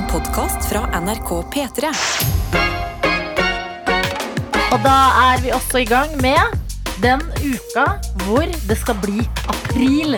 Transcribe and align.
En 0.00 0.06
podkast 0.08 0.64
fra 0.64 1.00
NRK 1.00 1.30
P3. 1.52 1.88
Og 4.72 4.78
da 4.80 4.94
er 5.26 5.42
vi 5.42 5.50
også 5.52 5.82
i 5.82 5.88
gang 5.88 6.14
med 6.24 6.54
den 7.04 7.20
uka 7.42 7.84
hvor 8.22 8.48
det 8.70 8.78
skal 8.80 8.96
bli 9.02 9.20
april. 9.52 10.16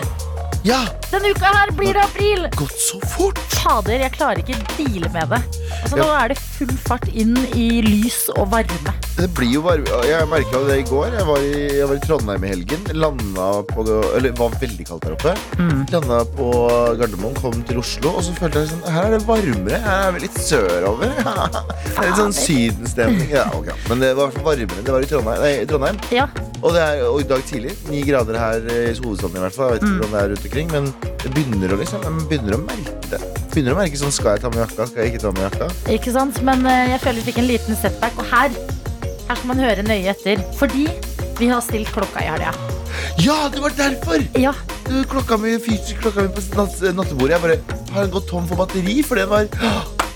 Ja, 0.63 0.79
Denne 1.13 1.29
uka 1.35 1.49
her 1.53 1.69
blir 1.77 1.93
det 1.93 2.01
april! 2.07 2.47
gått 2.57 2.79
så 2.81 2.97
fort! 3.13 3.37
Fader, 3.63 4.01
jeg 4.01 4.11
klarer 4.17 4.41
ikke 4.41 4.57
deale 4.75 5.07
med 5.13 5.29
det. 5.31 5.37
Altså, 5.83 5.95
Nå 5.99 6.07
er 6.17 6.31
det 6.33 6.37
full 6.41 6.71
fart 6.83 7.05
inn 7.15 7.35
i 7.55 7.67
lys 7.85 8.25
og 8.33 8.49
varme. 8.51 8.91
Det 9.15 9.27
blir 9.37 9.51
jo 9.53 9.61
varme. 9.63 9.99
Jeg 10.09 10.25
merka 10.27 10.59
det 10.67 10.79
i 10.81 10.85
går. 10.89 11.13
Jeg 11.15 11.27
var 11.29 11.45
i, 11.45 11.51
jeg 11.77 11.87
var 11.87 11.95
i 11.99 12.01
Trondheim 12.03 12.43
i 12.43 12.49
helgen. 12.51 12.83
Landa 12.97 13.45
på 13.69 13.85
Eller 13.85 14.25
det 14.31 14.33
var 14.41 14.57
veldig 14.59 14.87
kaldt 14.89 15.05
der 15.05 15.15
oppe. 15.15 15.35
Mm. 15.61 15.83
Landa 15.93 16.19
på 16.35 16.49
Gardermoen, 16.99 17.37
kom 17.39 17.61
til 17.69 17.79
Oslo, 17.83 18.15
og 18.17 18.25
så 18.25 18.33
følte 18.39 18.63
jeg 18.65 18.73
sånn 18.73 18.83
Her 18.97 19.07
er 19.07 19.15
det 19.15 19.21
varmere. 19.29 19.79
Her 19.85 20.09
er 20.09 20.17
vi 20.17 20.25
litt 20.25 20.41
sørover. 20.43 21.13
Det 21.93 22.01
er 22.01 22.09
litt 22.09 22.19
sånn 22.19 22.33
sydenstemning. 22.35 23.29
Ja, 23.31 23.45
okay. 23.53 23.77
Men 23.87 24.01
det 24.01 24.11
var 24.17 24.33
varmere 24.43 24.81
enn. 24.81 24.87
Det 24.87 24.95
var 24.97 25.05
i 25.05 25.09
Trondheim. 25.13 25.39
Nei, 25.45 25.53
i 25.61 25.69
Trondheim. 25.69 25.99
Ja, 26.11 26.25
Og, 26.63 26.71
det 26.73 26.81
er, 26.81 27.01
og 27.05 27.19
i 27.21 27.27
dag 27.29 27.43
tidlig. 27.47 27.75
Ni 27.91 28.01
grader 28.07 28.37
her 28.39 28.65
i 28.65 28.81
hovedstaden 28.97 29.37
i 29.37 29.43
hvert 29.45 29.55
fall. 29.55 29.73
Jeg 29.75 29.83
vet 29.83 29.83
ikke 29.83 29.93
Mm. 29.93 29.99
hvordan 30.01 30.13
det 30.13 30.21
er 30.23 30.31
rundt 30.33 30.45
omkring, 30.49 30.71
men 30.73 31.02
begynner 31.33 31.73
å 31.73 31.79
liksom 31.79 32.03
begynner 32.29 32.57
å 32.57 32.61
merke 32.65 32.93
det. 33.11 33.19
Begynner 33.53 33.75
å 33.75 33.79
merke 33.79 33.99
sånn 33.99 34.13
Skal 34.13 34.35
jeg 34.37 34.43
ta 34.43 34.49
med 34.53 34.63
jakka? 34.63 34.87
Skal 34.89 35.03
jeg 35.05 35.13
ikke 35.13 35.23
ta 35.23 35.31
med 35.35 35.45
jakka? 35.47 35.67
ikke 35.95 36.13
sant? 36.15 36.39
Men 36.45 36.65
eh, 36.69 36.93
jeg 36.93 37.03
føler 37.03 37.19
vi 37.21 37.25
fikk 37.31 37.41
en 37.43 37.49
liten 37.49 37.79
setback. 37.79 38.17
Og 38.21 38.29
her, 38.33 38.53
her 39.29 39.35
skal 39.39 39.49
man 39.51 39.61
høre 39.63 39.85
nøye 39.85 40.13
etter. 40.13 40.41
Fordi 40.59 40.87
vi 41.39 41.49
har 41.51 41.63
stilt 41.65 41.91
klokka 41.93 42.23
i 42.23 42.29
helga. 42.31 42.53
Ja, 43.21 43.49
det 43.53 43.61
var 43.61 43.73
derfor! 43.77 44.21
Ja, 44.39 44.53
Du, 44.87 44.95
klokka 45.09 45.37
mi, 45.39 45.55
fysisk 45.63 46.01
klokka 46.03 46.25
mi 46.25 46.31
på 46.35 46.41
natt, 46.57 46.79
nattebordet 46.95 47.35
Jeg 47.37 47.43
bare 47.43 47.77
har 47.95 48.09
gått 48.13 48.27
tom 48.29 48.45
for 48.49 48.59
batteri 48.59 48.97
For 49.05 49.17
den 49.19 49.29
var 49.31 49.47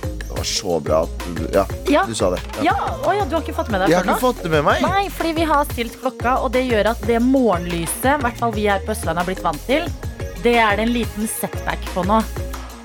Det 0.03 0.27
var 0.35 0.45
så 0.45 0.75
bra 0.83 0.99
at 1.07 1.23
du, 1.37 1.43
ja, 1.55 1.63
ja. 1.89 2.03
du 2.05 2.13
sa 2.17 2.29
det 2.33 2.41
ja. 2.65 2.75
Å 2.77 3.13
ja, 3.15 3.23
du 3.25 3.33
har 3.37 3.41
ikke 3.45 3.55
fått 3.57 3.71
med 3.73 3.81
deg 3.81 3.93
Jeg 3.93 3.97
har 3.97 4.05
ikke 4.05 4.21
fått 4.21 4.43
det 4.45 4.51
med 4.53 4.65
meg 4.67 4.83
Nei, 4.85 5.07
fordi 5.13 5.31
vi 5.39 5.47
har 5.49 5.65
stilt 5.71 5.97
klokka, 6.03 6.35
og 6.45 6.51
det 6.53 6.65
gjør 6.67 6.91
at 6.93 7.01
det 7.09 7.17
morgenlyset, 7.25 8.11
i 8.13 8.21
hvert 8.25 8.37
fall 8.41 8.53
vi 8.53 8.67
her 8.69 8.83
på 8.85 8.93
Østlandet 8.93 9.23
har 9.23 9.29
blitt 9.31 9.41
vant 9.45 9.65
til, 9.69 9.87
det 10.43 10.55
er 10.61 10.77
det 10.77 10.85
en 10.87 10.93
liten 10.93 11.27
setback 11.27 11.83
på 11.93 12.03
nå. 12.07 12.21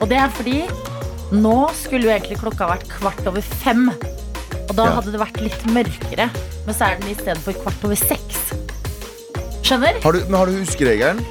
Og 0.00 0.08
det 0.10 0.18
er 0.18 0.32
fordi 0.34 0.62
nå 1.32 1.56
skulle 1.78 2.08
jo 2.08 2.12
egentlig 2.14 2.38
klokka 2.42 2.68
vært 2.68 2.88
kvart 2.90 3.22
over 3.30 3.40
fem. 3.40 3.86
Og 4.68 4.74
da 4.76 4.84
Ja. 4.86 4.94
hadde 5.00 5.12
det 5.12 5.20
vært 5.20 5.40
litt 5.40 5.64
mørkere, 5.66 6.30
men 6.66 6.74
så 6.74 6.88
er 6.90 6.98
den 7.00 7.10
i 7.10 7.14
stedet 7.14 7.38
for 7.38 7.52
kvart 7.52 7.84
over 7.84 7.96
seks. 7.96 8.52
Skjønner? 9.62 10.00
har 10.02 10.12
du, 10.12 10.20
Men 10.26 10.34
har 10.34 10.46
du 10.46 10.52
huskeregelen? 10.58 11.24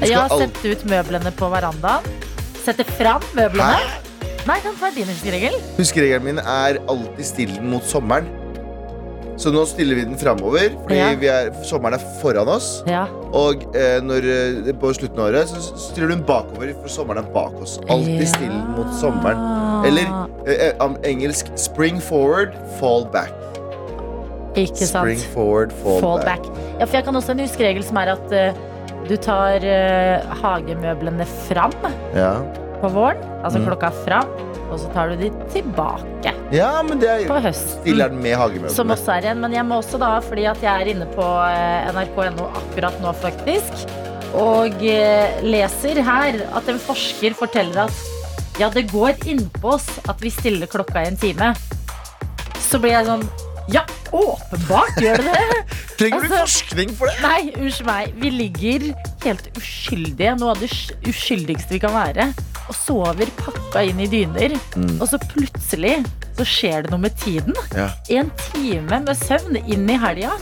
Jeg 0.00 0.14
har 0.16 0.28
sett 0.28 0.64
ut 0.64 0.84
møblene 0.84 1.30
på 1.36 1.48
verandaen. 1.50 2.02
Sette 2.64 2.84
fram 2.84 3.22
møblene. 3.34 3.78
Hæ? 3.78 4.00
Nei, 4.46 4.58
det 4.64 4.72
var 4.80 4.90
din 4.90 5.06
huskeregel. 5.06 5.54
Huskeregelen 5.76 6.24
min 6.24 6.38
er 6.38 6.78
alltid 6.88 7.24
still 7.24 7.52
den 7.54 7.70
mot 7.70 7.84
sommeren 7.86 8.26
Så 9.42 9.50
nå 9.54 9.64
stiller 9.66 9.98
vi 9.98 10.04
den 10.06 10.18
fremover 10.20 10.70
Fordi 10.84 10.98
Ja. 10.98 11.08
vi 11.18 11.28
er, 11.32 11.50
sommeren 11.66 11.96
er 11.98 12.04
foran 12.20 12.48
oss 12.52 12.82
Ja. 12.86 13.06
Og 13.34 13.64
eh, 13.74 13.98
når, 14.04 14.28
eh, 14.68 14.72
på 14.78 14.92
slutten 14.94 15.18
av 15.18 15.30
året 15.32 15.50
Så 15.50 15.62
stiller 15.88 16.12
du 16.12 16.14
den 16.16 16.24
bakover 16.28 16.72
For 16.82 16.92
sommeren 16.92 17.24
er 17.24 17.30
bak 17.34 17.56
oss 17.62 17.78
Alltid 17.88 18.28
still 18.30 18.54
mot 18.76 18.92
sommeren 19.00 19.86
Eller 19.88 20.06
eh, 20.46 20.70
eh, 20.70 20.98
engelsk 21.10 21.50
Spring 21.58 21.98
forward, 22.02 22.54
fall 22.78 23.06
back 23.12 23.34
Ikke 24.54 24.86
sant? 24.86 25.08
Spring 25.08 25.22
forward, 25.34 25.72
fall, 25.82 26.00
Fall 26.00 26.18
back. 26.22 26.44
back. 26.44 26.62
Ja, 26.78 26.84
for 26.84 26.98
jeg 26.98 27.04
kan 27.08 27.16
også 27.16 27.32
en 27.34 27.40
huskeregel 27.40 27.84
som 27.86 27.96
er 28.02 28.12
at 28.12 28.34
uh, 28.36 28.58
du 29.08 29.14
tar 29.16 29.64
uh, 29.64 30.34
hagemøblene 30.42 31.24
fram 31.48 31.72
Ja. 32.14 32.34
På 32.82 32.90
våren, 32.92 33.20
altså 33.44 33.62
Mm. 33.62 33.66
klokka 33.70 33.90
fram, 34.04 34.28
og 34.72 34.78
så 34.80 34.92
tar 34.94 35.12
du 35.12 35.16
de 35.20 35.30
tilbake 35.52 36.32
ja, 36.52 36.82
men 36.84 36.98
det 37.00 37.08
er 37.08 37.22
på 37.28 37.38
høsten. 37.40 37.96
Med 38.20 38.70
Som 38.70 38.90
også 38.92 39.14
er 39.16 39.30
en, 39.30 39.40
men 39.40 39.52
jeg 39.56 39.64
må 39.64 39.78
også 39.80 39.98
da, 40.00 40.18
fordi 40.20 40.44
at 40.50 40.60
jeg 40.60 40.68
er 40.82 40.90
inne 40.92 41.06
på 41.14 41.24
eh, 41.24 41.88
nrk.no 41.94 42.44
akkurat 42.60 42.98
nå 43.00 43.12
faktisk, 43.16 43.86
og 44.36 44.82
eh, 44.84 45.40
leser 45.44 46.02
her 46.04 46.42
at 46.52 46.68
en 46.68 46.78
forsker 46.80 47.32
forteller 47.38 47.86
at 47.86 48.02
ja, 48.60 48.68
det 48.68 48.90
går 48.92 49.16
innpå 49.24 49.72
oss 49.78 49.88
at 50.08 50.20
vi 50.20 50.28
stiller 50.32 50.68
klokka 50.68 51.06
i 51.06 51.08
en 51.08 51.16
time. 51.16 51.54
Så 52.60 52.78
blir 52.80 52.92
jeg 52.98 53.08
sånn, 53.08 53.24
ja, 53.72 53.86
åpenbart 54.12 55.00
gjør 55.00 55.24
det 55.24 55.32
det. 55.32 55.58
Trenger 55.98 56.20
du 56.20 56.28
altså- 56.28 56.44
forskning 56.44 56.92
for 56.98 57.08
det? 57.08 57.16
Nei, 57.24 57.52
unnskyld 57.56 57.88
meg. 57.88 58.12
Vi 58.20 58.30
ligger 58.36 58.88
helt 59.24 59.48
uskyldige, 59.56 60.36
noe 60.40 60.52
av 60.52 60.60
det 60.60 60.68
uskyldigste 61.08 61.78
vi 61.78 61.80
kan 61.80 61.96
være, 61.96 62.28
og 62.72 62.78
sover 62.78 63.30
pakka 63.38 63.84
inn 63.90 64.00
i 64.02 64.08
dyner. 64.10 64.56
Mm. 64.76 64.96
Og 64.98 65.06
så 65.10 65.20
plutselig 65.28 65.98
så 66.38 66.46
skjer 66.48 66.86
det 66.86 66.94
noe 66.94 67.04
med 67.04 67.18
tiden. 67.20 67.56
Ja. 67.76 67.90
En 68.16 68.32
time 68.48 69.02
med 69.04 69.14
søvn 69.20 69.60
inn 69.62 69.90
i 69.90 70.00
helga 70.00 70.32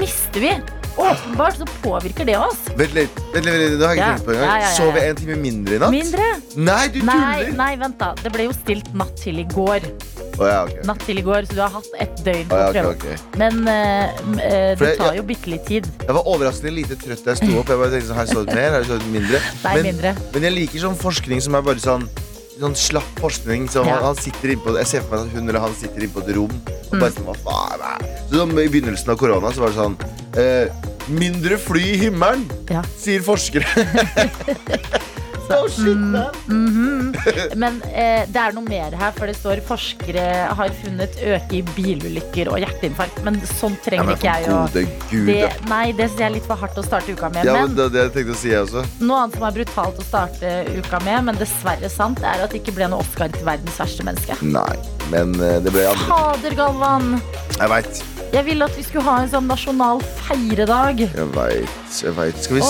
mister 0.00 0.40
vi. 0.40 0.56
Åpenbart 0.96 1.56
så 1.58 1.66
påvirker 1.82 2.24
det 2.28 2.36
oss. 2.38 2.60
Vent 2.78 2.94
litt, 2.94 3.16
vent 3.34 3.44
litt, 3.44 3.54
vent 3.54 3.62
litt, 3.64 3.78
det 3.80 3.86
har 3.88 3.94
jeg 3.94 3.98
ikke 3.98 4.10
tenkt 4.14 4.26
på 4.28 4.34
engang. 4.34 4.46
ja, 4.46 4.58
ja, 4.60 4.68
ja, 4.68 4.74
Sov 4.76 4.94
jeg 4.98 5.10
en 5.10 5.16
time 5.16 5.36
mindre 5.42 5.74
i 5.74 5.78
natt? 5.82 5.90
Mindre. 5.90 6.26
Nei, 6.56 6.82
du 6.94 6.98
Nei, 7.02 7.16
tuller! 7.18 7.56
nei, 7.58 7.70
vent 7.82 7.98
da. 7.98 8.10
Det 8.22 8.32
ble 8.36 8.46
jo 8.46 8.52
stilt 8.54 8.92
natt 8.94 9.14
til 9.18 9.40
i 9.42 9.46
går. 9.50 9.88
Å 10.34 10.46
ja, 10.50 10.60
ok. 10.66 10.76
Natt 10.86 11.02
til 11.06 11.18
i 11.18 11.22
går, 11.26 11.46
Så 11.46 11.54
du 11.54 11.60
har 11.62 11.70
hatt 11.74 11.90
et 12.02 12.22
døgn 12.26 12.46
på 12.50 12.54
Å, 12.54 12.58
å 12.58 12.74
ja, 12.74 12.82
prøve. 12.82 12.94
ok, 12.94 13.04
ok. 13.10 13.36
Men 13.42 13.68
eh, 13.68 14.22
m- 14.22 14.38
eh, 14.38 14.74
For 14.76 14.84
det 14.84 14.92
jeg- 14.94 14.98
tar 15.02 15.14
jo 15.18 15.22
bitte 15.22 15.46
litt 15.50 15.66
tid. 15.66 15.86
Jeg 16.06 16.14
var 16.14 16.22
overraskende 16.26 16.74
lite 16.74 16.96
trøtt 16.98 17.24
da 17.24 17.34
jeg 17.34 17.42
sto 17.42 17.58
opp. 17.60 17.68
Jeg 17.74 17.78
bare 17.82 17.90
tenkte 17.90 18.08
sånn, 18.08 18.16
Har 18.16 18.26
jeg 18.26 18.34
sovet 18.34 18.54
mer? 18.54 18.70
Har 18.70 18.78
jeg 18.82 18.88
sovet 18.90 19.06
mindre? 19.14 19.40
Nei, 19.64 19.74
Men, 19.74 19.82
mindre. 19.90 20.14
men 20.32 20.42
jeg 20.42 20.52
liker 20.60 20.78
sånn 20.88 20.96
forskning 20.98 21.42
som 21.42 21.54
er 21.54 21.62
bare 21.62 21.78
sånn 21.82 22.08
Sånn 22.54 22.74
slapp 22.78 23.18
forskning. 23.20 23.66
Så 23.72 23.82
han, 23.84 23.98
han 24.04 24.16
sitter 24.16 24.52
inn 24.54 24.60
på, 24.62 24.74
jeg 24.78 24.86
ser 24.86 25.02
for 25.02 25.16
meg 25.16 25.26
at 25.26 25.32
hun 25.34 25.48
eller 25.50 25.60
han 25.64 25.74
sitter 25.74 26.04
inne 26.06 26.14
på 26.14 26.22
et 26.24 26.34
rom 26.36 26.54
og 26.54 26.94
Mm. 26.94 27.00
bare 27.00 27.10
sånn, 27.10 27.24
hva 27.26 27.34
faen 27.42 27.80
er? 27.82 28.02
Så 28.30 28.36
sånn, 28.38 28.52
I 28.62 28.68
begynnelsen 28.70 29.10
av 29.10 29.16
korona 29.18 29.50
så 29.50 29.64
var 29.64 29.72
det 29.72 29.78
sånn 29.80 29.96
eh, 30.38 30.68
Mindre 31.10 31.56
fly 31.58 31.82
i 31.94 31.96
himmelen, 32.04 32.44
Ja. 32.70 32.82
sier 32.96 33.20
forskere. 33.20 33.66
Så, 35.44 35.58
shit, 35.74 35.96
mm, 35.96 36.10
man. 36.12 36.38
mhm. 36.46 37.12
Men 37.60 37.78
eh, 37.92 38.24
det 38.30 38.40
er 38.40 38.54
noe 38.56 38.64
mer 38.66 38.94
her, 38.98 39.12
for 39.16 39.30
det 39.30 39.36
står 39.38 39.62
forskere 39.68 40.24
har 40.58 40.72
funnet 40.82 41.18
øke 41.20 41.58
i 41.58 41.62
bilulykker 41.74 42.50
og 42.52 42.60
hjerteinfarkt. 42.62 43.20
Men 43.26 43.38
sånn 43.54 43.76
Ja, 43.78 43.84
trenger 43.86 44.08
men 44.08 44.16
ikke 44.16 44.34
jeg 44.34 44.50
å 44.54 44.60
det. 44.74 45.50
Nei, 45.70 45.84
det 45.92 46.08
syns 46.10 46.20
jeg 46.20 46.28
er 46.28 46.34
litt 46.38 46.48
for 46.48 46.60
hardt 46.60 46.78
å 46.80 46.84
starte 46.86 47.14
uka 47.14 47.30
med. 47.34 47.48
Ja, 47.48 47.58
men 47.62 47.76
det, 47.78 47.90
det 47.94 48.08
tenkte 48.16 48.36
å 48.36 48.40
si 48.40 48.52
jeg 48.52 48.64
også. 48.66 48.84
noe 49.00 49.24
annet 49.24 49.38
som 49.38 49.46
er 49.48 49.56
brutalt 49.58 50.00
å 50.00 50.06
starte 50.06 50.54
uka 50.78 51.00
med, 51.06 51.28
men 51.30 51.40
dessverre 51.40 51.90
sant, 51.92 52.22
er 52.24 52.44
at 52.44 52.54
det 52.54 52.62
ikke 52.62 52.76
ble 52.78 52.90
noe 52.92 53.04
Oscar 53.04 53.32
til 53.34 53.46
verdens 53.46 53.80
verste 53.80 54.06
menneske. 54.06 54.38
Nei, 54.44 54.76
men 55.12 55.34
eh, 55.40 55.58
det 55.64 55.72
ble 55.74 55.84
andre. 55.90 56.06
Fader, 56.08 56.54
Galvan! 56.58 57.14
Jeg 57.58 57.70
veit. 57.70 58.02
Jeg 58.34 58.44
ville 58.48 58.66
at 58.66 58.74
vi 58.74 58.82
skulle 58.82 59.04
ha 59.06 59.20
en 59.22 59.28
sånn 59.30 59.44
nasjonal 59.46 60.00
feiredag. 60.24 61.04
Jeg 61.04 61.26
veit. 61.36 61.98
Jeg 62.02 62.14
vet. 62.16 62.40
Skal 62.42 62.58
vi, 62.58 62.62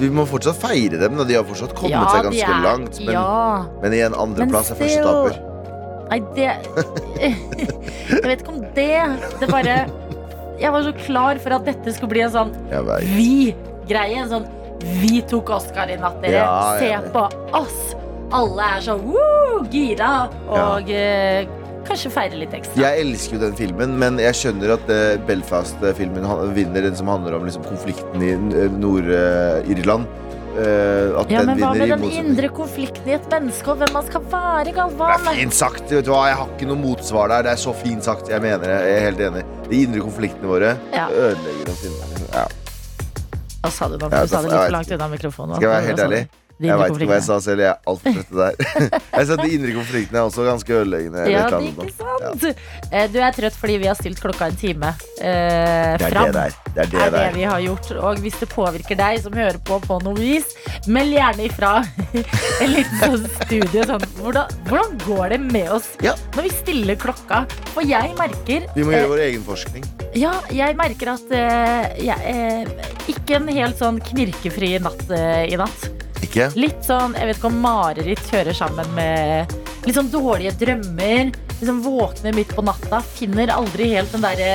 vi 0.00 0.08
må 0.16 0.24
fortsatt 0.26 0.58
feire 0.58 0.98
dem. 0.98 1.14
Da. 1.20 1.26
De 1.28 1.36
har 1.38 1.46
fortsatt 1.46 1.74
kommet 1.78 1.94
ja, 1.94 2.08
seg 2.10 2.26
ganske 2.26 2.48
er- 2.48 2.64
langt. 2.64 2.98
Men, 3.04 3.14
Ja. 3.14 3.64
men 3.84 3.94
igjen, 3.94 4.16
andreplass 4.18 4.72
er 4.74 4.80
første 4.80 5.04
taper. 5.06 5.38
Nei, 6.08 6.18
det 6.34 6.48
Jeg 8.08 8.24
vet 8.24 8.40
ikke 8.42 8.54
om 8.54 8.62
det. 8.74 8.90
Det 9.42 9.48
bare 9.52 9.74
Jeg 10.58 10.72
var 10.72 10.82
så 10.86 10.92
klar 11.04 11.38
for 11.44 11.54
at 11.58 11.66
dette 11.68 11.92
skulle 11.94 12.10
bli 12.16 12.22
en 12.24 12.32
sånn 12.34 12.54
vi-greie. 13.12 14.22
En 14.24 14.30
sånn 14.32 14.48
vi 15.02 15.20
tok 15.26 15.50
Oscar 15.50 15.90
i 15.90 15.96
natt, 16.00 16.18
dere. 16.22 16.38
Ja, 16.42 16.78
Se 16.78 17.10
på 17.14 17.22
oss. 17.58 17.78
Alle 18.34 18.66
er 18.76 18.82
så 18.84 18.94
woo, 19.00 19.62
gira 19.72 20.28
og 20.52 20.88
ja. 20.90 21.46
kanskje 21.88 22.10
feirer 22.12 22.36
litt 22.42 22.52
ekstra. 22.58 22.76
Jeg 22.82 23.04
elsker 23.06 23.38
jo 23.38 23.42
den 23.46 23.54
filmen, 23.56 23.94
men 24.00 24.18
jeg 24.20 24.36
skjønner 24.36 24.74
at 24.76 24.90
eh, 24.92 25.16
Belfast-filmen 25.28 26.26
vinner 26.56 26.84
den 26.84 26.96
som 26.98 27.08
handler 27.08 27.38
om 27.38 27.46
liksom, 27.48 27.64
konflikten 27.64 28.24
i 28.26 28.34
eh, 28.36 28.72
Nord-Irland. 28.78 30.08
Uh, 30.58 31.14
Ja, 31.30 31.38
den 31.44 31.46
men 31.52 31.60
hva 31.60 31.68
med 31.78 31.90
den 31.92 32.04
indre 32.18 32.48
konflikten 32.50 33.06
i 33.06 33.12
et 33.14 33.26
menneske, 33.30 33.68
og 33.70 33.78
hvem 33.78 33.92
man 33.94 34.06
skal 34.08 34.24
være, 34.32 34.64
Det 34.66 34.72
Galvan? 34.74 35.12
er 35.14 35.36
fint 35.36 35.54
sagt. 35.54 35.92
Jeg 35.92 36.02
har 36.08 36.48
ikke 36.56 36.66
noe 36.66 36.80
motsvar 36.80 37.30
der. 37.30 37.44
Det 37.46 37.52
er 37.52 37.60
så 37.62 37.74
fint 37.78 38.02
sagt. 38.02 38.28
Jeg 38.32 38.42
mener 38.42 38.64
det. 38.64 38.72
Jeg 38.74 38.96
er 38.96 39.04
helt 39.06 39.22
enig. 39.28 39.44
De 39.68 39.82
indre 39.84 40.02
konfliktene 40.02 40.50
våre 40.50 40.72
Ja. 40.90 41.06
ødelegger 41.14 41.70
oss 41.70 41.84
inne. 41.86 42.26
Ja. 42.34 42.44
Hva 43.62 43.70
sa 43.70 43.88
du? 43.88 43.96
Ja, 44.02 44.08
Du 44.08 44.32
sa 44.34 44.42
det 44.42 44.50
litt 44.50 44.58
for 44.64 44.74
langt 44.74 44.90
unna 44.98 45.08
mikrofonen. 45.14 45.54
Skal 45.60 45.68
jeg 45.68 45.76
være 45.76 45.86
helt 45.92 46.04
ærlig? 46.08 46.22
De 46.58 46.66
Jeg 46.66 46.78
veit 46.80 46.90
ikke 46.96 47.06
hva 47.06 47.16
jeg 47.20 47.24
sa 47.28 47.36
selv. 47.44 47.60
Jeg 47.62 47.70
er 47.70 47.78
altfor 47.86 48.16
trøtt 48.16 48.32
der. 48.34 48.54
Jeg 49.18 49.26
sa 49.28 49.34
at 49.36 49.42
De 49.44 49.50
indre 49.54 49.72
konfliktene 49.76 50.18
er 50.18 50.26
også 50.26 50.44
ganske 50.46 50.74
ødeleggende. 50.74 51.24
Ja, 51.30 51.44
det, 51.46 51.58
annet 51.58 51.82
ikke 51.84 51.94
sant? 51.98 52.62
Eh, 52.90 53.06
Du 53.12 53.18
er 53.22 53.36
trøtt 53.36 53.58
fordi 53.58 53.76
vi 53.82 53.86
har 53.90 53.98
stilt 53.98 54.18
klokka 54.22 54.48
en 54.50 54.56
time 54.58 54.90
eh, 55.22 55.94
Det 55.98 56.08
er 56.08 56.12
fram. 56.14 56.28
det 56.32 56.34
der. 56.34 56.56
Det 56.74 56.82
er 56.84 56.90
det 56.92 57.02
er 57.04 57.14
det 57.14 57.24
vi 57.36 57.44
har 57.46 57.60
gjort. 57.62 57.90
Og 57.98 58.22
hvis 58.24 58.38
det 58.42 58.48
påvirker 58.52 58.98
deg 58.98 59.20
som 59.22 59.34
hører 59.38 59.58
på 59.68 59.78
på 59.86 59.98
noe 60.02 60.18
vis, 60.18 60.50
meld 60.90 61.14
gjerne 61.14 61.46
ifra 61.46 61.72
en 62.62 62.72
liten 62.74 62.98
sånn 63.04 63.28
studie. 63.44 63.84
Sånn, 63.88 64.06
hvordan, 64.18 64.58
hvordan 64.68 64.98
går 65.06 65.34
det 65.36 65.40
med 65.46 65.70
oss 65.78 65.88
Ja. 66.04 66.14
når 66.36 66.48
vi 66.48 66.52
stiller 66.58 66.98
klokka? 66.98 67.44
For 67.74 67.86
jeg 67.86 68.14
merker 68.18 68.66
Vi 68.74 68.82
må 68.86 68.90
eh, 68.92 68.98
gjøre 68.98 69.12
vår 69.14 69.24
egen 69.28 69.46
forskning. 69.46 69.86
Ja, 70.18 70.34
jeg 70.50 70.74
merker 70.78 71.12
at 71.14 71.30
eh, 71.36 72.02
jeg, 72.02 72.18
eh, 72.34 72.90
Ikke 73.12 73.38
en 73.38 73.48
helt 73.52 73.78
sånn 73.78 73.98
knirkefri 74.02 74.74
natt 74.82 75.06
eh, 75.14 75.46
i 75.52 75.58
natt. 75.60 75.88
Ikke? 76.24 76.48
Litt 76.58 76.82
sånn, 76.86 77.14
jeg 77.18 77.30
vet 77.30 77.38
ikke 77.38 77.50
om 77.50 77.60
mareritt 77.62 78.32
hører 78.34 78.56
sammen 78.56 78.90
med 78.96 79.54
litt 79.86 79.96
sånn 79.96 80.10
dårlige 80.12 80.54
drømmer. 80.60 81.32
Liksom 81.58 81.80
våkner 81.84 82.36
midt 82.36 82.54
på 82.54 82.64
natta. 82.66 83.02
Finner 83.16 83.54
aldri 83.54 83.92
helt 83.94 84.14
den 84.14 84.26
derre 84.26 84.52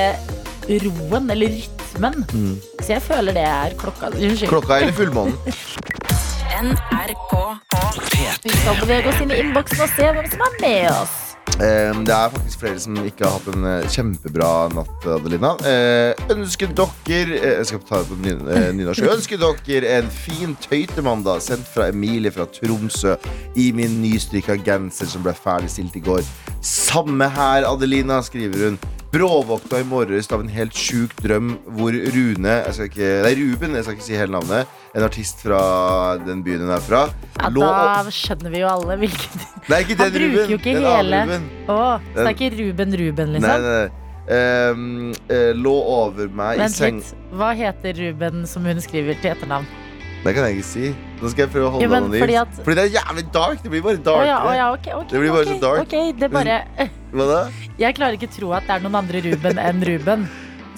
roen 0.84 1.28
eller 1.32 1.52
rytmen. 1.56 2.24
Mm. 2.32 2.54
Så 2.80 2.94
jeg 2.96 3.04
føler 3.04 3.36
det 3.36 3.46
er 3.48 3.76
klokka. 3.80 4.12
Unnskyld. 4.14 4.50
Klokka 4.52 4.80
eller 4.80 4.96
fullmånen? 4.96 5.36
NRK 6.54 7.32
Vi 8.44 8.50
skal 8.54 8.76
bevege 8.78 9.10
oss 9.10 9.22
inn 9.24 9.32
i 9.34 9.40
innboksen 9.42 9.82
og 9.82 9.94
se 9.96 10.10
hvem 10.16 10.28
som 10.30 10.44
er 10.46 10.58
med 10.62 10.90
oss. 10.92 11.33
Eh, 11.54 11.92
det 12.02 12.10
er 12.10 12.32
faktisk 12.34 12.58
flere 12.64 12.80
som 12.82 12.96
ikke 12.98 13.26
har 13.26 13.36
hatt 13.36 13.46
en 13.52 13.66
eh, 13.68 13.86
kjempebra 13.94 14.48
natt, 14.74 15.06
Adelina. 15.06 15.52
Eh, 15.62 16.24
ønsker 16.34 16.72
dere 16.74 17.38
eh, 17.38 17.52
Jeg 17.60 17.68
skal 17.70 17.82
ta 17.86 18.00
det 18.02 18.08
på 18.10 18.18
nynorsk. 18.24 19.06
Ønsker 19.12 19.44
dere 19.68 19.92
en 20.00 20.10
fin 20.10 20.56
tøytemandag 20.64 21.44
sendt 21.44 21.70
fra 21.70 21.88
Emilie 21.92 22.34
fra 22.34 22.48
Tromsø 22.50 23.14
i 23.54 23.70
min 23.76 24.00
nystrikka 24.02 24.58
genser 24.66 25.10
som 25.10 25.22
ble 25.22 25.36
ferdigstilt 25.36 25.94
i 26.00 26.02
går. 26.08 26.26
Samme 26.64 27.30
her, 27.30 27.68
Adelina, 27.70 28.18
skriver 28.26 28.70
hun. 28.70 28.82
Bråvåkna 29.14 29.78
i 29.78 29.84
morges 29.86 30.26
av 30.34 30.40
en 30.42 30.48
helt 30.50 30.74
sjuk 30.74 31.12
drøm 31.22 31.52
hvor 31.76 31.94
Rune 31.94 32.54
ikke, 32.82 33.10
Nei, 33.22 33.34
Ruben, 33.38 33.76
jeg 33.78 33.86
skal 33.86 33.94
ikke 33.94 34.06
si 34.08 34.16
hele 34.18 34.34
navnet. 34.34 34.72
En 34.94 35.04
artist 35.06 35.44
fra 35.44 35.60
den 36.18 36.42
byen 36.42 36.64
hun 36.64 36.72
er 36.74 36.82
fra. 36.82 37.04
Ja, 37.38 37.50
lå 37.54 37.62
da 37.62 38.14
skjønner 38.14 38.50
vi 38.50 38.64
jo 38.64 38.70
alle 38.72 38.96
hvilken 39.04 39.44
Nei, 39.70 39.78
ikke 39.84 39.98
Han 40.00 40.10
den 40.10 40.16
bruker 40.18 40.50
jo 40.50 40.58
ikke 40.58 40.74
den 40.74 40.88
hele. 40.88 41.20
Ruben. 41.28 41.46
Å, 41.68 41.78
så 42.00 42.16
det 42.18 42.24
er 42.24 42.32
ikke 42.34 42.50
Ruben 42.58 42.98
Ruben, 43.04 43.36
liksom? 43.36 43.52
nei, 43.52 43.60
nei. 43.68 43.84
nei. 43.84 44.00
Um, 44.24 45.12
uh, 45.28 45.50
lå 45.52 45.72
over 45.94 46.30
meg 46.32 46.56
i 46.56 46.64
Vent 46.64 46.74
seng 46.74 46.98
litt. 47.02 47.24
Hva 47.36 47.54
heter 47.54 47.94
Ruben 48.00 48.46
som 48.48 48.66
hun 48.66 48.80
skriver 48.82 49.18
til 49.20 49.34
etternavn? 49.36 49.68
Det 50.24 50.32
kan 50.32 50.46
jeg 50.48 50.56
ikke 50.56 50.68
si. 50.70 50.90
Nå 51.20 51.30
skal 51.32 51.44
jeg 51.44 51.50
prøve 51.52 51.66
å 51.68 51.72
holde 51.74 51.84
det 51.84 51.90
men 51.92 52.06
anonymt. 52.06 52.22
fordi 52.24 52.64
Fordi, 52.64 52.76
det 52.78 52.84
er 52.84 52.92
jævlig 52.94 53.24
dark. 53.34 53.58
Det 53.60 53.72
blir 53.74 53.82
bare 53.84 54.00
dark. 54.00 54.22
Oh, 54.22 54.28
ja, 54.28 54.38
oh, 54.40 54.54
ja, 54.56 54.68
okay, 54.72 54.94
okay, 54.96 55.10
Det 55.10 55.20
blir 55.20 55.34
bare 55.34 55.44
okay, 55.44 55.58
så 55.58 55.66
dark. 55.66 55.96
det 56.22 56.30
bare 56.32 56.56
Hva 57.12 57.26
da? 57.28 57.40
Jeg 57.84 57.96
klarer 57.98 58.16
ikke 58.16 58.30
tro 58.32 58.54
at 58.56 58.64
det 58.64 58.78
er 58.78 58.86
noen 58.86 58.96
andre 59.02 59.20
Ruben 59.26 59.60
enn 59.60 59.84
Ruben 59.84 60.24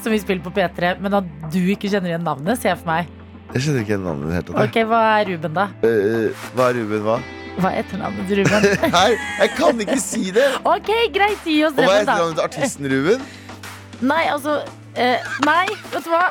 som 0.02 0.12
vi 0.14 0.19
spiller 0.22 0.43
på 0.44 0.52
P3, 0.54 0.96
men 1.02 1.14
at 1.19 1.31
du 1.50 1.58
ikke 1.72 1.88
kjenner 1.90 2.12
igjen 2.12 2.22
navnet, 2.22 2.60
ser 2.60 2.75
jeg 2.75 2.78
for 2.78 2.90
meg. 2.93 3.08
Jeg 3.54 3.64
kjenner 3.64 3.82
ikke 3.82 3.94
igjen 3.94 4.04
navnet 4.06 4.34
helt. 4.37 4.52
Ok, 4.62 4.76
Hva 4.87 5.00
er 5.16 5.31
Ruben, 5.32 5.56
da? 5.56 5.64
Uh, 5.82 6.46
hva 6.54 6.69
er 6.70 6.78
Ruben, 6.78 7.02
hva? 7.06 7.16
Hva 7.56 7.72
er 7.72 7.82
etternavnet 7.82 8.28
til 8.28 8.42
Ruben? 8.42 8.66
Nei, 8.99 9.08
jeg 9.16 9.52
kan 9.56 9.82
ikke 9.82 9.99
si 10.02 10.31
det! 10.37 10.46
Ok, 10.69 10.92
greit, 11.14 11.40
gi 11.42 11.56
oss 11.66 11.75
Og 11.75 11.81
hva 11.81 11.94
er 11.96 12.04
etternavnet 12.04 12.38
til 12.38 12.46
artisten 12.46 12.90
Ruben? 12.92 13.25
Nei, 14.04 14.22
altså 14.28 14.60
eh, 14.96 15.26
Nei, 15.46 15.66
vet 15.93 16.04
du 16.04 16.10
hva? 16.12 16.25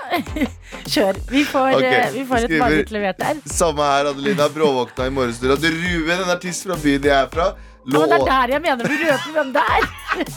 Kjør. 0.94 1.20
Vi 1.32 1.44
får, 1.50 1.78
okay. 1.78 2.02
uh, 2.02 2.14
vi 2.16 2.26
får 2.30 2.48
et 2.48 2.56
mareritt 2.60 2.94
levert 2.96 3.22
der. 3.22 3.42
Samme 3.52 3.86
her, 3.90 4.12
Adelina. 4.12 4.50
Bråvåkna 4.54 5.10
i 5.10 5.14
morgenstua. 5.14 5.58
At 5.58 5.66
Ruben, 5.66 6.16
en 6.16 6.34
artist 6.34 6.68
fra 6.68 6.78
byen 6.82 7.10
jeg 7.10 7.16
er 7.18 7.30
fra, 7.32 7.52
Ja, 7.86 8.00
men 8.00 8.10
det 8.10 8.18
er 8.18 8.26
der 8.32 8.56
jeg 8.56 8.62
mener 8.64 8.88
du 8.90 8.96
røper 8.98 9.36
hvem 9.36 9.54
det 9.54 9.68
er. 9.76 9.92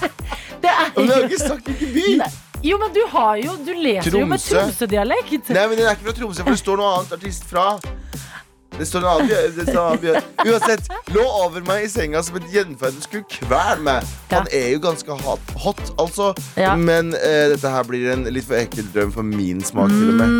Det 0.58 0.70
er 0.74 0.88
Men 0.96 1.04
jeg 1.06 1.14
har 1.14 1.26
ikke 1.28 1.38
sagt 1.38 1.68
hvilken 1.70 1.92
by! 1.94 2.06
Nei. 2.18 2.30
Jo, 2.66 2.78
men 2.82 2.90
du 2.90 3.00
har 3.12 3.36
jo 3.38 3.52
Du 3.62 3.70
leser 3.78 4.18
jo 4.18 4.26
med 4.26 4.42
Tromsø. 4.42 4.56
Tromsø-dialekt. 4.56 5.52
Nei, 5.54 5.66
men 5.70 5.78
den 5.78 5.86
er 5.86 5.94
ikke 5.94 6.08
fra 6.08 6.14
Tromsø, 6.16 6.42
for 6.42 6.56
det 6.56 6.62
står 6.66 6.80
noe 6.80 6.94
annet 6.96 7.14
artist 7.18 7.46
fra. 7.46 7.66
Det 8.78 8.86
står 8.86 9.02
noe 9.02 9.14
annet, 9.18 9.56
det 9.56 9.64
står 9.66 9.74
noe 9.74 9.94
annet. 9.96 10.28
Uansett, 10.46 10.88
lå 11.14 11.24
over 11.44 11.64
meg 11.66 11.84
i 11.84 11.88
senga 11.90 12.20
som 12.22 12.36
et 12.38 12.46
gjenferd 12.52 12.94
og 13.00 13.02
skulle 13.02 13.24
kvele 13.32 13.82
meg. 13.82 14.06
Han 14.30 14.46
er 14.54 14.68
jo 14.76 14.82
ganske 14.84 15.16
hot, 15.24 15.52
hot 15.64 15.80
altså. 15.98 16.28
Ja. 16.60 16.76
Men 16.78 17.10
eh, 17.18 17.48
dette 17.54 17.72
her 17.74 17.86
blir 17.88 18.06
en 18.14 18.22
litt 18.30 18.46
for 18.46 18.58
ekkel 18.60 18.86
drøm 18.94 19.10
for 19.16 19.26
min 19.26 19.64
smak, 19.66 19.90
til 19.90 20.12
og 20.12 20.20
med. 20.20 20.36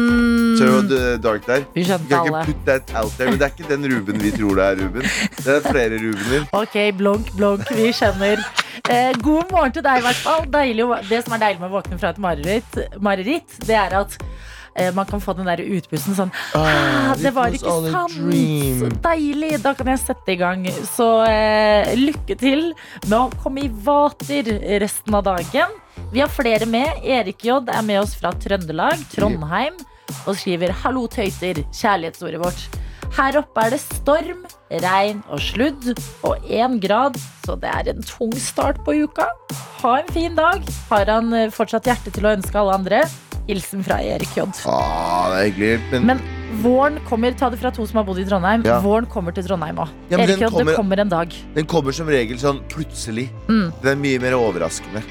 Så 0.58 0.68
du 0.68 0.94
var 0.94 1.18
dark 1.22 1.46
der. 1.48 1.66
Vi 1.74 1.84
skjønte 1.86 2.08
kan 2.10 2.26
ikke 2.28 2.36
alle. 2.38 2.46
put 2.52 2.62
that 2.66 2.94
out 2.98 3.12
there, 3.18 3.30
men 3.30 3.38
det 3.42 3.48
er 3.48 3.52
ikke 3.56 3.68
den 3.70 3.88
Ruben 3.92 4.22
vi 4.22 4.30
tror 4.34 4.58
det 4.58 4.64
er, 4.70 4.80
Ruben. 4.84 5.10
Det 5.38 5.52
er 5.56 5.66
flere 5.68 5.98
Rubener. 6.02 6.46
Ok, 6.62 6.76
blunk, 6.98 7.32
blunk, 7.38 7.66
vi 7.78 7.90
skjønner. 7.94 8.42
Eh, 8.88 9.12
god 9.22 9.50
morgen 9.52 9.74
til 9.74 9.82
deg, 9.86 9.98
i 10.02 10.06
hvert 10.06 10.22
fall. 10.24 10.46
Deilig, 10.54 10.86
å- 10.86 11.00
det 11.08 11.24
som 11.26 11.34
er 11.36 11.42
deilig 11.46 11.60
med 11.62 11.70
å 11.70 11.76
våkne 11.80 11.98
fra 12.00 12.14
et 12.14 12.22
mareritt, 12.22 12.78
mareritt 13.02 13.58
det 13.66 13.76
er 13.78 13.98
at 14.00 14.14
man 14.94 15.08
kan 15.08 15.20
få 15.20 15.34
den 15.38 15.48
der 15.48 15.62
utpusten 15.64 16.16
sånn 16.16 16.30
ah, 16.54 17.14
Det 17.18 17.32
var 17.34 17.54
ikke 17.54 17.74
sant! 17.90 18.16
Så 18.78 18.90
deilig! 19.04 19.52
Da 19.64 19.74
kan 19.78 19.90
jeg 19.92 20.02
sette 20.02 20.34
i 20.34 20.38
gang. 20.40 20.64
Så 20.86 21.08
eh, 21.26 21.92
lykke 21.98 22.38
til 22.38 22.70
med 23.08 23.18
å 23.18 23.28
komme 23.42 23.66
i 23.66 23.70
vater 23.70 24.50
resten 24.82 25.18
av 25.18 25.26
dagen. 25.28 25.78
Vi 26.12 26.22
har 26.22 26.30
flere 26.32 26.66
med. 26.68 27.02
Erik 27.04 27.44
J 27.44 27.60
er 27.66 27.84
med 27.84 28.02
oss 28.02 28.14
fra 28.18 28.32
Trøndelag, 28.32 29.00
Trondheim, 29.12 29.76
og 30.24 30.36
skriver 30.38 30.72
'Hallo, 30.72 31.06
tøyter', 31.10 31.64
kjærlighetsordet 31.74 32.40
vårt. 32.40 32.78
Her 33.16 33.38
oppe 33.40 33.64
er 33.64 33.72
det 33.72 33.80
storm, 33.80 34.42
regn 34.84 35.22
og 35.32 35.40
sludd 35.40 35.86
og 36.26 36.44
én 36.44 36.76
grad, 36.82 37.16
så 37.46 37.56
det 37.60 37.70
er 37.72 37.92
en 37.94 38.04
tung 38.04 38.34
start 38.40 38.82
på 38.84 38.94
uka. 39.04 39.28
Ha 39.82 39.94
en 40.02 40.12
fin 40.12 40.36
dag. 40.36 40.62
Har 40.90 41.08
han 41.08 41.32
eh, 41.32 41.50
fortsatt 41.54 41.88
hjerte 41.88 42.12
til 42.14 42.28
å 42.28 42.34
ønske 42.36 42.60
alle 42.60 42.76
andre? 42.76 43.02
Hilsen 43.48 43.82
fra 43.84 43.96
Erik 44.04 44.34
J. 44.36 44.44
Ah, 44.68 45.30
det 45.32 45.38
er 45.38 45.46
hyggelig. 45.48 45.70
Men, 45.92 46.06
Men 46.06 46.18
våren 46.62 46.98
kommer, 47.08 47.32
ta 47.38 47.48
det 47.50 47.58
fra 47.62 47.70
to 47.72 47.86
som 47.88 47.96
har 48.00 48.04
bodd 48.08 48.20
i 48.20 48.26
Trondheim. 48.28 48.64
Ja. 48.68 48.78
Våren 48.84 49.06
kommer 49.08 49.32
til 49.36 49.46
Trondheim 49.48 49.80
òg. 49.80 49.88
Ja, 50.12 50.18
Erik 50.20 50.36
J, 50.42 50.50
kommer- 50.52 50.72
det 50.72 50.76
kommer 50.76 51.00
en 51.00 51.08
dag. 51.08 51.32
den 51.54 51.66
kommer 51.66 51.92
som 51.92 52.06
regel 52.08 52.36
sånn 52.38 52.60
plutselig. 52.68 53.28
Mm. 53.48 53.72
Den 53.82 53.90
er 53.92 53.96
mye 53.96 54.20
mer 54.20 54.36
overraskende. 54.36 55.02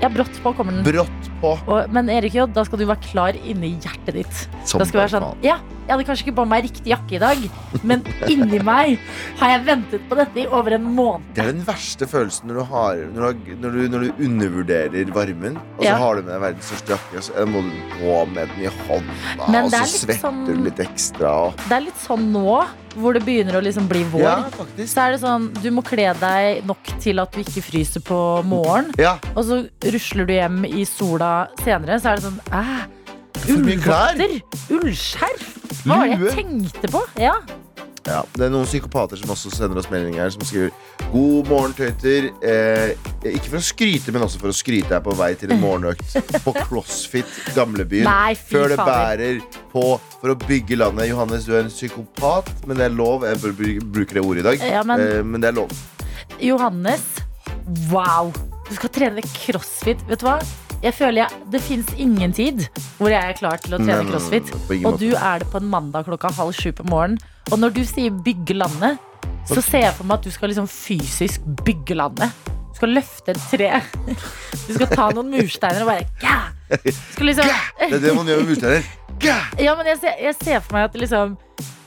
Ja, 0.00 0.08
brått 0.08 0.32
på 0.42 0.54
kommer 0.56 0.72
den. 0.72 0.82
Brått 0.84 1.28
på. 1.42 1.52
Og, 1.66 1.90
men 1.92 2.08
Erik 2.14 2.34
J, 2.38 2.46
da 2.54 2.64
skal 2.68 2.78
du 2.80 2.86
være 2.88 3.02
klar 3.10 3.36
inni 3.42 3.74
hjertet 3.82 4.14
ditt. 4.22 4.42
Som 4.64 4.80
Da 4.82 4.86
skal 4.88 5.02
det 5.02 5.06
være 5.08 5.14
sånn, 5.18 5.42
ja, 5.44 5.58
jeg 5.82 5.90
hadde 5.96 6.06
kanskje 6.06 6.24
ikke 6.28 6.36
på 6.38 6.44
meg 6.48 6.64
riktig 6.68 6.92
jakke 6.92 7.16
i 7.18 7.20
dag, 7.22 7.42
men 7.90 8.04
inni 8.30 8.60
meg 8.62 9.00
har 9.40 9.50
jeg 9.56 9.64
ventet 9.66 10.04
på 10.08 10.18
dette 10.20 10.44
i 10.44 10.46
over 10.46 10.76
en 10.78 10.84
måned. 10.94 11.26
Det 11.34 11.42
er 11.44 11.50
den 11.52 11.64
verste 11.66 12.06
følelsen 12.08 12.46
når 12.52 12.60
du, 12.60 12.64
har, 12.70 13.00
når 13.16 13.34
du, 13.42 13.50
når 13.64 13.74
du, 13.76 13.80
når 13.96 14.04
du 14.06 14.22
undervurderer 14.28 15.10
varmen. 15.16 15.58
Og 15.78 15.82
så 15.82 15.88
Ja. 15.90 15.96
har 15.98 16.14
du 16.16 16.22
med 16.22 16.32
deg 16.36 16.44
verdens 16.46 16.70
største 16.70 16.94
jakke, 16.94 17.16
og 17.18 17.26
så 17.26 17.46
må 17.50 17.64
du 17.66 17.72
på 17.98 18.20
med 18.32 18.54
den 18.54 18.62
i 18.68 18.70
hånda, 18.86 19.42
og 19.42 19.70
så 19.72 19.82
er 19.82 19.90
svetter 19.96 20.22
sånn- 20.22 20.46
du 20.46 20.54
litt 20.68 20.80
ekstra. 20.86 21.34
Og... 21.48 21.66
Det 21.68 21.76
er 21.76 21.84
litt 21.88 22.00
sånn 22.06 22.30
nå, 22.32 22.62
hvor 22.92 23.14
det 23.16 23.22
begynner 23.24 23.56
å 23.56 23.62
liksom 23.64 23.86
bli 23.88 24.02
vår. 24.12 24.20
Ja. 24.20 24.34
Så 24.84 25.00
er 25.00 25.14
det 25.14 25.20
sånn, 25.22 25.46
Du 25.62 25.70
må 25.72 25.80
kle 25.82 26.10
deg 26.20 26.64
nok 26.68 26.90
til 27.00 27.18
at 27.22 27.32
du 27.32 27.40
ikke 27.40 27.62
fryser 27.64 28.04
på 28.04 28.18
morgenen. 28.44 28.92
Ja, 29.00 29.14
Og 29.34 29.44
så 29.48 29.62
rusler 29.94 30.28
du 30.28 30.34
hjem 30.36 30.58
i 30.68 30.84
sola 30.84 31.31
senere, 31.64 31.98
så 32.02 32.12
er 32.12 32.20
det 32.20 32.26
sånn 32.28 32.40
Æh, 32.52 32.84
ullvotter, 33.56 34.38
ullskjerf. 34.78 35.50
Hva 35.82 35.98
var 35.98 36.12
det 36.12 36.18
jeg 36.30 36.36
tenkte 36.38 36.90
på? 36.92 37.00
Ja. 37.18 37.34
ja. 38.06 38.20
Det 38.36 38.44
er 38.46 38.52
noen 38.54 38.68
psykopater 38.68 39.18
som 39.18 39.32
også 39.34 39.50
sender 39.54 39.80
oss 39.80 39.88
meldinger 39.90 40.22
her, 40.24 40.30
som 40.34 40.44
skriver 40.46 40.70
God 41.12 41.48
morgen, 41.50 41.74
tøyter. 41.76 42.28
Eh, 42.46 42.92
ikke 43.32 43.50
for 43.50 43.58
å 43.58 43.64
skryte, 43.66 44.14
men 44.14 44.22
også 44.26 44.38
for 44.42 44.52
å 44.52 44.56
skryte. 44.56 44.94
Er 44.94 45.02
på 45.04 45.14
vei 45.18 45.32
til 45.40 45.52
en 45.54 45.60
morgenøkt 45.66 46.14
på 46.44 46.54
CrossFit 46.60 47.32
Gamlebyen. 47.56 48.06
Nei, 48.06 48.34
Før 48.38 48.70
det 48.72 48.78
bærer 48.80 49.42
på 49.72 49.84
for 50.20 50.34
å 50.34 50.38
bygge 50.46 50.78
landet. 50.78 51.10
Johannes, 51.10 51.48
du 51.48 51.56
er 51.56 51.64
en 51.64 51.72
psykopat, 51.72 52.52
men 52.68 52.78
det 52.78 52.86
er 52.90 52.94
lov. 52.94 53.26
Jeg 53.26 53.42
bruker 53.42 54.20
det 54.20 54.24
ordet 54.24 54.44
i 54.44 54.48
dag. 54.52 54.64
Ja, 54.78 54.84
men- 54.86 55.00
eh, 55.02 55.22
men 55.26 55.42
det 55.42 55.50
er 55.52 55.58
lov. 55.64 55.74
Johannes, 56.42 57.02
wow. 57.90 58.30
Du 58.68 58.76
skal 58.78 58.88
trene 58.94 59.22
crossfit. 59.34 60.00
Vet 60.08 60.22
du 60.22 60.26
hva? 60.30 60.38
Jeg 60.82 60.94
føler 60.94 61.22
jeg, 61.22 61.42
Det 61.52 61.60
fins 61.62 61.92
ingen 61.96 62.32
tid 62.34 62.64
hvor 62.98 63.10
jeg 63.12 63.22
er 63.22 63.36
klar 63.38 63.60
til 63.62 63.76
å 63.76 63.78
trene 63.78 64.06
crossfit. 64.08 64.50
Og 64.82 64.98
du 64.98 65.12
er 65.14 65.42
det 65.42 65.48
på 65.52 65.60
en 65.62 65.68
mandag 65.70 66.08
klokka 66.08 66.32
halv 66.34 66.54
sju 66.58 66.72
på 66.74 66.86
morgenen. 66.90 67.20
Og 67.50 67.58
når 67.58 67.74
du 67.74 67.84
sier 67.86 68.10
'bygge 68.10 68.54
landet', 68.54 68.98
så 69.46 69.60
ser 69.62 69.86
jeg 69.86 69.94
for 69.94 70.06
meg 70.06 70.18
at 70.18 70.24
du 70.24 70.30
skal 70.30 70.48
liksom 70.48 70.68
fysisk 70.68 71.40
bygge 71.64 71.94
landet. 71.94 72.30
Du 72.46 72.74
skal 72.78 72.88
løfte 72.88 73.30
et 73.30 73.42
tre. 73.50 73.70
Du 74.66 74.74
skal 74.74 74.86
ta 74.86 75.10
noen 75.10 75.30
mursteiner 75.30 75.82
og 75.82 75.86
bare! 75.86 76.06
Du 76.84 76.90
skal 77.12 77.26
liksom 77.26 77.44
Det 77.44 77.92
er 77.92 77.98
det 78.00 78.14
man 78.16 78.26
gjør 78.26 78.42
med 78.42 78.48
mursteiner. 78.54 78.82
Ja, 79.58 79.74
men 79.76 79.86
jeg 79.86 79.98
ser, 80.00 80.14
jeg 80.22 80.34
ser 80.42 80.60
for 80.60 80.78
meg 80.78 80.84
at 80.90 80.94
liksom 80.98 81.36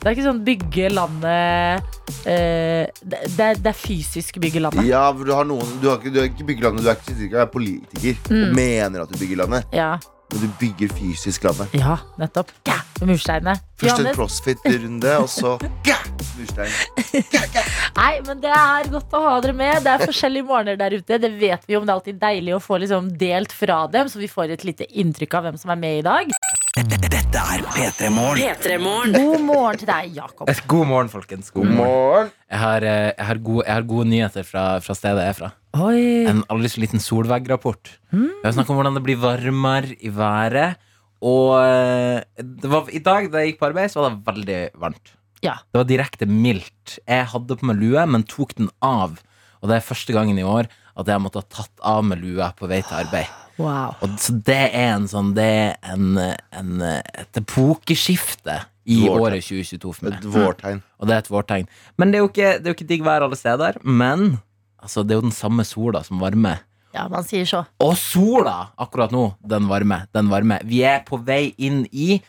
Det 0.06 0.12
er 0.12 0.14
ikke 0.20 0.24
sånn 0.28 0.42
bygge 0.46 0.88
landet 0.94 1.86
eh, 2.30 2.84
det, 3.02 3.22
det, 3.34 3.40
er, 3.42 3.56
det 3.58 3.72
er 3.72 3.74
fysisk 3.74 4.36
bygge 4.38 4.60
landet. 4.62 4.86
Ja, 4.86 5.08
for 5.10 5.26
du 5.26 5.32
har 5.34 5.48
noen 5.48 5.66
Du, 5.82 5.88
har 5.90 5.98
ikke, 5.98 6.12
du 6.14 6.20
er 6.22 6.28
ikke 6.30 6.46
bygger 6.46 6.68
landet, 6.68 6.84
du 6.86 6.90
er 6.92 7.00
ikke 7.00 7.16
du 7.34 7.40
er 7.42 7.48
politiker 7.50 8.20
Mm. 8.30 8.36
Du 8.36 8.54
mener 8.54 9.02
at 9.02 9.10
du 9.10 9.18
bygger 9.18 9.40
landet, 9.40 9.66
Ja, 9.74 9.96
men 10.30 10.44
du 10.44 10.46
bygger 10.60 10.94
fysisk 10.94 11.42
landet. 11.48 11.74
ja 11.74 11.96
nettopp. 12.22 12.54
Med 13.00 13.10
mursteinene. 13.16 13.56
Først 13.82 14.04
en 14.04 14.14
crossfit-runde, 14.14 15.16
og 15.18 15.28
så 15.28 15.56
gah! 15.88 16.06
murstein. 16.38 16.70
Nei, 17.96 18.12
men 18.26 18.40
det 18.42 18.52
er 18.54 18.90
godt 18.92 19.14
å 19.16 19.22
ha 19.26 19.34
dere 19.42 19.56
med. 19.58 19.82
Det 19.84 19.92
er 19.92 20.06
forskjellige 20.06 20.46
morgener 20.46 20.78
der 20.80 20.98
ute. 21.00 21.18
Det 21.22 21.32
vet 21.40 21.66
vi 21.66 21.78
om. 21.78 21.86
Det 21.86 21.92
er 21.92 21.98
alltid 21.98 22.20
deilig 22.22 22.56
å 22.56 22.62
få 22.62 22.78
liksom 22.82 23.10
delt 23.18 23.54
fra 23.54 23.82
dem, 23.90 24.10
så 24.12 24.22
vi 24.22 24.30
får 24.30 24.54
et 24.56 24.66
lite 24.68 24.88
inntrykk 25.02 25.38
av 25.40 25.48
hvem 25.48 25.60
som 25.60 25.74
er 25.74 25.82
med 25.82 26.02
i 26.02 26.06
dag. 26.06 26.36
Dette 27.36 27.52
er 27.52 27.64
P3 27.68 28.08
Morgen. 28.80 29.12
God 29.12 29.42
morgen 29.44 29.76
til 29.76 29.88
deg, 29.90 30.14
Jakob. 30.16 30.48
God 30.72 30.86
morgen, 30.88 31.10
folkens. 31.12 31.50
God 31.52 31.68
morgen. 31.68 32.30
Jeg 32.48 32.60
har, 32.62 32.86
eh, 32.88 33.10
jeg 33.10 33.26
har, 33.28 33.40
gode, 33.44 33.64
jeg 33.66 33.76
har 33.76 33.84
gode 33.90 34.06
nyheter 34.08 34.46
fra, 34.48 34.62
fra 34.80 34.96
stedet 34.96 35.20
jeg 35.20 35.34
er 35.34 35.36
fra. 35.36 35.50
Oi. 35.84 35.98
En 36.30 36.40
aldri 36.54 36.70
så 36.72 36.80
liten 36.80 37.04
solveggrapport. 37.04 37.92
Vi 38.16 38.40
har 38.40 38.56
snakket 38.56 38.72
om 38.72 38.80
hvordan 38.80 38.96
det 38.96 39.04
blir 39.04 39.20
varmere 39.20 39.92
i 40.00 40.14
været. 40.16 40.80
Og 41.20 41.52
eh, 41.60 42.24
det 42.40 42.72
var, 42.72 42.88
i 42.88 43.04
dag 43.04 43.28
da 43.28 43.44
jeg 43.44 43.52
gikk 43.52 43.60
på 43.60 43.68
arbeid, 43.68 43.92
så 43.92 44.00
var 44.06 44.16
det 44.16 44.32
veldig 44.32 44.60
varmt. 44.86 45.12
Ja. 45.44 45.58
Det 45.60 45.82
var 45.82 45.90
direkte 45.92 46.32
mildt. 46.32 46.98
Jeg 47.04 47.32
hadde 47.36 47.60
på 47.60 47.68
meg 47.68 47.84
lue, 47.84 48.08
men 48.16 48.24
tok 48.24 48.56
den 48.56 48.72
av. 48.80 49.20
Og 49.60 49.68
det 49.68 49.76
er 49.76 49.90
første 49.92 50.16
gangen 50.16 50.40
i 50.40 50.48
år 50.56 50.72
at 50.72 51.04
jeg 51.04 51.12
har 51.12 51.20
måttet 51.20 51.44
ha 51.44 51.60
tatt 51.60 51.84
av 51.84 52.00
meg 52.00 52.24
lua 52.24 52.54
på 52.56 52.72
vei 52.72 52.80
til 52.80 52.96
arbeid. 53.04 53.28
Wow. 53.56 53.96
Og 54.04 54.16
så 54.20 54.34
det 54.44 54.62
er 54.76 54.90
en 54.92 55.06
sånn 55.08 55.30
Det 55.36 55.44
er 55.46 55.94
en, 55.94 56.18
en, 56.20 56.72
et 56.84 57.40
epokeskifte 57.40 58.58
i 58.86 59.00
Vårtegn. 59.02 59.22
året 59.24 59.46
2022 59.48 59.92
for 59.96 60.06
meg. 60.06 60.18
Et 60.20 60.28
vårtegn. 60.30 60.82
Og 61.00 61.08
det 61.08 61.16
er 61.16 61.24
et 61.24 61.30
vårtegn. 61.32 61.70
Men 61.98 62.12
det 62.12 62.18
er 62.18 62.22
jo 62.22 62.30
ikke, 62.30 62.50
det 62.60 62.68
er 62.68 62.70
jo 62.70 62.76
ikke 62.76 62.88
digg 62.92 63.06
vær 63.06 63.26
alle 63.26 63.38
steder. 63.38 63.80
Men 63.82 64.38
altså, 64.78 65.02
det 65.02 65.16
er 65.16 65.20
jo 65.20 65.26
den 65.26 65.34
samme 65.34 65.66
sola 65.66 66.04
som 66.06 66.22
varmer. 66.22 66.62
Ja, 66.94 67.08
man 67.12 67.26
sier 67.28 67.48
så. 67.48 67.64
Og 67.82 67.96
sola 68.00 68.70
akkurat 68.80 69.12
nå, 69.12 69.28
den 69.44 69.66
varmer. 69.68 70.06
Den 70.16 70.30
varmer. 70.32 70.62
Vi 70.64 70.84
er 70.86 71.02
på 71.08 71.18
vei 71.26 71.50
inn 71.58 71.82
i 71.90 72.20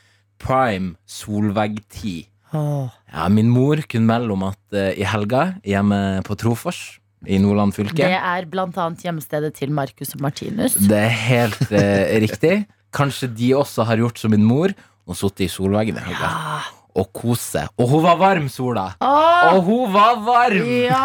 prime 0.42 0.96
solveggtid. 1.08 2.28
Oh. 2.56 2.88
Ja, 3.12 3.28
min 3.32 3.52
mor 3.52 3.80
kunne 3.92 4.08
melde 4.08 4.34
om 4.34 4.46
at 4.48 4.62
uh, 4.76 4.90
i 4.96 5.04
helga 5.08 5.58
hjemme 5.68 6.24
på 6.28 6.38
Trofors 6.40 6.98
i 7.28 7.38
Nordland 7.44 7.76
fylke 7.76 7.98
Det 7.98 8.14
er 8.16 8.48
annet 8.48 9.04
hjemstedet 9.04 9.54
til 9.58 9.72
Marcus 9.76 10.16
og 10.16 10.24
Martinus. 10.24 10.78
Det 10.80 10.98
er 10.98 11.14
helt 11.28 11.72
eh, 11.76 12.18
riktig. 12.24 12.66
Kanskje 12.96 13.28
de 13.36 13.54
også 13.58 13.86
har 13.88 14.00
gjort 14.00 14.20
som 14.22 14.32
min 14.32 14.46
mor 14.48 14.72
og 15.08 15.16
sittet 15.16 15.48
i 15.48 15.52
solveggen 15.52 16.00
i 16.00 16.06
helga 16.08 16.32
og 16.98 17.12
kost 17.14 17.54
seg. 17.54 17.70
Og 17.78 17.92
hun 17.92 18.02
var 18.06 18.18
varm, 18.18 18.48
sola! 18.50 18.88
Åh, 19.04 19.54
Og 19.54 19.68
hun 19.68 19.92
var 19.94 20.16
varm! 20.26 20.66
ja! 20.88 21.04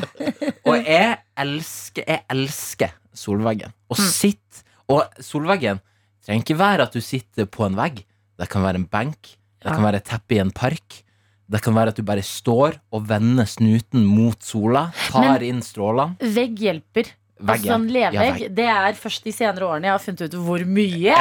Og 0.68 0.74
jeg 0.82 1.12
elsker, 1.38 2.06
jeg 2.06 2.24
elsker 2.34 2.96
solveggen. 3.16 3.72
Og 3.90 4.00
sitt 4.00 4.64
Og 4.90 5.04
solveggen 5.22 5.78
trenger 6.26 6.42
ikke 6.42 6.58
være 6.58 6.88
at 6.88 6.96
du 6.96 7.00
sitter 7.04 7.46
på 7.46 7.62
en 7.68 7.78
vegg. 7.78 8.02
Det 8.40 8.48
kan 8.50 8.64
være 8.64 8.80
en 8.82 8.88
benk. 8.90 9.36
Det 9.60 9.70
kan 9.70 9.84
være 9.84 10.00
et 10.00 10.08
teppe 10.08 10.34
i 10.34 10.40
en 10.42 10.50
park. 10.50 11.02
Det 11.50 11.60
kan 11.64 11.74
være 11.74 11.90
at 11.94 11.98
du 11.98 12.04
bare 12.06 12.22
står 12.22 12.76
og 12.94 13.08
vender 13.10 13.48
snuten 13.50 14.04
mot 14.06 14.38
sola, 14.46 14.88
tar 15.10 15.24
Men- 15.40 15.42
inn 15.48 15.62
strålene. 15.66 16.14
Vegg 16.20 16.60
hjelper. 16.62 17.10
Vegg, 17.40 17.62
Altså 17.64 17.70
sånn 17.72 17.86
levegg, 17.88 18.40
Ja, 18.42 18.48
det 18.52 18.66
er 18.68 18.92
først 19.00 19.24
de 19.24 19.32
senere 19.32 19.64
årene 19.64 19.88
jeg 19.88 19.94
har 19.94 20.02
funnet 20.04 20.22
ut 20.28 20.34
hvor 20.44 20.64
mye 20.68 21.14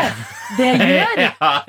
det 0.57 0.71
gjør. 0.91 1.21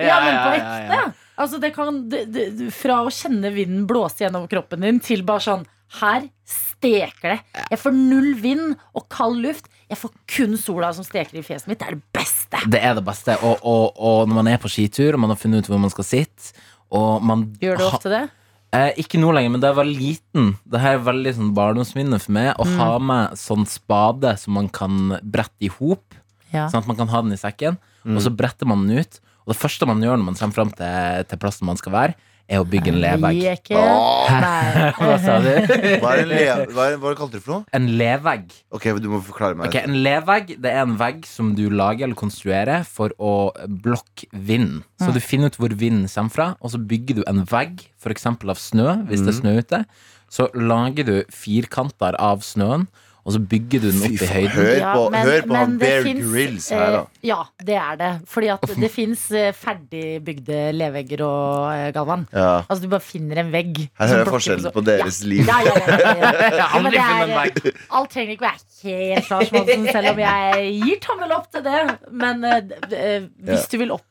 Ja, 0.02 0.16
men 0.24 0.38
på 0.42 0.54
ekte. 0.58 0.98
Altså 1.40 1.60
det 1.62 1.70
kan, 1.76 2.00
det, 2.10 2.24
det, 2.34 2.46
fra 2.74 2.96
å 3.06 3.12
kjenne 3.14 3.52
vinden 3.54 3.86
blåse 3.88 4.24
gjennom 4.26 4.48
kroppen 4.50 4.82
din 4.84 4.98
til 5.00 5.22
bare 5.24 5.40
sånn 5.46 5.62
Her 6.00 6.26
steker 6.46 7.36
det. 7.36 7.38
Jeg 7.70 7.78
får 7.82 7.94
null 7.96 8.34
vind 8.42 8.74
og 8.94 9.06
kald 9.10 9.38
luft. 9.42 9.70
Jeg 9.90 9.98
får 10.02 10.12
kun 10.34 10.58
sola 10.60 10.90
som 10.94 11.06
steker 11.06 11.38
i 11.40 11.42
fjeset 11.46 11.66
mitt. 11.70 11.78
Det 11.80 11.88
er 11.88 11.96
det 11.96 12.02
beste. 12.14 12.60
Det 12.70 12.82
er 12.90 12.94
det 12.98 13.02
beste. 13.06 13.38
Og, 13.46 13.56
og, 13.66 13.96
og 13.98 14.28
når 14.30 14.34
man 14.42 14.50
er 14.52 14.60
på 14.62 14.70
skitur, 14.70 15.14
og 15.16 15.22
man 15.24 15.32
har 15.32 15.40
funnet 15.40 15.62
ut 15.64 15.70
hvor 15.72 15.80
man 15.82 15.90
skal 15.94 16.06
sitte 16.06 16.52
og 16.90 17.22
man 17.22 17.46
Gjør 17.62 17.78
du 17.78 17.84
ofte 17.86 18.10
det? 18.10 18.22
Eh, 18.72 18.92
ikke 19.02 19.18
nå 19.18 19.32
lenger, 19.34 19.50
men 19.50 19.60
da 19.60 19.72
jeg 19.72 19.76
var 19.80 19.88
liten 19.88 20.50
Det 20.70 20.78
her 20.80 20.94
er 20.94 21.02
veldig 21.02 21.32
sånn 21.34 21.54
barndomsminne 21.56 22.20
for 22.22 22.30
meg 22.36 22.52
Å 22.54 22.64
Mm. 22.68 22.76
ha 22.78 22.98
med 23.02 23.32
sånn 23.34 23.66
spade 23.66 24.38
Som 24.38 24.54
man 24.54 24.68
kan 24.68 25.18
brette 25.24 25.58
i 25.60 25.66
hop 25.68 26.14
Ja. 26.52 26.68
Sånn 26.68 26.78
at 26.84 26.86
man 26.86 26.96
kan 26.96 27.08
ha 27.08 27.20
den 27.22 27.32
i 27.32 27.36
sekken 27.40 27.78
Mm. 28.06 28.16
Og 28.16 28.22
så 28.22 28.30
bretter 28.34 28.66
man 28.66 28.86
den 28.86 28.98
ut 29.02 29.18
Og 29.46 29.52
det 29.52 29.58
første 29.60 29.86
man 29.86 30.00
gjør 30.00 30.16
når 30.16 30.24
man 30.24 30.34
kommer 30.38 30.54
frem 30.54 30.70
til, 30.72 31.24
til 31.28 31.38
plassen 31.38 31.66
man 31.66 31.76
skal 31.76 31.92
være 31.92 32.14
Er 32.50 32.64
å 32.64 32.66
bygge 32.66 32.90
en 32.90 32.98
levegg. 32.98 33.44
Hva 33.70 35.16
sa 35.22 35.36
du? 35.44 35.50
Hva 36.02 36.14
er 36.16 36.22
en 36.24 36.30
le... 36.32 36.38
Hva, 36.74 36.86
er, 36.88 36.96
hva 36.98 37.12
kalte 37.18 37.38
du 37.38 37.44
for 37.44 37.52
noe? 37.54 37.64
En 37.76 37.86
levegg 38.00 38.50
Ok, 38.74 38.88
du 38.98 39.06
må 39.12 39.20
forklare 39.22 39.58
meg. 39.58 39.70
okay, 39.70 39.86
En 39.86 40.00
levegg 40.02 40.56
det 40.58 40.72
er 40.72 40.82
en 40.82 40.96
vegg 40.98 41.22
som 41.30 41.52
du 41.58 41.68
lager 41.70 42.08
eller 42.08 42.18
konstruerer 42.18 42.82
For 42.88 43.14
å 43.22 43.34
blokke 43.86 44.26
vind 44.34 44.80
Så 45.00 45.12
du 45.14 45.20
finner 45.22 45.52
ut 45.52 45.60
hvor 45.60 45.74
vinden 45.78 46.08
kommer 46.10 46.34
fra 46.34 46.48
Og 46.58 46.74
så 46.74 46.82
bygger 46.90 47.20
du 47.20 47.22
en 47.30 47.44
vegg 47.48 47.86
eksempel 48.10 48.50
av 48.50 48.58
snø 48.58 48.96
Hvis 49.06 49.22
det 49.22 49.34
er 49.34 49.38
snø 49.38 49.54
ute 49.60 49.84
Så 50.32 50.48
lager 50.56 51.06
du 51.06 51.16
firkanter 51.34 52.18
av 52.18 52.42
snøen 52.46 52.88
Og 53.24 53.34
så 53.34 53.40
bygger 53.44 53.82
du 53.84 53.90
den 53.90 54.00
opp 54.06 54.14
i 54.22 54.26
høyden 54.30 54.50
Hør 54.54 54.70
Ja, 54.78 54.92
på, 54.96 55.02
men- 55.12 55.26
hør 55.28 55.42
på 55.50 55.56
han 55.58 55.74
Bear 55.78 56.02
finnes, 56.06 56.30
Grylls 56.32 56.68
her, 56.72 56.90
da. 56.94 57.00
eh, 57.04 57.28
Ja, 57.28 57.40
det 57.68 57.76
er 57.76 57.96
det. 58.00 58.10
Fordi 58.32 58.48
at 58.54 58.64
det 58.84 58.90
fins 58.90 59.26
ferdigbygde 59.60 60.60
levegger 60.76 61.22
og 61.26 61.72
eh, 61.74 61.90
Galvan. 61.94 62.26
Ja. 62.32 62.62
Altså 62.68 62.82
Du 62.84 62.88
bare 62.92 63.04
finner 63.04 63.42
en 63.44 63.52
vegg. 63.52 63.82
Her 63.98 64.06
hører 64.12 64.24
jeg 64.24 64.32
forskjellen 64.34 64.72
på 64.74 64.84
deres 64.86 65.20
ja. 65.22 65.28
liv. 65.32 65.44
Ja, 65.48 65.60
ja, 65.66 65.74
ja, 65.76 65.98
ja, 66.00 66.12
ja. 66.20 66.50
Ja, 66.60 66.68
men 66.82 66.92
det 66.92 67.00
er- 67.00 67.80
Alt 67.90 68.10
trenger 68.14 68.36
ikke 68.36 68.46
være 68.48 68.58
helt 68.82 69.30
Lars 69.30 69.50
Monsen, 69.52 69.88
selv 69.92 70.12
om 70.14 70.18
jeg 70.22 70.70
gir 70.84 71.00
tommel 71.04 71.32
opp 71.36 71.50
til 71.52 71.64
det. 71.66 71.80
Men 72.12 72.44
eh, 72.44 72.62
eh, 72.96 73.26
hvis 73.48 73.66
du 73.72 73.76
vil 73.82 73.90
opp, 73.92 74.00
eh, 74.02 74.09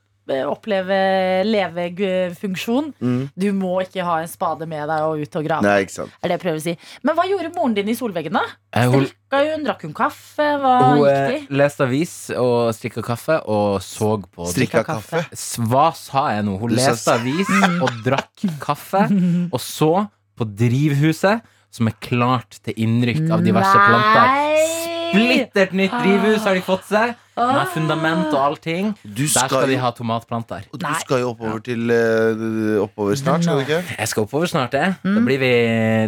oppleve 0.50 1.00
levefunksjon, 1.48 2.94
Mm. 3.02 3.30
du 3.38 3.48
må 3.54 3.82
ikke 3.84 4.04
ha 4.06 4.20
en 4.22 4.28
spade 4.28 4.68
med 4.68 4.88
deg 4.90 5.02
og 5.06 5.20
ut 5.22 5.36
og 5.40 5.46
grave. 5.46 5.64
Nei, 5.66 5.84
ikke 5.86 5.96
sant. 5.96 6.12
Er 6.24 6.28
det 6.30 6.38
jeg 6.40 6.44
prøver 6.44 6.60
å 6.60 6.62
si. 6.64 6.78
Men 7.04 7.16
hva 7.16 7.26
gjorde 7.30 7.52
moren 7.56 7.74
din 7.78 7.90
i 7.90 7.96
solveggen, 7.98 8.34
da? 8.34 8.44
Eh, 8.74 8.86
Hun, 8.90 9.06
Strikka 9.06 9.42
hun, 9.56 9.64
drakk 9.66 9.82
hun 9.88 9.94
kaffe? 9.94 10.48
Hva 10.62 10.74
hun 10.94 11.00
gikk 11.04 11.34
eh, 11.42 11.48
leste 11.50 11.82
avis 11.88 12.14
og 12.38 12.74
strikka 12.74 13.02
kaffe 13.06 13.40
Og 13.48 13.80
så 13.82 14.12
på 14.30 14.46
Strikka 14.48 14.84
kaffe. 14.86 15.24
Hva 15.70 15.88
sa 15.96 16.28
jeg 16.36 16.46
nå? 16.46 16.60
Hun 16.60 16.70
Du 16.70 16.76
leste 16.76 17.08
avis 17.14 17.50
og 17.82 17.90
drakk 18.06 18.46
kaffe 18.62 19.06
Og 19.52 19.60
så 19.60 20.08
på 20.38 20.46
drivhuset 20.46 21.42
Som 21.72 21.88
er 21.88 21.98
klart 22.02 22.60
til 22.66 22.74
innrykk 22.78 23.30
av 23.32 23.44
diverse 23.46 23.74
planter 23.74 24.99
Splittert 25.10 25.74
nytt 25.78 25.92
drivhus 26.04 26.46
har 26.46 26.54
de 26.58 26.62
fått 26.66 26.86
seg. 26.90 27.16
Med 27.40 27.70
fundament 27.72 28.34
og 28.36 28.40
allting. 28.44 28.90
Du 29.06 29.22
Der 29.24 29.30
skal, 29.32 29.48
skal 29.48 29.68
de 29.70 29.76
jo- 29.78 29.80
ha 29.80 29.90
tomatplanter. 29.96 30.66
Og 30.74 30.80
du 30.82 30.84
Nei. 30.84 30.98
skal 31.00 31.22
jo 31.22 31.30
oppover 31.32 31.62
til 31.64 31.86
eh, 31.96 32.82
Oppover 32.84 33.16
snart, 33.16 33.46
skal 33.46 33.62
du 33.62 33.64
ikke? 33.64 33.78
Jeg 33.96 34.08
skal 34.12 34.26
oppover 34.26 34.50
snart, 34.52 34.74
jeg. 34.76 34.98
Da 35.06 35.22
blir 35.24 35.40
vi 35.40 35.52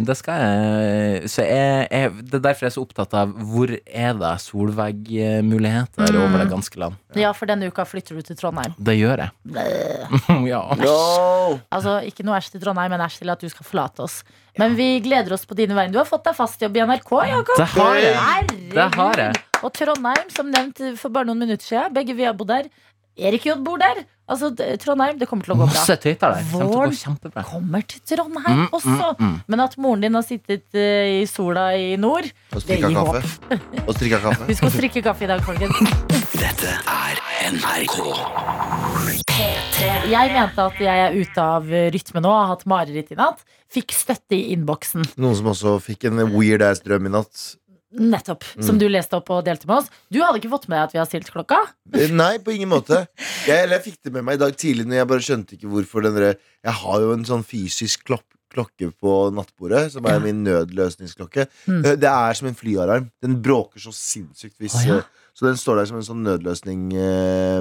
Det 0.04 0.16
skal 0.18 0.42
jeg 0.42 1.30
Så 1.32 1.46
jeg, 1.48 1.88
jeg, 1.88 2.12
det 2.28 2.34
er 2.36 2.44
derfor 2.50 2.66
jeg 2.66 2.70
er 2.72 2.76
så 2.76 2.84
opptatt 2.84 3.16
av 3.16 3.32
Hvor 3.48 3.72
er 3.72 4.12
det 4.20 4.34
solveggmuligheter 4.44 6.20
over 6.20 6.38
det 6.44 6.50
ganske 6.52 6.78
land? 6.84 7.00
Ja, 7.16 7.32
for 7.36 7.48
denne 7.48 7.68
uka 7.72 7.84
flytter 7.88 8.16
du 8.20 8.22
til 8.28 8.36
Trondheim. 8.36 8.74
Det 8.78 8.98
gjør 9.00 9.24
jeg. 9.24 9.30
Ja. 10.52 10.62
No! 10.76 11.58
Altså, 11.72 11.98
Ikke 12.08 12.24
noe 12.26 12.36
æsj 12.40 12.52
til 12.56 12.60
Trondheim, 12.64 12.90
men 12.92 13.00
æsj 13.04 13.22
til 13.22 13.30
at 13.32 13.40
du 13.40 13.48
skal 13.48 13.64
forlate 13.68 14.04
oss. 14.04 14.20
Men 14.60 14.74
vi 14.76 15.00
gleder 15.00 15.32
oss 15.32 15.46
på 15.48 15.56
dine 15.56 15.74
vegne. 15.74 15.92
Du 15.94 15.98
har 16.02 16.08
fått 16.08 16.24
deg 16.28 16.36
fast 16.36 16.60
jobb 16.60 16.76
i 16.76 16.84
NRK, 16.84 17.12
Jakob. 17.30 17.56
Det 17.56 17.68
har 17.72 17.96
jeg 18.02 18.46
Det 18.74 18.88
har 18.98 19.16
jeg 19.26 19.42
Og 19.62 19.72
Trondheim, 19.72 20.28
som 20.34 20.50
nevnt 20.52 20.82
for 21.00 21.08
bare 21.14 21.24
noen 21.30 21.38
minutter 21.44 21.64
siden. 21.64 21.92
Begge 21.94 22.16
vi 22.18 22.24
har 22.28 22.34
bodd 22.36 22.48
der. 22.52 22.68
Erik 23.16 23.44
J 23.46 23.54
bor 23.60 23.76
der. 23.80 24.02
Altså, 24.32 24.48
Trondheim, 24.80 25.18
det 25.20 25.28
kommer 25.28 25.44
til 25.44 25.52
å 25.52 25.56
gå 25.60 25.66
bra. 25.66 25.74
Masse 25.74 25.96
Kommer 26.00 26.64
å 26.64 26.68
Våren 26.70 26.94
kjempebra 26.96 27.42
Kommer 27.44 27.82
til 27.84 28.00
Trondheim 28.08 28.62
Mm, 28.62 28.68
også. 28.72 28.88
mm, 28.88 29.26
mm. 29.26 29.34
Men 29.52 29.60
at 29.60 29.76
moren 29.76 30.00
din 30.00 30.14
har 30.14 30.22
sittet 30.24 30.64
uh, 30.72 31.20
i 31.20 31.26
sola 31.28 31.66
i 31.76 31.96
nord 31.96 32.24
Og 32.56 32.62
Det 32.64 32.80
gir 32.80 32.96
kaffe. 32.96 33.60
Og 33.86 33.94
strikka 33.94 34.22
kaffe. 34.24 34.48
Vi 34.48 34.54
skal 34.56 34.70
strikke 34.72 35.02
kaffe 35.04 35.24
i 35.24 35.28
dag, 35.28 35.44
folkens. 35.44 35.76
Dette 36.42 36.72
er 36.88 37.20
NRK. 37.52 39.01
Jeg 39.32 40.28
mente 40.34 40.60
at 40.68 40.80
jeg 40.82 41.02
er 41.06 41.14
ute 41.16 41.40
av 41.56 41.68
rytme 41.94 42.20
nå, 42.22 42.30
har 42.36 42.50
hatt 42.52 42.64
mareritt 42.68 43.12
i 43.14 43.16
natt. 43.18 43.40
Fikk 43.72 43.94
støtte 43.96 44.36
i 44.36 44.52
innboksen. 44.52 45.06
Noen 45.22 45.36
som 45.38 45.48
også 45.54 45.76
fikk 45.82 46.04
en 46.10 46.20
weird 46.34 46.64
ass 46.66 46.82
drøm 46.84 47.08
i 47.08 47.12
natt. 47.14 47.44
Nettopp. 47.92 48.44
Som 48.64 48.78
du 48.80 48.86
leste 48.88 49.16
opp 49.18 49.28
og 49.32 49.42
delte 49.44 49.68
med 49.68 49.78
oss. 49.82 49.88
Du 50.12 50.18
hadde 50.24 50.40
ikke 50.40 50.52
fått 50.52 50.68
med 50.68 50.78
deg 50.78 50.84
at 50.88 50.94
vi 50.96 51.00
har 51.00 51.08
stilt 51.08 51.28
klokka? 51.32 51.58
Eh, 51.92 52.12
Nei, 52.12 52.34
på 52.44 52.54
ingen 52.54 52.70
måte. 52.72 53.02
Jeg, 53.46 53.56
eller 53.66 53.78
jeg 53.78 53.86
fikk 53.90 53.98
det 54.08 54.12
med 54.18 54.24
meg 54.28 54.38
i 54.38 54.42
dag 54.44 54.56
tidlig, 54.56 54.86
Når 54.88 54.96
jeg 55.00 55.08
bare 55.12 55.26
skjønte 55.28 55.56
ikke 55.58 55.72
hvorfor 55.72 56.04
den 56.06 56.14
der- 56.16 56.38
Jeg 56.64 56.72
har 56.82 57.00
jo 57.00 57.12
en 57.12 57.24
sånn 57.24 57.44
fysisk 57.44 58.04
klopp, 58.08 58.24
klokke 58.52 58.92
på 59.00 59.12
nattbordet, 59.32 59.90
som 59.92 60.04
er 60.06 60.16
Ja. 60.16 60.18
min 60.20 60.44
nødløsningsklokke. 60.44 61.46
Mm. 61.68 61.84
Eh, 61.84 61.96
Det 61.96 62.08
er 62.08 62.32
som 62.34 62.48
en 62.48 62.54
flyalarm. 62.54 63.10
Den 63.22 63.40
bråker 63.42 63.80
så 63.80 63.92
sinnssykt 63.92 64.56
hvis 64.60 64.76
oh, 64.76 64.86
ja. 64.88 65.00
Så 65.32 65.46
den 65.48 65.56
står 65.56 65.80
der 65.80 65.88
som 65.88 66.00
en 66.00 66.04
sånn 66.04 66.24
nødløsning 66.26 66.90
eh, 66.92 67.60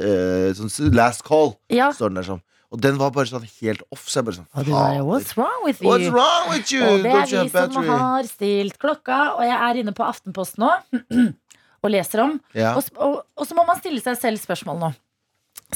eh, 0.00 0.48
Sånn 0.58 0.94
last 0.96 1.22
call. 1.26 1.54
Ja. 1.70 1.92
Står 1.94 2.10
den 2.10 2.18
der 2.18 2.26
som. 2.26 2.40
Og 2.72 2.80
den 2.80 2.96
var 2.96 3.12
bare 3.12 3.28
sånn 3.28 3.44
helt 3.60 3.84
off. 3.92 4.06
Så 4.08 4.20
jeg 4.20 4.26
bare 4.26 4.38
sånn 4.40 4.48
fader. 4.48 5.02
What's 5.04 5.36
wrong 5.36 5.60
with 5.66 5.82
you? 5.82 5.90
What's 5.90 6.08
wrong 6.10 6.48
with 6.50 6.72
you? 6.72 6.82
Og 6.88 7.04
det 7.04 7.12
er 7.12 7.28
vi 7.30 7.52
som 7.52 7.88
har 7.90 8.28
stilt 8.30 8.78
klokka, 8.80 9.20
og 9.36 9.44
jeg 9.44 9.58
er 9.58 9.80
inne 9.82 9.94
på 9.96 10.06
Aftenposten 10.06 10.64
nå 10.64 10.72
og 11.82 11.92
leser 11.92 12.24
om. 12.24 12.38
Ja. 12.56 12.72
Og, 12.78 12.88
og, 12.96 13.18
og 13.36 13.48
så 13.48 13.58
må 13.58 13.66
man 13.68 13.80
stille 13.82 14.00
seg 14.02 14.16
selv 14.22 14.40
spørsmål 14.40 14.80
nå. 14.80 14.92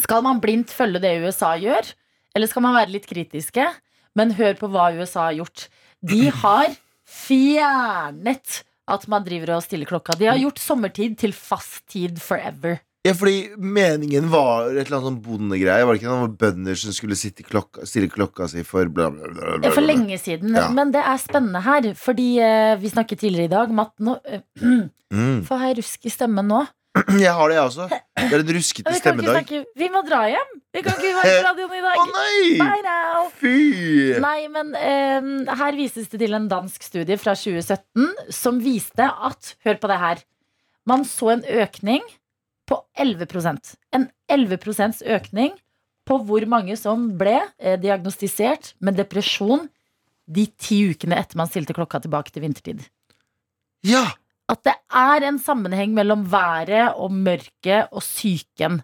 Skal 0.01 0.25
man 0.25 0.41
blindt 0.41 0.73
følge 0.73 1.03
det 1.05 1.13
USA 1.25 1.53
gjør, 1.61 1.93
eller 2.37 2.51
skal 2.51 2.65
man 2.65 2.77
være 2.77 2.95
litt 2.97 3.09
kritiske? 3.09 3.69
Men 4.17 4.33
hør 4.39 4.57
på 4.57 4.71
hva 4.73 4.89
USA 4.97 5.29
har 5.29 5.37
gjort. 5.43 5.67
De 6.01 6.31
har 6.33 6.73
fjernet 7.05 8.63
at 8.87 9.07
man 9.11 9.25
driver 9.27 9.57
og 9.57 9.65
stiller 9.67 9.89
klokka. 9.89 10.17
De 10.19 10.29
har 10.31 10.39
gjort 10.41 10.61
sommertid 10.63 11.17
til 11.21 11.35
fast 11.37 11.85
tid 11.93 12.21
forever. 12.23 12.81
Ja, 13.07 13.13
fordi 13.15 13.53
meningen 13.63 14.27
var 14.33 14.73
et 14.73 14.89
eller 14.89 14.97
annet 14.99 15.07
sånn 15.07 15.21
bondegreie. 15.23 15.85
Var 15.87 15.95
det 15.95 16.01
ikke 16.01 16.11
noen 16.11 16.33
bønder 16.41 16.79
som 16.81 16.95
skulle 16.95 17.19
klokka, 17.47 17.87
stille 17.87 18.11
klokka 18.11 18.49
si 18.51 18.65
for 18.67 18.91
bla, 18.91 19.13
bla, 19.15 19.31
bla, 19.31 19.45
bla, 19.61 19.69
Ja, 19.69 19.75
For 19.75 19.87
lenge 19.87 20.19
siden. 20.19 20.57
Ja. 20.59 20.67
Men 20.75 20.91
det 20.95 21.05
er 21.07 21.21
spennende 21.23 21.63
her. 21.63 21.93
Fordi 21.95 22.33
uh, 22.43 22.75
vi 22.83 22.91
snakket 22.91 23.23
tidligere 23.23 23.47
i 23.47 23.55
dag 23.55 23.71
om 23.71 23.85
at 23.85 23.95
nå 24.03 24.19
uh, 24.19 24.87
Mm. 25.15 25.45
Får 25.47 25.61
jeg 25.63 25.77
rusk 25.79 26.09
i 26.09 26.11
stemmen 26.11 26.49
nå? 26.51 26.65
Jeg 27.27 27.33
har 27.37 27.51
det, 27.51 27.57
jeg 27.59 27.65
også. 27.65 27.87
Det 27.91 28.27
er 28.27 28.43
en 28.43 28.53
ruskete 28.57 28.93
Vi 28.93 29.01
stemmedag. 29.01 29.35
snakke 29.37 29.63
Vi 29.77 29.89
må 29.93 30.01
dra 30.07 30.23
hjem! 30.33 30.53
Vi 30.73 30.83
kan 30.85 30.97
ikke 30.97 31.13
være 31.17 31.35
på 31.35 31.47
radioen 31.51 31.75
i 31.77 31.83
dag. 31.85 31.99
Å 32.01 32.07
nei! 32.13 33.27
Fy! 33.41 33.57
Nei, 34.23 34.39
men 34.53 34.73
um, 34.77 35.29
her 35.61 35.77
vises 35.77 36.09
det 36.13 36.23
til 36.25 36.37
en 36.39 36.49
dansk 36.51 36.87
studie 36.87 37.19
fra 37.21 37.37
2017 37.37 38.33
som 38.33 38.61
viste 38.65 39.05
at 39.07 39.55
Hør 39.67 39.81
på 39.83 39.93
det 39.93 40.01
her. 40.01 40.25
Man 40.89 41.05
så 41.09 41.35
en 41.35 41.45
økning 41.45 42.05
på 42.67 42.81
11% 42.99 43.77
En 43.95 44.09
11% 44.33 45.05
økning 45.17 45.57
på 46.07 46.19
hvor 46.23 46.45
mange 46.49 46.77
som 46.79 47.09
ble 47.19 47.41
eh, 47.59 47.77
diagnostisert 47.83 48.75
med 48.79 48.99
depresjon 48.99 49.67
de 50.27 50.47
ti 50.59 50.81
ukene 50.91 51.19
etter 51.19 51.39
man 51.39 51.51
stilte 51.51 51.75
klokka 51.75 52.01
tilbake 52.05 52.33
til 52.35 52.45
vintertid. 52.47 52.85
Ja! 53.87 54.05
At 54.49 54.61
det 54.63 54.75
er 54.95 55.25
en 55.27 55.39
sammenheng 55.43 55.91
mellom 55.97 56.21
været 56.31 56.93
og 56.95 57.11
mørket 57.11 57.89
og 57.91 57.99
psyken. 58.05 58.77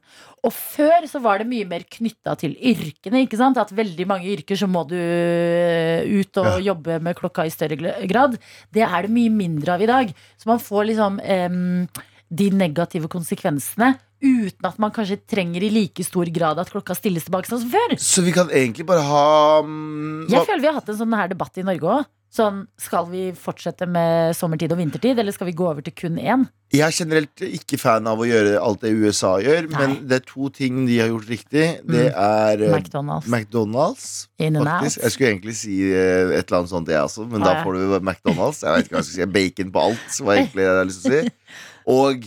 Og 0.42 0.50
før 0.50 1.04
så 1.06 1.20
var 1.22 1.38
det 1.38 1.46
mye 1.46 1.68
mer 1.70 1.84
knytta 1.86 2.34
til 2.40 2.56
yrkene. 2.58 3.20
ikke 3.22 3.38
sant? 3.38 3.60
At 3.62 3.70
veldig 3.70 4.06
mange 4.10 4.26
yrker 4.34 4.58
så 4.58 4.66
må 4.66 4.82
du 4.90 4.96
øh, 4.98 6.02
ut 6.18 6.36
og 6.42 6.48
Ja. 6.50 6.58
jobbe 6.72 6.98
med 7.00 7.14
klokka 7.14 7.44
i 7.46 7.52
større 7.54 7.76
grad. 8.10 8.34
Det 8.74 8.82
er 8.82 9.02
det 9.06 9.10
mye 9.14 9.30
mindre 9.30 9.74
av 9.76 9.82
i 9.82 9.86
dag. 9.86 10.10
Så 10.36 10.50
man 10.50 10.58
får 10.58 10.88
liksom 10.90 11.20
um, 11.22 11.86
de 12.32 12.50
negative 12.50 13.06
konsekvensene 13.12 13.94
uten 14.22 14.66
at 14.66 14.78
man 14.78 14.90
kanskje 14.94 15.20
trenger 15.26 15.62
i 15.62 15.70
like 15.70 16.02
stor 16.06 16.26
grad 16.34 16.58
at 16.58 16.70
klokka 16.70 16.94
stilles 16.94 17.24
tilbake 17.26 17.46
som 17.50 17.62
før. 17.70 17.94
Så 17.98 18.22
vi 18.26 18.34
kan 18.34 18.50
egentlig 18.50 18.86
bare 18.86 19.02
ha 19.06 19.60
um, 19.62 20.26
Jeg 20.30 20.42
føler 20.46 20.60
vi 20.60 20.66
har 20.70 20.78
hatt 20.80 20.90
en 20.90 20.98
sånn 20.98 21.14
her 21.18 21.30
debatt 21.30 21.58
i 21.58 21.62
Norge 21.66 21.86
òg. 22.00 22.04
Sånn, 22.32 22.62
skal 22.80 23.10
vi 23.10 23.26
fortsette 23.36 23.84
med 23.84 24.32
sommertid 24.32 24.72
og 24.72 24.78
vintertid, 24.80 25.18
eller 25.20 25.34
skal 25.36 25.50
vi 25.50 25.52
gå 25.56 25.66
over 25.68 25.84
til 25.84 25.92
kun 25.92 26.14
én? 26.16 26.46
Jeg 26.72 26.86
er 26.86 26.94
generelt 26.96 27.42
ikke 27.44 27.76
fan 27.76 28.06
av 28.08 28.22
å 28.24 28.24
gjøre 28.24 28.54
alt 28.56 28.80
det 28.86 28.94
USA 28.96 29.34
gjør, 29.44 29.66
Nei. 29.68 29.80
men 29.82 29.96
det 30.08 30.16
er 30.16 30.24
to 30.30 30.48
ting 30.56 30.86
de 30.88 30.96
har 31.02 31.10
gjort 31.10 31.28
riktig. 31.28 31.66
Det 31.84 32.06
er 32.08 32.62
mm. 32.62 32.72
McDonald's. 32.78 33.28
McDonald's. 33.28 34.06
Faktisk. 34.40 35.02
Jeg 35.02 35.14
skulle 35.14 35.30
egentlig 35.34 35.56
si 35.60 35.76
eh, 35.90 36.32
et 36.38 36.46
eller 36.46 36.62
annet 36.62 36.72
sånt, 36.72 36.88
jeg 36.88 37.04
også, 37.04 37.26
men 37.28 37.44
Ah, 37.44 37.50
da 37.50 37.66
får 37.66 37.76
du 37.76 37.98
McDonald's. 37.98 38.62
Jeg 38.64 38.78
vet 38.78 38.88
ikke 38.88 38.96
hva 38.96 39.02
jeg 39.02 39.10
skal 39.10 39.18
si. 39.18 39.28
Bacon 39.36 39.76
på 39.76 39.84
alt, 39.90 40.18
var 40.24 40.40
egentlig 40.40 40.62
det 40.62 40.66
jeg 40.70 40.72
hadde 40.72 40.88
lyst 40.88 41.04
til 41.04 41.18
å 41.18 41.20
si. 41.20 41.36
Og, 41.92 42.26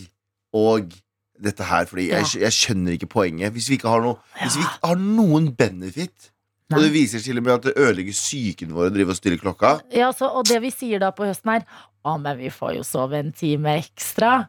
og 0.52 0.96
dette 1.42 1.66
her, 1.66 1.86
fordi 1.90 2.10
jeg, 2.12 2.30
jeg 2.44 2.54
skjønner 2.54 2.94
ikke 2.94 3.08
poenget. 3.10 3.54
Hvis 3.56 3.70
vi 3.72 3.80
ikke 3.80 3.90
har, 3.90 4.04
noe, 4.04 4.20
hvis 4.44 4.58
vi 4.60 4.66
ikke 4.68 4.90
har 4.92 5.00
noen 5.00 5.48
benefit, 5.56 6.30
og 6.72 6.80
det 6.82 6.88
viser 6.94 7.22
til 7.22 7.38
og 7.38 7.44
med 7.46 7.52
at 7.54 7.66
det 7.68 7.74
ødelegger 7.78 8.16
psyken 8.16 8.72
vår 8.74 8.88
å 8.88 8.94
drive 8.96 9.14
og 9.14 9.18
stille 9.20 9.38
klokka 9.38 9.76
Ja, 9.94 10.08
så, 10.16 10.26
og 10.34 10.48
det 10.48 10.58
vi 10.64 10.70
sier 10.74 10.98
da 11.02 11.12
på 11.14 11.26
høsten 11.28 11.52
er 11.58 11.66
Å, 12.06 12.16
men 12.22 12.38
vi 12.38 12.50
får 12.50 12.76
jo 12.78 12.82
sove 12.86 13.18
en 13.18 13.32
time 13.34 13.76
ekstra. 13.80 14.48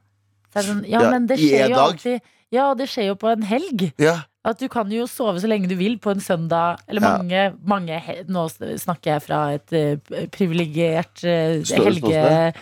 Så 0.54 0.60
er 0.60 0.62
det 0.64 0.70
sånn, 0.72 0.82
ja, 0.90 1.02
Ja, 1.04 1.12
men 1.14 1.28
det 1.30 1.38
skjer 1.42 1.70
jo 1.72 1.76
dag. 1.76 1.86
alltid 1.92 2.34
Ja, 2.54 2.66
det 2.80 2.86
skjer 2.90 3.08
jo 3.12 3.16
på 3.20 3.30
en 3.34 3.42
helg. 3.44 3.88
Ja, 4.00 4.16
At 4.48 4.62
du 4.62 4.68
kan 4.72 4.90
jo 4.94 5.04
sove 5.12 5.42
så 5.44 5.50
lenge 5.50 5.68
du 5.68 5.76
vil 5.76 5.98
på 6.00 6.14
en 6.14 6.22
søndag. 6.24 6.80
Eller 6.88 7.02
Ja. 7.04 7.18
mange, 7.18 7.42
mange 7.68 7.98
Nå 8.30 8.46
snakker 8.54 9.18
jeg 9.18 9.22
fra 9.26 9.40
et 9.58 9.74
uh, 9.74 10.28
privilegert 10.32 11.24
uh, 11.26 11.60
helge, 11.76 12.54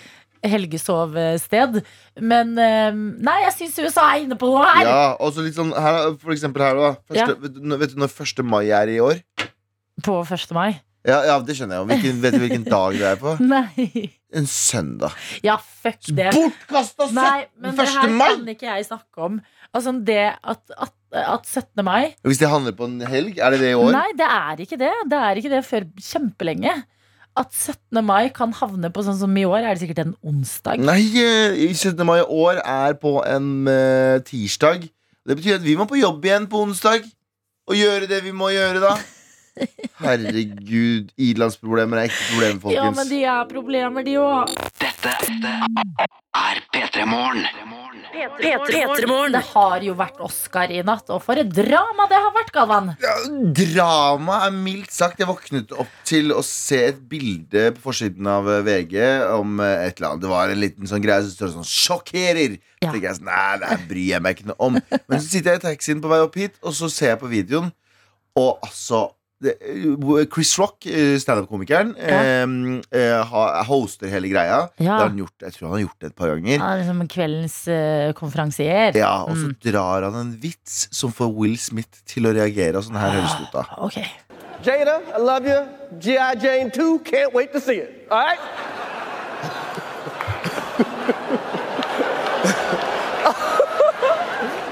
helgesovsted. 0.51 1.81
Men 2.21 2.55
eh, 2.61 2.89
nei, 2.95 3.37
jeg 3.45 3.55
syns 3.59 3.79
USA 3.83 4.07
er 4.13 4.25
inne 4.25 4.39
på 4.39 4.49
noe 4.51 4.65
her! 4.65 4.87
ja 4.87 5.03
og 5.19 5.35
så 5.35 5.45
litt 5.45 5.57
sånn 5.57 5.73
her, 5.73 6.13
For 6.21 6.35
eksempel 6.35 6.65
her 6.65 6.79
da 6.79 6.91
første, 6.97 7.37
vet, 7.43 7.55
du, 7.57 7.77
vet 7.81 7.95
du 7.95 8.01
når 8.01 8.17
1. 8.25 8.43
mai 8.47 8.65
er 8.69 8.91
i 8.95 8.99
år? 9.03 9.23
På 10.05 10.19
1. 10.23 10.51
mai. 10.55 10.75
Ja, 11.05 11.19
ja 11.27 11.35
det 11.45 11.55
skjønner 11.57 11.77
jeg 11.77 11.83
jo. 11.83 11.87
Hvilken, 11.91 12.21
vet 12.23 12.35
du 12.35 12.41
hvilken 12.41 12.65
dag 12.65 12.95
det 12.97 13.09
er 13.11 13.19
på? 13.21 13.35
Nei. 13.53 14.09
En 14.35 14.47
søndag. 14.49 15.13
Ja, 15.45 15.57
fuck 15.61 16.01
det. 16.09 16.31
Bortkasta 16.35 17.07
Nei, 17.15 17.45
men 17.61 17.77
det 17.77 17.85
her 17.93 18.11
mai! 18.11 18.31
kan 18.33 18.49
ikke 18.55 18.67
jeg 18.71 18.87
snakke 18.89 19.29
om. 19.29 19.37
Altså 19.75 19.93
det 20.07 20.23
at, 20.33 20.63
at, 20.71 20.93
at 21.19 21.47
17. 21.47 21.83
mai 21.85 22.15
Hvis 22.25 22.41
det 22.41 22.49
handler 22.51 22.75
på 22.75 22.87
en 22.89 22.99
helg, 23.05 23.37
er 23.37 23.53
det 23.53 23.61
det 23.61 23.71
i 23.73 23.77
år? 23.77 23.91
Nei, 23.95 24.09
det 24.17 24.27
er 24.27 24.65
ikke 24.65 24.79
det. 24.81 24.91
Det 25.11 25.21
er 25.29 25.41
ikke 25.41 25.53
det 25.53 25.63
før 25.67 25.87
kjempelenge. 26.09 26.75
At 27.35 27.51
17. 27.51 27.99
mai 28.07 28.29
kan 28.31 28.53
havne 28.55 28.87
på 28.95 29.03
sånn 29.03 29.17
som 29.19 29.33
i 29.35 29.43
år, 29.43 29.59
er 29.65 29.75
det 29.75 29.83
sikkert 29.83 30.05
en 30.05 30.13
onsdag. 30.23 30.79
Nei, 30.87 31.01
eh, 31.19 31.73
17. 31.73 32.05
mai 32.07 32.21
i 32.21 32.29
år 32.31 32.61
er 32.63 32.95
på 33.01 33.17
en 33.27 33.49
uh, 33.67 34.21
tirsdag. 34.23 34.87
Det 35.25 35.35
betyr 35.35 35.57
at 35.57 35.65
vi 35.65 35.75
må 35.75 35.87
på 35.89 35.99
jobb 35.99 36.23
igjen 36.23 36.47
på 36.47 36.63
onsdag. 36.63 37.03
Og 37.65 37.75
gjøre 37.75 38.07
det 38.07 38.21
vi 38.23 38.31
må 38.35 38.51
gjøre 38.53 38.79
da. 38.83 38.93
Herregud, 40.03 41.11
ilandsproblemer 41.17 42.03
er 42.03 42.09
ikke 42.11 42.25
problemer, 42.29 42.61
folkens. 42.61 42.77
Ja, 42.77 42.89
men 42.95 43.11
de 43.11 43.21
er 43.33 43.49
problemer, 43.51 44.05
de 44.05 44.17
òg. 44.21 44.55
Dette 45.05 45.49
er 46.33 46.59
P3 46.73 47.03
Morgen. 47.05 47.43
P3morgen. 48.39 49.35
Det 49.35 49.41
har 49.51 49.83
jo 49.85 49.93
vært 49.99 50.21
Oscar 50.25 50.71
i 50.73 50.79
natt, 50.87 51.11
og 51.13 51.19
for 51.21 51.37
et 51.37 51.51
drama 51.53 52.07
det 52.09 52.17
har 52.23 52.31
vært, 52.33 52.49
Galvan. 52.55 52.89
Ja, 53.03 53.13
drama 53.59 54.39
er 54.47 54.55
mildt 54.55 54.95
sagt. 54.95 55.21
Jeg 55.21 55.29
våknet 55.29 55.75
opp 55.77 55.91
til 56.09 56.33
å 56.33 56.41
se 56.45 56.79
et 56.87 57.03
bilde 57.11 57.67
på 57.75 57.83
forsiden 57.83 58.25
av 58.31 58.49
eh, 58.49 58.63
VG 58.65 58.95
om 59.35 59.59
eh, 59.61 59.85
et 59.85 59.99
eller 59.99 60.09
annet. 60.09 60.23
Det 60.23 60.31
var 60.31 60.53
en 60.55 60.63
liten 60.63 60.89
sånn 60.89 61.05
greie 61.05 61.21
som 61.27 61.35
står 61.35 61.53
sånn 61.59 61.69
'sjokkerer'. 61.69 62.57
Ja. 62.57 62.87
Så 62.87 62.95
tenker 62.95 63.09
jeg 63.11 63.19
sånn, 63.19 63.29
Nei, 63.29 63.59
det 63.61 63.71
her 63.75 63.85
bryr 63.91 64.09
jeg 64.15 64.25
meg 64.25 64.39
ikke 64.39 64.49
noe 64.49 64.71
om. 64.71 64.81
Men 65.05 65.19
så 65.19 65.27
sitter 65.27 65.53
jeg 65.53 65.61
i 65.61 65.65
taxien 65.67 66.01
på 66.01 66.09
vei 66.15 66.23
opp 66.25 66.39
hit, 66.41 66.57
og 66.65 66.73
så 66.77 66.89
ser 66.89 67.13
jeg 67.13 67.21
på 67.21 67.29
videoen, 67.35 67.69
og 68.41 68.65
altså 68.65 69.05
Chris 70.33 70.57
Rock, 70.59 70.85
eh, 70.87 71.17
standup-komikeren, 71.19 71.95
Ja. 71.97 72.21
eh, 72.21 72.43
eh, 72.91 73.23
hoster 73.67 74.07
hele 74.09 74.27
greia. 74.29 74.67
Det 74.77 74.85
Ja. 74.85 74.91
har 74.97 75.07
han 75.09 75.17
gjort, 75.17 75.33
jeg 75.41 75.53
tror 75.53 75.67
han 75.69 75.77
har 75.77 75.81
gjort 75.87 75.99
det 76.01 76.07
et 76.07 76.15
par 76.15 76.27
ganger. 76.35 76.59
Er 76.61 76.77
liksom 76.83 77.07
kveldens 77.07 77.67
eh, 77.67 78.13
konferansier. 78.13 78.91
Ja, 78.95 79.23
Og 79.23 79.35
så 79.37 79.47
Mm. 79.47 79.55
drar 79.71 80.01
han 80.03 80.15
en 80.15 80.37
vits 80.41 80.87
som 80.91 81.11
får 81.11 81.33
Will 81.35 81.57
Smith 81.57 82.03
til 82.05 82.23
å 82.23 82.33
reagere. 82.33 82.75
Og 82.77 82.83
sånn 82.83 82.97
her 82.99 83.09
høres 83.11 83.31
det 83.37 83.47
ut 83.47 83.51
da. 83.53 83.63
Ok. 83.77 83.97
Jada, 84.65 84.99
I 85.15 85.19
love 85.19 85.45
you. 85.45 85.65
G.I. 85.99 86.35
Jane 86.41 86.71
2, 86.71 86.99
can't 86.99 87.33
wait 87.33 87.51
to 87.53 87.59
see 87.59 87.77
it. 87.77 88.07
All 88.09 88.17
right? 88.17 88.39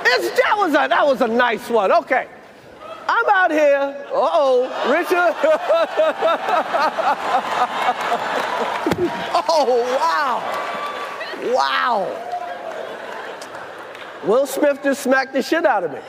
It's, 0.06 0.40
that, 0.42 0.56
was 0.58 0.72
a, 0.74 0.88
that 0.88 1.06
was 1.06 1.22
a 1.22 1.28
nice 1.28 1.70
one. 1.70 1.92
Okay. 1.92 2.28
I'm 3.08 3.30
out 3.30 3.52
here. 3.52 3.96
Uh 4.08 4.12
oh, 4.14 4.92
Richard. 4.92 5.14
oh, 9.50 9.98
wow. 10.00 10.42
Wow. 11.54 12.08
Will 14.26 14.48
Smith 14.48 14.80
just 14.84 15.04
smacked 15.04 15.34
the 15.34 15.42
shit 15.42 15.66
out 15.66 15.84
of 15.84 15.92
me. 15.92 16.00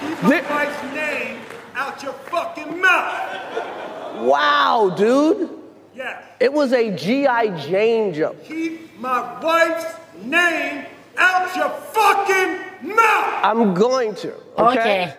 Keep 0.00 0.22
my 0.22 0.40
wife's 0.50 0.82
name 0.94 1.40
out 1.74 2.02
your 2.02 2.12
fucking 2.12 2.80
mouth. 2.80 4.24
Wow, 4.24 4.90
dude. 4.96 5.50
Yes. 5.94 6.22
It 6.40 6.52
was 6.52 6.72
a 6.72 6.90
G.I. 6.94 7.56
Jane 7.66 8.12
joke. 8.12 8.42
Keep 8.44 8.98
my 8.98 9.40
wife's 9.40 9.94
name 10.22 10.86
out 11.20 11.56
your 11.56 11.70
fucking 11.96 12.52
mouth. 12.96 13.44
I'm 13.44 13.74
going 13.74 14.14
to. 14.22 14.32
Ok. 14.56 14.72
Okay? 14.76 15.10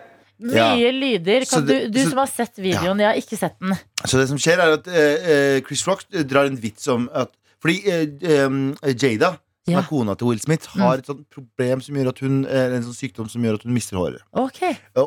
Mye 0.42 0.56
Ja. 0.58 0.90
lyder. 0.90 1.44
Kan 1.50 1.66
det- 1.66 1.92
du, 1.92 1.98
du 1.98 2.04
så- 2.04 2.08
som 2.10 2.18
har 2.18 2.26
sett 2.26 2.56
videoen, 2.58 2.98
jeg 2.98 3.06
har 3.06 3.14
ikke 3.20 3.38
sett 3.38 3.54
den. 3.60 3.76
Så 4.04 4.18
det 4.18 4.28
som 4.28 4.38
skjer 4.38 4.58
er 4.58 4.72
at 4.74 4.88
eh, 4.88 5.60
Chris 5.66 5.86
Rock 5.86 6.04
eh, 6.12 6.22
drar 6.24 6.46
en 6.50 6.56
vits 6.56 6.88
om 6.88 7.08
at 7.14 7.30
Fordi 7.62 7.76
uh, 7.86 8.46
um, 8.48 8.74
Jada, 8.82 9.36
som 9.62 9.70
Ja. 9.70 9.78
er 9.78 9.84
kona 9.86 10.16
til 10.18 10.26
Will 10.26 10.40
Smith, 10.40 10.66
har 10.74 10.98
et 10.98 11.06
sånt 11.06 11.22
problem 11.30 11.80
som 11.80 11.94
gjør 11.94 12.08
at 12.08 12.18
hun 12.18 12.40
En 12.44 12.82
sånn 12.82 12.96
sykdom 12.96 13.28
som 13.30 13.40
gjør 13.40 13.54
at 13.60 13.62
hun 13.62 13.72
mister 13.72 13.96
håret. 13.96 14.18
Ok. 14.34 14.58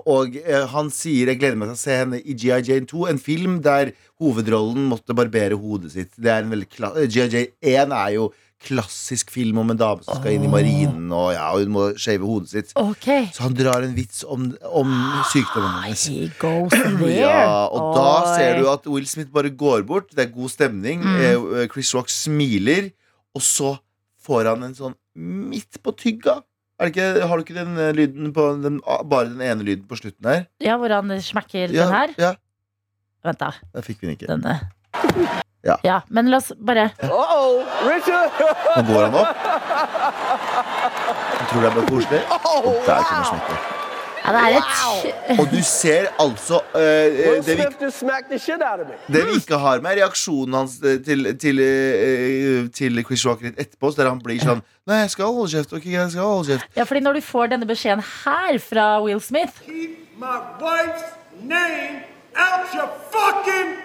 Og 0.07 0.37
han 0.71 0.89
sier 0.89 1.27
jeg 1.27 1.39
gleder 1.41 1.57
meg 1.59 1.67
til 1.67 1.75
å 1.75 1.81
se 1.83 1.97
henne 1.99 2.21
i 2.23 2.33
G.I. 2.33 2.61
Jane 2.63 2.87
2, 2.87 3.09
en 3.09 3.19
film 3.19 3.57
der 3.61 3.91
hovedrollen 4.21 4.87
måtte 4.87 5.13
barbere 5.13 5.59
hodet 5.59 5.91
sitt. 5.91 6.15
Det 6.15 6.31
er 6.31 6.43
en 6.45 6.49
veldig 6.55 6.69
kla 6.71 6.93
G.I. 6.95 7.27
Jane 7.27 7.47
1 7.61 7.91
er 7.91 8.13
jo 8.15 8.31
klassisk 8.65 9.29
film 9.33 9.59
om 9.61 9.69
en 9.73 9.77
dame 9.77 10.01
som 10.05 10.17
skal 10.17 10.35
inn 10.37 10.45
i 10.47 10.49
marinen, 10.49 11.09
og, 11.13 11.33
ja, 11.35 11.49
og 11.53 11.61
hun 11.65 11.73
må 11.75 11.83
shave 12.01 12.25
hodet 12.25 12.49
sitt. 12.53 12.71
Okay. 12.79 13.27
Så 13.35 13.43
han 13.45 13.53
drar 13.57 13.83
en 13.85 13.93
vits 13.97 14.23
om, 14.23 14.47
om 14.71 14.93
sykdommen 15.31 15.83
hennes. 15.83 16.05
Ja, 17.11 17.67
og 17.67 17.91
da 17.97 18.07
ser 18.37 18.59
du 18.61 18.69
at 18.71 18.87
Will 18.89 19.05
Smith 19.09 19.29
bare 19.35 19.51
går 19.53 19.85
bort. 19.85 20.09
Det 20.15 20.25
er 20.25 20.33
god 20.33 20.49
stemning. 20.53 21.03
Mm. 21.03 21.21
Eh, 21.61 21.67
Chris 21.73 21.93
Rock 21.97 22.09
smiler, 22.13 22.89
og 23.35 23.43
så 23.45 23.75
får 24.25 24.49
han 24.53 24.65
en 24.69 24.77
sånn 24.77 24.97
midt 25.15 25.81
på 25.85 25.93
tygga. 25.99 26.39
Det 26.79 26.89
ikke, 26.91 27.05
har 27.23 27.37
du 27.39 27.45
ikke 27.45 27.55
den 27.55 27.77
eh, 27.79 27.93
lyden 27.95 28.33
på 28.35 28.49
den, 28.59 28.81
Bare 29.07 29.29
den 29.29 29.39
ene 29.45 29.63
lyden 29.63 29.85
på 29.87 29.95
slutten 29.99 30.27
her? 30.27 30.43
Ja, 30.63 30.75
hvor 30.81 30.91
han 30.91 31.13
smekker 31.23 31.69
Ja, 31.71 31.85
den 31.85 31.93
her. 31.95 32.15
ja 32.19 32.33
Vent, 33.25 33.39
da. 33.39 33.53
der 33.73 33.85
fikk 33.85 34.03
vi 34.03 34.11
den 34.11 34.17
ikke. 34.19 34.27
Denne. 34.29 35.41
Ja. 35.65 36.01
men 36.13 36.29
la 36.29 36.37
oss 36.37 36.51
bare 36.61 36.89
Uh 37.03 37.09
oh, 37.11 37.63
Richard. 37.87 38.31
Nå 38.75 38.83
går 38.89 39.07
han 39.07 39.15
opp. 39.21 39.47
Jeg 41.39 41.47
tror 41.49 41.61
det 41.61 41.69
er 41.69 41.79
bare 41.79 41.87
koselig. 41.89 42.21
Oh, 42.55 42.67
Og 42.67 42.85
der 42.85 43.01
kommer 43.03 43.25
wow. 43.25 43.31
smekket. 43.33 43.71
Ja, 44.25 44.31
det 44.33 44.41
er 44.41 44.55
et 44.57 45.39
Og 45.39 45.49
du 45.51 45.59
ser 45.63 46.07
altså 46.21 46.59
uh, 46.73 46.79
det, 46.79 47.45
vi, 47.45 47.65
det 49.13 49.21
vi 49.27 49.35
ikke 49.37 49.59
har 49.61 49.81
med, 49.83 49.91
er 49.91 50.01
reaksjonen 50.01 50.57
hans 50.57 50.79
eh, 50.81 50.97
til, 51.05 51.29
til, 51.41 51.61
uh, 51.61 52.69
til 52.73 53.03
Chris 53.05 53.25
Rock 53.27 53.43
litt 53.45 53.59
etterpå. 53.61 53.91
Der 53.97 54.09
han 54.09 54.21
blir 54.23 54.41
sånn 54.41 54.63
Nei, 54.85 55.01
jeg 55.03 55.13
skal 55.15 55.33
holde 55.33 55.49
kjeft. 55.53 55.73
Ok, 55.77 55.85
jeg 55.93 56.11
skal 56.13 56.25
holde 56.29 56.53
kjeft. 56.53 56.77
Ja, 56.77 56.85
fordi 56.89 57.01
når 57.05 57.19
du 57.19 57.25
får 57.25 57.53
denne 57.53 57.69
beskjeden 57.69 58.05
her 58.05 58.59
fra 58.61 58.87
Will 59.05 59.21
Smith 59.21 59.61
Keep 59.65 60.17
my 60.21 60.39
wife's 60.61 61.09
name 61.41 62.05
out 62.35 62.73
your 62.73 62.89
fucking! 63.13 63.84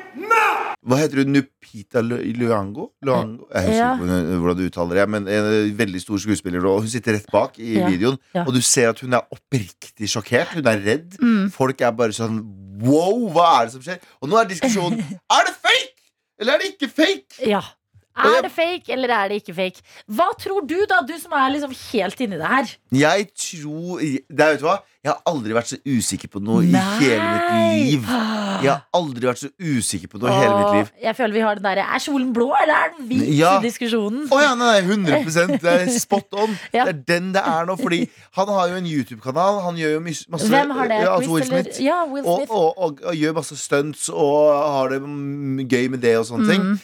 Hva 0.81 0.97
heter 0.97 1.21
hun? 1.23 1.33
Nupita 1.35 2.01
Luango? 2.03 2.89
Luango? 3.05 3.47
Jeg 3.53 3.67
husker 3.69 3.85
ikke 3.85 3.99
hvordan- 4.01 4.39
hvordan 4.41 4.57
du 4.57 4.65
uttaler 4.67 4.95
det, 5.01 5.09
men 5.09 5.29
en 5.29 5.77
veldig 5.79 6.01
stor 6.01 6.17
skuespiller. 6.19 6.65
Og 6.67 6.81
hun 6.81 6.89
sitter 6.89 7.13
rett 7.19 7.31
bak 7.31 7.59
i 7.59 7.75
Ja, 7.79 7.89
videoen, 7.89 8.19
ja. 8.35 8.45
og 8.47 8.55
du 8.55 8.61
ser 8.61 8.89
at 8.91 9.01
hun 9.01 9.13
er 9.13 9.21
oppriktig 9.31 10.09
sjokkert. 10.09 10.55
Hun 10.55 10.67
er 10.67 10.81
redd. 10.81 11.19
Mm. 11.21 11.51
Folk 11.53 11.81
er 11.81 11.91
bare 11.93 12.13
sånn 12.17 12.41
Wow, 12.81 13.29
hva 13.31 13.61
er 13.61 13.65
det 13.67 13.73
som 13.73 13.83
skjer? 13.83 13.99
Og 14.23 14.29
nå 14.31 14.41
er 14.41 14.47
diskusjonen 14.49 14.99
Er 15.37 15.45
det 15.47 15.55
fake, 15.61 16.01
eller 16.41 16.55
er 16.55 16.59
det 16.59 16.69
ikke 16.81 16.89
fake? 16.89 17.47
Ja. 17.47 17.61
Er 18.21 18.43
det 18.43 18.51
fake, 18.53 18.91
eller 18.93 19.09
er 19.15 19.29
det 19.31 19.37
ikke 19.41 19.55
fake? 19.55 19.81
Hva 20.11 20.27
tror 20.37 20.65
du, 20.69 20.77
da, 20.91 20.99
du 21.07 21.15
som 21.23 21.33
er 21.39 21.53
liksom 21.55 21.71
helt 21.93 22.21
inni 22.21 22.37
det 22.41 22.49
her? 22.51 22.73
Jeg 22.93 23.29
tror 23.39 24.01
det 24.03 24.41
er, 24.41 24.51
Vet 24.51 24.61
du 24.61 24.67
hva? 24.67 24.79
Jeg 25.01 25.15
har 25.15 25.21
aldri 25.31 25.55
vært 25.57 25.71
så 25.71 25.79
usikker 25.89 26.29
på 26.29 26.43
noe 26.45 26.61
i 26.67 26.75
hele 27.01 27.29
mitt 27.31 27.53
liv. 27.87 28.11
Jeg 28.61 28.69
har 28.69 28.83
aldri 28.99 29.25
vært 29.31 29.41
så 29.41 29.49
usikker 29.57 30.11
på 30.13 30.21
noe 30.21 30.29
i 30.29 30.37
hele 30.43 30.59
mitt 30.59 30.75
liv. 30.77 30.91
Jeg 31.07 31.17
føler 31.17 31.33
vi 31.39 31.45
har 31.47 31.57
den 31.57 31.65
derre 31.65 31.87
Er 31.87 32.03
kjolen 32.05 32.35
blå, 32.37 32.51
eller 32.61 32.75
er 32.75 32.93
den 32.99 33.07
hvit? 33.09 33.23
Ja. 33.39 33.55
diskusjonen. 33.65 34.27
Å 34.29 34.43
ja, 34.43 34.51
nei, 34.61 34.75
100 34.85 35.57
Det 35.63 35.73
er 35.73 35.89
spot 35.97 36.37
on. 36.37 36.53
Ja. 36.77 36.85
Det 36.91 36.93
er 36.93 37.01
den 37.15 37.33
det 37.33 37.41
er 37.47 37.65
nå. 37.71 37.79
Fordi 37.81 38.03
han 38.37 38.53
har 38.59 38.69
jo 38.75 38.83
en 38.83 38.91
YouTube-kanal. 38.93 39.63
Han 39.71 39.81
gjør 39.81 39.97
jo 39.97 40.05
masse 40.05 40.53
Hvem 40.53 40.77
har 40.77 40.93
det? 40.93 41.01
Ja, 41.07 41.15
altså 41.17 41.33
Will 41.33 41.49
Smith. 41.49 41.81
Ja, 41.81 42.03
Will 42.05 42.27
Og, 42.27 42.43
Smith. 42.45 42.53
og, 42.53 42.77
og, 42.77 43.01
og 43.07 43.17
gjør 43.17 43.39
masse 43.41 43.57
stunts 43.57 44.09
og 44.13 44.53
har 44.53 44.93
det 44.93 45.01
gøy 45.73 45.89
med 45.97 46.03
det 46.05 46.19
og 46.21 46.27
sånne 46.29 46.45
Mm. 46.45 46.51
ting. 46.53 46.81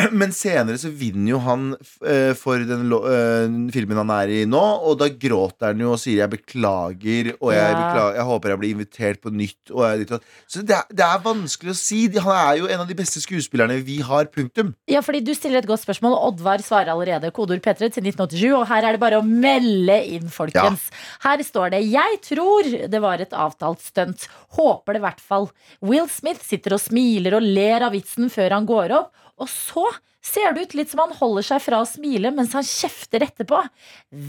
Men 0.20 0.32
senere 0.32 0.78
så 0.80 0.90
vinner 0.90 1.34
jo 1.34 1.38
han 1.44 1.72
uh, 1.76 2.32
for 2.38 2.62
den 2.66 2.88
eh, 2.92 3.72
filmen 3.74 3.98
han 4.00 4.10
er 4.14 4.30
i 4.32 4.40
nå, 4.48 4.60
og 4.88 4.98
da 5.00 5.08
gråter 5.08 5.72
han 5.72 5.80
jo 5.82 5.92
og 5.92 6.00
sier 6.00 6.22
'jeg 6.22 6.30
beklager', 6.32 7.32
og 7.40 7.52
'jeg, 7.52 7.60
Ja. 7.62 7.76
beklager, 7.76 8.14
jeg 8.16 8.24
håper 8.30 8.48
jeg 8.48 8.58
blir 8.58 8.74
invitert 8.76 9.20
på 9.22 9.30
nytt'. 9.30 9.70
Og 9.70 9.82
og 9.82 10.06
datt. 10.08 10.22
så 10.48 10.62
det 10.64 10.76
er, 10.76 10.84
det 10.88 11.04
er 11.04 11.18
vanskelig 11.24 11.70
å 11.72 11.76
si. 11.76 12.08
Han 12.18 12.36
er 12.36 12.56
jo 12.58 12.66
en 12.66 12.80
av 12.80 12.88
de 12.88 12.94
beste 12.94 13.20
skuespillerne 13.20 13.82
vi 13.84 14.00
har. 14.00 14.24
Punktum. 14.26 14.74
Ja, 14.88 15.00
fordi 15.00 15.20
Du 15.24 15.34
stiller 15.34 15.58
et 15.58 15.66
godt 15.66 15.84
spørsmål. 15.84 16.16
Oddvar 16.18 16.58
svarer 16.62 16.92
allerede. 16.92 17.30
Kodeord 17.32 17.60
P3 17.62 17.90
til 17.92 18.02
1987. 18.04 18.52
Og 18.54 18.66
her 18.68 18.84
er 18.84 18.92
det 18.92 19.00
bare 19.00 19.20
å 19.20 19.26
melde 19.26 19.98
inn, 20.06 20.28
folkens. 20.28 20.90
Her 21.22 21.38
står 21.42 21.70
det 21.70 21.82
'Jeg 21.90 22.20
tror 22.22 22.88
det 22.88 23.00
var 23.00 23.20
et 23.20 23.30
avtalt 23.30 23.80
stunt'. 23.80 24.28
Håper 24.56 24.92
det 24.94 25.00
i 25.02 25.06
hvert 25.06 25.20
fall. 25.20 25.50
Will 25.80 26.08
Smith 26.08 26.42
sitter 26.44 26.74
og 26.74 26.80
smiler 26.80 27.34
og 27.34 27.42
ler 27.42 27.82
av 27.82 27.92
vitsen 27.92 28.30
før 28.30 28.50
han 28.50 28.66
går 28.66 28.90
opp. 28.92 29.12
Og 29.42 29.50
så 29.50 29.88
ser 30.22 30.54
det 30.54 30.68
ut 30.68 30.76
litt 30.78 30.92
som 30.92 31.02
han 31.02 31.14
holder 31.18 31.46
seg 31.48 31.62
fra 31.64 31.82
å 31.82 31.88
smile 31.88 32.30
mens 32.34 32.54
han 32.56 32.66
kjefter 32.66 33.24
etterpå. 33.26 33.58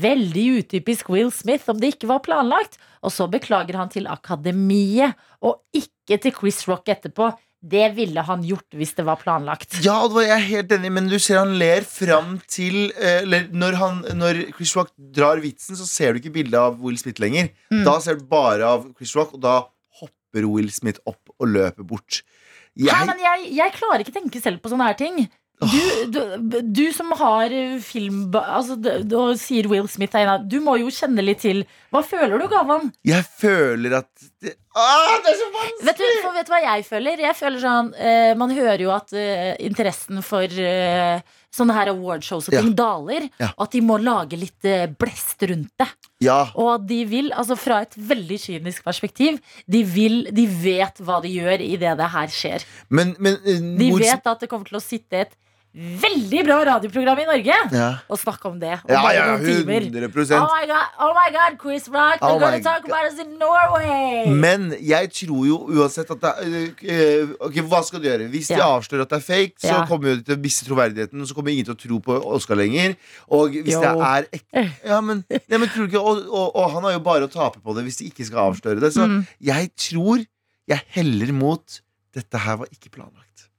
Veldig 0.04 0.46
utypisk 0.60 1.12
Will 1.14 1.32
Smith 1.34 1.70
om 1.72 1.80
det 1.80 1.94
ikke 1.94 2.10
var 2.10 2.24
planlagt. 2.26 2.80
Og 3.06 3.14
så 3.14 3.30
beklager 3.30 3.78
han 3.78 3.92
til 3.94 4.10
Akademiet, 4.10 5.18
og 5.44 5.62
ikke 5.76 6.20
til 6.24 6.34
Chris 6.36 6.64
Rock 6.70 6.90
etterpå. 6.94 7.30
Det 7.64 7.86
ville 7.96 8.20
han 8.28 8.42
gjort 8.44 8.76
hvis 8.76 8.92
det 8.98 9.06
var 9.08 9.22
planlagt. 9.22 9.78
Ja, 9.86 10.02
det 10.04 10.18
var 10.18 10.26
jeg 10.26 10.36
er 10.36 10.50
helt 10.50 10.74
enig, 10.76 10.92
men 10.98 11.06
du 11.12 11.16
ser 11.16 11.40
han 11.40 11.54
ler 11.62 11.86
fram 11.88 12.36
til 12.52 12.90
eh, 12.92 13.22
Eller 13.22 13.46
når, 13.56 13.78
han, 13.80 14.02
når 14.20 14.42
Chris 14.58 14.74
Rock 14.76 14.92
drar 15.16 15.40
vitsen, 15.44 15.78
så 15.80 15.88
ser 15.88 16.12
du 16.12 16.20
ikke 16.20 16.34
bildet 16.42 16.60
av 16.60 16.82
Will 16.84 17.00
Smith 17.00 17.24
lenger. 17.24 17.54
Mm. 17.72 17.86
Da 17.88 17.96
ser 18.04 18.20
du 18.20 18.26
bare 18.28 18.68
av 18.68 18.90
Chris 18.98 19.16
Rock, 19.16 19.38
og 19.38 19.46
da 19.46 19.62
hopper 20.02 20.50
Will 20.50 20.74
Smith 20.76 21.00
opp 21.08 21.32
og 21.38 21.54
løper 21.54 21.88
bort. 21.88 22.24
Hæ, 22.74 22.90
Nei, 22.90 23.06
men 23.12 23.20
jeg, 23.22 23.48
jeg 23.60 23.74
klarer 23.78 24.02
ikke 24.04 24.16
tenke 24.16 24.42
selv 24.42 24.62
på 24.64 24.72
sånne 24.72 24.90
her 24.90 24.98
ting. 25.00 25.26
Du, 25.64 25.78
du, 26.12 26.58
du 26.76 26.86
som 26.92 27.12
har 27.16 27.54
film 27.86 28.34
altså, 28.36 28.74
Og 29.16 29.38
sier 29.40 29.70
Will 29.72 29.86
Smith 29.88 30.18
er 30.18 30.26
en 30.26 30.32
av 30.34 30.48
Du 30.50 30.58
må 30.66 30.74
jo 30.82 30.90
kjenne 30.92 31.24
litt 31.24 31.40
til 31.46 31.62
Hva 31.94 32.02
føler 32.04 32.42
du, 32.42 32.48
Gavan? 32.52 32.90
jeg 33.08 33.24
føler 33.40 34.00
at 34.02 34.10
det, 34.44 34.56
ah, 34.76 35.14
det 35.24 35.32
er 35.32 35.38
så 35.40 35.48
vanskelig! 35.54 35.86
Vet 35.88 36.02
du, 36.02 36.34
vet 36.40 36.50
du 36.50 36.52
hva 36.56 36.62
jeg 36.66 36.84
føler? 36.90 37.24
Jeg 37.30 37.38
føler 37.40 37.64
sånn 37.64 37.94
eh, 37.96 38.34
Man 38.42 38.52
hører 38.58 38.84
jo 38.84 38.92
at 38.98 39.14
eh, 39.16 39.54
interessen 39.64 40.20
for 40.26 40.44
eh, 40.66 41.22
sånne 41.54 41.76
her 41.78 41.92
awardshows 41.92 42.48
og 42.50 42.56
Ja. 42.56 42.62
ting 42.64 42.74
daler. 42.76 43.28
Ja. 43.40 43.52
Og 43.58 43.68
at 43.68 43.72
de 43.76 43.82
må 43.86 44.00
lage 44.02 44.40
litt 44.40 44.66
eh, 44.66 44.88
blest 44.88 45.44
rundt 45.50 45.72
det. 45.80 45.88
Ja, 46.24 46.50
Og 46.56 46.70
at 46.76 46.88
de 46.88 47.02
vil, 47.06 47.32
altså 47.36 47.58
fra 47.60 47.82
et 47.84 47.94
veldig 47.98 48.38
kynisk 48.40 48.84
perspektiv, 48.86 49.40
de, 49.68 49.84
vil, 49.84 50.24
de 50.32 50.46
vet 50.48 51.02
hva 51.04 51.22
de 51.22 51.30
gjør 51.34 51.60
idet 51.62 51.98
det 52.00 52.10
her 52.14 52.28
skjer. 52.32 52.64
men, 52.90 53.16
men 53.20 53.36
uh, 53.44 53.78
De 53.78 53.90
vet 54.00 54.28
at 54.32 54.40
det 54.40 54.50
kommer 54.50 54.66
til 54.70 54.80
å 54.80 54.84
sitte 54.84 55.26
et 55.28 55.36
veldig 55.74 56.42
bra 56.46 56.60
radioprogram 56.70 57.18
i 57.24 57.26
Norge 57.26 57.56
ja. 57.74 57.88
og 58.08 58.20
snakke 58.22 58.46
om 58.46 58.60
det. 58.62 58.76
ja, 58.90 59.02
ja, 59.16 59.24
100 59.42 60.14
Oh 60.38 60.46
my 60.46 60.68
god, 60.70 60.92
oh 61.02 61.14
my 61.18 61.30
god 61.34 61.56
Chris 61.62 61.88
Rock, 61.90 62.22
Oh 62.22 62.38
gonna 62.40 62.60
talk 62.62 62.84
God. 62.84 62.92
about 62.92 63.12
us 63.12 63.18
in 63.20 63.32
Norway! 63.40 64.30
Men 64.30 64.68
jeg 64.80 65.10
tror 65.18 65.48
jo 65.48 65.58
uansett 65.74 66.12
at 66.14 66.22
det 66.22 66.62
eh, 66.86 67.34
Ok, 67.42 67.58
Hva 67.72 67.82
skal 67.88 68.04
du 68.04 68.08
gjøre? 68.08 68.28
Hvis 68.30 68.52
de 68.52 68.60
Ja. 68.60 68.68
avslører 68.78 69.02
at 69.08 69.10
det 69.16 69.18
er 69.18 69.26
fake, 69.26 69.56
så 69.64 69.68
Ja. 69.74 69.86
kommer 69.90 70.10
jo 70.14 70.16
de 70.18 70.24
til 70.30 70.36
å 70.38 70.42
miste 70.44 70.66
troverdigheten. 70.68 71.22
Og 71.22 71.28
så 71.28 71.34
kommer 71.34 71.52
ingen 71.52 71.66
til 71.66 71.74
å 71.76 71.82
tro 71.82 72.00
på 72.00 72.20
Oscar 72.36 72.56
lenger. 72.56 72.96
Og 73.34 73.50
hvis 73.58 73.74
Jo. 73.74 73.82
det 73.82 73.94
er 73.98 74.28
ekte 74.38 74.64
Ja, 74.86 75.02
men, 75.02 75.26
ja, 75.30 75.58
men 75.58 75.68
tror 75.70 75.88
du 75.88 75.92
ikke 75.98 76.04
og, 76.06 76.22
og, 76.30 76.56
og 76.56 76.72
han 76.72 76.84
har 76.84 76.92
jo 76.94 77.00
bare 77.00 77.26
å 77.28 77.32
tape 77.34 77.60
på 77.66 77.74
det 77.76 77.84
hvis 77.88 77.98
de 77.98 78.12
ikke 78.12 78.26
skal 78.30 78.52
avsløre 78.52 78.80
det. 78.80 78.94
Så 78.94 79.08
Mm. 79.10 79.26
jeg 79.42 79.72
tror 79.76 80.26
jeg 80.68 80.82
heller 80.94 81.34
mot 81.34 81.82
dette 82.14 82.38
her 82.38 82.56
var 82.62 82.68
ikke 82.72 82.92
planlagt. 82.94 83.50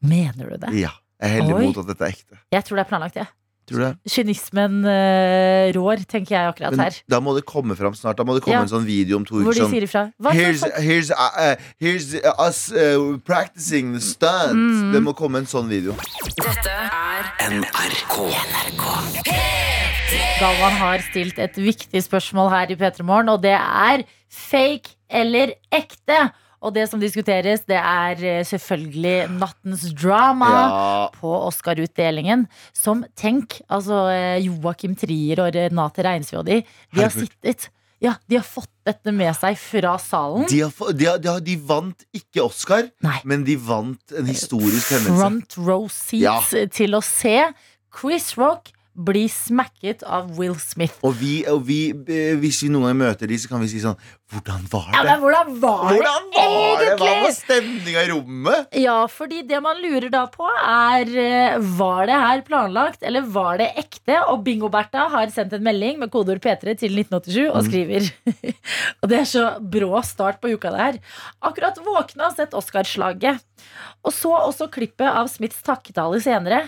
Mener 0.00 0.50
du 0.54 0.56
det? 0.62 0.72
Ja. 0.78 0.90
Jeg 1.22 1.30
heller 1.38 1.56
Oi. 1.56 1.66
mot 1.66 1.78
at 1.80 1.86
dette 1.88 2.04
er 2.04 2.12
ekte. 2.14 2.38
Jeg 2.52 2.64
tror 2.64 2.76
det 2.76 2.84
er 2.84 2.88
planlagt, 2.90 3.16
jeg. 3.16 3.26
Tror 3.66 3.80
du 3.80 3.82
det? 3.82 4.12
Kynismen 4.14 4.74
eh, 4.86 5.72
rår, 5.74 6.04
tenker 6.06 6.36
jeg 6.36 6.50
akkurat 6.52 6.70
Men 6.76 6.84
her. 6.84 6.98
da 7.10 7.18
må 7.18 7.32
det 7.34 7.42
komme 7.48 7.74
fram 7.74 7.96
snart. 7.98 8.14
Da 8.20 8.22
må 8.22 8.36
det 8.36 8.44
komme 8.44 8.54
Ja. 8.54 8.62
en 8.62 8.70
sånn 8.70 8.84
video 8.86 9.16
om 9.18 9.24
to 9.26 9.40
Hvor 9.40 9.50
uker 9.50 9.58
de 9.58 9.64
sånn 9.64 9.72
sier 9.74 9.86
ifra. 9.88 10.02
Hva 10.22 10.30
Here's, 10.36 10.62
here's, 10.78 11.10
uh, 11.10 11.30
uh, 11.34 11.56
here's 11.82 12.14
us 12.38 12.70
uh, 12.70 13.18
practicing 13.26 13.92
the 13.96 14.00
stunt. 14.00 14.54
Mm. 14.54 14.92
Det 14.94 15.02
må 15.02 15.16
komme 15.18 15.42
en 15.42 15.50
sånn 15.50 15.66
video. 15.66 15.96
Dette 16.38 16.70
er 16.70 17.26
NRK. 17.50 18.14
Galvan 20.38 20.78
har 20.78 21.02
stilt 21.10 21.38
et 21.42 21.56
viktig 21.58 22.02
spørsmål 22.06 22.50
her 22.52 22.70
i 22.70 22.76
P3 22.78 23.02
Morgen, 23.08 23.30
og 23.34 23.42
det 23.42 23.56
er 23.56 24.04
fake 24.30 24.94
eller 25.10 25.56
ekte? 25.74 26.28
Og 26.66 26.74
det 26.74 26.88
som 26.90 26.98
diskuteres, 27.02 27.62
det 27.68 27.78
er 27.78 28.22
eh, 28.26 28.42
selvfølgelig 28.48 29.28
nattens 29.38 29.84
drama 29.94 30.48
Ja. 30.50 31.08
på 31.14 31.30
Oscar-utdelingen. 31.46 32.46
Som 32.74 33.04
tenk, 33.14 33.60
altså 33.70 34.00
eh, 34.10 34.42
Joakim 34.48 34.96
Trier 34.98 35.44
og 35.46 35.54
Renate 35.54 36.02
Reinsve 36.06 36.42
de, 36.46 36.60
har 36.98 37.12
sittet 37.14 37.68
Ja, 38.02 38.16
de 38.28 38.36
har 38.36 38.44
fått 38.44 38.68
dette 38.84 39.08
med 39.14 39.32
seg 39.38 39.54
fra 39.56 39.94
salen. 40.02 40.44
De, 40.50 40.58
har, 40.66 40.92
de, 40.92 41.06
har, 41.08 41.16
de, 41.22 41.30
har, 41.32 41.40
de 41.40 41.54
vant 41.56 42.04
ikke 42.12 42.42
Oscar, 42.44 42.90
Nei. 43.06 43.20
men 43.24 43.46
de 43.46 43.54
vant 43.56 44.12
en 44.18 44.26
historisk 44.28 44.90
hendelse. 44.92 45.16
Front 45.16 45.56
row 45.64 45.86
seats 45.88 46.52
til 46.76 46.98
å 46.98 47.00
se 47.02 47.38
Chris 47.96 48.34
Rock 48.36 48.74
bli 48.96 49.26
smacket 49.28 50.00
av 50.08 50.30
Will 50.38 50.54
Smith. 50.56 50.94
Og, 51.04 51.12
vi, 51.20 51.42
og 51.52 51.60
vi, 51.68 51.90
eh, 51.92 52.34
hvis 52.40 52.62
vi 52.64 52.70
noen 52.72 52.88
gang 52.88 52.96
møter 53.04 53.28
de, 53.28 53.36
så 53.36 53.50
kan 53.50 53.60
vi 53.60 53.68
si 53.68 53.82
sånn 53.82 53.98
Hvordan 54.32 54.64
var 54.72 54.86
Ja, 54.90 55.02
det? 55.04 55.10
men 55.12 55.20
hvordan 55.22 55.50
var 55.62 55.82
Hvordan 55.92 56.24
det 56.34 56.44
var 56.44 56.80
det? 56.80 56.86
Hva 56.98 57.10
var 57.22 57.34
stemninga 57.36 58.00
i 58.02 58.08
rommet? 58.10 58.72
Ja, 58.74 58.96
fordi 59.06 59.42
det 59.46 59.60
man 59.62 59.78
lurer 59.78 60.08
da 60.10 60.24
på 60.32 60.48
er 60.50 61.12
eh, 61.22 61.58
Var 61.78 62.00
det 62.10 62.16
her 62.24 62.42
planlagt, 62.48 63.04
eller 63.06 63.22
var 63.36 63.60
det 63.60 63.68
ekte? 63.84 64.16
Og 64.32 64.42
Bingo-Bertha 64.48 65.04
har 65.12 65.30
sendt 65.34 65.52
en 65.54 65.62
melding 65.68 66.00
med 66.02 66.10
kodeord 66.10 66.42
P3 66.42 66.74
til 66.80 66.96
1987 66.98 67.36
Mm. 67.46 67.52
og 67.54 67.68
skriver 67.68 68.08
Og 69.02 69.08
det 69.12 69.20
er 69.20 69.28
så 69.30 69.44
brå 69.60 70.00
start 70.04 70.40
på 70.42 70.50
uka 70.56 70.72
det 70.74 70.80
her. 70.82 70.98
Akkurat 71.46 71.78
våkna 71.84 72.30
og 72.30 72.34
sett 72.40 72.54
Oscarslaget. 72.56 73.38
Og 74.06 74.12
så 74.14 74.32
også 74.34 74.66
klippet 74.72 75.06
av 75.06 75.28
Smiths 75.30 75.62
takketale 75.66 76.18
senere. 76.24 76.64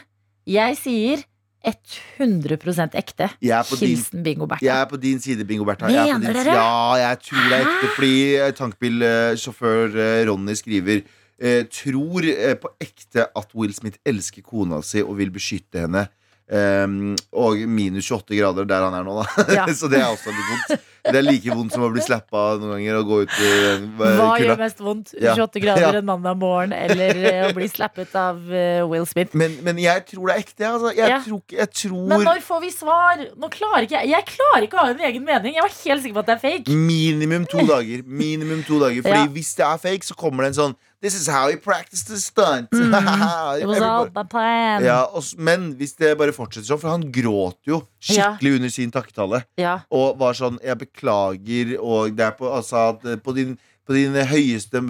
Jeg 0.48 0.78
sier 0.80 1.24
100% 1.66 2.94
ekte. 2.94 3.28
Jeg 3.42 3.64
på 3.68 3.76
din- 3.78 3.88
Hilsen 3.96 4.22
Bingo-Bertha. 4.24 4.62
Jeg 4.64 4.80
er 4.80 4.84
på 4.90 4.96
din 5.00 5.18
side, 5.20 5.44
Bingo 5.44 5.64
Bertha. 5.64 5.86
Er 5.90 6.18
Mener 6.18 6.32
dere? 6.32 6.54
Ja, 6.54 6.94
jeg 7.08 7.18
tror 7.26 7.48
det 7.48 7.52
er 7.58 7.64
ekte. 7.66 7.88
Fordi 7.96 8.12
eh, 8.36 8.52
tankbilsjåfør 8.52 9.96
eh, 9.98 10.26
Ronny 10.30 10.54
skriver 10.54 11.02
eh, 11.40 11.64
Tror 11.70 12.22
på 12.62 12.68
ekte 12.80 13.26
at 13.36 13.54
Will 13.54 13.74
Smith 13.74 13.98
elsker 14.06 14.42
kona 14.42 14.80
si 14.82 15.02
og 15.02 15.16
vil 15.18 15.30
beskytte 15.34 15.84
henne. 15.86 16.06
Um, 16.48 17.10
og 17.36 17.58
minus 17.68 18.06
28 18.08 18.38
grader 18.38 18.64
der 18.64 18.80
han 18.86 18.94
er 18.96 19.02
nå, 19.04 19.18
da. 19.20 19.42
Ja. 19.58 19.66
så 19.76 19.88
det 19.92 19.98
er 20.00 20.06
også 20.08 20.32
litt 20.32 20.46
vondt. 20.48 20.86
Det 21.08 21.18
er 21.20 21.24
like 21.24 21.52
vondt 21.54 21.72
som 21.74 21.84
å 21.84 21.90
bli 21.92 22.00
slappa 22.04 22.40
noen 22.60 22.72
ganger 22.74 22.96
og 22.98 23.08
gå 23.08 23.18
ut 23.24 23.34
i 23.40 23.50
eh, 23.68 23.84
Hva 23.96 24.30
gjør 24.40 24.58
mest 24.60 24.80
vondt? 24.84 25.12
Ja. 25.20 25.34
28 25.36 25.62
grader 25.62 25.84
Ja. 25.84 26.00
en 26.00 26.08
mandag 26.08 26.36
morgen 26.40 26.72
eller 26.76 27.20
eh, 27.20 27.44
å 27.48 27.52
bli 27.56 27.68
slappet 27.70 28.16
av 28.18 28.40
uh, 28.48 28.82
Will 28.90 29.06
Smith? 29.08 29.36
Men, 29.38 29.54
men 29.64 29.78
jeg 29.80 30.04
tror 30.10 30.28
det 30.28 30.34
er 30.34 30.42
ekte. 30.42 30.66
Altså. 30.72 30.92
Jeg, 30.96 31.12
Ja. 31.12 31.20
tror, 31.24 31.40
jeg 31.52 31.70
tror 31.82 32.08
Men 32.14 32.26
når 32.28 32.42
får 32.48 32.60
vi 32.64 32.72
svar? 32.74 33.22
Nå 33.36 33.52
klarer 33.54 33.86
ikke 33.86 34.00
jeg 34.02 34.12
Jeg 34.16 34.28
klarer 34.32 34.66
ikke 34.68 34.80
å 34.80 34.84
ha 34.88 34.96
en 34.96 35.06
egen 35.12 35.24
mening. 35.28 35.56
Jeg 35.56 35.64
var 35.68 35.76
helt 35.84 36.04
sikker 36.04 36.18
på 36.18 36.24
at 36.24 36.32
det 36.32 36.36
er 36.38 36.44
fake. 36.48 36.76
Minimum 36.88 37.46
to 37.52 37.64
dager. 37.68 38.04
Minimum 38.24 38.64
to 38.68 38.80
dager 38.82 39.04
Fordi 39.04 39.32
hvis 39.36 39.54
det 39.60 39.68
er 39.68 39.80
fake, 39.84 40.08
så 40.08 40.16
kommer 40.18 40.44
det 40.48 40.54
en 40.54 40.60
sånn 40.64 40.76
This 41.00 41.14
is 41.14 41.28
how 41.28 41.46
he 41.48 41.54
practiced 41.56 42.08
the 42.08 42.18
stunt. 42.18 42.70
Mm. 42.74 42.90
It 43.62 43.66
was 43.66 43.80
all 43.80 44.06
Everybody- 44.06 44.28
plan. 44.28 44.82
ja, 44.84 45.02
og, 45.04 45.22
men 45.38 45.72
hvis 45.78 45.94
det 45.94 46.16
bare 46.18 46.32
fortsetter 46.34 46.66
sånn, 46.72 46.80
for 46.82 46.90
han 46.90 47.04
gråt 47.14 47.58
jo 47.66 47.84
skikkelig 48.02 48.56
under 48.58 48.68
sin 48.74 48.90
takketale. 48.90 49.44
Ja. 49.58 49.80
Og 49.94 50.18
var 50.18 50.34
sånn 50.34 50.58
'Jeg 50.58 50.78
beklager', 50.82 51.76
og 51.78 52.16
det 52.16 52.24
er 52.26 52.34
på, 52.34 52.50
altså, 52.50 52.88
at 52.98 53.22
på 53.22 53.34
din 53.34 53.58
på 53.88 53.94
din 53.96 54.12
høyeste 54.12 54.82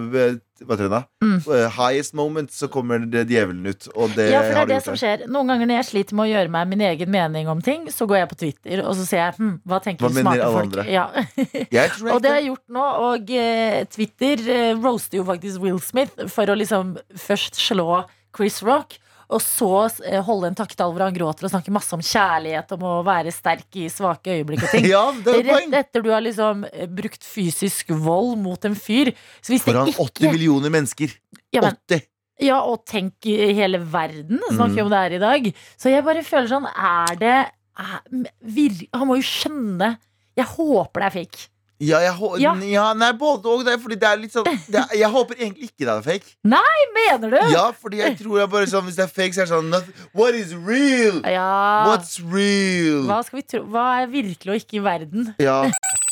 Mm. 0.67 1.37
Eh, 1.39 1.65
Highest 1.75 2.13
moment 2.17 2.51
så 2.51 2.67
kommer 2.71 2.99
det 2.99 3.25
djevelen 3.29 3.65
ut. 3.65 3.87
Og 3.95 4.13
det 4.15 4.29
Ja, 4.31 4.41
for 4.43 4.53
det 4.53 4.61
er 4.61 4.69
de 4.69 4.73
det 4.73 4.83
som 4.85 4.97
skjer. 4.99 5.25
Noen 5.31 5.51
ganger 5.51 5.69
når 5.69 5.79
jeg 5.79 5.89
sliter 5.89 6.17
med 6.19 6.27
å 6.27 6.29
gjøre 6.33 6.53
meg 6.53 6.71
min 6.71 6.85
egen 6.89 7.11
mening 7.11 7.49
om 7.51 7.61
ting, 7.65 7.87
så 7.93 8.07
går 8.09 8.21
jeg 8.21 8.29
på 8.33 8.39
Twitter 8.43 8.83
og 8.83 8.95
så 8.99 9.07
ser 9.07 9.23
jeg 9.23 9.37
hm, 9.39 9.55
hva 9.69 9.81
tenker 9.83 10.07
Hva 10.07 10.23
smarte 10.23 10.51
folk. 10.55 10.79
Ja. 10.89 11.07
Og 12.13 12.21
det 12.23 12.31
har 12.31 12.39
jeg 12.39 12.49
gjort 12.49 12.65
nå, 12.73 12.85
og 13.09 13.29
eh, 13.33 13.83
Twitter 13.91 14.41
eh, 14.49 14.71
roaster 14.77 15.19
jo 15.19 15.25
faktisk 15.27 15.61
Will 15.63 15.79
Smith 15.83 16.27
for 16.31 16.49
å 16.49 16.57
liksom 16.57 16.95
først 17.17 17.59
slå 17.59 18.03
Chris 18.35 18.61
Rock. 18.65 18.97
Og 19.29 19.41
så 19.45 19.67
eh, 20.09 20.19
holde 20.25 20.47
en 20.49 20.55
takketale 20.57 20.89
hvor 20.95 21.03
han 21.05 21.13
gråter 21.13 21.45
og 21.45 21.51
snakker 21.53 21.73
masse 21.75 21.93
om 21.93 22.01
kjærlighet, 22.01 22.71
om 22.73 22.85
å 22.89 22.93
være 23.05 23.29
sterk 23.35 23.77
i 23.77 23.85
svake 23.93 24.39
øyeblikk 24.39 24.63
og 24.65 24.71
ting. 24.75 24.87
Ja, 24.89 25.03
det 25.13 25.35
er 25.35 25.43
Rett 25.51 25.75
etter 25.83 26.01
du 26.05 26.09
har 26.09 26.23
liksom 26.25 26.63
eh, 26.71 26.87
brukt 26.89 27.21
fysisk 27.27 27.91
vold 27.93 28.39
mot 28.41 28.65
en 28.65 28.73
fyr. 28.79 29.11
Så 29.41 29.53
hvis 29.53 29.61
det 29.67 29.69
Foran 29.75 29.91
ikke 29.91 30.07
80 30.07 30.33
millioner 30.33 30.73
mennesker. 30.73 31.13
ja, 31.53 31.61
men, 31.61 31.77
80. 31.91 32.01
ja, 32.49 32.57
og 32.65 32.81
tenk 32.89 33.29
i 33.29 33.37
hele 33.53 33.77
verden, 33.85 34.41
snakker 34.49 34.79
Mm. 34.81 34.85
om 34.87 34.89
det 34.95 35.03
her 35.05 35.15
i 35.19 35.23
dag. 35.27 35.51
Så 35.77 35.93
jeg 35.93 36.03
bare 36.09 36.25
føler 36.25 36.49
sånn 36.49 36.65
Er 36.73 37.15
det 37.21 37.35
er, 37.79 38.01
vir, 38.43 38.81
Han 38.97 39.07
må 39.07 39.15
jo 39.19 39.23
skjønne 39.29 39.93
Jeg 40.39 40.45
håper 40.55 40.99
det 40.99 41.07
er 41.11 41.15
fake. 41.21 41.45
Ja, 41.79 41.99
jeg, 42.03 42.13
Ja. 42.43 42.53
ja, 42.67 42.85
nei, 42.93 43.13
både 43.15 43.45
og. 43.47 43.61
Det 43.65 43.77
fordi 43.79 43.95
det 43.99 44.07
er 44.09 44.17
litt 44.19 44.33
sånn 44.35 44.43
det 44.67 44.81
er, 44.81 44.89
Jeg 44.99 45.09
håper 45.13 45.35
egentlig 45.39 45.69
ikke 45.71 45.85
det 45.87 45.93
er 45.93 46.01
fake. 46.03 46.33
Nei, 46.43 46.79
Mener 46.97 47.31
du? 47.31 47.37
Ja, 47.53 47.71
fordi 47.71 48.01
jeg 48.01 48.17
tror 48.19 48.39
jeg 48.41 48.49
bare 48.51 48.67
sånn 48.67 48.83
Hvis 48.83 48.97
det 48.99 49.05
er 49.05 49.13
fake, 49.13 49.33
så 49.33 49.41
er 49.41 49.47
det 49.47 49.53
sånn 49.53 49.69
noth- 49.71 50.09
What 50.13 50.35
is 50.35 50.51
real? 50.53 51.21
Ja. 51.23 51.45
What's 51.87 52.19
real? 52.19 53.05
Hva, 53.07 53.21
skal 53.23 53.39
vi 53.39 53.45
tro? 53.47 53.63
Hva 53.71 53.85
er 54.03 54.11
virkelig 54.11 54.51
og 54.51 54.59
ikke 54.59 54.81
i 54.81 54.83
verden? 54.83 55.33
Ja, 55.39 55.61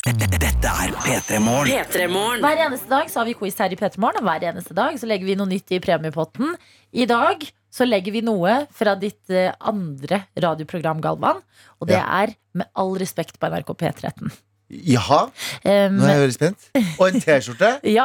Dette 0.08 0.70
er 0.72 0.94
P3 1.04 1.38
Morgen. 1.44 2.40
Hver 2.40 2.62
eneste 2.64 2.88
dag 2.88 3.10
så 3.12 3.20
har 3.20 3.26
vi 3.28 3.34
quiz 3.36 3.58
her 3.60 3.74
i 3.74 3.76
P3 3.76 3.98
Morgen, 4.00 4.22
og 4.24 4.28
hver 4.30 4.46
eneste 4.48 4.72
dag 4.76 4.96
så 4.96 5.06
legger 5.10 5.28
vi 5.28 5.36
noe 5.36 5.50
nytt 5.50 5.70
i 5.76 5.80
premiepotten. 5.84 6.54
I 6.96 7.04
dag 7.10 7.44
så 7.70 7.84
legger 7.84 8.14
vi 8.16 8.22
noe 8.24 8.62
fra 8.72 8.94
ditt 8.96 9.28
eh, 9.28 9.52
andre 9.60 10.22
radioprogram, 10.40 11.02
Galvan. 11.04 11.42
Og 11.82 11.90
det 11.92 12.00
er 12.00 12.32
Med 12.58 12.66
all 12.74 12.96
respekt 12.98 13.36
på 13.38 13.46
NRK 13.52 13.74
P13. 13.76 14.32
Jaha, 14.70 15.28
Um, 15.64 15.94
nå 15.96 16.04
er 16.04 16.10
jeg 16.12 16.20
veldig 16.22 16.34
spent. 16.36 16.66
Og 17.00 17.08
en 17.08 17.20
T-skjorte. 17.24 17.68
ja, 17.98 18.04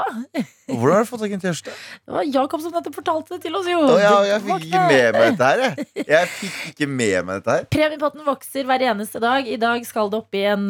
Hvordan 0.63 0.93
har 0.95 1.03
du 1.03 1.09
fått 1.09 1.19
tak 1.25 1.31
i 1.33 1.35
en 1.35 1.41
T-skjorte? 1.43 1.73
det 2.07 2.13
var 2.15 2.23
Jakob 2.31 2.61
som 2.63 2.71
nettopp 2.71 2.95
fortalte 2.95 3.33
det 3.35 3.41
til 3.43 3.55
oss, 3.59 3.67
jo. 3.67 3.81
Oh, 3.83 3.97
ja, 3.99 4.13
jeg 4.29 4.41
fikk 4.45 4.63
ikke 4.69 4.83
med 4.87 5.17
meg 5.17 5.25
dette 5.33 5.49
her, 5.49 5.63
jeg. 5.65 6.05
Jeg 6.07 6.29
fikk 6.37 6.61
ikke 6.71 6.87
med 6.87 7.27
meg 7.27 7.41
dette 7.41 7.55
her. 7.57 7.65
Premiepotten 7.75 8.23
vokser 8.27 8.63
hver 8.69 8.85
eneste 8.93 9.19
dag. 9.23 9.47
I 9.51 9.57
dag 9.59 9.83
skal 9.87 10.07
det 10.13 10.21
opp 10.21 10.37
i 10.39 10.45
en 10.53 10.65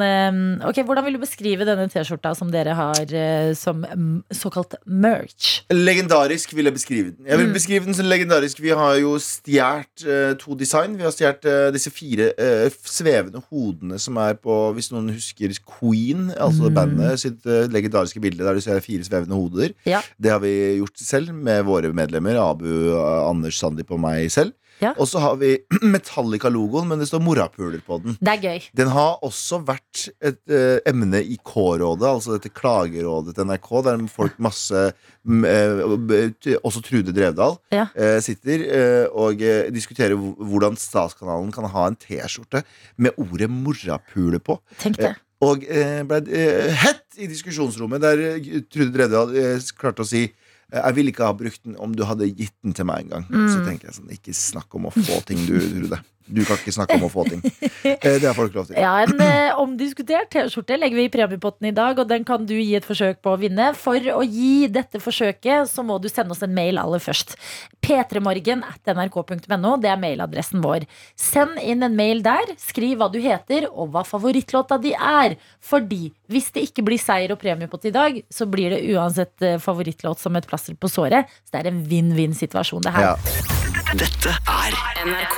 Ok, 0.65 0.81
Hvordan 0.87 1.05
vil 1.05 1.17
du 1.17 1.21
beskrive 1.21 1.67
denne 1.69 1.85
T-skjorta 1.93 2.33
som 2.37 2.49
dere 2.53 2.73
har 2.77 3.13
eh, 3.13 3.53
som 3.57 3.85
såkalt 4.33 4.73
merch? 4.89 5.59
Legendarisk 5.69 6.55
vil 6.57 6.71
jeg 6.71 6.77
beskrive 6.79 7.11
den. 7.13 7.29
Jeg 7.29 7.37
vil 7.37 7.47
Mm. 7.51 7.53
beskrive 7.53 7.85
den 7.85 7.93
som 7.97 8.05
legendarisk 8.09 8.61
Vi 8.63 8.69
har 8.73 8.95
jo 9.01 9.13
stjålet 9.21 10.05
uh, 10.07 10.33
to 10.41 10.55
design. 10.57 10.97
Vi 10.97 11.03
har 11.05 11.11
stjålet 11.13 11.45
uh, 11.45 11.69
disse 11.75 11.91
fire 11.93 12.31
uh, 12.33 12.69
svevende 12.85 13.41
hodene 13.51 13.99
som 14.01 14.17
er 14.17 14.33
på 14.41 14.57
Hvis 14.73 14.89
noen 14.93 15.11
husker 15.13 15.53
Queen, 15.83 16.29
altså 16.39 16.69
Mm. 16.71 16.73
bandet 16.79 17.19
sitt 17.19 17.45
eh, 17.45 17.67
legendariske 17.67 18.21
bilde 18.23 18.39
der 18.47 18.55
du 18.55 18.61
ser 18.63 18.79
fire 18.79 19.03
svevende 19.03 19.35
hoder. 19.35 19.73
Ja. 19.85 19.99
Det 20.17 20.31
har 20.31 20.39
vi 20.39 20.77
gjort 20.79 20.95
selv 21.03 21.33
med 21.35 21.65
våre 21.67 21.91
medlemmer. 21.93 22.39
Abu, 22.39 22.65
eh, 22.95 23.29
Anders, 23.29 23.59
Sandeep 23.59 23.91
og 23.91 23.99
meg 23.99 24.31
selv. 24.31 24.53
Ja. 24.81 24.89
Og 24.97 25.05
så 25.07 25.19
har 25.21 25.35
vi 25.37 25.57
Metallica-logoen, 25.93 26.87
men 26.89 26.99
det 26.99 27.07
står 27.07 27.21
morapuler 27.23 27.79
på 27.85 27.99
den. 28.03 28.15
Det 28.19 28.31
er 28.33 28.41
gøy. 28.41 28.63
Den 28.75 28.89
har 28.91 29.19
også 29.23 29.59
vært 29.63 30.07
et 30.19 30.39
uh, 30.49 30.79
emne 30.89 31.21
i 31.21 31.37
K-rådet, 31.45 32.07
altså 32.09 32.33
dette 32.35 32.49
klagerådet 32.51 33.35
til 33.37 33.45
NRK, 33.47 33.69
der 33.85 34.01
folk 34.11 34.39
masse 34.43 34.81
t- 35.23 36.57
Også 36.63 36.81
Trude 36.83 37.13
Drevdal 37.15 37.55
Ja. 37.71 37.85
uh, 37.95 38.19
sitter 38.23 38.65
og 39.13 39.37
diskuterer 39.73 40.15
hvordan 40.17 40.75
Statskanalen 40.79 41.51
kan 41.53 41.69
ha 41.69 41.87
en 41.87 41.95
T-skjorte 41.95 42.63
med 42.97 43.11
ordet 43.17 43.49
'morapule' 43.49 44.39
på. 44.43 44.59
Tenk 44.79 44.97
det. 44.97 45.15
Og 45.43 45.63
eh, 45.67 46.01
ble 46.07 46.21
eh, 46.31 46.71
hett 46.83 47.19
i 47.19 47.27
diskusjonsrommet, 47.31 48.01
der 48.03 48.23
eh, 48.31 48.47
Trude 48.71 48.91
Drevdal 48.95 49.35
klarte 49.79 50.05
å 50.05 50.09
si 50.09 50.25
jeg 50.73 50.95
ville 50.97 51.11
ikke 51.11 51.27
ha 51.27 51.33
brukt 51.37 51.59
den 51.67 51.75
om 51.77 51.91
du 51.93 52.01
hadde 52.09 52.25
gitt 52.33 52.55
den 52.65 52.73
til 52.73 52.87
meg 52.89 53.03
en 53.03 53.09
gang. 53.11 53.25
Så 53.29 53.59
Mm. 53.59 53.65
tenker 53.67 53.89
jeg 53.91 53.93
sånn, 53.99 54.07
ikke 54.15 54.33
snakk 54.33 54.73
om 54.79 54.87
å 54.89 54.93
få 54.95 55.19
ting, 55.27 55.43
du, 55.45 55.59
Trude. 55.61 55.99
Du 56.25 56.39
kan 56.47 56.55
ikke 56.55 56.71
snakke 56.71 56.95
om 56.99 57.07
å 57.07 57.11
få 57.11 57.25
ting. 57.27 57.41
Eh, 57.83 58.15
det 58.19 58.25
har 58.25 58.35
folk 58.37 58.53
lov 58.55 58.69
til. 58.69 58.77
Ja, 58.79 58.93
En 59.03 59.19
eh, 59.21 59.51
omdiskutert 59.59 60.29
T-skjorte 60.31 60.77
legger 60.79 60.97
vi 60.97 61.05
i 61.07 61.11
premiepotten 61.11 61.67
i 61.67 61.73
dag, 61.75 61.99
og 61.99 62.07
den 62.09 62.23
kan 62.27 62.45
du 62.47 62.53
gi 62.55 62.75
et 62.77 62.87
forsøk 62.87 63.19
på 63.23 63.33
å 63.33 63.39
vinne. 63.41 63.71
For 63.77 63.99
å 64.13 64.21
gi 64.23 64.69
dette 64.71 65.01
forsøket, 65.03 65.67
så 65.69 65.83
må 65.85 65.99
du 66.01 66.07
sende 66.11 66.35
oss 66.35 66.43
en 66.45 66.55
mail 66.55 66.79
aller 66.81 67.03
først. 67.03 67.35
p3morgen 67.83 68.63
at 68.63 68.93
nrk.no. 68.95 69.75
Det 69.83 69.91
er 69.91 69.99
mailadressen 69.99 70.63
vår. 70.63 70.87
Send 71.19 71.59
inn 71.59 71.83
en 71.83 71.97
mail 71.99 72.23
der. 72.25 72.55
Skriv 72.61 73.01
hva 73.01 73.09
du 73.11 73.19
heter, 73.23 73.67
og 73.71 73.91
hva 73.93 74.05
favorittlåta 74.07 74.79
di 74.81 74.95
er. 74.95 75.35
Fordi 75.63 76.07
hvis 76.31 76.51
det 76.55 76.69
ikke 76.69 76.87
blir 76.87 77.01
seier 77.01 77.35
og 77.35 77.41
premiepott 77.43 77.89
i 77.89 77.93
dag, 77.93 78.21
så 78.31 78.47
blir 78.49 78.73
det 78.73 78.83
uansett 78.95 79.43
eh, 79.43 79.59
favorittlåt 79.61 80.23
som 80.23 80.39
et 80.39 80.47
plaster 80.49 80.79
på 80.79 80.91
såret. 80.91 81.29
Så 81.43 81.57
det 81.57 81.65
er 81.65 81.73
en 81.73 81.83
vinn-vinn-situasjon, 81.91 82.87
det 82.87 82.95
her. 82.95 83.13
Ja. 83.13 83.72
Dette 83.93 84.31
er 84.49 84.73
NRK 85.05 85.35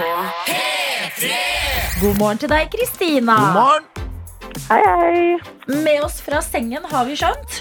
God 1.99 2.19
morgen 2.21 2.39
til 2.39 2.47
deg, 2.47 2.69
Kristina. 2.71 3.35
God 3.35 3.57
morgen! 3.57 3.89
Hei, 4.69 4.77
hei. 4.85 5.73
Med 5.83 6.05
oss 6.05 6.21
fra 6.23 6.39
sengen, 6.43 6.85
har 6.87 7.03
vi 7.09 7.17
skjønt. 7.19 7.57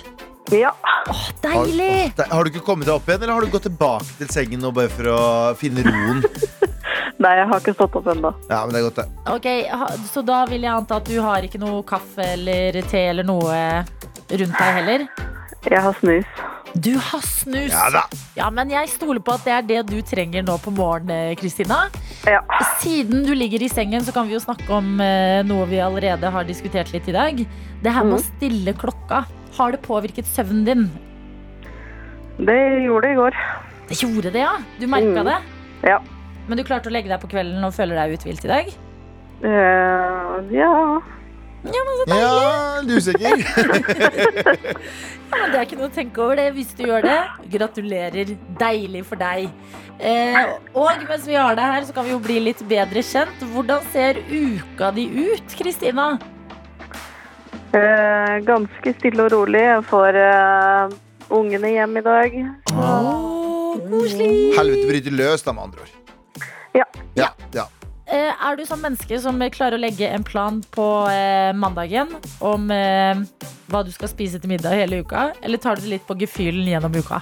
Ja. 0.54 0.70
Åh, 1.10 1.24
deilig! 1.42 2.12
Har, 2.20 2.30
har 2.30 2.46
du 2.46 2.52
ikke 2.52 2.62
kommet 2.68 2.86
deg 2.86 2.94
opp 2.94 3.10
igjen, 3.10 3.24
eller 3.24 3.34
har 3.34 3.42
du 3.42 3.50
gått 3.56 3.66
tilbake 3.66 4.06
til 4.20 4.30
sengen 4.30 4.62
nå 4.62 4.70
bare 4.76 4.92
for 4.94 5.10
å 5.10 5.20
finne 5.58 5.82
roen? 5.88 6.22
Nei, 7.24 7.34
jeg 7.40 7.50
har 7.50 7.58
ikke 7.58 7.74
stått 7.74 7.98
opp 7.98 8.10
ennå. 8.14 8.30
Ja, 8.46 8.62
men 8.62 8.76
det 8.76 8.84
er 8.84 8.86
godt, 8.86 9.02
det. 9.02 9.10
Ok, 9.34 9.50
Så 10.14 10.22
da 10.22 10.44
vil 10.50 10.62
jeg 10.62 10.76
anta 10.76 11.02
at 11.02 11.10
du 11.10 11.18
har 11.26 11.42
ikke 11.42 11.62
noe 11.62 11.82
kaffe 11.88 12.34
eller 12.36 12.84
te 12.86 13.08
eller 13.10 13.26
noe 13.26 13.58
rundt 14.30 14.58
deg 14.62 14.76
heller? 14.78 15.08
Jeg 15.66 15.88
har 15.88 15.98
snus. 15.98 16.44
Du 16.74 16.94
har 16.98 17.22
snus! 17.22 17.70
Ja 17.72 17.86
da. 17.94 18.02
Ja, 18.34 18.48
men 18.50 18.70
jeg 18.72 18.88
stoler 18.90 19.20
på 19.22 19.34
at 19.36 19.44
det 19.46 19.52
er 19.54 19.66
det 19.68 19.82
du 19.92 20.00
trenger 20.02 20.42
nå 20.42 20.56
på 20.58 20.72
morgenen, 20.74 21.36
Kristina. 21.38 21.84
Ja. 22.26 22.40
Siden 22.82 23.22
du 23.28 23.30
ligger 23.36 23.62
i 23.62 23.68
sengen, 23.70 24.02
så 24.02 24.12
kan 24.16 24.26
vi 24.26 24.34
jo 24.34 24.42
snakke 24.42 24.66
om 24.74 24.98
eh, 25.00 25.42
noe 25.46 25.68
vi 25.70 25.78
allerede 25.84 26.30
har 26.34 26.48
diskutert 26.48 26.90
litt 26.94 27.06
i 27.08 27.14
dag. 27.14 27.44
Det 27.84 27.92
her 27.94 28.04
med 28.08 28.18
å 28.18 28.24
stille 28.26 28.74
klokka. 28.80 29.22
Har 29.54 29.70
det 29.76 29.82
påvirket 29.86 30.26
søvnen 30.26 30.64
din? 30.66 30.84
Det 32.42 32.58
gjorde 32.82 33.06
det 33.06 33.12
i 33.14 33.18
går. 33.20 33.36
Det 33.92 34.00
gjorde 34.02 34.32
det, 34.34 34.42
ja. 34.42 34.56
Du 34.80 34.88
merka 34.90 35.22
Mm. 35.22 35.28
det. 35.30 35.38
Ja. 35.92 36.00
Men 36.48 36.58
du 36.58 36.64
klarte 36.66 36.90
å 36.90 36.92
legge 36.92 37.08
deg 37.12 37.20
på 37.22 37.30
kvelden 37.30 37.62
og 37.64 37.72
føler 37.76 37.94
deg 38.02 38.18
uthvilt 38.18 38.44
i 38.44 38.50
dag? 38.50 38.72
Uh, 39.44 40.42
ja. 40.50 40.72
Ja, 41.64 42.82
du 42.84 42.92
er 42.92 42.98
usikker? 43.00 43.44
Ja, 45.34 45.40
men 45.40 45.50
det 45.50 45.58
er 45.58 45.64
ikke 45.66 45.76
noe 45.80 45.88
å 45.88 45.94
tenke 45.94 46.20
over 46.22 46.38
det 46.38 46.44
hvis 46.54 46.68
du 46.78 46.84
gjør 46.86 47.02
det. 47.02 47.16
Gratulerer. 47.50 48.28
Deilig 48.60 49.00
for 49.08 49.18
deg. 49.18 49.48
Eh, 49.98 50.36
og 50.78 51.02
mens 51.08 51.26
vi 51.26 51.34
har 51.34 51.56
deg 51.58 51.72
her, 51.72 51.86
så 51.88 51.96
kan 51.96 52.06
vi 52.06 52.12
jo 52.14 52.20
bli 52.22 52.36
litt 52.44 52.62
bedre 52.70 53.02
kjent. 53.02 53.42
Hvordan 53.50 53.82
ser 53.90 54.20
uka 54.30 54.92
di 54.94 55.08
ut, 55.10 55.56
Kristina? 55.58 56.12
Eh, 57.74 58.36
ganske 58.46 58.94
stille 59.00 59.26
og 59.26 59.34
rolig. 59.34 59.64
Jeg 59.66 59.82
får 59.90 60.20
eh, 60.22 60.94
ungene 61.34 61.74
hjem 61.74 61.98
i 61.98 62.04
dag. 62.06 62.38
Åh, 62.70 63.74
koselig. 63.90 64.32
Helvete 64.60 64.86
bryter 64.92 65.18
løs, 65.18 65.42
da, 65.42 65.56
med 65.56 65.66
andre 65.66 65.88
ord. 65.88 65.94
Ja. 66.78 66.86
Ja, 67.18 67.32
ja. 67.58 67.66
Eh, 68.14 68.30
er 68.46 68.54
du 68.54 68.62
sånn 68.68 68.82
menneske 68.84 69.18
som 69.18 69.40
klarer 69.50 69.74
å 69.74 69.82
legge 69.82 70.06
en 70.06 70.22
plan 70.26 70.60
på 70.74 70.84
eh, 71.10 71.50
mandagen 71.58 72.12
om 72.44 72.68
eh, 72.70 73.24
hva 73.72 73.80
du 73.82 73.90
skal 73.94 74.10
spise 74.12 74.38
til 74.38 74.52
middag 74.52 74.76
hele 74.78 75.00
uka? 75.02 75.32
Eller 75.42 75.58
tar 75.58 75.80
du 75.80 75.86
det 75.86 75.96
litt 75.96 76.04
på 76.06 76.14
gefühlen 76.20 76.68
gjennom 76.70 76.94
uka? 76.94 77.18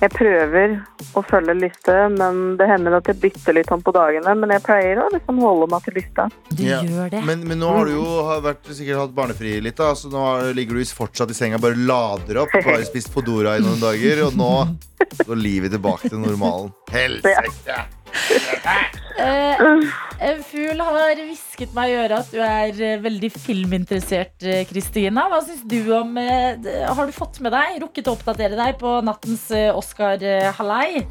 Jeg 0.00 0.10
prøver 0.12 0.72
å 1.16 1.22
følge 1.24 1.54
liste, 1.56 1.92
men 2.16 2.56
det 2.58 2.66
hender 2.68 2.96
at 2.98 3.06
jeg 3.08 3.20
bytter 3.22 3.56
litt 3.56 3.70
om 3.72 3.80
på 3.84 3.92
dagene. 3.94 4.34
Men 4.36 4.52
jeg 4.52 4.64
pleier 4.66 5.00
å 5.00 5.06
liksom 5.12 5.38
holde 5.40 5.68
meg 5.72 5.84
til 5.86 5.96
lista. 6.00 6.26
Du 6.50 6.64
Ja. 6.64 6.80
gjør 6.84 7.12
det. 7.12 7.22
Men, 7.24 7.44
men 7.48 7.60
nå 7.62 7.70
har 7.76 7.88
du 7.88 7.94
jo 7.94 8.06
vært, 8.44 8.68
sikkert 8.74 9.00
hatt 9.00 9.14
barnefri 9.16 9.54
litt, 9.64 9.76
da, 9.80 9.92
så 9.96 10.10
nå 10.12 10.24
ligger 10.56 10.80
du 10.80 10.84
fortsatt 10.96 11.32
i 11.32 11.36
senga, 11.36 11.60
bare 11.62 11.76
lader 11.78 12.42
opp. 12.42 12.56
Bare 12.56 12.84
spist 12.88 13.12
Podora 13.14 13.56
i 13.56 13.64
noen 13.64 13.80
dager, 13.84 14.24
og 14.26 14.36
nå 14.40 14.50
går 15.28 15.40
livet 15.40 15.76
tilbake 15.76 16.08
til 16.10 16.20
normalen. 16.24 16.72
Helsike! 16.92 17.78
Eh, 17.78 18.03
en 20.28 20.42
fugl 20.46 20.80
har 20.82 21.18
hvisket 21.18 21.74
meg 21.76 21.92
i 21.92 21.96
øret 22.02 22.18
at 22.18 22.32
du 22.32 22.40
er 22.42 22.80
eh, 22.82 23.02
veldig 23.02 23.30
filminteressert, 23.34 24.36
eh, 24.42 24.64
Kristina. 24.68 25.28
Hva 25.30 25.40
syns 25.46 25.64
du 25.70 25.92
om 25.96 26.16
eh, 26.20 26.58
Har 26.88 27.06
du 27.06 27.12
fått 27.14 27.40
med 27.44 27.52
deg, 27.54 27.80
rukket 27.82 28.08
å 28.10 28.16
oppdatere 28.16 28.58
deg 28.58 28.78
på 28.80 28.90
nattens 29.06 29.50
eh, 29.54 29.70
Oscar-hallei? 29.74 31.04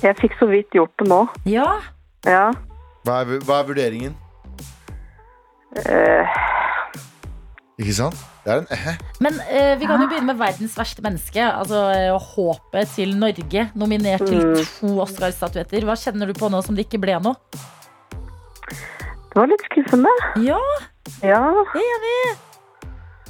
Jeg 0.00 0.16
fikk 0.20 0.34
så 0.40 0.48
vidt 0.48 0.76
gjort 0.76 0.94
det 1.00 1.08
nå. 1.10 1.20
Ja. 1.48 1.68
Ja. 2.24 2.52
Hva 3.04 3.20
er, 3.20 3.24
hva 3.44 3.60
er 3.60 3.66
vurderingen? 3.68 4.14
Uh... 5.74 6.24
Ikke 7.82 7.96
sant? 7.96 8.16
Det 8.44 8.52
er 8.52 8.60
en 8.60 8.66
eh. 8.76 8.88
Men 9.24 9.38
eh, 9.48 9.74
vi 9.80 9.88
kan 9.88 10.02
jo 10.02 10.08
begynne 10.10 10.28
med 10.28 10.40
verdens 10.40 10.74
verste 10.76 11.04
menneske. 11.04 11.40
Altså 11.40 11.86
eh, 11.94 12.28
håpet 12.34 12.90
til 12.92 13.14
Norge. 13.16 13.68
Nominert 13.74 14.26
til 14.28 14.66
to 14.76 14.98
Oscar-statuetter. 15.04 15.86
Hva 15.88 15.96
kjenner 15.96 16.28
du 16.28 16.36
på 16.36 16.50
nå 16.52 16.60
som 16.64 16.76
det 16.76 16.84
ikke 16.88 17.00
ble 17.06 17.16
noe? 17.24 17.38
det 19.34 19.40
var 19.40 19.48
litt 19.50 19.64
skuffende. 19.66 20.10
Ja, 20.44 20.60
Ja. 21.24 21.40
enig! 21.74 22.36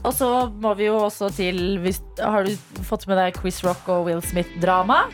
Og 0.05 0.13
så 0.13 0.27
må 0.61 0.75
vi 0.77 0.91
jo 0.91 0.99
også 1.07 1.31
til 1.33 1.79
hvis, 1.81 2.03
Har 2.21 2.45
du 2.45 2.83
fått 2.85 3.07
med 3.09 3.17
deg 3.17 3.39
Chris 3.39 3.63
Rock 3.65 3.89
og 3.89 4.05
Will 4.11 4.21
Smith-drama? 4.21 5.07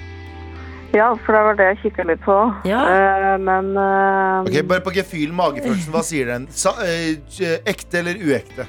ja, 0.90 1.12
for 1.22 1.36
det 1.36 1.40
var 1.46 1.54
det 1.54 1.66
jeg 1.68 1.78
kikka 1.84 2.04
litt 2.08 2.22
på. 2.24 2.36
Ja. 2.66 2.80
Uh, 2.82 3.36
men 3.38 3.70
uh, 3.78 4.42
Ok, 4.42 4.56
Bare 4.66 4.82
på 4.82 4.90
gefühlen, 4.96 5.36
magefølelsen. 5.38 5.92
Hva 5.94 6.02
sier 6.02 6.32
den? 6.32 6.48
Sa, 6.50 6.74
uh, 6.74 7.54
ekte 7.70 8.02
eller 8.02 8.18
uekte? 8.18 8.66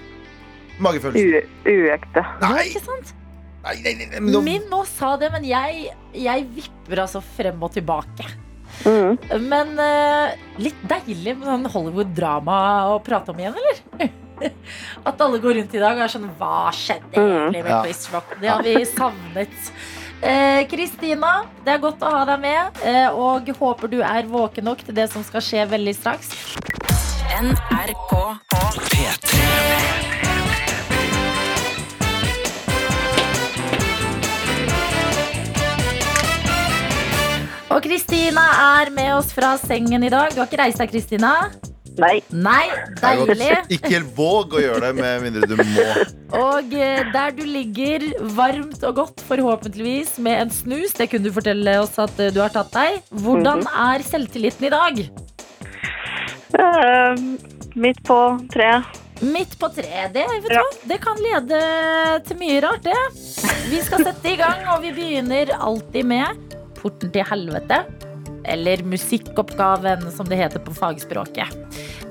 Magefølelsen. 0.82 1.50
uekte. 1.66 2.24
Nei, 2.42 2.68
Ikke 2.70 2.84
sant? 2.86 3.14
nei, 3.64 3.76
nei, 3.86 3.94
nei, 4.00 4.08
men 4.20 4.32
nå- 4.34 4.42
Min 4.46 4.64
òg 4.74 4.88
sa 4.90 5.16
det, 5.22 5.32
men 5.32 5.44
jeg, 5.46 5.92
jeg 6.18 6.48
vipper 6.56 7.04
altså 7.06 7.22
frem 7.22 7.62
og 7.64 7.72
tilbake. 7.76 8.26
Mm. 8.88 9.18
Men 9.46 9.74
eh, 9.84 10.34
litt 10.58 10.80
deilig 10.90 11.36
med 11.38 11.46
sånn 11.46 11.68
Hollywood-drama 11.74 12.58
å 12.96 13.00
prate 13.04 13.30
om 13.34 13.40
igjen, 13.44 13.54
eller? 13.62 14.10
At 15.06 15.20
alle 15.22 15.38
går 15.44 15.60
rundt 15.60 15.76
i 15.78 15.82
dag 15.84 16.00
og 16.00 16.02
er 16.02 16.10
sånn 16.10 16.24
Hva 16.40 16.72
skjedde 16.74 17.14
egentlig 17.14 17.62
med 17.62 17.70
Ja. 17.76 17.82
Chris 17.86 18.08
Rock? 18.14 18.32
Det 18.42 18.50
har 18.50 18.64
vi 18.66 18.74
savnet. 18.90 19.60
Eh, 20.22 20.64
Kristina, 20.72 21.44
det 21.66 21.76
er 21.76 21.84
godt 21.84 22.02
å 22.06 22.10
ha 22.16 22.24
deg 22.30 22.42
med, 22.42 22.82
eh, 22.86 23.10
og 23.14 23.46
håper 23.60 23.90
du 23.92 24.00
er 24.02 24.26
våken 24.30 24.66
nok 24.72 24.82
til 24.88 24.98
det 24.98 25.10
som 25.14 25.22
skal 25.28 25.42
skje 25.46 25.68
veldig 25.70 25.94
straks. 26.00 26.34
NRK 27.42 28.12
P3. 28.90 30.31
Og 37.72 37.80
Kristina 37.86 38.44
er 38.84 38.90
med 38.92 39.14
oss 39.16 39.30
fra 39.32 39.54
sengen 39.60 40.04
i 40.04 40.10
dag. 40.12 40.34
Du 40.34 40.42
har 40.42 40.50
ikke 40.50 40.60
reist 40.60 40.82
deg, 40.82 40.92
Kristina? 40.92 41.32
Nei. 42.00 42.18
Nei, 42.32 42.66
deilig. 43.00 43.50
Ikke 43.78 44.02
våg 44.16 44.56
å 44.58 44.62
gjøre 44.64 44.90
det 44.90 44.92
med 44.98 45.24
mindre 45.26 45.48
du 45.48 45.56
må. 45.60 45.86
Og 46.42 46.76
eh, 46.76 47.02
der 47.14 47.34
du 47.36 47.44
ligger 47.48 48.06
varmt 48.36 48.84
og 48.88 48.96
godt, 49.00 49.24
forhåpentligvis 49.28 50.18
med 50.24 50.46
en 50.46 50.54
snus, 50.56 50.96
det 50.98 51.10
kunne 51.12 51.28
du 51.28 51.36
fortelle 51.36 51.78
oss 51.82 51.96
at 52.00 52.20
eh, 52.20 52.32
du 52.36 52.42
har 52.44 52.52
tatt 52.52 52.72
deg. 52.76 53.02
Hvordan 53.24 53.64
er 53.72 54.08
selvtilliten 54.08 54.68
i 54.68 54.74
dag? 54.76 55.04
Eh, 56.60 57.26
midt 57.80 58.04
på 58.08 58.22
treet. 58.52 59.04
Midt 59.22 59.60
på 59.62 59.72
treet. 59.76 60.16
Det, 60.16 60.28
ja. 60.52 60.64
det 60.92 61.00
kan 61.04 61.20
lede 61.24 61.60
til 62.28 62.40
mye 62.40 62.64
rart, 62.68 62.88
det. 62.88 63.04
Vi 63.72 63.84
skal 63.84 64.08
sette 64.08 64.34
i 64.34 64.40
gang, 64.40 64.66
og 64.74 64.82
vi 64.84 64.96
begynner 64.96 65.56
alltid 65.60 66.08
med 66.10 66.58
Porten 66.82 67.14
til 67.14 67.26
helvete. 67.30 67.84
Eller 68.50 68.82
musikkoppgaven, 68.90 70.08
som 70.12 70.28
det 70.30 70.40
heter 70.42 70.64
på 70.66 70.74
fagspråket. 70.74 71.54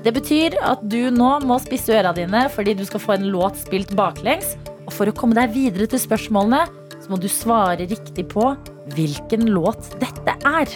Det 0.01 0.13
betyr 0.15 0.55
at 0.65 0.81
du 0.89 1.11
nå 1.13 1.31
må 1.45 1.59
spisse 1.61 1.93
øra 1.93 2.13
dine 2.17 2.47
fordi 2.53 2.73
du 2.79 2.85
skal 2.87 3.03
få 3.03 3.17
en 3.17 3.27
låt 3.33 3.59
spilt 3.61 3.91
baklengs. 3.99 4.55
Og 4.87 4.93
for 4.95 5.11
å 5.11 5.15
komme 5.15 5.37
deg 5.37 5.53
videre 5.53 5.89
til 5.91 6.01
spørsmålene, 6.01 6.65
så 7.01 7.11
må 7.11 7.19
du 7.21 7.27
svare 7.31 7.85
riktig 7.89 8.27
på 8.31 8.51
hvilken 8.95 9.47
låt 9.53 9.91
dette 10.01 10.35
er. 10.47 10.73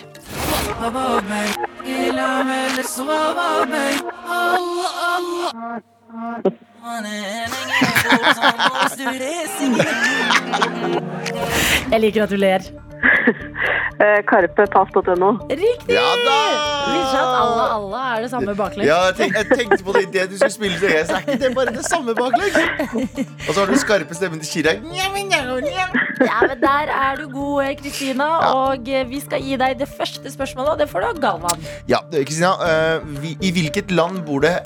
Jeg 11.92 12.02
liker 12.02 12.26
at 12.26 12.34
du 12.34 12.38
ler. 12.38 12.85
Eh, 13.96 14.20
Karpepass.no. 14.28 15.30
Riktig! 15.48 15.94
Ja 15.96 16.02
da! 16.20 16.34
Viser 16.92 17.12
seg 17.14 17.20
at 17.22 17.36
alle, 17.40 17.66
alle 17.78 18.00
er 18.12 18.18
det 18.26 18.30
samme 18.34 18.52
baklengs. 18.60 18.90
Ja, 18.90 18.98
jeg, 19.08 19.16
tenk, 19.22 19.38
jeg 19.40 19.46
tenkte 19.62 19.86
på 19.88 19.94
det 19.96 20.02
idet 20.10 20.26
du 20.34 20.36
skulle 20.36 20.52
spille, 20.52 20.76
så 20.82 20.90
jeg, 20.92 21.06
så 21.08 21.16
er 21.16 21.22
ikke 21.24 21.38
det 21.46 21.52
bare 21.56 21.72
det 21.78 21.86
samme 21.88 22.12
baklengs? 22.18 22.58
Og 23.48 23.52
så 23.56 23.56
har 23.62 23.68
du 23.72 23.78
skarpe 23.80 24.18
stemmen 24.18 24.42
til 24.44 24.50
Chirag. 24.52 24.84
Ja, 25.00 25.08
men 25.16 25.32
der 26.66 26.92
er 26.92 27.16
du 27.22 27.26
god, 27.32 27.72
Kristina. 27.80 28.28
Og 28.52 28.84
eh, 28.92 29.08
vi 29.10 29.20
skal 29.24 29.40
gi 29.48 29.56
deg 29.64 29.80
det 29.80 29.88
første 29.96 30.28
spørsmålet, 30.36 30.70
og 30.76 30.78
det 30.84 30.90
får 30.92 31.00
du 31.00 31.08
av 31.14 31.20
Galvan. 31.24 31.66
Ja, 31.88 32.00
Kristina. 32.12 32.52
eh, 32.68 33.00
vi- 33.24 33.38
I 33.48 33.54
hvilket 33.56 33.96
land 33.96 34.26
bor 34.28 34.44
det 34.44 34.58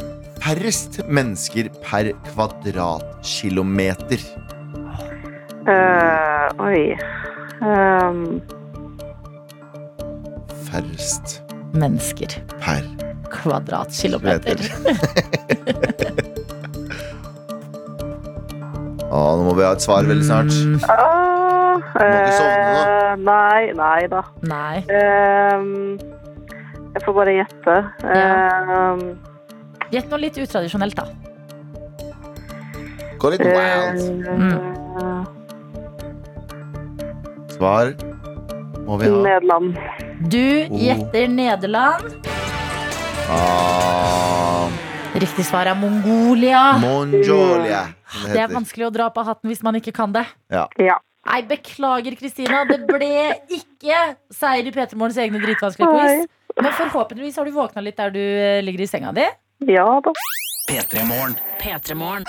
færrest 0.42 1.04
mennesker 1.06 1.70
per 1.86 2.12
kvadratkilometer? 2.34 4.26
Uh, 5.70 6.50
oi. 6.66 6.98
Um, 7.62 8.42
Færrest 10.70 11.42
Mennesker. 11.74 12.38
per 12.62 12.86
Kvadratkilometer. 13.30 14.62
Å, 19.10 19.20
nå 19.38 19.44
må 19.48 19.54
vi 19.58 19.66
ha 19.66 19.72
et 19.76 19.84
svar 19.86 20.08
veldig 20.08 20.26
snart. 20.26 20.54
ah, 20.90 21.80
ikke 22.00 22.34
sovne 22.38 22.70
nå. 22.74 22.82
eh, 22.84 23.14
nei, 23.26 23.62
nei 23.78 24.02
da. 24.12 24.22
Nei. 24.50 24.76
Um, 24.90 25.98
jeg 26.96 27.04
får 27.06 27.18
bare 27.20 27.36
gjette. 27.40 27.78
Um, 28.06 29.04
Gjett 29.90 30.10
noe 30.12 30.20
litt 30.22 30.38
utradisjonelt, 30.38 30.98
da. 31.00 31.06
Gå 33.20 33.32
litt 33.34 33.42
wild. 33.42 34.00
eh, 34.30 35.39
Svar 37.60 37.90
må 38.88 38.96
vi 39.02 39.10
ha. 39.12 39.18
Nederland. 39.20 39.76
Du 40.32 40.40
gjetter 40.80 41.28
Nederland. 41.28 42.14
Ah, 43.30 44.70
Riktig 45.20 45.44
svar 45.44 45.68
er 45.68 45.76
Mongolia. 45.76 46.62
Mongolia. 46.80 47.82
Det 48.24 48.32
er 48.32 48.46
heter. 48.46 48.54
vanskelig 48.54 48.88
å 48.88 48.92
dra 48.96 49.10
på 49.12 49.26
hatten 49.28 49.52
hvis 49.52 49.60
man 49.66 49.76
ikke 49.76 49.92
kan 49.98 50.14
det. 50.16 50.24
Ja. 50.54 50.68
Ja. 50.80 50.96
Nei, 51.28 51.42
beklager, 51.50 52.16
Kristina. 52.18 52.62
Det 52.70 52.80
ble 52.88 53.10
ikke 53.52 53.98
seier 54.34 54.70
i 54.70 54.72
P3 54.74 54.96
Morgens 54.98 55.20
egne 55.20 55.42
dritvanskelige 55.44 55.98
quiz. 56.00 56.30
Men 56.60 56.72
forhåpentligvis 56.78 57.36
har 57.42 57.46
du 57.50 57.52
våkna 57.58 57.84
litt 57.84 58.00
der 58.00 58.14
du 58.16 58.22
eh, 58.24 58.62
ligger 58.64 58.86
i 58.86 58.88
senga 58.90 59.12
di. 59.16 59.28
Ja 59.68 59.84
da. 60.06 60.14
P3 60.72 61.04
Morgen. 61.12 61.36
P3morgen. 61.60 62.24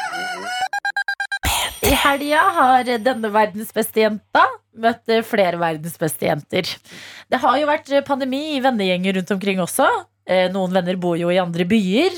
I 1.87 1.95
helga 2.03 2.43
har 2.59 2.90
denne 3.07 3.31
verdens 3.33 3.71
beste 3.73 4.03
jenta 4.03 4.43
møtt 4.83 5.12
eh, 5.12 5.25
flere 5.27 5.61
verdens 5.61 5.99
beste 6.01 6.29
jenter. 6.29 6.69
Det 7.31 7.40
har 7.43 7.59
jo 7.61 7.69
vært 7.71 7.90
eh, 7.93 8.05
pandemi 8.07 8.57
i 8.57 8.62
vennegjenger 8.64 9.21
rundt 9.21 9.35
omkring 9.37 9.62
også. 9.62 9.88
Eh, 10.31 10.47
Noen 10.53 10.75
venner 10.75 10.99
bor 11.01 11.16
jo 11.19 11.31
i 11.33 11.40
andre 11.43 11.66
byer. 11.69 12.14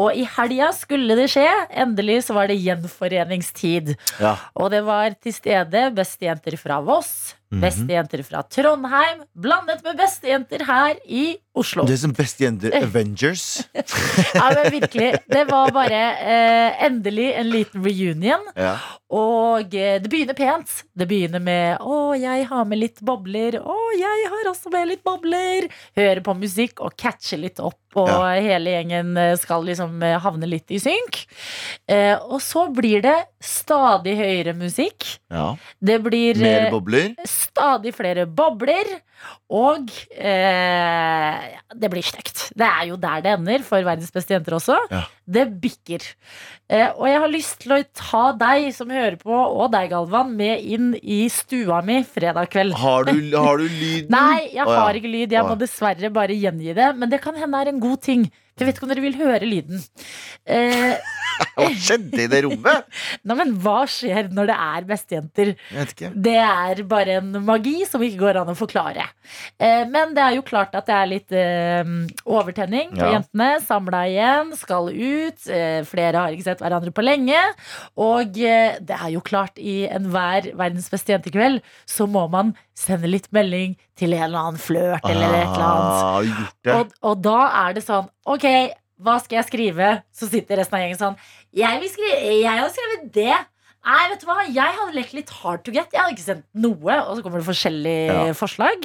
Og 0.00 0.16
i 0.16 0.24
helga 0.36 0.70
skulle 0.76 1.16
det 1.18 1.28
skje. 1.32 1.48
Endelig 1.82 2.22
så 2.28 2.36
var 2.36 2.48
det 2.50 2.60
gjenforeningstid. 2.62 3.94
Ja. 4.22 4.36
Og 4.54 4.70
det 4.72 4.84
var 4.86 5.16
til 5.18 5.34
stede 5.34 5.88
bestejenter 5.96 6.56
fra 6.60 6.78
Voss, 6.84 7.34
bestejenter 7.50 8.22
fra 8.26 8.44
Trondheim, 8.46 9.24
blandet 9.34 9.82
med 9.84 9.98
bestejenter 9.98 10.62
her 10.68 11.00
i 11.04 11.32
Oslo. 11.54 11.82
Det 11.84 11.96
er 11.96 12.00
som 12.04 12.12
bestejenter 12.14 12.70
Avengers. 12.84 13.62
Ja, 13.74 14.50
men 14.54 14.68
virkelig. 14.76 15.08
Det 15.26 15.44
var 15.50 15.72
bare 15.74 15.98
eh, 16.22 16.84
endelig 16.86 17.32
en 17.40 17.50
liten 17.50 17.82
reunion. 17.84 18.44
Ja. 18.54 18.76
Og 19.10 19.74
eh, 19.74 19.96
det 19.98 20.06
begynner 20.12 20.36
pent. 20.38 20.70
Det 20.94 21.08
begynner 21.10 21.42
med 21.42 21.80
'Å, 21.82 22.14
jeg 22.20 22.46
har 22.46 22.64
med 22.70 22.78
litt 22.78 23.00
bobler'. 23.02 23.58
'Å, 23.58 23.78
jeg 23.98 24.28
har 24.30 24.50
også 24.52 24.70
med 24.70 24.88
litt 24.92 25.02
bobler'. 25.02 25.66
Høre 25.98 26.22
på 26.22 26.36
musikk 26.38 26.80
og 26.86 26.94
catche 26.96 27.36
litt 27.42 27.58
opp, 27.58 27.74
og 27.98 28.06
Ja. 28.08 28.30
hele 28.38 28.70
gjengen 28.76 29.16
eh, 29.18 29.34
skal 29.36 29.66
liksom 29.66 29.98
eh, 30.06 30.20
havne 30.22 30.46
litt 30.46 30.70
i 30.70 30.78
synk. 30.78 31.24
Eh, 31.90 32.14
og 32.30 32.38
så 32.40 32.68
blir 32.70 33.02
det 33.02 33.16
stadig 33.42 34.14
høyere 34.20 34.54
musikk. 34.54 35.18
ja. 35.34 35.56
Det 35.82 35.98
blir 36.04 36.38
Mer 36.38 36.66
eh, 36.68 36.70
bobler. 36.70 37.14
stadig 37.26 37.92
flere 37.98 38.26
bobler. 38.26 39.00
Og 39.50 39.90
eh, 40.16 41.39
det 41.76 41.90
blir 41.92 42.04
stygt. 42.04 42.48
Det 42.58 42.66
er 42.66 42.88
jo 42.90 42.98
der 43.00 43.22
det 43.24 43.32
ender 43.36 43.64
for 43.66 43.84
verdens 43.86 44.12
beste 44.14 44.34
jenter 44.34 44.56
også. 44.58 44.76
Ja. 44.90 45.02
Det 45.30 45.46
bikker. 45.62 46.04
Eh, 46.70 46.88
og 46.90 47.06
jeg 47.08 47.22
har 47.22 47.32
lyst 47.32 47.58
til 47.64 47.74
å 47.76 47.80
ta 47.96 48.24
deg 48.38 48.68
som 48.74 48.90
hører 48.92 49.18
på, 49.20 49.34
og 49.34 49.70
deg, 49.74 49.90
Galvan, 49.92 50.34
med 50.38 50.62
inn 50.62 50.92
i 51.00 51.22
stua 51.32 51.80
mi 51.86 52.00
fredag 52.06 52.50
kveld. 52.52 52.76
Har 52.80 53.08
du, 53.08 53.16
har 53.34 53.62
du 53.62 53.66
lyden? 53.66 54.10
Nei, 54.16 54.50
jeg 54.52 54.66
oh, 54.66 54.74
ja. 54.74 54.84
har 54.84 55.00
ikke 55.00 55.12
lyd. 55.12 55.34
Jeg 55.36 55.46
må 55.46 55.56
dessverre 55.60 56.12
bare 56.14 56.36
gjengi 56.36 56.76
det. 56.76 56.92
Men 56.98 57.12
det 57.12 57.22
kan 57.24 57.38
hende 57.38 57.60
er 57.60 57.72
en 57.72 57.82
god 57.82 58.02
ting. 58.06 58.28
Jeg 58.58 58.66
vet 58.68 58.76
ikke 58.76 58.84
om 58.88 58.90
dere 58.92 59.04
vil 59.06 59.16
høre 59.20 59.46
lyden. 59.48 59.80
Eh, 60.46 60.96
Hva 61.56 61.70
skjedde 61.72 62.18
i 62.20 62.28
det 62.28 62.42
rommet? 62.44 62.84
nei, 63.24 63.36
men 63.38 63.54
hva 63.64 63.78
skjer 63.88 64.26
når 64.36 64.50
det 64.50 64.56
er 64.60 64.84
bestejenter? 64.90 65.52
Det 66.12 66.34
er 66.36 66.82
bare 66.90 67.14
en 67.22 67.30
magi 67.46 67.78
som 67.88 68.02
ikke 68.04 68.20
går 68.20 68.40
an 68.42 68.50
å 68.52 68.56
forklare. 68.58 69.06
Eh, 69.56 69.86
men 69.88 70.12
det 70.16 70.20
er 70.26 70.36
jo 70.36 70.44
klart 70.44 70.76
at 70.76 70.90
det 70.90 70.98
er 70.98 71.08
litt 71.08 71.32
eh, 71.32 71.94
overtenning 72.28 72.92
på 72.92 73.00
Ja. 73.00 73.12
jentene. 73.16 73.48
Samla 73.64 74.02
igjen, 74.10 74.52
skal 74.60 74.90
ut. 74.92 75.46
Eh, 75.48 75.80
flere 75.88 76.26
har 76.26 76.36
ikke 76.36 76.48
sett 76.50 76.60
hverandre 76.60 76.92
på 76.92 77.06
lenge. 77.06 77.40
Og 77.96 78.36
eh, 78.36 78.76
det 78.84 78.98
er 79.00 79.14
jo 79.16 79.24
klart, 79.24 79.56
i 79.56 79.86
enhver 79.88 80.50
verdens 80.60 80.90
beste 80.92 81.14
jentekveld 81.16 81.62
så 81.88 82.04
må 82.10 82.26
man 82.32 82.52
sende 82.80 83.10
litt 83.12 83.28
melding 83.36 83.74
til 84.00 84.14
en 84.16 84.22
eller 84.30 84.40
annen 84.46 84.60
flørt 84.62 85.04
eller 85.10 85.34
et 85.36 85.46
eller 85.52 85.66
annet. 85.68 86.50
Ah? 86.66 86.78
Og, 86.80 86.94
og 87.10 87.22
da 87.26 87.38
er 87.66 87.76
det 87.76 87.82
sånn 87.84 88.06
Ok, 88.32 88.46
hva 89.04 89.18
skal 89.20 89.40
jeg 89.42 89.48
skrive? 89.50 89.90
Så 90.16 90.28
sitter 90.32 90.60
resten 90.62 90.78
av 90.78 90.84
gjengen 90.86 91.00
sånn 91.00 91.18
Jeg, 91.56 91.80
vil 91.82 91.92
skrive, 91.92 92.20
jeg 92.40 92.58
har 92.62 92.72
skrevet 92.72 93.08
det 93.16 93.32
Nei, 93.80 94.00
vet 94.10 94.20
du 94.20 94.26
hva, 94.28 94.42
jeg 94.44 94.74
hadde 94.76 94.92
lekt 94.96 95.14
litt 95.16 95.30
hard 95.40 95.62
to 95.64 95.72
get 95.72 95.92
Jeg 95.94 96.02
hadde 96.02 96.12
ikke 96.16 96.26
sendt 96.26 96.46
noe 96.60 96.98
Og 97.06 97.14
så 97.16 97.22
kommer 97.24 97.40
det 97.40 97.48
forskjellige 97.48 98.18
Ja. 98.28 98.34
forslag 98.36 98.84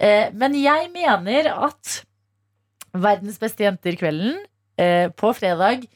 eh, 0.00 0.26
Men 0.36 0.56
jeg 0.60 0.90
mener 0.92 1.48
at 1.70 2.00
Verdens 2.92 3.38
beste 3.40 3.64
jenter-kvelden 3.64 4.40
eh, 4.80 5.08
På 5.16 5.32
fredag 5.36 5.86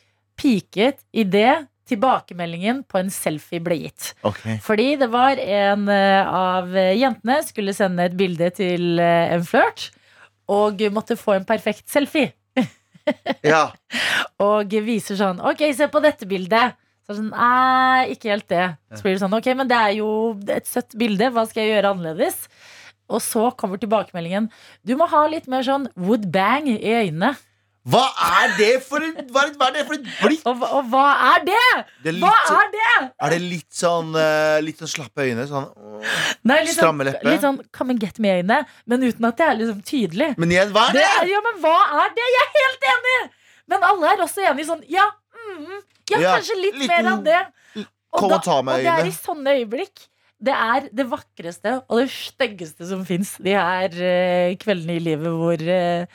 Piket 0.40 1.04
i 1.14 1.22
det 1.28 1.50
Tilbakemeldingen 1.90 2.82
på 2.88 3.00
en 3.02 3.10
selfie 3.12 3.60
ble 3.60 3.76
gitt 3.82 4.12
Okay. 4.24 4.56
fordi 4.64 4.94
det 5.00 5.10
var 5.12 5.36
en 5.40 5.88
eh, 5.92 6.24
av 6.24 6.70
jentene 6.96 7.42
skulle 7.44 7.74
sende 7.76 8.06
et 8.08 8.16
bilde 8.16 8.48
til 8.56 8.98
eh, 9.02 9.34
en 9.34 9.44
flørt, 9.44 9.90
og 10.48 10.80
måtte 10.92 11.16
få 11.20 11.36
en 11.38 11.46
perfekt 11.48 11.88
selfie. 11.92 12.32
Ja. 13.44 13.66
Og 14.40 14.72
viser 14.86 15.18
sånn 15.18 15.40
Ok, 15.44 15.60
se 15.76 15.90
på 15.92 16.00
dette 16.00 16.24
bildet. 16.24 16.72
Så 17.04 17.12
er 17.12 17.16
det 17.16 17.18
sånn, 17.18 17.32
Nei, 17.36 18.14
ikke 18.14 18.30
helt 18.32 18.46
det. 18.48 18.68
Så 18.96 19.04
blir 19.04 19.12
det 19.16 19.20
sånn 19.20 19.36
Ok, 19.36 19.48
men 19.58 19.68
det 19.68 19.76
er 19.76 19.90
jo 19.98 20.08
et 20.48 20.68
søtt 20.68 20.96
bilde. 20.96 21.28
Hva 21.34 21.44
skal 21.48 21.66
jeg 21.66 21.74
gjøre 21.74 21.90
annerledes? 21.92 22.46
Og 23.12 23.20
så 23.20 23.50
kommer 23.60 23.76
tilbakemeldingen. 23.80 24.48
Du 24.88 24.94
må 24.96 25.04
ha 25.12 25.26
litt 25.28 25.50
mer 25.52 25.66
sånn 25.66 25.90
wood 26.00 26.30
bang 26.32 26.70
i 26.72 26.78
øynene. 26.80 27.34
Hva 27.84 28.00
er 28.40 28.52
det 28.56 28.70
for 28.80 29.04
et, 29.04 29.18
hva 29.28 29.42
er, 29.44 29.72
det 29.74 29.82
for 29.84 29.96
et 29.98 30.06
blikk? 30.22 30.44
Og, 30.48 30.62
og 30.64 30.86
hva 30.88 31.04
er 31.34 31.42
det? 31.44 31.64
Det 32.00 32.14
er, 32.14 32.16
litt, 32.16 32.24
hva 32.24 32.60
er 32.62 32.70
det? 32.72 32.92
er 33.26 33.34
det 33.34 33.40
litt 33.42 33.76
sånn 33.76 34.14
eh, 34.16 34.60
Litt 34.64 34.80
sånn 34.80 34.92
slappe 34.94 35.26
øyne? 35.26 35.44
Sånn. 35.50 35.66
Nei, 36.48 36.62
litt 36.64 36.78
Stramme 36.78 37.04
sånn, 37.04 37.10
lepper. 37.10 37.28
litt 37.28 37.44
sånn 37.44 37.58
come 37.76 37.92
and 37.92 38.00
get 38.00 38.20
me-øyne, 38.24 38.62
men 38.88 39.04
uten 39.04 39.28
at 39.28 39.36
det 39.40 39.48
er 39.50 39.58
liksom 39.60 39.82
tydelig. 39.84 40.30
Men 40.40 40.54
igjen, 40.56 40.72
hva 40.72 40.86
er 40.88 40.96
Det 40.96 41.04
det? 41.04 41.28
ja, 41.34 41.42
men 41.44 41.60
hva 41.66 41.74
er 42.00 42.16
det? 42.16 42.30
Jeg 42.36 42.46
er 42.46 42.56
helt 42.56 42.88
enig! 42.94 43.18
Men 43.74 43.86
alle 43.90 44.14
er 44.14 44.24
også 44.24 44.48
enige 44.48 44.68
sånn 44.70 44.82
Ja, 44.92 45.04
mm, 45.36 45.76
ja, 46.14 46.18
Ja, 46.18 46.32
kanskje 46.38 46.56
litt 46.62 46.80
liten- 46.80 46.88
mer 46.94 47.12
av 47.12 47.22
det. 47.28 47.42
Og 48.14 48.30
meg 48.30 48.40
og 48.40 48.84
det 48.86 48.92
er 48.94 49.08
i 49.08 49.12
sånne 49.12 49.56
øyeblikk. 49.58 50.06
Det 50.44 50.52
er 50.54 50.88
det 50.92 51.06
vakreste 51.08 51.72
og 51.88 51.98
det 52.00 52.08
styggeste 52.12 52.86
som 52.86 53.04
fins. 53.06 53.36
De 53.42 53.54
her 53.56 53.90
uh, 53.96 54.54
kveldene 54.60 54.98
i 54.98 55.02
livet 55.02 55.32
hvor 55.34 55.62
eh, 55.62 56.06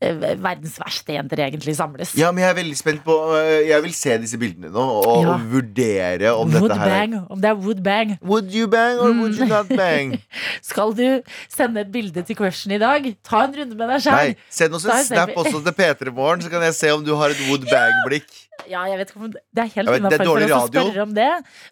verdens 0.00 0.74
verste 0.76 1.14
jenter 1.14 1.40
egentlig 1.46 1.72
samles. 1.78 2.10
Ja, 2.18 2.28
men 2.30 2.44
jeg 2.44 2.50
er 2.52 2.56
veldig 2.58 2.76
spent 2.76 3.00
på 3.06 3.14
øh, 3.32 3.62
Jeg 3.64 3.82
vil 3.82 3.94
se 3.96 4.16
disse 4.20 4.36
bildene 4.38 4.68
nå 4.68 4.82
og, 4.84 5.22
Ja. 5.24 5.36
vurdere 5.40 6.34
om 6.36 6.50
wood 6.52 6.68
dette 6.68 6.76
her 6.78 6.86
er- 6.86 6.90
bang. 7.06 7.14
Om 7.30 7.40
det 7.40 7.48
er 7.48 7.54
wood 7.54 7.82
bang. 7.82 8.18
Would 8.22 8.52
you 8.54 8.66
bang 8.68 8.98
or 9.00 9.10
would 9.16 9.38
you 9.38 9.46
not 9.46 9.68
bang? 9.68 10.18
Skal 10.62 10.92
du 10.92 11.22
sende 11.48 11.80
et 11.80 11.92
bilde 11.92 12.22
til 12.22 12.36
Question 12.36 12.72
i 12.76 12.78
dag? 12.78 13.08
Ta 13.24 13.44
en 13.46 13.54
runde 13.56 13.74
med 13.74 13.88
deg 13.88 14.02
sjøl. 14.04 14.34
Send 14.50 14.74
oss 14.76 14.84
en 14.84 14.90
er 14.98 15.02
snap 15.08 15.32
også 15.36 15.62
til 15.64 15.72
P3 15.80 16.12
Morgen, 16.12 16.42
så 16.44 16.50
kan 16.52 16.62
jeg 16.62 16.74
se 16.74 16.90
om 16.92 17.04
du 17.04 17.14
har 17.16 17.32
et 17.32 17.40
wood 17.48 17.64
bang-blikk. 17.70 18.28
Ja, 18.66 18.86
jeg 18.88 18.96
vet 18.98 19.10
ikke 19.12 19.20
om 19.20 19.32
Det 19.32 19.60
er 19.60 19.68
helt 19.74 19.90
innafor 19.98 20.24
for 20.24 20.40
oss 20.40 20.52
å 20.56 20.68
spørre 20.70 21.02
om 21.04 21.10
det. 21.14 21.28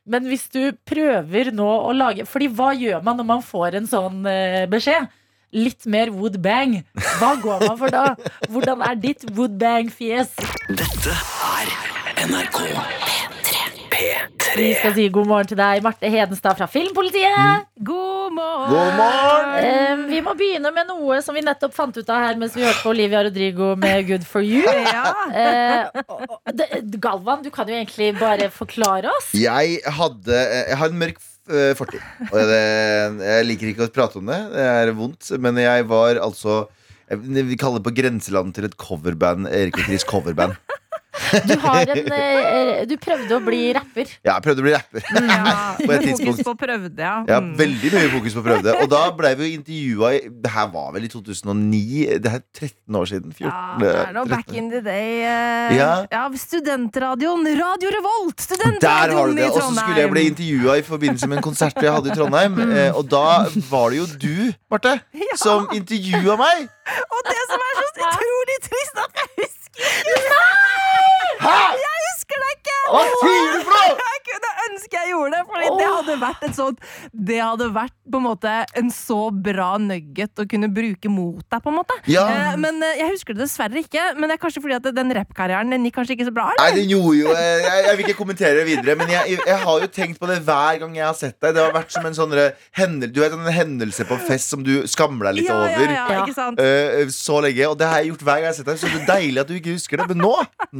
Men 0.06 0.26
hvis 0.28 0.44
du 0.52 0.60
prøver 0.86 1.48
nå 1.56 1.64
å 1.64 1.94
lage 1.96 2.26
Fordi 2.28 2.48
hva 2.52 2.74
gjør 2.76 3.00
man 3.02 3.16
når 3.16 3.26
man 3.30 3.40
får 3.42 3.78
en 3.80 3.86
sånn 3.88 4.26
eh, 4.28 4.66
beskjed? 4.70 5.08
Litt 5.54 5.86
mer 5.86 6.10
woodbang. 6.10 6.80
Hva 7.20 7.34
går 7.42 7.62
man 7.68 7.76
for 7.78 7.92
da? 7.94 8.04
Hvordan 8.50 8.80
er 8.82 8.96
ditt 8.98 9.22
woodbang-fjes? 9.36 10.32
Dette 10.66 11.14
er 11.14 11.74
NRK 12.26 12.58
P3. 13.94 14.54
Vi 14.58 14.66
skal 14.78 14.92
si 14.96 15.04
god 15.14 15.26
morgen 15.30 15.48
til 15.50 15.58
deg, 15.58 15.80
Marte 15.82 16.10
Hedenstad 16.10 16.58
fra 16.58 16.66
Filmpolitiet. 16.70 17.66
God 17.86 18.34
morgen. 18.34 18.70
God 18.70 18.96
morgen! 18.98 19.52
Eh, 19.62 20.02
vi 20.10 20.20
må 20.26 20.34
begynne 20.38 20.70
med 20.74 20.90
noe 20.90 21.20
som 21.22 21.34
vi 21.38 21.42
nettopp 21.46 21.74
fant 21.74 21.94
ut 21.98 22.10
av 22.10 22.22
her 22.24 22.38
mens 22.40 22.54
vi 22.58 22.62
hørte 22.66 22.82
på 22.82 22.90
Olivia 22.94 23.22
Rodrigo 23.26 23.72
med 23.78 24.06
Good 24.10 24.26
for 24.26 24.42
you. 24.46 24.62
Eh, 24.66 25.86
og- 26.08 26.38
det- 26.54 26.82
Galvan, 27.02 27.42
du 27.46 27.50
kan 27.54 27.68
jo 27.70 27.74
egentlig 27.78 28.12
bare 28.18 28.50
forklare 28.50 29.10
oss. 29.14 29.30
Jeg 29.34 29.78
hadde 29.86 30.42
Jeg 30.68 30.76
har 30.82 30.86
en 30.90 30.98
mørk 30.98 31.18
fortid. 31.78 32.00
Og 32.30 32.38
det, 32.50 32.62
jeg 33.26 33.48
liker 33.48 33.72
ikke 33.72 33.88
å 33.88 33.92
prate 33.92 34.20
om 34.20 34.30
det. 34.30 34.40
Det 34.54 34.64
er 34.70 34.94
vondt. 34.96 35.32
Men 35.42 35.60
jeg 35.60 35.86
var 35.90 36.20
altså 36.22 36.64
jeg, 37.10 37.20
Vi 37.50 37.58
kaller 37.60 37.82
det 37.82 37.88
på 37.88 37.96
grenseland 37.98 38.54
til 38.56 38.68
et 38.68 38.78
coverband. 38.80 39.50
Erik 39.52 39.76
og 39.80 39.88
Chris 39.90 40.06
coverband. 40.08 40.56
Du, 41.46 41.52
har 41.62 41.90
en, 41.94 42.12
eh, 42.12 42.84
du 42.90 42.96
prøvde 42.98 43.36
å 43.36 43.40
bli 43.44 43.60
rapper. 43.76 44.08
Ja, 44.26 44.34
jeg 44.34 44.42
prøvde 44.46 44.62
å 44.62 44.66
bli 44.66 44.72
rapper. 44.74 45.04
På 45.86 45.92
et 45.94 46.02
tidspunkt. 46.02 46.40
Fokus 46.40 46.46
på 46.48 46.54
prøvde, 46.58 46.98
ja. 46.98 47.14
Ja, 47.28 47.38
Mm. 47.44 47.52
veldig 47.58 47.90
mye 47.94 48.08
fokus 48.14 48.34
på 48.34 48.42
prøvde. 48.46 48.74
Og 48.82 48.88
da 48.90 49.02
ble 49.14 49.30
vi 49.38 49.46
jo 49.50 49.58
intervjua 49.60 50.10
i 50.16 50.20
Det 50.44 50.50
her 50.54 50.66
var 50.72 50.92
vel 50.94 51.04
i 51.06 51.10
2009? 51.12 52.18
Det 52.24 52.32
er 52.32 52.42
13 52.58 52.98
år 53.00 53.06
siden. 53.10 53.32
14, 53.34 53.46
Ja, 53.46 53.78
det 53.80 53.92
er 54.08 54.12
noe 54.16 54.26
back 54.32 54.52
in 54.54 54.70
the 54.72 54.80
day. 54.80 55.22
eh, 55.22 55.76
Ja. 55.78 55.90
ja, 56.10 56.24
studentradioen. 56.34 57.46
Radio 57.60 57.90
Revolt! 57.94 58.40
Studentradioen 58.40 59.38
i 59.38 59.42
Trondheim! 59.42 59.52
Og 59.54 59.62
så 59.62 59.80
skulle 59.80 60.00
jeg 60.04 60.10
bli 60.14 60.26
intervjua 60.32 60.78
i 60.78 60.82
forbindelse 60.86 61.28
med 61.30 61.38
en 61.38 61.46
konsert 61.46 61.78
jeg 61.82 61.92
hadde 61.94 62.10
i 62.12 62.16
Trondheim. 62.18 62.58
Eh, 62.64 62.90
og 62.96 63.06
da 63.10 63.24
var 63.70 63.90
det 63.94 63.98
jo 64.02 64.06
du, 64.26 64.52
Marte, 64.70 64.96
som 65.40 65.68
intervjua 65.74 66.36
meg. 66.40 66.66
Og 67.10 67.20
det 67.30 67.42
som 67.50 67.66
er 67.68 67.74
så 67.80 67.86
utrolig 68.08 68.58
trist, 68.68 68.98
at 69.06 69.22
jeg 69.22 69.28
husker 69.44 69.60
Hæ? 69.74 70.53
Jeg 71.44 71.83
det 72.42 72.50
ikke! 72.58 72.76
Hva 72.94 73.02
sier 73.10 73.52
du 73.54 73.60
for 73.64 73.76
noe?! 73.78 74.10
Jeg 74.14 74.22
kunne 74.40 74.50
ønske 74.64 74.96
jeg 74.98 75.10
gjorde 75.12 75.36
det, 75.36 75.40
Fordi 75.50 75.66
det 75.78 75.88
hadde 75.94 76.14
vært 76.22 76.44
et 76.46 76.54
sånt 76.56 76.78
Det 77.28 77.36
hadde 77.42 77.66
vært 77.74 77.94
på 78.14 78.20
en 78.20 78.24
måte 78.24 78.52
en 78.80 78.88
så 78.94 79.18
bra 79.32 79.74
nugget 79.80 80.40
å 80.40 80.46
kunne 80.48 80.68
bruke 80.72 81.10
mot 81.12 81.40
deg, 81.40 81.60
på 81.64 81.70
en 81.72 81.76
måte. 81.76 81.96
Ja. 82.10 82.24
Eh, 82.28 82.56
men 82.60 82.80
eh, 82.84 82.98
jeg 83.00 83.14
husker 83.14 83.36
det 83.36 83.44
dessverre 83.46 83.80
ikke. 83.80 84.02
Men 84.18 84.28
det 84.30 84.36
er 84.36 84.42
kanskje 84.42 84.62
fordi 84.64 84.76
at 84.76 84.88
den 84.96 85.12
rappkarrieren 85.16 85.72
den 85.72 85.86
gikk 85.88 85.96
kanskje 85.98 86.16
ikke 86.16 86.26
så 86.28 86.34
bra? 86.36 86.46
Nei, 86.60 86.68
den 86.76 86.90
gjorde 86.92 87.14
jo 87.18 87.32
jeg, 87.32 87.62
jeg, 87.64 87.84
jeg 87.88 87.98
vil 87.98 88.04
ikke 88.08 88.18
kommentere 88.18 88.58
det 88.60 88.66
videre, 88.68 88.96
men 89.00 89.12
jeg, 89.12 89.38
jeg 89.40 89.58
har 89.64 89.84
jo 89.84 89.88
tenkt 89.98 90.20
på 90.20 90.28
det 90.30 90.38
hver 90.46 90.80
gang 90.82 90.96
jeg 90.98 91.06
har 91.06 91.16
sett 91.18 91.36
deg. 91.40 91.54
Det 91.56 91.64
har 91.64 91.74
vært 91.74 91.94
som 91.96 92.08
en 92.08 92.16
sånn 92.16 92.34
hendelse, 92.78 93.12
du 93.14 93.20
vet, 93.24 93.36
en 93.36 93.50
hendelse 93.58 94.06
på 94.08 94.18
fest 94.28 94.52
som 94.52 94.64
du 94.66 94.72
skammer 94.90 95.30
deg 95.30 95.40
litt 95.40 95.50
ja, 95.50 95.58
over. 95.64 95.94
ja, 95.96 96.04
Ja. 96.14 96.20
ikke 96.24 96.36
sant? 96.36 96.60
eh, 96.60 97.04
så 97.14 97.40
lenge, 97.44 97.68
og 97.70 97.78
det 97.80 97.88
har 97.90 98.02
jeg 98.02 98.12
gjort 98.12 98.24
hver 98.28 98.40
gang 98.40 98.46
jeg 98.48 98.52
har 98.52 98.58
sett 98.60 98.70
deg. 98.70 98.80
Så 98.80 98.92
det 98.92 99.02
er 99.02 99.10
deilig 99.14 99.44
at 99.44 99.50
du 99.50 99.54
ikke 99.58 99.74
husker 99.76 100.00
det. 100.02 100.08
Men 100.12 100.22
nå, 100.26 100.32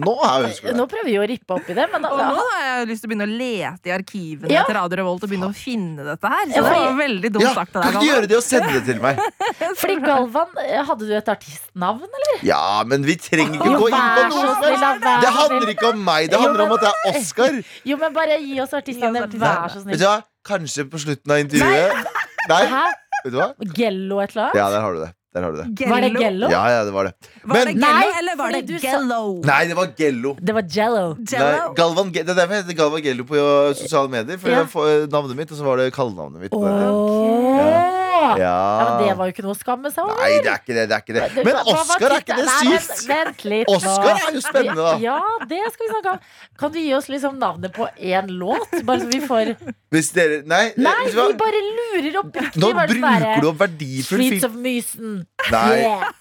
nå 0.05 0.15
har 0.23 0.45
jeg 0.45 0.55
husket 0.55 0.71
det. 0.71 0.77
Nå 0.79 0.87
prøver 0.91 1.11
vi 1.11 1.19
å 1.21 1.27
rippe 1.29 1.44
opp 1.51 1.69
i 1.69 1.75
det, 1.75 1.85
men 1.93 2.05
Og 2.05 2.19
nå 2.19 2.35
har 2.41 2.63
jeg 2.65 2.89
lyst 2.89 3.03
til 3.05 3.09
å 3.09 3.13
begynne 3.13 3.27
å 3.29 3.39
lete 3.39 3.91
i 3.91 3.93
arkivene 3.93 4.51
Ja. 4.51 4.63
til 4.65 4.75
Radio 4.75 4.97
Revolt 5.03 5.23
og 5.25 5.29
begynne 5.31 5.51
å 5.51 5.55
finne 5.55 6.05
dette 6.05 6.25
her. 6.33 6.45
Så 6.47 6.57
Ja, 6.57 6.63
det 6.63 6.73
var 6.81 6.97
veldig 7.03 7.31
dumt 7.35 7.43
Ja, 7.45 7.53
sagt 7.55 7.77
av 7.77 7.83
kan 7.83 7.93
deg. 7.93 8.01
ikke 8.01 8.05
du 8.05 8.13
gjøre 8.15 8.29
det 8.29 8.37
og 8.37 8.43
sende 8.43 8.73
det 8.73 8.85
til 8.87 9.01
meg? 9.03 9.19
fordi 9.81 9.97
Galvan, 10.01 10.49
eh, 10.65 10.83
hadde 10.85 11.05
du 11.09 11.15
et 11.15 11.29
artistnavn, 11.29 12.03
eller? 12.09 12.39
Ja, 12.43 12.83
men 12.87 13.03
vi 13.05 13.17
trenger 13.17 13.55
ikke 13.61 13.77
gå 13.83 13.89
inn 13.91 13.99
på 13.99 14.29
noe 14.29 14.41
så 14.41 14.47
som 14.47 14.63
snill, 14.63 14.71
helst. 14.71 14.81
da, 14.81 14.95
vær 15.05 15.21
Det 15.21 15.33
handler 15.39 15.69
ikke 15.75 15.89
om 15.93 16.05
meg, 16.05 16.31
det 16.31 16.39
Jo, 16.39 16.43
handler 16.47 16.65
om 16.65 16.73
at 16.73 16.81
det 16.81 16.93
er 16.95 17.19
Oscar. 17.21 17.63
Jo, 17.91 17.97
men 17.97 18.13
bare 18.15 18.39
gi 18.41 18.61
oss 18.61 18.73
artistnavnet, 18.73 19.35
vær 19.35 19.69
så 19.69 19.83
Vet 19.83 19.83
snill. 19.85 19.99
du 19.99 20.05
hva? 20.07 20.23
Kanskje 20.45 20.85
på 20.91 20.99
slutten 21.01 21.31
av 21.33 21.39
intervjuet. 21.45 22.07
Nei, 22.49 22.63
Nei. 22.69 22.93
vet 23.25 23.33
du 23.33 23.39
hva? 23.41 23.47
Gello 23.75 24.21
et 24.21 24.31
eller 24.37 24.43
annet? 24.51 24.57
Ja, 24.61 24.71
der 24.71 24.81
har 24.85 24.93
du 24.93 25.01
det. 25.01 25.13
Der 25.35 25.43
har 25.43 25.51
du 25.51 25.57
det. 25.59 25.65
Gello? 25.81 25.91
Var 25.91 26.01
det 26.05 26.11
Gello? 26.15 26.49
Ja, 26.53 26.63
ja, 26.71 26.85
det 26.87 26.93
var 26.95 27.09
det. 27.09 27.13
Var 27.43 27.57
det 27.57 27.65
Men 27.65 27.81
Gello, 27.81 27.89
Nei, 27.89 28.19
eller 28.21 28.37
var 28.39 28.53
det 28.55 28.61
Gello? 28.85 29.21
Nei, 29.49 29.59
det 29.67 29.75
var 29.81 29.87
Gello. 29.99 30.37
Det 30.39 30.55
var 30.55 30.69
Jello. 30.77 31.03
Nei, 31.19 31.75
Galvan, 31.81 32.13
det 32.15 32.23
er 32.23 32.35
derfor 32.39 32.55
jeg 32.55 32.63
heter 32.63 32.79
Galvan 32.79 33.03
Gello 33.03 33.27
på 33.27 33.43
sosiale 33.75 34.09
medier. 34.15 34.39
For 34.39 34.49
Ja. 34.55 34.63
jeg 34.63 34.71
får 34.71 35.11
navnet 35.11 35.37
mitt, 35.37 35.51
og 35.51 35.59
så 35.59 35.65
var 35.67 35.83
det 35.83 35.93
kallenavnet 35.93 36.41
mitt. 36.47 36.53
Okay. 36.55 36.71
det. 36.71 38.04
Ja. 38.25 38.33
Ja. 38.41 38.55
men 38.81 39.05
det 39.05 39.17
var 39.19 39.29
jo 39.29 39.35
ikke 39.35 39.45
noe 39.45 39.55
å 39.55 39.59
skamme 39.59 39.91
seg 39.93 40.05
over. 40.05 40.21
Nei, 40.23 40.41
det 40.45 40.51
er 40.53 40.61
ikke 40.63 40.77
det. 40.77 40.85
det, 40.89 40.97
er 40.97 41.05
ikke 41.05 41.17
det. 41.19 41.45
Men 41.47 41.59
Oscar, 41.75 42.07
er 42.09 42.25
ikke 42.25 42.39
det? 42.39 42.47
Nei, 42.49 42.79
sykt? 42.81 43.05
Vent 43.11 43.45
litt 43.53 43.71
nå. 43.71 43.77
Oscar 43.79 44.11
er 44.15 44.39
jo 44.39 44.43
spennende, 44.45 44.81
da. 44.81 44.95
Ja, 45.05 45.19
det 45.53 45.61
skal 45.75 45.85
vi 45.87 45.91
snakke 45.93 46.15
om. 46.17 46.27
Kan 46.65 46.75
du 46.75 46.81
gi 46.81 46.91
oss 46.97 47.09
liksom 47.13 47.39
navnet 47.43 47.75
på 47.77 47.89
én 48.01 48.31
låt? 48.41 48.77
Bare 48.89 49.05
så 49.05 49.11
vi 49.13 49.23
får 49.25 49.55
Hvis 49.95 50.11
dere 50.17 50.43
Nei, 50.51 50.65
Nei, 50.81 50.95
du 51.11 51.19
hva? 51.19 51.29
vi 51.31 51.39
bare 51.41 51.63
lurer 51.65 52.21
oppriktig. 52.25 52.61
nå 52.63 52.71
bruker 52.75 53.43
du 53.43 53.49
opp 53.53 53.61
verdifull 53.63 54.23
Streets 54.25 54.47
of 54.49 54.55
Mysen. 54.59 55.17
Nei, 55.53 55.81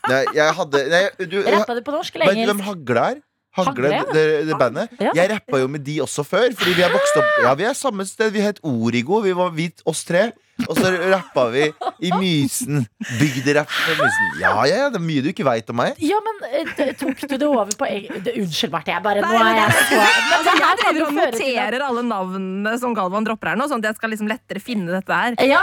nei, 0.10 0.24
jeg 0.36 0.56
hadde 0.60 0.82
nei, 0.92 1.04
du, 1.26 1.38
Rappa 1.48 1.78
du 1.78 1.86
på 1.86 1.94
norsk 1.96 2.18
eller 2.20 2.34
engelsk? 2.34 2.52
hvem? 2.54 2.66
Hagle 2.70 3.06
er? 3.14 3.22
Hagle, 3.54 3.90
Hagle? 3.94 4.14
det, 4.16 4.48
det 4.50 4.56
bandet. 4.58 4.94
Ja. 4.98 5.12
Jeg 5.14 5.30
rappa 5.30 5.60
jo 5.62 5.68
med 5.70 5.84
de 5.86 6.00
også 6.02 6.24
før, 6.26 6.48
fordi 6.58 6.74
vi 6.74 6.86
er 6.86 6.94
vokst 6.94 7.20
opp 7.22 7.44
Ja, 7.44 7.52
vi 7.60 7.68
er 7.70 7.76
samme 7.78 8.06
sted. 8.10 8.32
Vi 8.34 8.42
het 8.42 8.58
Origo. 8.66 9.20
Vi 9.22 9.34
var 9.38 9.54
hvit, 9.54 9.84
oss 9.86 10.02
tre. 10.10 10.32
Og 10.70 10.78
så 10.78 10.90
rappa 11.12 11.48
vi 11.50 11.64
i 12.06 12.12
Mysen. 12.14 12.84
Bygderapp 13.20 13.72
i 13.90 13.96
Mysen. 13.98 14.28
Ja, 14.40 14.52
ja, 14.70 14.76
ja, 14.84 14.90
det 14.94 15.00
er 15.00 15.04
mye 15.04 15.24
du 15.26 15.30
ikke 15.32 15.46
veit 15.48 15.70
om 15.74 15.80
meg. 15.82 15.98
Ja, 16.04 16.20
men 16.24 16.44
eh, 16.62 16.92
tok 17.00 17.24
du 17.26 17.34
det 17.42 17.48
over 17.48 17.74
på. 17.80 17.88
Unnskyld, 17.90 18.72
Marte. 18.74 18.94
Jeg 18.94 19.02
bare 19.04 19.24
Nå 19.26 19.32
er 19.34 19.58
jeg 19.58 19.74
så 19.90 19.98
Altså, 20.04 20.54
jeg 20.60 20.78
driver 20.84 21.08
og 21.08 21.18
noterer 21.18 21.86
alle 21.88 22.04
navnene 22.06 22.76
som 22.82 22.94
Galvan 22.98 23.26
dropper 23.26 23.54
her 23.54 23.60
nå, 23.60 23.68
sånn 23.72 23.82
at 23.82 23.90
jeg 23.92 23.98
skal 24.00 24.14
liksom 24.14 24.30
lettere 24.30 24.62
finne 24.64 24.94
dette 24.94 25.20
her. 25.24 25.38
Ja, 25.50 25.62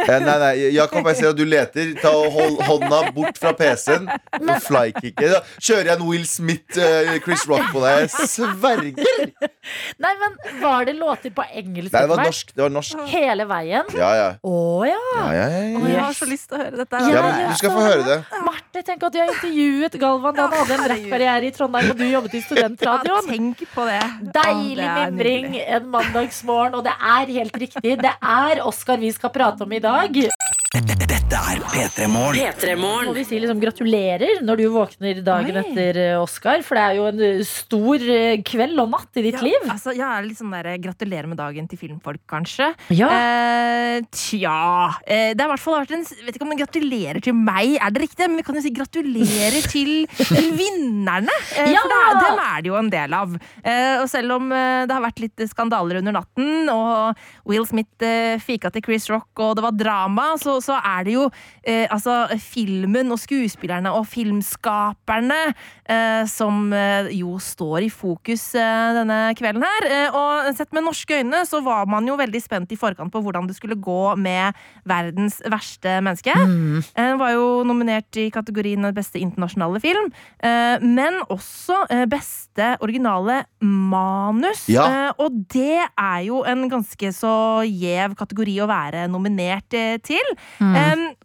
Eh, 0.00 0.18
Nei, 0.20 0.36
nei, 0.40 0.50
Jakob, 0.74 1.06
jeg 1.10 1.20
ser 1.20 1.30
at 1.34 1.38
du 1.38 1.44
leter. 1.46 1.92
Ta 2.00 2.10
Hold 2.10 2.58
hånda 2.66 3.00
bort 3.16 3.38
fra 3.40 3.52
PC-en. 3.56 4.08
Og 4.40 4.50
flykicke. 4.64 5.30
Kjører 5.60 5.92
jeg 5.92 5.96
en 6.00 6.06
Will 6.08 6.24
Smith, 6.28 6.78
eh, 6.80 7.12
Chris 7.24 7.44
Rock 7.50 7.68
på 7.74 7.82
deg. 7.84 8.08
Jeg 8.08 8.28
sverger! 8.30 9.32
Nei, 10.00 10.12
men 10.20 10.36
var 10.62 10.86
det 10.88 10.96
låter 10.98 11.32
på 11.36 11.44
engelsk? 11.46 11.92
Nei, 11.94 12.02
det 12.06 12.10
var 12.14 12.24
norsk. 12.24 12.52
Det 12.56 12.64
var 12.64 12.72
norsk. 12.74 13.04
Hele 13.12 13.46
veien? 13.50 13.90
Ja, 13.96 14.10
ja. 14.16 14.29
Å 14.42 14.56
ja. 14.88 14.98
ja, 15.16 15.30
ja, 15.34 15.46
jeg 15.90 16.00
har 16.00 16.16
så 16.16 16.28
lyst 16.30 16.48
til 16.50 16.58
å 16.58 16.62
høre 16.62 16.80
dette. 16.82 17.00
Ja, 17.04 17.14
ja 17.16 17.22
men 17.26 17.50
du 17.50 17.58
skal 17.60 17.74
få 17.74 17.84
høre 17.84 18.04
det. 18.06 18.18
Marte, 18.46 18.82
tenk 18.86 19.06
at 19.08 19.14
du 19.14 19.18
har 19.20 19.32
intervjuet 19.34 19.98
Galvan 20.00 20.36
da 20.38 20.46
han 20.46 20.56
hadde 20.60 20.76
en 20.78 20.88
rappkarriere 20.94 21.50
i 21.50 21.54
Trondheim, 21.56 21.90
og 21.92 22.00
du 22.00 22.06
jobbet 22.06 22.34
i 22.34 22.40
Ja, 22.40 22.46
studentradioen. 22.48 23.30
tenk 23.30 23.64
på 23.74 23.86
det. 23.88 24.00
Deilig 24.36 24.90
mimring 25.00 25.58
en 25.60 25.90
mandagsmorgen, 25.94 26.78
og 26.78 26.84
det 26.86 26.94
er 26.96 27.34
helt 27.40 27.60
riktig. 27.64 27.96
Det 28.00 28.14
er 28.20 28.64
Oskar 28.66 29.00
vi 29.00 29.12
skal 29.12 29.32
prate 29.34 29.66
om 29.66 29.72
i 29.72 29.82
dag. 29.82 30.20
Dette 31.30 31.38
er 31.46 31.60
P3 31.62 32.06
Morgen. 32.10 32.80
Må 33.06 33.12
vi 33.14 33.22
si 33.22 33.38
liksom 33.38 33.60
gratulerer 33.62 34.40
når 34.42 34.58
du 34.58 34.64
våkner 34.74 35.20
dagen 35.22 35.54
Oi. 35.54 35.60
etter 35.62 35.98
eh, 36.02 36.16
Oscar, 36.18 36.58
for 36.66 36.74
det 36.74 36.82
er 36.88 36.96
jo 36.98 37.04
en 37.06 37.20
eh, 37.22 37.42
stor 37.46 38.02
eh, 38.02 38.40
kveld 38.46 38.80
og 38.82 38.88
natt 38.90 39.20
i 39.20 39.22
ditt 39.28 39.36
Ja, 39.38 39.44
liv. 39.46 39.68
altså, 39.70 39.92
jeg 39.94 40.02
er 40.06 40.26
litt 40.26 40.40
sånn 40.40 40.50
der, 40.50 40.68
Gratulerer 40.82 41.28
med 41.30 41.38
dagen 41.38 41.68
til 41.70 41.78
filmfolk, 41.78 42.24
kanskje. 42.30 42.72
Ja. 42.98 43.10
Eh, 43.14 44.00
tja 44.10 44.56
eh, 45.06 45.30
Det 45.36 45.44
har 45.44 45.46
i 45.46 45.52
hvert 45.52 45.62
fall 45.62 45.76
vært 45.78 45.94
en 45.94 46.02
Vet 46.08 46.34
ikke 46.34 46.46
om 46.48 46.50
den 46.54 46.60
gratulerer 46.64 47.22
til 47.22 47.36
meg, 47.38 47.76
er 47.78 47.94
det 47.94 48.02
riktig? 48.08 48.26
Men 48.26 48.40
vi 48.42 48.46
kan 48.50 48.58
jo 48.58 48.64
si 48.66 48.74
gratulerer 48.74 49.60
til, 49.76 49.92
vinnerne. 50.58 51.38
Eh, 51.60 51.70
Ja! 51.76 51.84
For 51.86 51.94
det 51.94 52.26
dem 52.26 52.42
er 52.42 52.58
det 52.66 52.72
jo 52.72 52.78
en 52.80 52.90
del 52.90 53.14
av. 53.20 53.38
Eh, 53.62 54.00
og 54.02 54.08
selv 54.10 54.34
om 54.40 54.50
eh, 54.56 54.82
det 54.90 54.96
har 54.98 55.06
vært 55.06 55.22
litt 55.22 55.46
skandaler 55.52 56.00
under 56.02 56.18
natten, 56.18 56.66
og 56.74 57.22
Will 57.48 57.66
Smith 57.70 58.02
eh, 58.06 58.34
fika 58.42 58.72
til 58.74 58.82
Chris 58.88 59.06
Rock, 59.12 59.30
og 59.38 59.54
det 59.60 59.64
var 59.68 59.78
drama, 59.78 60.28
så, 60.42 60.58
så 60.64 60.74
er 60.80 61.06
det 61.06 61.14
jo 61.14 61.19
eh, 61.62 61.86
altså 61.90 62.22
filmen 62.40 63.12
og 63.12 63.20
skuespillerne 63.20 63.92
og 63.94 64.06
filmskaperne 64.10 65.38
eh, 65.50 66.22
som 66.30 66.72
eh, 66.76 67.10
jo 67.18 67.36
står 67.42 67.86
i 67.86 67.90
fokus 67.92 68.50
eh, 68.58 68.92
denne 68.96 69.20
kvelden 69.38 69.64
her. 69.66 69.88
Eh, 69.90 70.16
og 70.16 70.50
sett 70.56 70.72
med 70.76 70.86
norske 70.86 71.20
øyne 71.20 71.42
så 71.48 71.62
var 71.64 71.88
man 71.90 72.08
jo 72.08 72.18
veldig 72.20 72.42
spent 72.42 72.72
i 72.72 72.78
forkant 72.80 73.12
på 73.12 73.22
hvordan 73.24 73.48
det 73.48 73.56
skulle 73.58 73.78
gå 73.80 74.14
med 74.20 74.56
verdens 74.88 75.40
verste 75.50 75.98
menneske. 76.04 76.34
Mm. 76.34 76.80
Eh, 76.94 77.14
var 77.20 77.34
jo 77.34 77.46
nominert 77.68 78.20
i 78.20 78.28
kategorien 78.32 78.88
beste 78.94 79.20
internasjonale 79.20 79.80
film, 79.82 80.10
eh, 80.42 80.80
men 80.82 81.20
også 81.28 81.84
eh, 81.90 82.06
beste 82.10 82.74
originale 82.84 83.42
manus. 83.60 84.66
Ja. 84.70 84.86
Eh, 84.86 85.22
og 85.22 85.40
det 85.52 85.82
er 85.84 86.20
jo 86.26 86.42
en 86.48 86.66
ganske 86.70 87.12
så 87.16 87.34
gjev 87.66 88.16
kategori 88.18 88.58
å 88.64 88.70
være 88.70 89.06
nominert 89.10 89.76
eh, 89.76 89.96
til. 90.04 90.34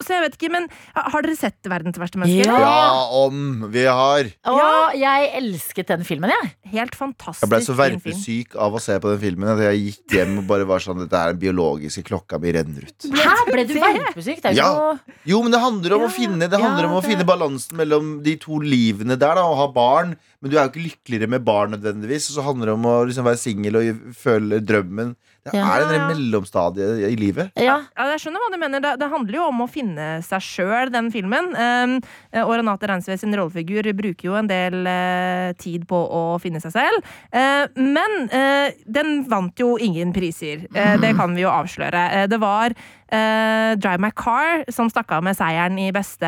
Så 0.01 0.13
jeg 0.15 0.23
vet 0.25 0.37
ikke, 0.37 0.51
men 0.51 0.67
har 0.95 1.21
dere 1.25 1.35
sett 1.39 1.69
Verdens 1.71 1.97
verste 2.01 2.19
menneske? 2.21 2.45
Ja. 2.47 2.59
Ja, 2.59 3.07
om 3.25 3.65
vi 3.73 3.85
har. 3.87 4.29
Og 4.51 4.95
jeg 4.99 5.29
elsket 5.39 5.87
den 5.93 6.03
filmen, 6.07 6.31
jeg. 6.33 6.51
Helt 6.75 6.95
fantastisk. 6.97 7.45
Jeg 7.45 7.51
ble 7.53 7.61
så 7.65 7.75
verpesyk 7.77 8.55
av 8.61 8.75
å 8.77 8.81
se 8.83 8.97
på 9.01 9.11
den 9.13 9.21
filmen 9.21 9.49
at 9.55 9.63
jeg 9.67 9.81
gikk 9.85 10.15
hjem 10.19 10.37
og 10.41 10.47
bare 10.49 10.67
var 10.69 10.83
sånn 10.83 11.01
Dette 11.03 11.19
er 11.19 11.33
den 11.33 11.41
biologiske 11.43 12.03
klokka 12.07 12.39
mi 12.41 12.53
renner 12.55 12.87
ut. 12.87 13.09
Hæ, 13.11 13.35
ble 13.51 13.65
du 13.69 13.73
verpesyk. 13.79 14.41
Det 14.41 14.51
er 14.53 14.59
jo 14.59 14.63
Ja. 14.65 14.97
Jo, 15.25 15.41
men 15.43 15.51
det 15.51 15.59
handler 15.61 15.93
om 15.97 16.05
å 16.07 16.11
finne 16.13 16.49
Det 16.49 16.59
handler 16.61 16.85
ja, 16.85 16.89
om 16.89 16.97
å 16.97 17.01
det- 17.01 17.09
finne 17.11 17.25
balansen 17.27 17.77
mellom 17.77 18.23
de 18.23 18.35
to 18.37 18.59
livene 18.59 19.17
der, 19.17 19.35
da, 19.35 19.43
å 19.43 19.55
ha 19.55 19.67
barn. 19.71 20.15
Men 20.41 20.51
du 20.51 20.57
er 20.57 20.67
jo 20.67 20.71
ikke 20.73 20.85
lykkeligere 20.89 21.29
med 21.29 21.43
barn 21.45 21.71
nødvendigvis. 21.71 22.29
Og 22.29 22.37
så 22.37 22.43
handler 22.45 22.65
det 22.67 22.73
om 22.73 22.83
å 22.85 23.05
liksom 23.07 23.25
være 23.25 23.39
singel 23.41 23.75
og 23.79 24.13
føle 24.15 24.59
drømmen. 24.61 25.15
Det 25.45 25.53
Ja. 25.53 25.65
er 25.77 25.93
en 25.93 26.07
mellomstadie 26.09 27.09
i 27.11 27.15
livet. 27.15 27.51
Ja. 27.61 27.75
Ja, 27.95 28.05
jeg 28.15 28.19
skjønner 28.23 28.41
hva 28.41 28.49
du 28.51 28.57
mener. 28.57 28.81
Det, 28.81 28.93
det 28.99 29.09
handler 29.11 29.35
jo 29.37 29.43
om 29.51 29.59
å 29.61 29.67
finne 29.69 30.07
seg 30.25 30.41
sjøl, 30.41 30.89
den 30.89 31.11
filmen. 31.13 31.51
Um, 31.53 31.93
og 32.41 32.55
Renate 32.57 32.87
Reinsve 32.89 33.17
sin 33.21 33.35
rollefigur 33.37 33.85
bruker 33.93 34.25
jo 34.31 34.33
en 34.39 34.49
del 34.49 34.87
eh, 34.89 35.53
tid 35.61 35.85
på 35.87 35.99
å 36.01 36.23
finne 36.41 36.57
seg 36.63 36.73
selv. 36.73 37.05
Eh, 37.31 37.67
men 37.77 38.15
eh, 38.33 38.73
den 38.89 39.21
vant 39.29 39.53
jo 39.61 39.75
ingen 39.77 40.11
priser. 40.15 40.65
Eh, 40.73 40.95
det 41.03 41.13
kan 41.15 41.35
vi 41.37 41.45
jo 41.45 41.51
avsløre. 41.53 42.01
Eh, 42.23 42.25
det 42.31 42.39
var 42.41 42.73
eh, 42.73 43.75
Drive 43.77 44.01
My 44.01 44.09
Car 44.17 44.65
som 44.73 44.89
stakk 44.89 45.13
av 45.13 45.23
med 45.27 45.37
seieren 45.37 45.77
i 45.77 45.91
beste 45.95 46.25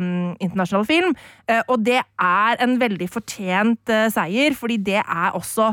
um, 0.00 0.34
internasjonale 0.42 0.88
film. 0.90 1.14
Eh, 1.46 1.62
og 1.68 1.84
det 1.86 2.00
er 2.02 2.58
en 2.66 2.74
veldig 2.82 3.08
fortjent 3.14 3.94
seier, 4.10 4.58
fordi 4.58 4.80
det 4.90 4.98
er 5.06 5.30
også 5.38 5.70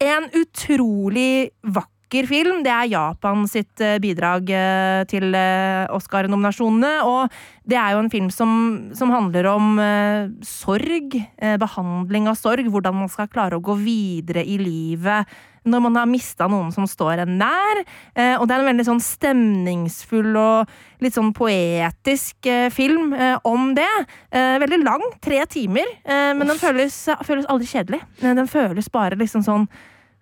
en 0.00 0.26
utrolig 0.36 1.50
vakker 1.62 1.92
film. 2.24 2.62
Det 2.64 2.72
er 2.72 2.88
Japan 2.88 3.42
sitt 3.50 3.82
eh, 3.84 3.98
bidrag 4.00 4.48
eh, 4.48 5.02
til 5.10 5.36
eh, 5.36 5.84
Oscar-nominasjonene. 5.92 6.94
Og 7.04 7.36
det 7.68 7.76
er 7.76 7.92
jo 7.92 8.00
en 8.00 8.08
film 8.12 8.30
som, 8.32 8.54
som 8.96 9.12
handler 9.12 9.50
om 9.52 9.76
eh, 9.82 10.32
sorg, 10.40 11.18
eh, 11.36 11.58
behandling 11.60 12.30
av 12.32 12.38
sorg, 12.40 12.70
hvordan 12.72 12.96
man 13.02 13.12
skal 13.12 13.28
klare 13.28 13.60
å 13.60 13.64
gå 13.64 13.76
videre 13.84 14.46
i 14.46 14.56
livet 14.62 15.36
når 15.66 15.82
man 15.82 15.98
har 15.98 16.06
mista 16.06 16.46
noen 16.50 16.70
som 16.74 16.86
står 16.88 17.24
en 17.24 17.36
nær. 17.40 17.82
Eh, 18.14 18.36
og 18.38 18.46
det 18.46 18.54
er 18.54 18.62
en 18.62 18.70
veldig 18.70 18.86
sånn 18.86 19.02
stemningsfull 19.02 20.30
og 20.38 21.02
litt 21.02 21.16
sånn 21.16 21.32
poetisk 21.36 22.48
film 22.74 23.12
om 23.46 23.72
det. 23.76 23.90
Eh, 24.30 24.56
veldig 24.62 24.80
lang, 24.84 25.04
tre 25.24 25.42
timer, 25.50 25.90
eh, 26.06 26.32
men 26.38 26.46
den 26.46 26.62
føles, 26.62 26.94
føles 27.26 27.50
aldri 27.50 27.68
kjedelig. 27.68 28.00
Den 28.22 28.48
føles 28.50 28.88
bare 28.92 29.18
liksom 29.18 29.44
sånn 29.46 29.68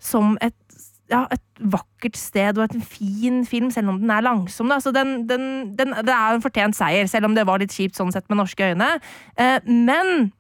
som 0.05 0.35
et 0.45 0.57
ja, 1.13 1.25
et 1.35 1.65
vakkert 1.73 2.17
sted 2.17 2.59
og 2.59 2.65
et 2.69 2.87
fin 2.89 3.43
film, 3.47 3.69
selv 3.75 3.93
om 3.93 3.99
den 4.01 4.13
er 4.13 4.25
langsom. 4.25 4.71
Da. 4.73 4.81
Så 4.81 4.93
den, 4.95 5.29
den, 5.29 5.75
den, 5.77 5.93
det 6.07 6.15
er 6.15 6.37
en 6.37 6.45
fortjent 6.45 6.77
seier, 6.77 7.09
selv 7.11 7.29
om 7.29 7.37
det 7.37 7.47
var 7.49 7.61
litt 7.61 7.75
kjipt 7.75 7.99
sånn 7.99 8.13
sett 8.15 8.27
med 8.31 8.41
norske 8.41 8.73
øyne. 8.73 8.89
Eh, 9.37 9.59
men 9.69 10.33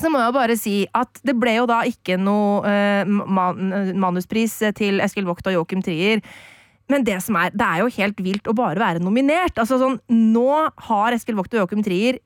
så 0.00 0.08
må 0.12 0.22
jeg 0.22 0.36
bare 0.36 0.56
si 0.56 0.76
at 0.96 1.20
det 1.26 1.34
ble 1.36 1.58
jo 1.58 1.66
da 1.68 1.82
ikke 1.88 2.16
noe 2.20 2.62
eh, 2.70 3.02
man, 3.08 3.74
manuspris 4.00 4.60
til 4.78 5.02
Eskil 5.04 5.28
Vogt 5.28 5.50
og 5.50 5.58
Joachim 5.58 5.82
Trier. 5.84 6.22
Men 6.90 7.04
det 7.06 7.20
som 7.22 7.36
er, 7.38 7.52
det 7.54 7.66
er 7.66 7.82
jo 7.82 7.94
helt 7.98 8.22
vilt 8.22 8.48
å 8.50 8.56
bare 8.56 8.80
være 8.80 9.02
nominert. 9.02 9.58
Altså 9.60 9.78
sånn, 9.78 10.00
Nå 10.10 10.48
har 10.88 11.16
Eskil 11.16 11.38
Vogt 11.38 11.54
og 11.54 11.64
Joachim 11.64 11.84
Trier 11.86 12.18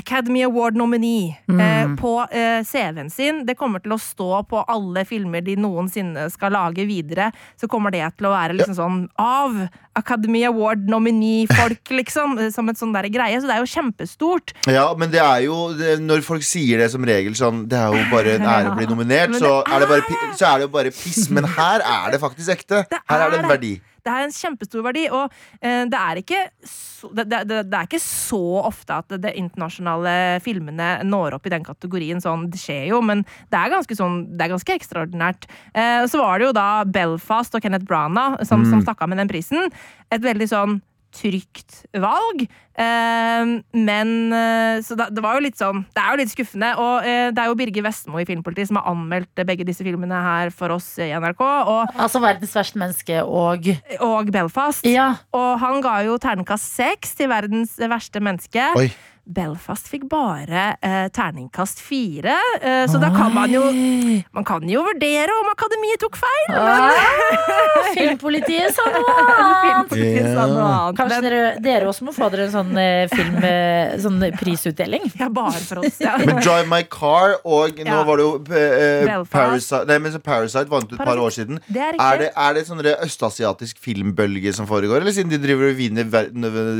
Academy 0.00 0.42
Award 0.46 0.76
nominee 0.80 1.34
eh, 1.52 1.90
på 2.00 2.14
eh, 2.32 2.62
CV-en 2.64 3.10
sin. 3.12 3.42
Det 3.46 3.54
kommer 3.58 3.82
til 3.84 3.94
å 3.94 4.00
stå 4.00 4.42
på 4.48 4.62
alle 4.70 5.04
filmer 5.08 5.44
de 5.44 5.56
noensinne 5.60 6.26
skal 6.32 6.54
lage 6.56 6.86
videre. 6.88 7.30
Så 7.60 7.68
kommer 7.70 7.92
det 7.94 8.06
til 8.18 8.30
å 8.30 8.34
være 8.34 8.56
liksom 8.58 8.76
sånn 8.78 8.98
av 9.20 9.60
Academy 9.98 10.44
Award 10.48 10.86
nominee-folk, 10.88 11.90
liksom. 12.00 12.38
eh, 12.40 12.50
Som 12.54 12.70
et 12.72 12.80
sånn 12.80 12.94
der 12.96 13.10
greie. 13.12 13.36
Så 13.42 13.50
det 13.50 13.58
er 13.58 13.64
jo 13.64 13.70
kjempestort. 13.74 14.54
Ja, 14.70 14.86
men 14.98 15.12
det 15.12 15.20
er 15.22 15.44
jo 15.46 15.58
det, 15.76 15.98
Når 16.04 16.24
folk 16.26 16.46
sier 16.46 16.80
det 16.80 16.90
som 16.94 17.04
regel 17.06 17.34
sånn 17.38 17.64
Det 17.70 17.78
er 17.78 17.92
jo 17.94 18.06
bare 18.12 18.34
en 18.38 18.48
ære 18.48 18.72
å 18.72 18.78
bli 18.78 18.88
nominert, 18.90 19.36
så 19.38 19.60
er 19.66 19.84
det, 19.84 19.90
bare, 19.90 20.20
så 20.38 20.48
er 20.52 20.58
det 20.62 20.68
jo 20.68 20.74
bare 20.78 20.94
piss. 20.94 21.26
Men 21.34 21.46
her 21.58 21.84
er 21.84 22.14
det 22.16 22.22
faktisk 22.22 22.56
ekte. 22.56 22.84
Det 22.90 23.04
Her 23.10 23.20
er 23.20 23.26
er 23.28 23.34
det 23.36 23.44
en 23.44 23.50
verdi. 23.50 23.74
Det 24.10 24.16
er 24.16 24.26
en 24.26 24.34
kjempestor 24.34 24.82
verdi, 24.84 25.06
og 25.14 25.30
eh, 25.62 25.84
det 25.90 26.00
er 26.00 26.20
ikke 26.20 26.40
så, 26.66 27.10
det, 27.14 27.28
det, 27.30 27.62
det 27.70 27.78
er 27.78 27.86
ikke 27.86 28.02
så 28.02 28.42
ofte 28.64 28.98
at 28.98 29.14
det 29.22 29.36
internasjonale 29.38 30.40
filmene 30.44 30.90
når 31.06 31.38
opp 31.38 31.46
i 31.46 31.54
den 31.54 31.64
kategorien. 31.66 32.20
Sånn, 32.22 32.48
det 32.50 32.60
skjer 32.60 32.90
jo, 32.90 33.00
men 33.04 33.22
det 33.52 33.60
er 33.60 33.72
ganske, 33.72 33.96
sånn, 33.96 34.22
det 34.34 34.46
er 34.46 34.54
ganske 34.56 34.76
ekstraordinært. 34.76 35.48
Eh, 35.72 36.02
så 36.10 36.20
var 36.20 36.40
det 36.40 36.50
jo 36.50 36.56
da 36.58 36.68
Belfast 36.84 37.54
og 37.54 37.64
Kenneth 37.64 37.86
Branagh 37.88 38.42
som, 38.48 38.66
som 38.68 38.82
stakk 38.84 39.04
av 39.04 39.12
med 39.12 39.22
den 39.22 39.30
prisen. 39.30 39.70
Et 40.10 40.22
veldig 40.24 40.50
sånn 40.50 40.80
trygt 41.14 41.84
valg. 41.96 42.44
Eh, 42.80 43.50
men 43.76 44.12
eh, 44.32 44.80
Så 44.86 44.96
da, 44.96 45.08
det 45.12 45.20
var 45.20 45.36
jo 45.36 45.42
litt 45.44 45.58
sånn 45.58 45.82
Det 45.92 46.00
er 46.00 46.14
jo 46.14 46.20
litt 46.22 46.32
skuffende. 46.32 46.70
Og 46.80 47.06
eh, 47.06 47.28
det 47.34 47.42
er 47.42 47.50
jo 47.50 47.58
Birger 47.58 47.84
Vestmo 47.84 48.20
i 48.22 48.26
Filmpolitiet 48.28 48.70
som 48.70 48.80
har 48.80 48.88
anmeldt 48.92 49.44
begge 49.48 49.66
disse 49.68 49.84
filmene 49.84 50.22
her 50.24 50.54
for 50.54 50.76
oss 50.76 50.92
i 51.02 51.10
NRK, 51.10 51.42
og, 51.42 51.94
Altså 52.00 52.22
verdens 52.22 52.56
verste 52.56 52.80
menneske 52.80 53.22
og 53.24 53.70
og 54.00 54.32
Belfast. 54.32 54.86
Ja. 54.86 55.12
Og 55.36 55.52
han 55.60 55.82
ga 55.84 56.00
jo 56.06 56.16
terningkast 56.20 56.74
seks 56.78 57.16
til 57.18 57.30
verdens 57.32 57.76
verste 57.90 58.22
menneske. 58.22 58.70
Oi. 58.78 58.90
Belfast 59.24 59.88
fikk 59.90 60.06
bare 60.10 60.62
eh, 60.82 61.06
terningkast 61.14 61.80
fire, 61.84 62.34
eh, 62.60 62.84
så 62.90 62.98
da 63.02 63.10
kan 63.14 63.32
man 63.34 63.52
jo 63.52 63.62
Man 64.34 64.44
kan 64.46 64.64
jo 64.68 64.82
vurdere 64.86 65.34
om 65.40 65.50
Akademiet 65.52 66.00
tok 66.02 66.16
feil! 66.18 66.54
Ah, 66.56 66.90
Filmpolitiet 67.96 68.74
sa 68.74 68.86
noe 68.90 69.14
annet! 69.14 69.90
Filmpolitiet 69.90 70.28
sa 70.34 70.46
noe 70.50 70.64
annet. 70.66 70.98
Kanskje 71.00 71.20
dere, 71.26 71.42
dere 71.64 71.90
også 71.90 72.06
må 72.08 72.14
få 72.16 72.30
dere 72.32 72.48
en 72.48 72.54
sånn 72.54 72.72
eh, 72.80 73.04
film 73.12 73.38
eh, 73.46 73.94
Sånn 74.00 74.22
prisutdeling? 74.40 75.06
Ja, 75.20 75.28
bare 75.34 75.58
for 75.60 75.82
oss. 75.84 75.98
Ja. 76.02 76.16
Men 76.20 76.40
Drive 76.40 76.68
My 76.70 76.82
Car 76.90 77.36
og 77.44 77.80
nå 77.80 77.86
Ja. 77.90 78.02
var 78.06 78.20
det 78.20 78.26
jo 78.26 78.32
eh, 78.56 79.12
Parasite, 79.30 79.82
nei, 79.90 79.98
men 80.02 80.16
Parasite 80.24 80.70
vant 80.70 80.88
ut 80.90 80.96
et 80.98 81.04
par 81.06 81.20
år 81.20 81.34
siden. 81.34 81.60
Det 81.68 81.82
er. 81.90 81.98
Er 82.00 82.20
det, 82.24 82.30
er 82.36 82.56
det 82.56 82.64
sånn 82.68 82.80
østasiatisk 82.90 83.78
filmbølge 83.82 84.52
som 84.56 84.68
foregår, 84.70 85.02
eller 85.02 85.14
siden 85.14 85.32
de 85.32 85.40
driver 85.42 85.70
og 85.70 85.78
vinner 85.78 86.08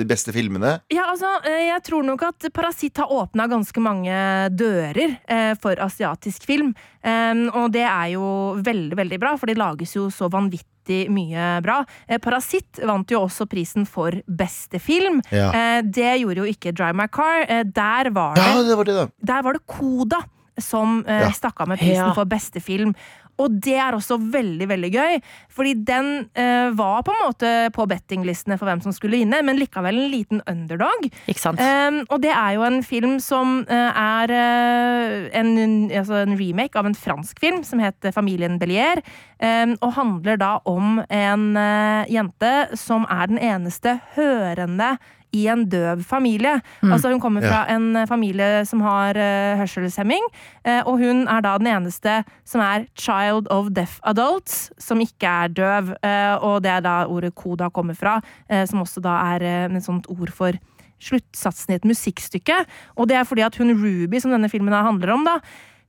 de 0.01 0.07
beste 0.09 0.33
filmene? 0.35 0.77
Ja, 0.93 1.09
altså, 1.13 1.31
eh, 1.49 1.67
jeg 1.71 1.83
tror 1.87 2.07
nok 2.07 2.25
at 2.31 2.40
Parasitt 2.55 2.97
har 2.97 3.13
åpna 3.13 3.47
ganske 3.51 3.81
mange 3.83 4.15
dører 4.57 5.19
eh, 5.29 5.53
for 5.61 5.77
asiatisk 5.85 6.47
film. 6.49 6.75
Eh, 7.05 7.45
og 7.53 7.71
det 7.75 7.85
er 7.85 8.13
jo 8.15 8.25
veldig, 8.65 8.97
veldig 8.97 9.19
bra, 9.21 9.37
for 9.37 9.47
det 9.51 9.59
lages 9.61 9.93
jo 9.97 10.09
så 10.15 10.31
vanvittig 10.33 11.05
mye 11.13 11.61
bra. 11.63 11.85
Eh, 12.09 12.19
Parasitt 12.19 12.81
vant 12.89 13.11
jo 13.13 13.21
også 13.27 13.47
prisen 13.51 13.85
for 13.87 14.17
beste 14.27 14.81
film. 14.81 15.21
Ja. 15.31 15.51
Eh, 15.53 15.83
det 15.85 16.17
gjorde 16.23 16.41
jo 16.47 16.51
ikke 16.51 16.73
Drive 16.73 16.97
My 16.97 17.07
Car. 17.13 17.45
Eh, 17.47 17.63
der 17.65 18.11
var 18.17 18.35
det 18.41 18.47
Ja, 18.49 18.63
det 18.63 18.77
var 18.81 18.85
det, 18.85 19.09
der 19.21 19.43
var 19.43 19.53
det 19.59 19.67
Koda 19.67 20.23
som 20.61 21.05
Ja. 21.09 21.31
stakk 21.33 21.61
av 21.61 21.69
med 21.69 21.79
prisen 21.79 22.09
Ja. 22.09 22.13
for 22.15 22.25
beste 22.25 22.61
film. 22.61 22.95
Og 23.41 23.57
det 23.65 23.77
er 23.81 23.97
også 23.97 24.19
veldig 24.33 24.69
veldig 24.71 24.91
gøy, 24.95 25.19
fordi 25.53 25.75
den 25.89 26.11
eh, 26.39 26.71
var 26.77 27.05
på 27.07 27.15
en 27.15 27.23
måte 27.25 27.53
på 27.75 27.87
bettinglistene 27.91 28.59
for 28.61 28.69
hvem 28.69 28.83
som 28.85 28.95
skulle 28.95 29.21
vinne, 29.21 29.41
men 29.47 29.59
likevel 29.61 29.99
en 29.99 30.11
liten 30.13 30.43
underdog. 30.51 31.09
Ikke 31.31 31.43
sant? 31.43 31.61
Um, 31.61 32.03
og 32.09 32.21
det 32.25 32.33
er 32.35 32.57
jo 32.57 32.67
en 32.67 32.81
film 32.87 33.19
som 33.25 33.61
eh, 33.69 34.03
er 34.05 34.35
eh, 34.37 35.31
en, 35.41 35.55
altså 35.89 36.23
en 36.23 36.37
remake 36.39 36.79
av 36.79 36.89
en 36.89 36.97
fransk 36.97 37.41
film 37.43 37.63
som 37.67 37.83
heter 37.83 38.15
Familien 38.17 38.59
Bellier. 38.61 39.03
Um, 39.41 39.77
og 39.81 39.95
handler 39.97 40.37
da 40.41 40.51
om 40.69 41.01
en 41.09 41.47
eh, 41.57 42.11
jente 42.13 42.53
som 42.77 43.07
er 43.09 43.31
den 43.31 43.41
eneste 43.41 43.97
hørende 44.17 44.97
i 45.37 45.47
en 45.51 45.65
døv 45.71 46.03
familie. 46.07 46.61
Altså 46.83 47.11
Hun 47.13 47.21
kommer 47.21 47.45
fra 47.45 47.65
en 47.73 47.97
eh, 47.97 48.07
familie 48.09 48.65
som 48.67 48.83
har 48.85 49.19
uh, 49.19 49.59
hørselshemming, 49.61 50.25
uh, 50.67 50.83
og 50.87 50.99
hun 50.99 51.27
er 51.29 51.45
da 51.45 51.57
den 51.59 51.71
eneste 51.71 52.21
som 52.45 52.63
er 52.65 52.87
child 52.99 53.49
of 53.51 53.71
deaf 53.77 53.99
adults, 54.03 54.71
som 54.79 55.01
ikke 55.01 55.27
er 55.29 55.55
døv. 55.55 55.95
Uh, 56.03 56.37
og 56.43 56.63
det 56.65 56.75
er 56.75 56.85
da 56.85 56.97
ordet 57.07 57.35
koda 57.35 57.71
kommer 57.71 57.95
fra, 57.95 58.19
som 58.67 58.83
også 58.83 59.03
da 59.05 59.17
er 59.37 59.47
uh, 59.71 59.77
et 59.77 59.87
sånt 59.87 60.09
ord 60.11 60.33
for 60.35 60.59
sluttsatsen 61.01 61.75
i 61.75 61.79
et 61.79 61.89
musikkstykke. 61.89 62.63
Og 62.97 63.09
det 63.09 63.17
er 63.17 63.25
fordi 63.29 63.47
at 63.47 63.57
hun 63.61 63.73
Ruby, 63.73 64.21
som 64.21 64.35
denne 64.35 64.51
filmen 64.53 64.75
handler 64.75 65.15
om, 65.15 65.25
da, 65.27 65.39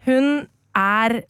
hun 0.07 0.47
er 0.77 1.21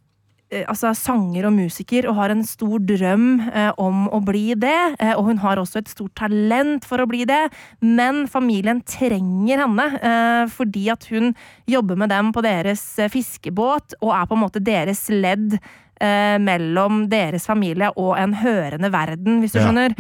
altså 0.52 0.92
sanger 0.98 1.48
og 1.48 1.56
musiker 1.56 2.08
og 2.10 2.18
har 2.18 2.34
en 2.34 2.44
stor 2.48 2.82
drøm 2.84 3.28
eh, 3.48 3.72
om 3.82 4.08
å 4.12 4.20
bli 4.26 4.52
det. 4.60 4.96
Eh, 5.00 5.14
og 5.16 5.30
hun 5.30 5.42
har 5.44 5.62
også 5.62 5.82
et 5.82 5.92
stort 5.92 6.14
talent 6.20 6.88
for 6.88 7.02
å 7.02 7.08
bli 7.10 7.24
det, 7.30 7.44
men 7.80 8.26
familien 8.32 8.82
trenger 8.84 9.64
henne 9.64 9.88
eh, 10.00 10.44
fordi 10.52 10.88
at 10.94 11.08
hun 11.12 11.32
jobber 11.72 12.00
med 12.00 12.12
dem 12.12 12.34
på 12.36 12.44
deres 12.46 12.84
eh, 13.00 13.12
fiskebåt 13.12 13.98
og 14.02 14.12
er 14.16 14.28
på 14.28 14.38
en 14.38 14.44
måte 14.44 14.64
deres 14.64 15.08
ledd 15.12 15.58
eh, 16.02 16.38
mellom 16.42 17.04
deres 17.12 17.46
familie 17.48 17.92
og 17.96 18.16
en 18.18 18.34
hørende 18.42 18.90
verden, 18.94 19.40
hvis 19.44 19.54
du 19.54 19.60
Ja. 19.62 19.68
skjønner. 19.70 19.94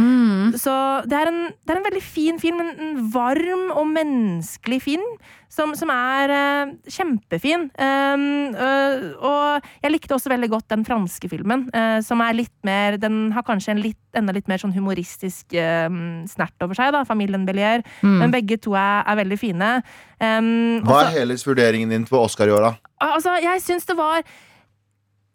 Så 0.58 0.74
det 1.08 1.14
er, 1.20 1.30
en, 1.30 1.44
det 1.54 1.70
er 1.76 1.78
en 1.80 1.86
veldig 1.86 2.02
fin 2.04 2.40
film, 2.42 2.60
en, 2.64 2.72
en 2.82 3.06
varm 3.14 3.70
og 3.78 3.86
menneskelig 3.94 4.82
film, 4.82 5.06
som, 5.52 5.74
som 5.76 5.90
er 5.92 6.32
eh, 6.32 6.72
kjempefin. 6.92 7.66
Um, 7.76 8.56
øh, 8.56 9.02
og 9.20 9.66
jeg 9.84 9.92
likte 9.92 10.16
også 10.16 10.32
veldig 10.32 10.50
godt 10.54 10.70
den 10.72 10.86
franske 10.88 11.28
filmen, 11.32 11.66
eh, 11.76 12.00
som 12.08 12.22
er 12.24 12.38
litt 12.38 12.54
mer 12.68 12.96
Den 13.02 13.32
har 13.36 13.44
kanskje 13.44 13.74
en 13.76 13.82
litt, 13.84 14.00
enda 14.16 14.32
litt 14.36 14.48
mer 14.52 14.62
sånn 14.64 14.74
humoristisk 14.76 15.54
eh, 15.60 15.90
snert 16.32 16.64
over 16.64 16.78
seg, 16.80 16.94
da, 16.96 17.04
Familien 17.08 17.44
Bellier. 17.48 17.84
Men 18.02 18.32
begge 18.32 18.58
to 18.64 18.74
er, 18.80 19.04
er 19.08 19.20
veldig 19.22 19.40
fine. 19.42 19.74
Um, 20.22 20.80
Hva 20.88 21.02
også- 21.02 21.10
er 21.12 21.20
helhetsvurderingen 21.20 21.90
din 21.92 22.08
på 22.08 22.20
Oscar 22.24 22.48
i 22.48 22.56
år, 22.56 22.70
da? 22.72 22.74
Altså, 23.12 23.36
jeg 23.44 23.62
syns 23.66 23.86
det 23.90 23.98
var 24.00 24.24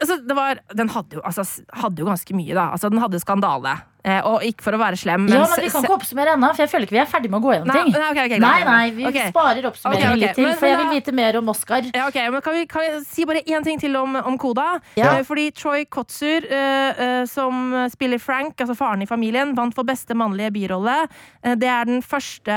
Altså, 0.00 0.18
var 0.36 0.58
Den 0.76 0.90
hadde 0.92 1.16
jo, 1.16 1.22
altså, 1.24 1.44
hadde 1.72 2.02
jo 2.02 2.08
ganske 2.08 2.36
mye, 2.36 2.54
da. 2.54 2.70
Altså, 2.74 2.90
den 2.92 3.00
hadde 3.00 3.20
skandale. 3.22 3.76
Eh, 4.06 4.20
og 4.22 4.44
ikke 4.46 4.62
for 4.62 4.76
å 4.76 4.78
være 4.78 4.94
slem, 5.00 5.24
men 5.26 5.34
Ja, 5.34 5.46
men 5.50 5.64
vi 5.64 5.68
kan 5.72 5.82
ikke 5.82 5.96
oppsummere 5.96 6.36
ennå, 6.36 6.52
for 6.54 6.62
jeg 6.62 6.70
føler 6.70 6.86
ikke 6.86 6.94
vi 6.94 7.00
er 7.02 7.08
ferdig 7.10 7.30
med 7.32 7.40
å 7.40 7.42
gå 7.42 7.54
gjennom 7.56 7.72
ting. 7.74 7.88
nei, 7.90 8.10
okay, 8.12 8.26
okay, 8.28 8.38
nei, 8.38 8.58
nei, 8.68 8.90
vi 8.94 9.06
okay. 9.08 9.30
sparer 9.32 9.66
oppsummeringen 9.66 10.20
litt 10.20 10.36
til, 10.38 10.46
men- 10.46 10.58
for 10.60 10.66
jeg 10.70 10.78
vil 10.78 10.92
vite 10.94 11.12
mer 11.12 11.38
om 11.40 11.48
Oscar. 11.50 11.82
Ja, 11.90 12.06
men 12.30 12.40
kan 12.40 12.54
vi, 12.54 12.66
kan 12.70 12.82
vi 12.84 13.00
si 13.04 13.24
bare 13.26 13.42
én 13.42 13.64
ting 13.64 13.80
til 13.82 13.96
om, 13.98 14.14
om 14.14 14.38
Koda? 14.38 14.80
Ja. 14.94 15.16
Eh, 15.16 15.24
Fordi 15.26 15.50
Troy 15.50 15.84
Kotsur, 15.90 16.46
eh, 16.46 17.24
som 17.26 17.88
spiller 17.90 18.18
Frank, 18.22 18.54
altså 18.62 18.76
faren 18.78 19.02
i 19.02 19.06
familien, 19.10 19.56
vant 19.56 19.74
for 19.74 19.82
beste 19.82 20.14
mannlige 20.14 20.52
birolle. 20.54 21.08
Det 21.42 21.66
er 21.66 21.84
den 21.84 22.00
første 22.02 22.54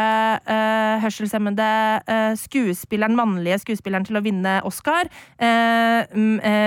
hørselshemmede 1.02 2.36
skuespilleren, 2.38 3.16
mannlige 3.18 3.58
skuespilleren 3.66 4.06
til 4.06 4.18
å 4.18 4.22
vinne 4.24 4.62
Oscar. 4.66 5.10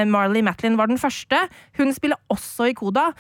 Marley 0.07 0.43
Matlin 0.43 0.77
var 0.77 0.87
den 0.91 0.99
første. 0.99 1.47
Hun 1.79 1.93
spiller 1.95 2.19
også 2.33 2.71
i 2.71 2.75
Koda. 2.75 3.13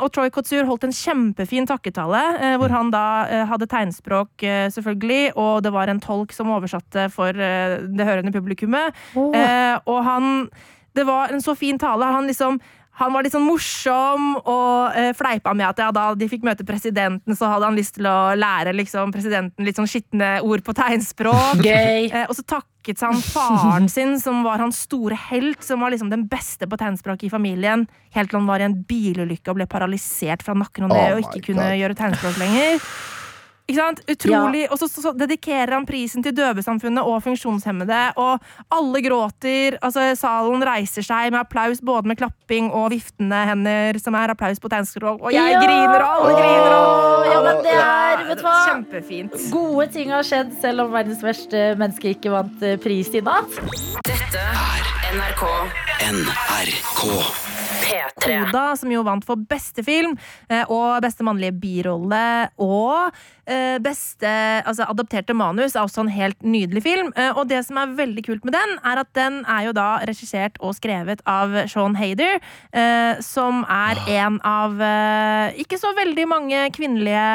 Og 0.00 0.10
Troy 0.14 0.30
Kotsur 0.34 0.64
holdt 0.68 0.84
en 0.88 0.92
kjempefin 1.04 1.66
takketale, 1.68 2.22
eh, 2.40 2.54
hvor 2.60 2.72
han 2.72 2.90
da 2.94 3.04
eh, 3.28 3.44
hadde 3.50 3.68
tegnspråk, 3.70 4.32
eh, 4.42 4.68
selvfølgelig, 4.72 5.34
og 5.36 5.62
det 5.66 5.72
var 5.74 5.92
en 5.92 6.00
tolk 6.00 6.32
som 6.32 6.52
oversatte 6.54 7.08
for 7.12 7.32
det 7.36 8.06
hørende 8.08 8.32
publikummet. 8.34 8.94
Eh, 9.14 9.76
og 9.84 10.00
han 10.04 10.48
Det 10.94 11.02
var 11.06 11.32
en 11.34 11.40
så 11.42 11.56
fin 11.58 11.78
tale. 11.78 12.06
Han 12.06 12.28
liksom 12.30 12.60
han 12.94 13.10
var 13.14 13.26
litt 13.26 13.34
sånn 13.34 13.46
morsom 13.46 14.36
og 14.38 14.94
eh, 14.94 15.10
fleipa 15.18 15.54
med 15.56 15.66
at 15.72 15.80
ja, 15.82 15.88
da 15.94 16.04
de 16.18 16.28
fikk 16.30 16.44
møte 16.46 16.66
presidenten, 16.66 17.34
så 17.34 17.48
hadde 17.50 17.66
han 17.66 17.78
lyst 17.78 17.96
til 17.96 18.06
å 18.06 18.34
lære 18.38 18.74
liksom, 18.76 19.10
presidenten 19.14 19.66
litt 19.66 19.80
sånn 19.80 19.90
skitne 19.90 20.36
ord 20.46 20.62
på 20.66 20.76
tegnspråk. 20.78 21.64
Eh, 21.74 22.26
og 22.28 22.34
så 22.36 22.42
takket 22.46 23.00
han 23.02 23.16
faren 23.22 23.86
sin, 23.90 24.14
som 24.20 24.42
var 24.44 24.60
hans 24.60 24.82
store 24.86 25.16
helt, 25.30 25.62
som 25.64 25.80
var 25.82 25.92
liksom 25.92 26.10
den 26.12 26.26
beste 26.30 26.68
på 26.70 26.78
tegnspråk 26.78 27.24
i 27.26 27.30
familien, 27.32 27.86
helt 28.14 28.30
til 28.30 28.38
han 28.38 28.48
var 28.48 28.62
i 28.62 28.66
en 28.68 28.76
bilulykke 28.88 29.50
og 29.50 29.58
ble 29.58 29.66
paralysert 29.70 30.44
fra 30.46 30.54
nakken 30.58 30.86
og 30.86 30.94
ned 30.94 31.14
Oh 31.14 31.18
og 31.18 31.24
ikke 31.24 31.48
kunne 31.50 31.66
God. 31.72 31.78
gjøre 31.80 31.98
tegnspråk 31.98 32.40
lenger. 32.42 32.84
Ikke 33.64 33.78
sant? 33.80 34.00
Utrolig. 34.12 34.66
Og 34.68 34.76
så, 34.76 34.86
så, 34.92 35.00
så 35.06 35.12
dedikerer 35.16 35.72
han 35.72 35.86
prisen 35.88 36.20
til 36.24 36.34
døvesamfunnet 36.36 37.00
og 37.08 37.22
funksjonshemmede, 37.24 38.00
og 38.20 38.42
alle 38.76 39.00
gråter. 39.06 39.78
Altså, 39.80 40.10
salen 40.20 40.60
reiser 40.68 41.06
seg 41.06 41.30
med 41.32 41.40
applaus, 41.40 41.80
både 41.80 42.10
med 42.12 42.18
klapping 42.20 42.68
og 42.76 42.90
viftende 42.92 43.38
hender, 43.48 43.96
som 44.04 44.16
er 44.20 44.34
applaus 44.34 44.60
på 44.60 44.68
tegnspråk. 44.72 45.22
Og 45.24 45.32
jeg 45.32 45.54
Ja! 45.54 45.62
griner, 45.64 46.04
og 46.04 46.10
alle 46.26 46.34
griner. 46.42 46.76
Og, 46.76 47.30
Ja, 47.34 47.38
men 47.42 47.62
det 47.64 47.72
er, 47.72 48.20
vet 48.28 48.38
du 48.38 48.44
hva? 48.44 48.52
Kjempefint. 48.68 49.38
Gode 49.50 49.86
ting 49.96 50.12
har 50.12 50.22
skjedd, 50.28 50.52
selv 50.60 50.84
om 50.84 50.92
verdens 50.92 51.24
verste 51.24 51.62
menneske 51.80 52.12
ikke 52.14 52.30
vant 52.34 52.62
eh, 52.62 52.76
pris 52.84 53.08
i 53.16 53.24
natt. 53.24 53.56
Dette 54.04 54.44
er 54.44 54.92
NRK 55.16 55.42
NRK. 56.12 57.00
P3. 57.84 58.44
Koda, 58.46 58.64
som 58.78 58.92
jo 58.92 59.02
vant 59.04 59.24
for 59.26 59.36
beste 59.50 59.82
film 59.84 60.14
eh, 60.48 60.62
og 60.72 61.00
beste 61.04 61.24
mannlige 61.26 61.52
birolle 61.60 62.22
og 62.62 63.12
beste 63.84 64.30
altså 64.64 64.86
adapterte 64.88 65.34
manus 65.36 65.74
er 65.76 65.82
også 65.84 66.04
en 66.04 66.12
helt 66.14 66.40
nydelig 66.42 66.82
film. 66.84 67.12
Eh, 67.16 67.32
Og 67.36 67.48
det 67.50 67.60
som 67.66 67.76
er 67.82 67.94
veldig 67.98 68.24
kult 68.24 68.44
med 68.44 68.54
den, 68.56 68.76
er 68.84 69.00
at 69.02 69.10
den 69.14 69.42
er 69.44 69.66
jo 69.68 69.72
da 69.76 69.98
regissert 70.08 70.56
og 70.60 70.74
skrevet 70.78 71.20
av 71.28 71.52
Sean 71.68 71.94
Hader, 71.98 72.40
eh, 72.72 73.20
som 73.24 73.64
er 73.68 74.00
en 74.16 74.40
av 74.44 74.80
eh, 74.80 75.60
ikke 75.64 75.78
så 75.80 75.92
veldig 75.96 76.26
mange 76.30 76.64
kvinnelige 76.74 77.26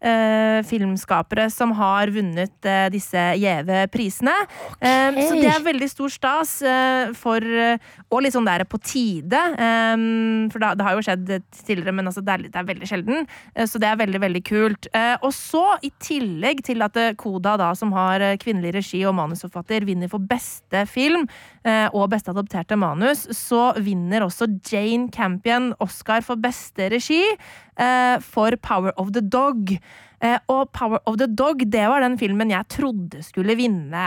eh, 0.00 0.62
filmskapere 0.68 1.48
som 1.50 1.72
har 1.78 2.10
vunnet 2.14 2.64
eh, 2.68 2.88
disse 2.94 3.24
gjeve 3.38 3.84
prisene. 3.92 4.34
Eh, 4.80 5.18
så 5.28 5.34
det 5.38 5.50
er 5.52 5.64
veldig 5.66 5.88
stor 5.90 6.12
stas 6.14 6.56
eh, 6.62 7.12
for 7.18 7.42
eh, 7.44 7.76
Og 8.08 8.22
litt 8.24 8.32
sånn 8.32 8.46
der 8.48 8.64
på 8.64 8.78
tide. 8.80 9.36
eh, 9.58 9.96
for 10.52 10.62
da, 10.62 10.72
det 10.78 10.86
har 10.86 10.96
jo 10.96 11.02
skjedd 11.04 11.28
tidligere, 11.64 11.92
men 11.98 12.08
altså 12.08 12.22
det, 12.24 12.32
er, 12.38 12.46
det 12.48 12.56
er 12.62 12.68
veldig 12.72 12.88
sjelden. 12.88 13.26
eh, 13.54 13.66
så 13.68 13.80
det 13.82 13.90
er 13.90 14.00
veldig, 14.00 14.20
veldig 14.22 14.42
kult. 14.48 14.88
Eh, 14.96 15.16
og 15.22 15.32
så, 15.36 15.57
i 15.84 15.90
tillegg 16.02 16.62
til 16.66 16.84
at 16.84 16.96
eh, 17.00 17.14
Koda, 17.18 17.56
da, 17.60 17.72
som 17.78 17.92
har 17.96 18.22
eh, 18.24 18.36
kvinnelig 18.40 18.74
regi 18.78 19.02
og 19.08 19.16
manusforfatter, 19.18 19.86
vinner 19.88 20.10
for 20.12 20.22
beste 20.22 20.84
film, 20.90 21.26
og 21.92 22.10
beste 22.12 22.30
adopterte 22.32 22.76
manus, 22.78 23.26
så 23.36 23.72
vinner 23.82 24.24
også 24.24 24.46
Jane 24.70 25.10
Campion 25.12 25.72
Oscar 25.84 26.22
for 26.24 26.40
beste 26.40 26.88
regi 26.94 27.22
eh, 27.78 28.16
for 28.24 28.56
Power 28.62 28.92
of 28.96 29.10
the 29.12 29.20
Dog. 29.24 29.74
Eh, 30.18 30.38
og 30.50 30.72
Power 30.74 30.98
of 31.06 31.14
the 31.20 31.28
Dog 31.30 31.60
det 31.70 31.84
var 31.86 32.02
den 32.02 32.16
filmen 32.18 32.50
jeg 32.50 32.66
trodde 32.74 33.20
skulle 33.22 33.54
vinne 33.54 34.06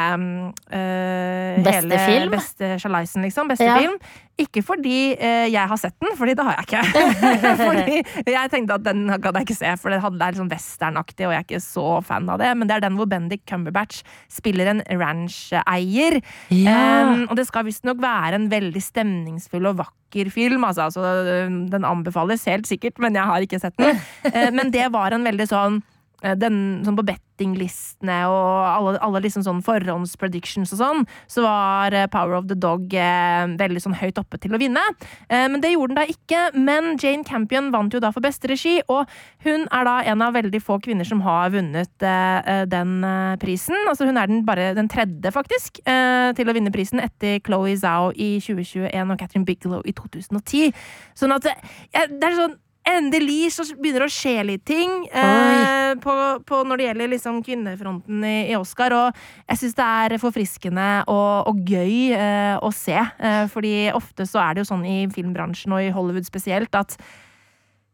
eh, 0.68 1.62
Beste 1.64 1.88
hele 1.88 2.02
film? 2.04 2.34
Beste 2.36 2.74
sjalaisen, 2.84 3.24
liksom. 3.24 3.48
Beste 3.52 3.64
Ja. 3.70 3.78
film. 3.80 3.96
Ikke 4.42 4.64
fordi 4.66 5.14
eh, 5.20 5.48
jeg 5.54 5.70
har 5.70 5.78
sett 5.78 5.94
den, 6.02 6.16
fordi 6.18 6.34
det 6.34 6.44
har 6.44 6.58
jeg 6.58 6.68
ikke. 6.68 6.84
fordi 7.68 8.32
jeg 8.34 8.50
tenkte 8.52 8.74
at 8.80 8.84
den 8.88 9.04
kan 9.22 9.36
jeg 9.38 9.46
ikke 9.46 9.58
se, 9.60 9.74
for 9.78 9.94
det 9.94 10.00
er 10.02 10.38
sånn 10.40 10.50
westernaktig, 10.52 11.28
og 11.28 11.36
jeg 11.36 11.44
er 11.44 11.46
ikke 11.46 11.62
så 11.62 11.86
fan 12.08 12.30
av 12.32 12.40
det. 12.42 12.50
Men 12.58 12.68
det 12.68 12.76
er 12.80 12.86
den 12.88 12.98
hvor 12.98 13.10
Bendik 13.12 13.44
Cumberbatch 13.48 14.02
spiller 14.32 14.72
en 14.72 14.82
rancheier. 14.98 16.18
Um, 16.50 17.28
og 17.30 17.36
det 17.38 17.41
skal 17.48 17.68
visstnok 17.68 18.02
være 18.02 18.38
en 18.38 18.50
veldig 18.52 18.82
stemningsfull 18.84 19.70
og 19.72 19.80
vakker 19.82 20.32
film. 20.34 20.66
Altså, 20.68 20.90
altså, 20.90 21.48
den 21.72 21.88
anbefales 21.88 22.46
helt 22.50 22.70
sikkert, 22.70 23.00
men 23.02 23.18
jeg 23.18 23.28
har 23.30 23.48
ikke 23.48 23.62
sett 23.62 23.78
den. 23.82 24.02
Eh, 24.32 24.52
men 24.54 24.70
det 24.72 24.86
var 24.94 25.12
en 25.12 25.26
veldig 25.26 25.48
sånn 25.50 25.82
den, 26.22 26.56
sånn 26.86 26.98
på 26.98 27.06
bettinglistene 27.42 28.18
og 28.30 28.66
alle, 28.70 28.98
alle 29.02 29.22
liksom 29.24 29.44
sånn 29.46 29.62
forhåndspredictions 29.66 30.74
og 30.76 30.82
sånn, 30.82 31.04
så 31.32 31.46
var 31.46 31.96
eh, 31.96 32.08
Power 32.12 32.38
of 32.38 32.48
the 32.50 32.58
Dog 32.58 32.94
eh, 32.94 33.46
veldig 33.58 33.82
sånn 33.82 33.98
høyt 33.98 34.20
oppe 34.22 34.40
til 34.42 34.54
å 34.54 34.60
vinne. 34.62 34.82
Eh, 35.28 35.48
men 35.50 35.62
det 35.64 35.74
gjorde 35.74 35.96
den 35.96 36.02
da 36.02 36.06
ikke. 36.10 36.44
Men 36.58 36.96
Jane 37.02 37.26
Campion 37.28 37.72
vant 37.74 37.94
jo 37.94 38.02
da 38.04 38.12
for 38.14 38.24
beste 38.24 38.50
regi, 38.52 38.80
og 38.88 39.10
hun 39.46 39.68
er 39.72 39.88
da 39.88 39.98
en 40.14 40.26
av 40.26 40.36
veldig 40.38 40.62
få 40.64 40.80
kvinner 40.84 41.08
som 41.08 41.24
har 41.26 41.54
vunnet 41.56 42.06
eh, 42.06 42.40
eh, 42.54 42.64
den 42.70 43.00
eh, 43.08 43.38
prisen. 43.42 43.78
Altså 43.90 44.10
hun 44.10 44.20
er 44.22 44.32
den 44.32 44.46
bare 44.48 44.72
den 44.78 44.92
tredje, 44.92 45.34
faktisk, 45.34 45.82
eh, 45.86 46.32
til 46.38 46.50
å 46.50 46.58
vinne 46.58 46.74
prisen 46.74 47.02
etter 47.04 47.40
Chloé 47.46 47.78
Zhao 47.80 48.12
i 48.14 48.36
2021 48.44 49.16
og 49.16 49.22
Catherine 49.22 49.48
Bigelow 49.48 49.86
i 49.86 49.96
2010. 49.98 50.76
Sånn 51.18 51.34
at 51.36 51.48
det, 51.48 51.56
det 51.94 52.28
er 52.28 52.38
sånn 52.38 52.60
Endelig 52.88 53.52
så 53.54 53.64
begynner 53.78 54.04
det 54.04 54.10
å 54.10 54.14
skje 54.14 54.36
litt 54.48 54.64
ting 54.66 55.04
eh, 55.14 55.92
på, 56.02 56.14
på 56.50 56.62
når 56.66 56.80
det 56.80 56.86
gjelder 56.88 57.12
liksom 57.14 57.42
kvinnefronten 57.46 58.24
i, 58.26 58.38
i 58.50 58.56
Oscar. 58.58 58.96
Og 58.98 59.20
jeg 59.46 59.62
syns 59.62 59.78
det 59.78 59.90
er 60.02 60.16
forfriskende 60.22 60.88
og, 61.06 61.52
og 61.52 61.62
gøy 61.70 62.16
eh, 62.18 62.56
å 62.58 62.72
se. 62.74 62.98
Eh, 62.98 63.44
fordi 63.54 63.76
ofte 63.94 64.26
så 64.26 64.42
er 64.42 64.56
det 64.58 64.64
jo 64.64 64.72
sånn 64.72 64.88
i 64.90 65.04
filmbransjen 65.14 65.78
og 65.78 65.84
i 65.86 65.92
Hollywood 65.94 66.26
spesielt 66.26 66.74
at 66.78 66.98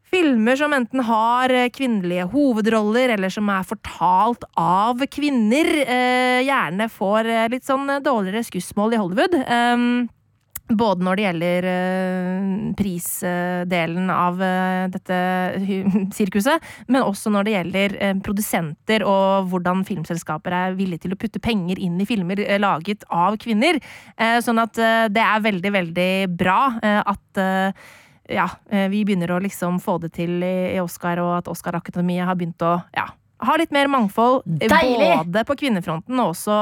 Filmer 0.07 0.55
som 0.55 0.71
enten 0.71 1.01
har 1.03 1.51
kvinnelige 1.75 2.29
hovedroller, 2.31 3.11
eller 3.17 3.31
som 3.33 3.49
er 3.51 3.65
fortalt 3.67 4.45
av 4.55 5.01
kvinner, 5.11 5.67
eh, 5.83 6.45
gjerne 6.47 6.87
får 6.87 7.27
eh, 7.27 7.47
litt 7.51 7.67
sånn 7.67 7.89
dårligere 8.05 8.45
skussmål 8.47 8.95
i 8.95 9.01
Hollywood. 9.01 9.35
Um, 9.51 10.07
både 10.67 11.05
når 11.05 11.17
det 11.17 11.25
gjelder 11.25 11.67
eh, 11.71 12.47
prisdelen 12.77 14.09
av 14.11 14.41
eh, 14.43 14.87
dette 14.91 15.19
sirkuset, 16.17 16.63
men 16.91 17.05
også 17.05 17.31
når 17.33 17.47
det 17.47 17.53
gjelder 17.55 17.95
eh, 18.01 18.15
produsenter 18.23 19.05
og 19.07 19.47
hvordan 19.51 19.85
filmselskaper 19.87 20.55
er 20.55 20.77
villige 20.79 21.05
til 21.05 21.15
å 21.15 21.19
putte 21.19 21.41
penger 21.43 21.79
inn 21.79 21.99
i 22.01 22.07
filmer 22.09 22.41
laget 22.59 23.05
av 23.13 23.37
kvinner. 23.41 23.79
Sånn 24.43 24.59
at 24.61 24.77
det 25.13 25.21
er 25.21 25.43
veldig, 25.43 25.71
veldig 25.73 26.11
bra 26.37 26.57
at 26.81 27.39
ja, 28.31 28.47
vi 28.91 29.03
begynner 29.07 29.31
å 29.33 29.39
liksom 29.43 29.79
få 29.83 29.97
det 30.03 30.11
til 30.17 30.41
i 30.43 30.79
Oscar, 30.81 31.21
og 31.23 31.33
at 31.39 31.51
Oscar-akademiet 31.51 32.27
har 32.27 32.37
begynt 32.39 32.63
å 32.65 32.77
ja, 32.95 33.07
ha 33.45 33.55
litt 33.59 33.71
mer 33.75 33.87
mangfold. 33.91 34.41
eh, 34.61 34.67
Deilig! 34.71 35.09
Både 35.27 35.43
på 35.45 35.55
kvinnefronten 35.59 36.17
og 36.23 36.31
også 36.33 36.55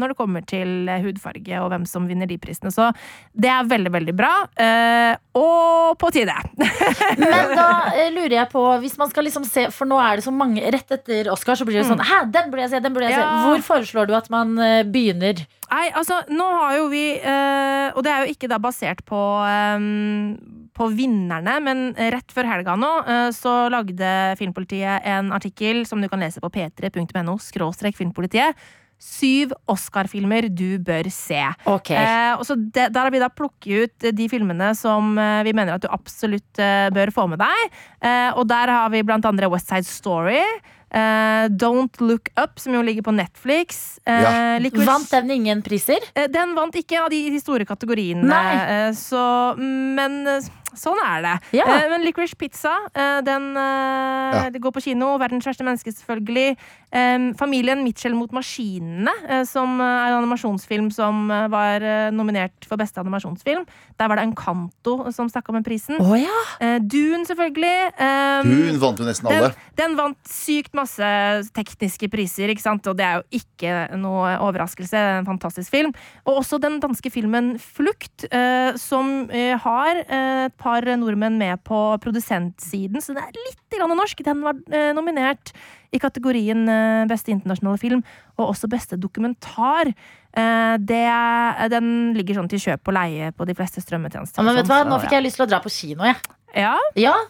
når 0.00 0.12
det 0.12 0.16
kommer 0.18 0.42
til 0.48 0.88
eh, 0.90 1.02
hudfarge 1.04 1.60
og 1.62 1.70
hvem 1.70 1.84
som 1.86 2.08
vinner 2.08 2.26
de 2.26 2.38
prisene. 2.42 2.72
Så 2.74 2.88
det 3.36 3.50
er 3.52 3.68
veldig, 3.70 3.92
veldig 3.94 4.14
bra. 4.18 4.32
Eh, 4.58 5.14
og 5.38 5.94
på 6.00 6.10
tide. 6.14 6.34
Men 7.20 7.52
da 7.54 7.68
eh, 7.94 8.10
lurer 8.14 8.38
jeg 8.40 8.50
på, 8.52 8.64
hvis 8.82 8.96
man 8.98 9.10
skal 9.12 9.26
liksom 9.28 9.44
se 9.46 9.66
For 9.74 9.88
nå 9.88 9.98
er 10.00 10.18
det 10.18 10.24
så 10.26 10.32
mange 10.34 10.62
Rett 10.72 10.90
etter 10.96 11.28
Oscar 11.32 11.56
så 11.58 11.66
blir 11.68 11.78
det 11.80 11.86
sånn 11.88 12.00
Hæ, 12.02 12.22
den 12.32 12.50
burde 12.50 12.64
jeg 12.64 12.72
se, 12.74 12.80
den 12.84 12.94
burde 12.96 13.10
jeg 13.10 13.18
se. 13.20 13.26
Hvor 13.46 13.62
foreslår 13.68 14.08
du 14.10 14.14
at 14.18 14.30
man 14.32 14.56
eh, 14.62 14.80
begynner? 14.88 15.44
Nei, 15.70 15.86
altså, 15.98 16.20
nå 16.30 16.46
har 16.60 16.76
jo 16.78 16.86
vi 16.92 17.04
eh, 17.18 17.88
Og 17.96 18.02
det 18.06 18.12
er 18.12 18.24
jo 18.24 18.34
ikke 18.36 18.50
da 18.50 18.58
basert 18.62 19.02
på 19.08 19.20
eh, 19.46 19.86
på 20.76 20.88
vinnerne, 20.92 21.58
men 21.64 21.86
rett 21.96 22.32
før 22.34 22.48
helga 22.50 22.76
nå 22.78 22.92
eh, 23.08 23.28
så 23.34 23.66
lagde 23.72 24.10
Filmpolitiet 24.40 25.06
en 25.08 25.32
artikkel 25.36 25.84
som 25.88 26.02
du 26.02 26.10
kan 26.12 26.20
lese 26.22 26.42
på 26.42 26.52
p3.no 26.52 27.38
skråstrek 27.42 27.96
filmpolitiet. 27.98 28.58
Syv 28.96 29.50
Oscar-filmer 29.68 30.46
du 30.48 30.78
bør 30.80 31.10
se. 31.12 31.42
Ok. 31.68 31.90
Eh, 31.92 32.32
og 32.38 32.46
så 32.48 32.56
det, 32.56 32.88
Der 32.94 33.02
har 33.04 33.12
vi 33.12 33.20
da 33.20 33.28
plukket 33.28 33.92
ut 34.00 34.06
de 34.16 34.28
filmene 34.32 34.70
som 34.78 35.12
eh, 35.20 35.42
vi 35.44 35.52
mener 35.56 35.76
at 35.76 35.84
du 35.84 35.90
absolutt 35.92 36.62
eh, 36.62 36.88
bør 36.96 37.12
få 37.12 37.26
med 37.28 37.42
deg. 37.44 37.76
Eh, 38.00 38.30
og 38.32 38.46
der 38.48 38.72
har 38.72 38.88
vi 38.94 39.04
blant 39.04 39.28
andre 39.28 39.52
West 39.52 39.68
Side 39.68 39.88
Story. 39.88 40.40
Uh, 40.86 41.50
Don't 41.50 41.98
Look 42.00 42.30
Up, 42.38 42.60
som 42.62 42.72
jo 42.72 42.80
ligger 42.80 43.02
på 43.02 43.12
Netflix. 43.12 43.98
Uh, 44.06 44.22
Ja. 44.22 44.84
Vant 44.86 45.10
den 45.10 45.30
ingen 45.34 45.62
priser? 45.62 45.98
Uh, 46.16 46.28
Den 46.30 46.54
vant 46.54 46.74
ikke 46.78 47.02
av 47.02 47.10
de, 47.10 47.18
de 47.34 47.40
store 47.42 47.66
kategoriene, 47.66 48.94
så 48.94 49.56
Men 49.58 50.26
eh, 50.26 50.46
sånn 50.78 50.98
er 51.04 51.22
det. 51.24 51.34
Ja. 51.58 51.66
Eh, 51.76 51.86
Men 51.90 52.04
Licorice 52.04 52.36
Pizza, 52.38 52.74
eh, 52.94 53.20
den 53.26 53.56
eh, 53.56 54.50
det 54.54 54.60
går 54.62 54.74
på 54.76 54.82
kino. 54.84 55.14
Verdens 55.20 55.46
verste 55.48 55.64
menneske, 55.66 55.92
selvfølgelig. 55.94 56.56
Eh, 56.92 57.32
Familien 57.38 57.82
Mitchell 57.84 58.14
mot 58.14 58.30
maskinene, 58.36 59.12
eh, 59.28 59.44
som 59.48 59.78
er 59.80 60.10
en 60.12 60.18
animasjonsfilm 60.22 60.90
som 60.94 61.30
eh, 61.30 61.46
var 61.52 61.82
eh, 61.84 62.10
nominert 62.14 62.66
for 62.68 62.76
beste 62.80 63.00
animasjonsfilm. 63.00 63.64
Der 63.96 64.10
var 64.10 64.20
det 64.20 64.26
Encanto 64.28 64.98
som 65.14 65.30
stakk 65.32 65.48
av 65.48 65.58
med 65.60 65.64
prisen. 65.66 65.96
Oh, 66.02 66.14
ja. 66.18 66.36
Eh, 66.60 66.78
Dune, 66.82 67.24
selvfølgelig. 67.28 67.74
Dune 68.44 68.78
vant 68.82 68.98
jo 69.00 69.06
nesten 69.06 69.30
alle. 69.30 69.52
den, 69.76 69.78
den 69.80 69.96
vant 69.98 70.18
sykt 70.28 70.74
masse 70.76 71.06
tekniske 71.56 72.08
priser, 72.12 72.50
ikke 72.52 72.64
sant? 72.64 72.86
og 72.86 72.96
det 72.98 73.06
er 73.06 73.20
jo 73.22 73.40
ikke 73.40 73.72
noe 73.98 74.34
overraskelse. 74.44 74.96
Er 74.96 75.18
En 75.20 75.26
fantastisk 75.28 75.70
film. 75.72 75.92
Og 76.26 76.42
også 76.42 76.58
den 76.62 76.80
danske 76.82 77.10
filmen 77.10 77.54
Flukt, 77.62 78.26
eh, 78.30 78.74
som 78.76 79.30
eh, 79.30 79.54
har 79.62 80.02
eh, 80.02 80.46
et 80.46 80.54
par 80.60 80.65
nordmenn 80.98 81.38
med 81.38 81.62
på 81.66 81.78
produsentsiden, 82.02 83.02
så 83.02 83.14
det 83.16 83.22
er 83.24 83.38
litt 83.38 83.76
grann 83.76 83.94
norsk. 83.96 84.22
Den 84.26 84.42
var 84.44 84.58
eh, 84.70 84.92
nominert 84.96 85.52
i 85.94 86.00
kategorien 86.02 86.68
eh, 86.68 87.06
beste 87.10 87.32
internasjonale 87.32 87.78
film, 87.78 88.04
og 88.36 88.50
også 88.50 88.68
beste 88.68 88.98
dokumentar. 89.00 89.92
Eh, 90.36 90.74
det, 90.78 91.04
den 91.72 92.14
ligger 92.16 92.40
sånn 92.40 92.50
til 92.52 92.62
kjøp 92.62 92.90
og 92.90 92.98
leie 92.98 93.32
på 93.32 93.46
de 93.48 93.56
fleste 93.56 93.80
strømmetjenester. 93.84 94.44
Men 94.44 94.58
vet 94.58 94.68
du 94.68 94.74
hva, 94.74 94.82
Nå 94.88 95.00
fikk 95.04 95.16
jeg 95.16 95.26
lyst 95.26 95.40
til 95.40 95.46
å 95.46 95.50
dra 95.50 95.62
på 95.64 95.72
kino, 95.72 96.06
jeg. 96.06 96.18
Ja, 96.20 96.45
Ja, 96.56 96.72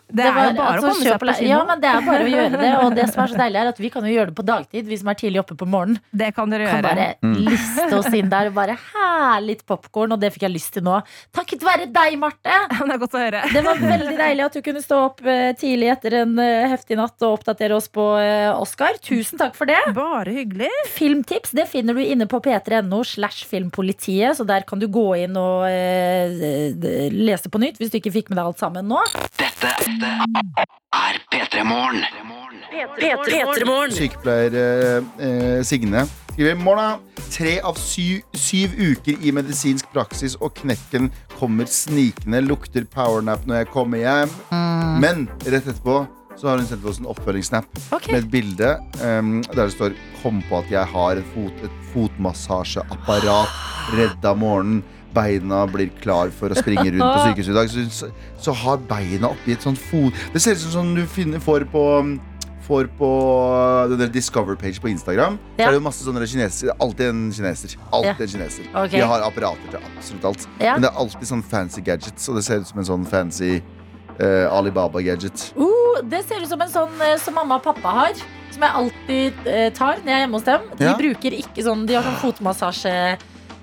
Det 0.07 0.23
er 0.23 0.29
jo 0.31 0.53
bare 0.57 0.79
å 0.79 0.83
komme 0.85 0.95
seg 1.03 1.19
på 1.19 1.33
kino. 1.35 1.49
Ja, 1.51 1.61
men 1.67 1.81
det 1.83 1.89
er 1.91 2.05
bare 2.07 2.25
å 2.27 2.31
gjøre 2.31 2.61
det. 2.61 2.73
Og 2.85 2.95
det 2.95 3.07
som 3.11 3.25
er 3.25 3.33
så 3.33 3.39
deilig, 3.41 3.59
er 3.65 3.71
at 3.73 3.81
vi 3.83 3.91
kan 3.91 4.05
jo 4.07 4.13
gjøre 4.15 4.31
det 4.31 4.37
på 4.39 4.45
dagtid, 4.47 4.87
vi 4.87 4.99
som 5.01 5.09
er 5.11 5.19
tidlig 5.19 5.41
oppe 5.43 5.57
på 5.59 5.67
morgenen. 5.67 5.99
det 6.15 6.29
kan 6.37 6.51
dere 6.53 6.69
Kan 6.71 6.85
gjøre. 6.87 6.95
bare 6.95 7.35
liste 7.51 7.87
oss 7.99 8.07
inn 8.15 8.31
der 8.31 8.51
og 8.53 8.55
bare 8.55 8.77
herlig 8.95 9.59
popkorn, 9.67 10.15
og 10.15 10.21
det 10.23 10.31
fikk 10.35 10.47
jeg 10.47 10.55
lyst 10.55 10.73
til 10.77 10.85
nå. 10.87 11.01
Takket 11.35 11.65
være 11.67 11.89
deg, 11.93 12.19
Marte! 12.23 12.55
Det 12.87 12.95
er 12.95 13.01
godt 13.03 13.17
å 13.19 13.21
høre. 13.21 13.41
Det 13.53 13.63
var 13.67 13.81
veldig 13.83 14.17
deilig 14.17 14.45
at 14.47 14.55
du 14.57 14.63
kunne 14.65 14.81
stå 14.85 14.99
opp 15.09 15.21
eh, 15.27 15.51
tidlig 15.59 15.89
etter 15.97 16.15
en 16.23 16.39
eh, 16.39 16.69
heftig 16.71 16.97
natt 17.01 17.21
og 17.27 17.41
oppdatere 17.41 17.75
oss 17.77 17.89
på 17.93 18.05
eh, 18.23 18.49
Oscar. 18.55 18.97
Tusen 19.03 19.41
takk 19.43 19.57
for 19.59 19.67
det. 19.69 19.81
Bare 19.97 20.31
hyggelig. 20.37 20.71
Filmtips 20.95 21.51
det 21.57 21.67
finner 21.73 21.99
du 21.99 22.03
inne 22.05 22.29
på 22.31 22.39
p3.no 22.45 23.03
slash 23.05 23.43
filmpolitiet, 23.51 24.37
så 24.39 24.47
der 24.47 24.63
kan 24.69 24.79
du 24.81 24.87
gå 24.93 25.09
inn 25.25 25.37
og 25.37 25.67
lese 27.13 27.51
på 27.53 27.61
nytt 27.63 27.81
hvis 27.81 27.91
du 27.93 27.99
ikke 28.01 28.13
fikk 28.15 28.31
med 28.31 28.39
deg 28.41 28.47
alt 28.53 28.63
sammen 28.63 28.87
nå. 28.91 29.03
Dette 29.41 29.73
er 30.97 31.19
P3 31.33 31.65
Morgen. 31.65 32.05
P3morgen. 33.01 33.95
Sykepleier 33.97 34.57
eh, 34.61 35.11
eh, 35.27 35.61
Signe 35.65 36.07
skriver 36.37 36.59
morgen. 36.61 37.01
tre 37.33 37.55
av 37.65 37.79
syv, 37.81 38.21
syv 38.37 38.75
uker 38.77 39.23
i 39.25 39.33
medisinsk 39.33 39.89
praksis 39.95 40.35
og 40.37 40.53
knekken 40.59 41.09
kommer 41.39 41.65
snikende, 41.71 42.43
lukter 42.45 42.85
powernap 42.93 43.47
når 43.49 43.63
jeg 43.63 43.69
kommer 43.73 44.03
hjem. 44.03 44.35
Men 45.01 45.25
rett 45.47 45.65
etterpå 45.65 46.03
så 46.37 46.51
har 46.51 46.61
hun 46.61 46.69
sendt 46.69 46.85
oss 46.85 47.01
en 47.01 47.09
oppfølgingssnap 47.09 47.65
Ok. 47.97 48.11
med 48.13 48.19
et 48.21 48.29
bilde 48.31 48.75
um, 49.01 49.41
der 49.49 49.63
det 49.63 49.73
står 49.73 49.97
'Kom 50.21 50.43
på 50.51 50.59
at 50.59 50.71
jeg 50.71 50.85
har 50.93 51.17
et, 51.17 51.25
fot, 51.33 51.65
et 51.65 51.77
fotmassasjeapparat. 51.95 53.49
Redd 53.97 54.25
av 54.25 54.37
morgenen. 54.37 54.83
Beina 55.17 55.65
blir 55.71 55.91
klar 56.03 56.31
for 56.35 56.53
å 56.53 56.59
springe 56.59 56.87
rundt 56.93 57.03
på 57.03 57.25
sykehuset 57.27 57.53
i 57.53 57.57
dag. 57.57 57.75
Så, 57.91 58.11
så, 58.45 58.57
har 58.63 58.81
beina 58.89 59.33
oppi 59.33 59.57
et 59.57 59.65
sånt 59.65 59.81
fot 59.81 60.17
Det 60.35 60.43
ser 60.45 60.57
ut 60.57 60.65
som 60.67 60.75
sånn 60.79 60.97
du 60.99 61.05
finner, 61.11 61.43
får 61.43 61.69
på 61.73 61.85
Får 62.67 62.89
på 62.99 63.09
den 63.93 64.01
der 64.01 64.09
Discover-page 64.11 64.81
på 64.83 64.89
Instagram. 64.91 65.37
Så 65.55 65.69
er 65.69 65.77
det 65.77 65.83
masse 65.85 66.03
sånne 66.03 66.27
kinesere. 66.27 66.75
Alltid 66.83 67.13
en 67.13 67.21
kineser. 67.31 67.77
Alltid 67.95 68.25
en 68.25 68.33
kineser 68.33 68.65
Okay. 68.73 68.99
De 68.99 69.07
har 69.07 69.23
apparater 69.23 69.71
til 69.71 69.85
absolutt 69.87 70.27
alt. 70.33 70.49
Ja. 70.59 70.73
Men 70.75 70.83
det 70.83 70.91
er 70.91 70.99
alltid 71.05 71.31
sånn 71.31 71.45
fancy 71.47 71.85
gadgets, 71.87 72.27
og 72.27 72.41
det 72.41 72.43
ser 72.43 72.65
ut 72.65 72.73
som 72.73 72.83
en 72.83 72.89
sånn 72.89 73.07
fancy 73.07 73.61
uh, 74.19 74.51
Alibaba-gadget. 74.51 75.53
Uh, 75.55 76.03
det 76.11 76.25
ser 76.27 76.43
ut 76.43 76.51
som 76.51 76.67
en 76.67 76.73
sånn 76.75 76.99
uh, 76.99 77.15
som 77.23 77.39
mamma 77.39 77.61
og 77.61 77.69
pappa 77.69 77.95
har. 78.01 78.27
Som 78.57 78.65
jeg 78.65 78.79
alltid 78.81 79.49
eh, 79.53 79.67
tar 79.77 79.99
når 80.01 80.11
jeg 80.11 80.17
er 80.17 80.23
hjemme 80.25 80.39
hos 80.39 80.45
dem. 80.47 80.69
De 80.79 80.87
Ja. 80.87 80.93
bruker 80.97 81.35
ikke 81.37 81.63
sånn 81.67 81.83
De 81.87 81.95
har 81.95 82.07
sånn 82.07 82.21
fotmassasje 82.23 82.93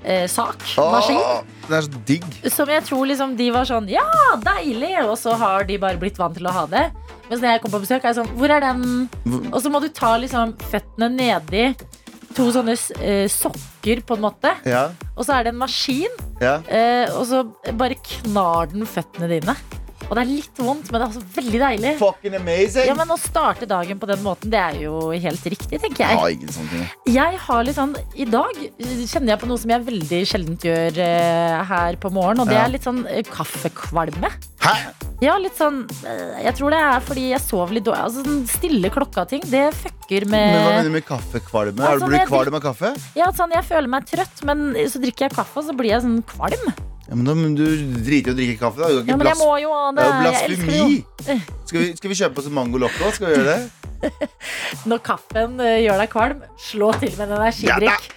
eh, 0.03 0.25
sak. 0.31 0.61
Maskin. 0.77 1.17
Åh, 1.17 1.41
det 1.67 1.77
er 1.77 1.87
så 1.87 2.03
digg. 2.07 2.27
Som 2.51 2.69
jeg 2.73 2.83
tror 2.87 3.07
liksom 3.09 3.35
de 3.39 3.49
var 3.55 3.67
sånn 3.69 3.87
Ja, 3.91 4.05
deilig! 4.43 4.93
Og 5.07 5.15
så 5.19 5.35
har 5.39 5.65
de 5.69 5.79
bare 5.81 5.99
blitt 6.01 6.19
vant 6.19 6.35
til 6.37 6.47
å 6.49 6.53
ha 6.55 6.65
det. 6.69 6.85
Mens 7.29 7.39
når 7.41 7.49
jeg 7.53 7.63
kom 7.63 7.73
på 7.73 7.81
besøk, 7.85 8.03
er 8.03 8.11
jeg 8.11 8.19
sånn 8.21 8.31
Hvor 8.37 8.51
er 8.51 8.63
den? 8.65 8.87
Og 9.53 9.59
så 9.63 9.71
må 9.71 9.79
du 9.83 9.89
ta 9.95 10.15
liksom 10.19 10.55
føttene 10.71 11.11
nedi 11.13 11.67
to 12.33 12.47
sånne 12.53 12.73
eh, 13.05 13.27
sokker, 13.29 14.01
på 14.07 14.17
en 14.17 14.23
måte. 14.25 14.53
Ja, 14.65 14.87
Og 15.15 15.25
så 15.25 15.35
er 15.37 15.45
det 15.45 15.53
en 15.53 15.59
maskin, 15.61 16.13
ja. 16.41 16.55
eh, 16.65 17.05
og 17.13 17.27
så 17.29 17.43
bare 17.77 17.97
knar 18.01 18.71
den 18.73 18.87
føttene 18.89 19.29
dine. 19.29 19.53
Og 20.13 20.19
det 20.19 20.23
er 20.27 20.29
litt 20.29 20.59
vondt, 20.61 20.91
men 20.93 21.01
det 21.01 21.05
er 21.07 21.09
også 21.09 21.21
veldig 21.33 21.59
deilig. 21.63 21.91
Fucking 21.97 22.35
amazing! 22.37 22.85
Ja, 22.85 22.93
men 22.99 23.09
Å 23.09 23.17
starte 23.17 23.65
dagen 23.69 23.97
på 23.97 24.05
den 24.11 24.19
måten, 24.21 24.51
det 24.53 24.59
er 24.61 24.75
jo 24.83 25.09
helt 25.09 25.47
riktig, 25.49 25.79
tenker 25.81 26.03
Jeg 26.05 26.13
jeg. 26.13 26.19
har 26.21 26.53
sånn 26.53 26.69
ting. 26.69 26.83
Jeg 27.15 27.39
har 27.47 27.63
litt 27.65 27.77
sånn, 27.79 27.95
I 28.13 28.27
dag 28.29 28.59
kjenner 29.09 29.33
jeg 29.33 29.41
på 29.41 29.49
noe 29.49 29.57
som 29.63 29.73
jeg 29.73 29.87
veldig 29.87 30.19
sjeldent 30.29 30.67
gjør 30.69 30.99
eh, 31.01 31.63
her 31.71 31.97
på 31.97 32.11
morgen, 32.13 32.43
og 32.45 32.51
det 32.51 32.59
Ja. 32.59 32.67
er 32.67 32.75
litt 32.75 32.85
sånn 32.85 33.01
eh, 33.09 33.23
kaffekvalme. 33.25 34.29
Hæ? 34.61 34.75
Ja, 35.23 35.33
litt 35.39 35.57
sånn 35.57 35.81
eh, 36.05 36.43
Jeg 36.45 36.55
tror 36.59 36.71
det 36.71 36.79
er 36.83 37.01
fordi 37.03 37.25
jeg 37.31 37.41
sover 37.43 37.73
litt 37.73 37.85
dårlig. 37.89 38.05
Altså, 38.05 38.23
sånn 38.23 38.45
stille 38.53 38.89
klokka-ting, 38.93 39.41
det 39.49 39.65
fucker 39.81 40.25
Men 40.29 40.53
hva 40.53 40.63
mener 40.69 40.77
med 40.77 40.85
du 40.85 40.95
med 40.99 41.05
kaffekvalme? 41.09 41.79
Ja, 41.81 41.89
Har 41.89 41.97
du 41.97 42.05
sånn 42.05 42.13
blitt 42.13 42.21
jeg 42.27 42.31
kvalm 42.31 42.57
av 42.61 42.65
kaffe? 42.69 42.93
Ja, 43.17 43.31
sånn, 43.33 43.51
Jeg 43.57 43.65
føler 43.65 43.89
meg 43.97 44.05
trøtt, 44.05 44.43
men 44.45 44.73
så 44.93 45.01
drikker 45.01 45.25
jeg 45.31 45.37
kaffe, 45.41 45.57
og 45.57 45.65
så 45.71 45.73
blir 45.75 45.95
jeg 45.97 46.05
sånn 46.05 46.21
kvalm. 46.23 46.73
Ja, 47.09 47.15
men 47.19 47.25
da 47.27 47.33
men 47.35 47.55
du 47.55 47.63
driter 48.05 48.31
i 48.31 48.33
å 48.33 48.37
drikke 48.37 48.57
kaffe, 48.61 48.79
da. 48.79 48.87
Du 48.87 49.01
kan 49.03 49.07
Ja, 49.07 49.13
ikke 49.13 49.17
men 49.17 49.27
jeg 49.27 49.35
blas- 49.35 49.43
må 49.43 49.61
jo 49.61 49.71
ha 49.75 49.91
det 49.91 49.95
det. 49.97 50.03
er 50.03 50.13
jo 50.13 50.23
Jeg 50.23 50.33
elsker 50.33 50.65
det 50.65 50.77
jo. 50.77 50.85
blasfemi! 50.87 51.41
Skal 51.67 51.79
vi, 51.79 51.87
skal 51.99 52.09
vi 52.13 52.15
kjøpe 52.21 52.37
oss 52.39 52.47
en 52.47 52.53
Mango 52.53 52.77
Loco? 52.79 53.11
Skal 53.11 53.27
vi 53.27 53.33
gjøre 53.35 53.49
det? 53.53 53.71
Når 54.89 54.99
kaffen 55.03 55.59
eh, 55.63 55.77
gjør 55.85 55.99
deg 56.03 56.09
kvalm, 56.11 56.41
slå 56.59 56.89
til 56.99 57.11
med 57.17 57.29
en 57.29 57.37
energidrikk. 57.41 58.07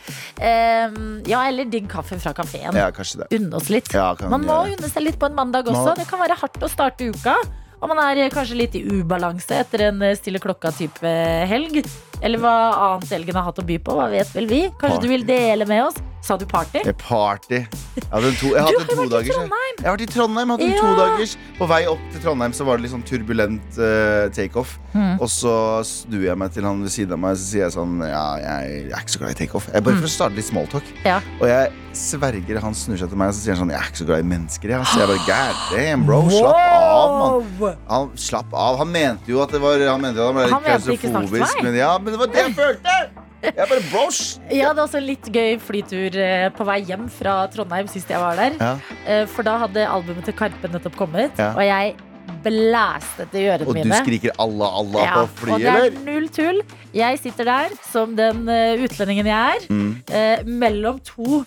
Ehm, 0.42 1.22
ja, 1.30 1.44
eller 1.48 1.68
digg 1.70 1.86
kaffen 1.90 2.18
fra 2.22 2.32
kafeen. 2.34 2.74
Ja, 2.74 2.88
kanskje 2.94 3.22
det. 3.24 3.28
Unne 3.40 3.54
oss 3.60 3.68
litt. 3.70 3.90
Ja, 3.94 4.08
kan 4.18 4.30
Man 4.32 4.42
må 4.46 4.56
gjøre 4.66 4.78
unne 4.80 4.90
seg 4.90 5.02
litt 5.06 5.18
på 5.22 5.26
en 5.30 5.34
mandag 5.38 5.66
også. 5.70 5.84
Må- 5.92 5.96
Det 6.00 6.08
kan 6.10 6.18
være 6.22 6.38
hardt 6.42 6.58
å 6.62 6.70
starte 6.70 7.06
uka. 7.10 7.36
Og 7.82 7.88
man 7.92 7.98
er 8.00 8.22
eh, 8.24 8.30
kanskje 8.32 8.56
litt 8.56 8.74
i 8.78 8.82
ubalanse 8.88 9.52
etter 9.62 9.88
en 9.90 10.02
eh, 10.02 10.14
stille 10.18 10.38
klokka-type 10.42 11.10
helg. 11.50 11.82
Eller 12.22 12.38
hva 12.40 12.54
annet 12.96 13.10
helgen 13.12 13.34
har 13.36 13.44
hatt 13.50 13.58
å 13.62 13.66
by 13.66 13.78
på. 13.78 13.94
Hva 13.98 14.08
vet 14.10 14.30
vel 14.34 14.46
vi? 14.50 14.62
Kanskje 14.80 15.02
du 15.02 15.08
vil 15.12 15.26
dele 15.28 15.66
med 15.68 15.84
oss? 15.90 15.98
Sa 16.26 16.34
du 16.36 16.42
party? 16.50 16.80
Er 16.82 16.94
party. 16.98 17.60
Jeg 17.60 18.06
hadde 18.10 18.30
en 18.32 18.38
to, 18.40 18.48
jeg 18.50 18.64
Du 18.66 18.78
hadde 18.80 18.82
har 18.82 18.96
en 18.96 18.96
jo 18.98 19.10
vært 19.12 19.12
i 19.14 19.28
jeg. 19.28 19.34
Trondheim. 19.36 19.76
Jeg 19.78 19.86
har 19.86 19.94
vært 19.94 20.02
i 20.02 20.08
Trondheim, 20.10 20.52
hadde 20.56 20.66
en 20.66 20.72
Ja. 20.74 20.80
todagers. 20.82 21.34
På 21.58 21.68
vei 21.70 21.78
opp 21.86 22.02
til 22.12 22.22
Trondheim 22.24 22.54
så 22.56 22.66
var 22.66 22.80
det 22.80 22.86
litt 22.86 22.94
sånn 22.96 23.04
turbulent 23.06 23.78
uh, 23.78 24.26
takeoff. 24.34 24.72
Mm. 24.96 25.20
Og 25.22 25.30
så 25.30 25.52
snur 25.86 26.24
jeg 26.26 26.38
meg 26.40 26.50
til 26.56 26.66
han 26.66 26.80
ved 26.82 26.90
siden 26.96 27.14
av 27.14 27.20
meg, 27.22 27.36
så 27.38 27.46
sier 27.52 27.62
jeg 27.68 27.74
sånn 27.76 28.00
Ja, 28.02 28.24
jeg, 28.42 28.80
er 28.90 28.98
ikke 29.04 29.14
så 29.14 29.22
glad 29.22 29.36
i 29.36 29.38
takeoff. 29.44 29.68
Jeg 29.70 29.86
bare 29.86 30.00
for 30.00 30.08
å 30.08 30.12
starte 30.16 30.38
litt 30.40 30.48
smalltalk. 30.48 30.90
Ja. 31.06 31.20
Og 31.38 31.46
jeg 31.52 31.70
sverger 31.96 32.58
han 32.64 32.74
snur 32.76 32.98
seg 33.00 33.12
til 33.12 33.20
meg 33.22 33.30
og 33.30 33.36
så 33.38 33.44
sier 33.44 33.54
han 33.54 33.62
sånn 33.62 33.72
Jeg 33.76 33.80
er 33.84 33.92
ikke 33.92 34.02
så 34.02 34.08
glad 34.10 34.24
i 34.24 34.28
mennesker, 34.32 34.72
jeg. 34.74 34.88
Så 34.90 35.04
jeg 35.04 35.12
bare 35.12 35.26
God 35.30 35.62
damn, 35.76 36.08
bro. 36.08 36.18
Slapp 36.32 36.64
av, 36.66 37.14
mann. 37.60 37.78
Han 37.92 38.10
slapp 38.26 38.58
av. 38.66 38.80
Han 38.82 38.90
mente 38.98 39.30
jo 39.30 39.44
at 39.46 39.54
det 39.54 39.62
var 39.62 39.78
Han 39.86 40.02
mente 40.02 40.18
at 40.18 40.26
han 40.26 40.40
var 40.42 40.50
litt 40.50 40.66
klaustrofobisk, 41.06 41.62
men 41.62 41.78
ja, 41.78 41.94
men 42.02 42.16
det 42.16 42.20
var 42.24 42.34
det 42.34 42.44
jeg 42.48 42.58
følte! 42.58 42.98
Jeg 43.46 43.68
bare 43.70 43.82
bro, 43.90 44.06
Jeg 44.50 44.66
hadde 44.66 44.82
også 44.82 44.98
en 45.00 45.06
litt 45.06 45.28
gøy 45.32 45.56
flytur 45.62 46.16
eh, 46.18 46.48
på 46.56 46.66
vei 46.68 46.80
hjem 46.88 47.06
fra 47.12 47.36
Trondheim 47.52 47.88
sist 47.92 48.10
jeg 48.10 48.18
var 48.22 48.36
der. 48.40 48.56
Ja. 48.60 48.72
Eh, 49.06 49.24
For 49.30 49.46
da 49.46 49.58
hadde 49.64 49.86
albumet 49.86 50.24
til 50.28 50.34
Karpe 50.38 50.68
nettopp 50.72 50.96
kommet, 50.98 51.38
Ja. 51.38 51.52
og 51.54 51.62
jeg 51.64 51.94
blæstet 52.42 53.34
i 53.38 53.44
ørene 53.46 53.66
mine. 53.66 53.68
Og 53.70 53.74
du 53.76 53.82
mine. 53.90 54.00
skriker 54.02 54.32
Allah, 54.42 54.70
Allah 54.80 55.02
Ja, 55.06 55.12
på 55.26 55.52
og 55.52 55.60
det 55.62 55.74
er 55.74 55.98
null 56.06 56.28
tull. 56.34 56.60
Jeg 56.94 57.18
sitter 57.22 57.44
der 57.44 57.74
som 57.92 58.16
den 58.18 58.48
eh, 58.48 58.82
utlendingen 58.82 59.26
jeg 59.26 59.56
er, 59.56 59.68
Mm. 59.70 60.02
eh, 60.10 60.42
mellom 60.46 60.98
to 61.06 61.44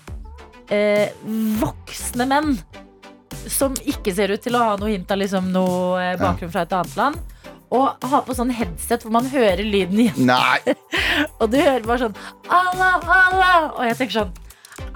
eh, 0.72 1.10
voksne 1.60 2.28
menn 2.30 2.58
som 3.50 3.74
ikke 3.88 4.14
ser 4.14 4.32
ut 4.34 4.42
til 4.44 4.54
å 4.58 4.60
ha 4.64 4.76
noe 4.78 4.90
hint 4.92 5.10
av 5.12 5.18
liksom, 5.22 5.52
noe 5.52 6.16
bakgrunn 6.20 6.52
fra 6.52 6.62
et 6.68 6.74
annet 6.76 6.96
land. 7.00 7.20
Og 7.72 8.02
har 8.10 8.24
på 8.26 8.34
sånn 8.34 8.50
headset 8.52 9.04
hvor 9.06 9.12
man 9.14 9.28
hører 9.30 9.62
lyden 9.64 10.00
igjen. 10.08 10.26
Nei! 10.26 10.58
Og 11.42 11.50
du 11.52 11.58
hører 11.60 11.86
bare 11.88 12.04
sånn 12.06 12.16
Allah, 12.48 13.00
Allah! 13.16 13.70
Og 13.76 13.84
jeg 13.88 13.98
tenker 14.02 14.18
sånn 14.22 14.36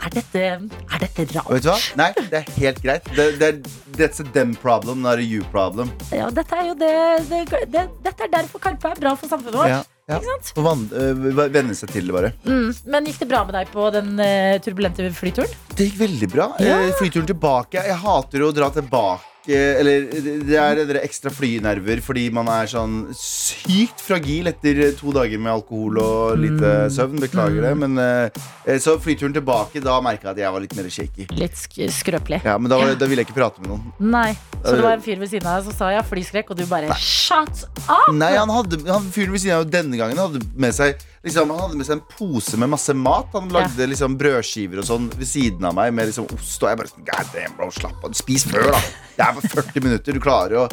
Er 0.03 0.13
dette, 0.15 0.43
er 0.43 1.01
dette 1.03 1.25
rart? 1.35 1.49
Vet 1.51 1.65
du 1.65 1.69
hva? 1.69 1.77
Nei, 1.99 2.09
det 2.31 2.39
er 2.39 2.51
helt 2.57 2.79
greit. 2.83 3.07
Det, 3.15 3.25
det 3.39 3.49
er, 3.49 3.57
that's 3.99 4.21
a 4.23 4.27
them 4.35 4.53
problem, 4.55 5.01
not 5.03 5.19
a 5.21 5.25
you 5.25 5.43
problem. 5.53 5.91
Ja, 6.15 6.29
dette 6.33 6.59
er 6.59 6.69
jo 6.71 6.77
det, 6.79 6.93
det, 7.29 7.41
det 7.73 7.83
Dette 8.05 8.27
er 8.27 8.31
derfor 8.37 8.63
Karpe 8.63 8.93
er 8.93 9.01
bra 9.03 9.15
for 9.19 9.31
samfunnet 9.31 9.59
vårt. 9.59 9.73
Ja, 9.73 9.81
ja. 10.11 10.19
Øh, 10.19 11.27
Venne 11.53 11.75
seg 11.77 11.91
til 11.93 12.09
det, 12.09 12.15
bare. 12.15 12.31
Mm. 12.47 12.71
Men 12.91 13.07
gikk 13.07 13.21
det 13.23 13.29
bra 13.31 13.43
med 13.47 13.55
deg 13.55 13.69
på 13.71 13.89
den 13.95 14.15
eh, 14.23 14.55
turbulente 14.63 15.07
flyturen? 15.15 15.51
Det 15.75 15.87
gikk 15.91 16.01
veldig 16.01 16.31
bra. 16.33 16.49
Ja. 16.63 16.81
Eh, 16.87 16.95
Flyturen 16.99 17.29
tilbake. 17.29 17.83
Jeg 17.87 17.99
hater 18.03 18.43
å 18.47 18.51
dra 18.55 18.71
tilbake. 18.75 19.32
Eller 19.47 20.05
det 20.47 20.55
er 20.55 20.79
det 20.87 21.01
ekstra 21.03 21.31
flynerver 21.33 21.99
fordi 22.05 22.29
man 22.31 22.47
er 22.47 22.69
sånn 22.71 23.09
sykt 23.17 23.99
fragil 24.03 24.47
etter 24.47 24.79
to 24.95 25.11
dager 25.15 25.41
med 25.41 25.51
alkohol 25.51 25.99
og 25.99 26.37
lite 26.39 26.61
Mm. 26.63 26.89
søvn. 26.95 27.19
Beklager 27.19 27.61
det. 27.65 27.73
Men 27.77 27.97
eh, 27.99 28.77
så 28.79 28.95
flyturen 29.03 29.33
tilbake, 29.35 29.81
da 29.83 29.99
merka 30.01 30.29
jeg 30.29 30.31
at 30.31 30.41
jeg 30.45 30.53
var 30.55 30.63
litt 30.63 30.75
mer 30.77 30.89
shaky. 30.89 31.27
Litt 31.35 31.57
sk 31.59 31.83
skrøpelig. 31.91 32.41
Ja, 32.45 32.57
Men 32.57 32.69
da, 32.71 32.77
var, 32.79 32.95
da 32.95 33.05
ville 33.09 33.23
jeg 33.23 33.27
ikke 33.29 33.39
prate 33.41 33.59
med 33.61 33.73
noen. 33.73 33.91
Nei. 33.99 34.31
Så 34.63 34.77
det 34.77 34.83
var 34.85 34.93
en 34.95 35.03
fyr 35.03 35.19
ved 35.19 35.29
siden 35.33 35.47
av 35.49 35.59
deg 35.59 35.67
som 35.67 35.75
sa 35.75 35.89
ja, 35.91 36.01
flyskrekk, 36.07 36.51
og 36.53 36.57
du 36.57 36.65
bare 36.69 36.93
shut 36.95 37.65
up! 37.89 38.07
Nei, 38.15 38.31
han 38.37 38.49
hadde 38.49 38.79
han 38.87 39.09
fyren 39.11 39.33
ved 39.35 39.43
siden 39.43 39.59
av 39.59 39.67
denne 39.73 39.99
gangen 39.99 40.17
hadde 40.17 40.39
med 40.55 40.71
seg 40.75 40.95
liksom, 41.23 41.49
Han 41.53 41.59
hadde 41.59 41.77
med 41.79 41.87
seg 41.87 41.97
en 41.99 42.05
pose 42.17 42.57
med 42.59 42.69
masse 42.73 42.93
mat. 42.97 43.29
Han 43.33 43.49
lagde 43.53 43.87
liksom 43.89 44.17
brødskiver 44.19 44.81
og 44.83 44.87
sånn 44.89 45.09
ved 45.15 45.27
siden 45.29 45.65
av 45.69 45.75
meg 45.77 45.93
med 45.95 46.11
liksom 46.11 46.27
ost. 46.33 46.59
Og 46.63 46.69
jeg 46.69 46.81
bare 46.81 46.91
sånn, 46.91 47.07
God 47.09 47.33
damn, 47.35 47.55
bro, 47.57 47.69
slapp 47.71 48.03
av. 48.03 48.13
Spis 48.17 48.45
før, 48.49 48.69
da. 48.73 48.83
Det 49.17 49.25
er 49.27 49.39
bare 49.39 49.53
40 49.55 49.87
minutter. 49.87 50.13
Du 50.13 50.23
klarer 50.23 50.63
å 50.63 50.67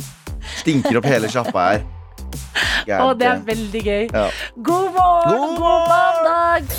stinker 0.61 1.01
opp 1.01 1.09
hele 1.11 1.28
sjappa 1.32 1.66
her. 1.72 1.82
Og 3.01 3.18
det 3.20 3.26
er 3.28 3.42
veldig 3.46 3.80
gøy. 3.84 4.05
Ja. 4.14 4.26
God 4.57 4.94
morgen, 4.96 5.36
God 5.36 5.59
god 5.61 5.90
mandag! 5.90 6.72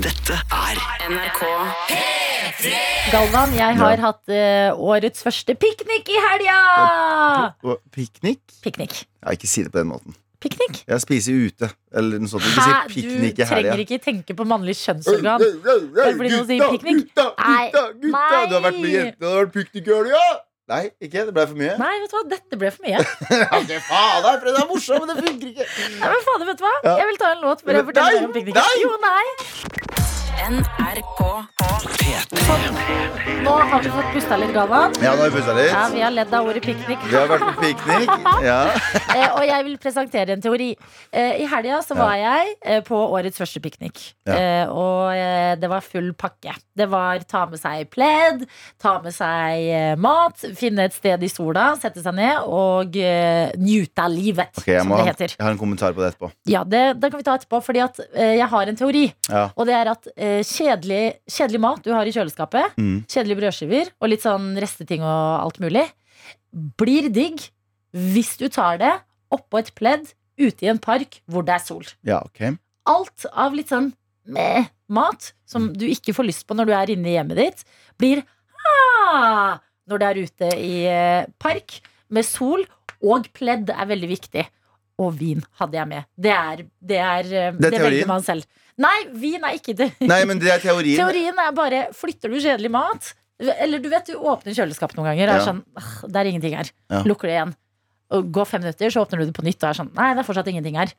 Dette 0.00 0.36
er 0.54 0.78
NRK 1.10 1.40
P3! 1.90 2.72
Galvan, 3.10 3.54
jeg 3.56 3.78
har 3.80 3.96
Ja. 3.96 4.00
hatt 4.04 4.30
uh, 4.30 4.78
årets 4.78 5.22
første 5.24 5.56
piknik 5.58 6.08
i 6.12 6.18
helga! 6.26 6.58
Piknik? 7.90 8.40
Piknik. 8.62 9.00
Ja, 9.24 9.34
ikke 9.34 9.50
si 9.50 9.64
det 9.66 9.72
på 9.74 9.80
den 9.82 9.90
måten. 9.90 10.14
Piknik? 10.40 10.82
Jeg 10.88 11.02
spiser 11.04 11.40
ute. 11.46 11.68
Eller 11.92 12.20
noe 12.22 12.30
sånt. 12.32 12.44
Hæ, 12.44 12.66
si 12.88 13.02
du 13.02 13.08
piknik 13.10 13.40
i 13.40 13.44
helga. 13.44 13.74
trenger 13.74 13.82
ikke 13.84 13.98
tenke 14.04 14.36
på 14.38 14.46
mannlig 14.48 14.76
kjønnsorgan. 14.80 15.42
Bare 15.64 16.14
fordi 16.16 16.30
noen 16.32 16.46
sier 16.48 16.70
piknik. 16.76 17.02
Gutta, 17.10 17.26
gutta, 17.36 17.82
gutta! 18.04 18.14
nei. 18.14 18.46
Du 18.48 18.54
har 18.56 18.64
vært 18.68 18.78
med 18.80 18.94
jentene, 18.94 19.18
du 19.20 19.28
har 19.28 19.42
vært 19.44 19.58
piknik 19.58 19.90
i 19.90 19.98
helga! 19.98 20.24
Nei, 20.70 20.84
ikke? 21.02 21.24
Det 21.26 21.32
ble 21.34 21.44
for 21.50 21.58
mye? 21.58 21.72
Nei, 21.80 21.94
vet 21.98 22.12
du 22.12 22.14
hva, 22.14 22.20
dette 22.30 22.58
ble 22.60 22.68
for 22.70 22.86
mye. 22.86 23.00
Ja, 23.40 23.58
det 23.66 23.80
faen, 23.88 24.20
det 24.22 24.30
er 24.30 24.44
det 24.46 24.52
er 24.54 24.68
morsomt, 24.70 25.02
men 25.02 25.10
det 25.10 25.24
funker 25.26 25.50
ikke. 25.50 25.66
Nei, 25.98 26.10
men 26.12 26.22
fader, 26.28 26.46
vet 26.52 26.60
du 26.60 26.66
hva? 26.68 26.74
Jeg 26.86 27.08
vil 27.10 27.18
ta 27.24 27.30
en 27.34 27.42
låt 27.42 27.64
før 27.66 27.78
jeg 27.80 27.88
forteller 27.90 28.28
om 28.28 28.34
pikniken. 28.36 28.60
nei. 28.62 28.82
Jo, 28.84 28.92
nei. 29.02 29.79
NRK 30.40 31.20
Nå 33.44 33.50
har 33.50 33.82
vi 33.82 33.90
fått 33.90 34.08
pusta 34.14 34.36
litt, 34.40 34.52
Galvan. 34.54 34.92
Ja, 35.02 35.12
nå 35.16 35.22
har 35.24 35.30
vi 35.30 35.36
pusta 35.38 35.52
litt. 35.56 35.70
Ja, 35.72 35.82
vi 35.92 36.00
har 36.04 36.12
ledd 36.12 36.32
av 36.36 36.48
ordet 36.50 36.62
piknik. 36.64 37.02
Vi 37.08 37.14
har 37.16 37.28
vært 37.30 37.44
på 37.46 37.64
piknik. 37.64 38.10
Ja. 38.44 38.56
Eh, 39.12 39.34
og 39.36 39.42
jeg 39.44 39.64
vil 39.66 39.74
presentere 39.82 40.32
en 40.34 40.40
teori. 40.44 40.70
Eh, 41.12 41.42
I 41.42 41.46
helga 41.50 41.80
så 41.84 41.96
var 41.98 42.14
jeg 42.16 42.54
eh, 42.64 42.80
på 42.86 42.96
årets 43.16 43.40
første 43.40 43.60
piknik. 43.64 44.00
Ja. 44.28 44.36
Eh, 44.36 44.72
og 44.72 45.12
eh, 45.16 45.52
det 45.60 45.68
var 45.72 45.84
full 45.84 46.12
pakke. 46.18 46.54
Det 46.80 46.86
var 46.92 47.20
ta 47.28 47.42
med 47.50 47.60
seg 47.60 47.88
pledd, 47.92 48.44
ta 48.80 48.94
med 49.04 49.12
seg 49.16 49.66
eh, 49.76 49.92
mat, 50.00 50.40
finne 50.56 50.86
et 50.88 50.96
sted 50.96 51.24
i 51.26 51.30
sola, 51.32 51.70
sette 51.80 52.00
seg 52.04 52.16
ned 52.16 52.46
og 52.48 52.96
eh, 52.96 53.52
njute 53.60 54.04
av 54.06 54.12
livet, 54.14 54.52
Ok, 54.62 54.70
jeg, 54.72 54.84
som 54.86 54.94
det 54.96 55.08
heter. 55.10 55.34
ha- 55.36 55.40
jeg 55.42 55.48
har 55.50 55.56
en 55.56 55.60
kommentar 55.60 55.96
på 55.96 56.04
det 56.04 56.12
etterpå. 56.14 56.32
Ja, 56.52 56.64
det, 56.64 56.84
det 57.02 57.12
kan 57.12 57.20
vi 57.20 57.28
ta 57.28 57.36
etterpå, 57.40 57.60
fordi 57.68 57.84
at 57.84 58.00
eh, 58.08 58.36
jeg 58.40 58.48
har 58.56 58.72
en 58.72 58.80
teori. 58.80 59.06
Ja. 59.28 59.46
Og 59.56 59.68
det 59.68 59.76
er 59.80 59.92
at 59.96 60.10
eh, 60.16 60.29
kjedelig, 60.46 61.18
kjedelig 61.30 61.60
mat 61.62 61.82
du 61.84 61.92
har 61.94 62.06
i 62.08 62.12
kjøleskapet, 62.14 62.76
Mm. 62.78 63.04
kjedelige 63.10 63.40
brødskiver 63.40 63.90
og 64.00 64.08
litt 64.12 64.22
sånn 64.26 64.52
resteting 64.60 65.02
og 65.02 65.44
alt 65.44 65.60
mulig, 65.62 65.86
blir 66.52 67.08
digg 67.12 67.42
hvis 67.94 68.36
du 68.40 68.48
tar 68.48 68.78
det 68.78 68.92
oppå 69.34 69.58
et 69.62 69.72
pledd 69.78 70.12
ute 70.40 70.64
i 70.66 70.70
en 70.72 70.78
park 70.82 71.20
hvor 71.30 71.44
det 71.46 71.54
er 71.58 71.64
sol. 71.64 71.84
Ja, 72.06 72.20
okay. 72.24 72.56
Alt 72.86 73.26
av 73.32 73.54
litt 73.54 73.68
sånn 73.70 73.92
meh 74.30 74.66
mat 74.90 75.32
som 75.46 75.72
du 75.72 75.86
ikke 75.86 76.14
får 76.14 76.26
lyst 76.28 76.46
på 76.48 76.54
når 76.58 76.66
du 76.70 76.72
er 76.76 76.90
inne 76.94 77.10
i 77.10 77.16
hjemmet 77.16 77.38
ditt, 77.38 77.64
blir 77.98 78.22
ah, 78.66 79.58
når 79.90 79.98
du 80.02 80.06
er 80.06 80.20
ute 80.24 80.50
i 80.58 80.74
eh, 80.90 81.26
park 81.42 81.80
med 82.10 82.26
sol, 82.26 82.64
og 83.00 83.28
pledd 83.36 83.70
er 83.72 83.86
veldig 83.88 84.08
viktig. 84.10 84.46
Og 85.00 85.14
vin 85.16 85.40
hadde 85.56 85.78
jeg 85.78 85.88
med. 85.88 86.04
Det 86.20 86.32
er 86.34 86.64
Det, 86.80 86.98
er, 87.00 87.30
eh, 87.32 87.52
Det 87.56 87.70
det 87.72 87.80
velger 87.80 88.06
man 88.10 88.22
selv. 88.22 88.44
Nei, 88.80 88.96
vin 89.12 89.42
er 89.44 89.56
ikke 89.58 89.74
det. 89.76 89.90
Nei, 90.00 90.22
men 90.28 90.38
det 90.40 90.48
er 90.54 90.62
teorien. 90.62 90.96
Teorien 90.96 91.36
er 91.42 91.52
bare 91.56 91.80
Flytter 91.96 92.32
du 92.32 92.38
kjedelig 92.40 92.70
mat 92.72 93.10
Eller 93.60 93.78
du 93.82 93.88
vet 93.92 94.06
du 94.08 94.14
åpner 94.16 94.56
kjøleskapet 94.56 94.96
noen 94.98 95.10
ganger 95.12 95.28
Og 95.28 95.34
er 95.34 95.40
Ja. 95.42 95.46
sånn, 95.50 95.62
«Åh, 95.76 95.90
det 96.08 96.16
er 96.22 96.30
ingenting 96.32 96.56
her 96.56 96.70
Ja. 96.90 97.02
Lukker 97.08 97.28
det 97.28 97.36
igjen 97.38 97.54
Og 98.16 98.32
går 98.32 98.46
fem 98.50 98.62
minutter, 98.64 98.90
så 98.90 99.04
åpner 99.04 99.20
du 99.20 99.26
det 99.30 99.36
på 99.36 99.44
nytt 99.46 99.62
Og 99.62 99.68
er 99.70 99.78
sånn, 99.82 99.92
nei 99.94 100.10
det 100.14 100.22
er 100.24 100.28
fortsatt 100.32 100.48
ingenting 100.52 100.76
her 100.80 100.92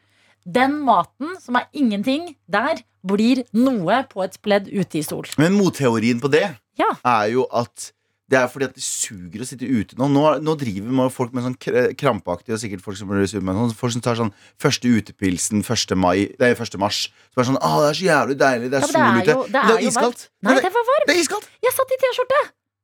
Den 0.45 0.79
maten 0.86 1.36
som 1.41 1.55
er 1.59 1.67
ingenting 1.73 2.36
der, 2.49 2.79
blir 3.05 3.43
noe 3.53 4.03
på 4.09 4.23
et 4.25 4.38
pledd 4.41 4.67
ute 4.73 4.97
i 4.97 5.03
sol. 5.05 5.25
Men 5.38 5.53
motteorien 5.57 6.19
på 6.21 6.29
det 6.34 6.47
Ja. 6.82 6.89
er 7.05 7.29
jo 7.34 7.45
at 7.53 7.91
det 8.32 8.38
er 8.39 8.47
fordi 8.47 8.65
at 8.69 8.75
det 8.77 8.84
suger 8.86 9.43
å 9.43 9.47
sitte 9.47 9.67
ute 9.67 9.97
nå. 9.99 10.07
Nå, 10.07 10.21
nå 10.39 10.53
driver 10.59 10.93
man 11.01 11.09
folk 11.11 11.34
med 11.36 11.43
sånn 11.43 11.57
kr- 11.59 11.91
krampaktig, 11.99 12.55
og 12.55 12.61
sikkert 12.61 12.82
folk 12.86 12.95
som 12.97 13.09
blir 13.11 13.27
sur, 13.27 13.43
men 13.43 13.59
sånn- 13.59 13.75
folk 13.75 13.91
som 13.97 14.01
tar 14.05 14.15
sånn 14.15 14.32
første 14.61 14.88
utepilsen 14.88 15.61
1. 15.67 15.95
mai, 15.99 16.29
nei, 16.39 16.53
1. 16.55 16.79
mars. 16.79 17.09
Så 17.36 17.36
er 17.38 17.43
det 17.43 17.49
sånn 17.51 17.59
Å, 17.59 17.73
det 17.84 17.89
er 17.91 17.99
så 17.99 18.07
jævlig 18.07 18.38
deilig, 18.39 18.71
det 18.71 18.79
er 18.79 18.88
Ja, 18.88 18.88
men 18.88 18.95
sol 18.95 19.03
det 19.03 19.11
er 19.11 19.21
ute. 19.21 19.36
jo- 19.36 19.45
det 19.51 19.61
er 19.61 19.67
jo 19.75 19.91
iskaldt. 19.91 20.25
Nei, 20.41 20.55
det, 20.55 20.63
det 20.63 20.73
var 20.79 20.89
varmt! 20.93 21.07
det 21.11 21.15
er 21.15 21.21
iskaldt. 21.27 21.47
Jeg 21.67 21.73
satt 21.77 21.91
i 21.91 21.99
T-skjorte! 22.05 22.41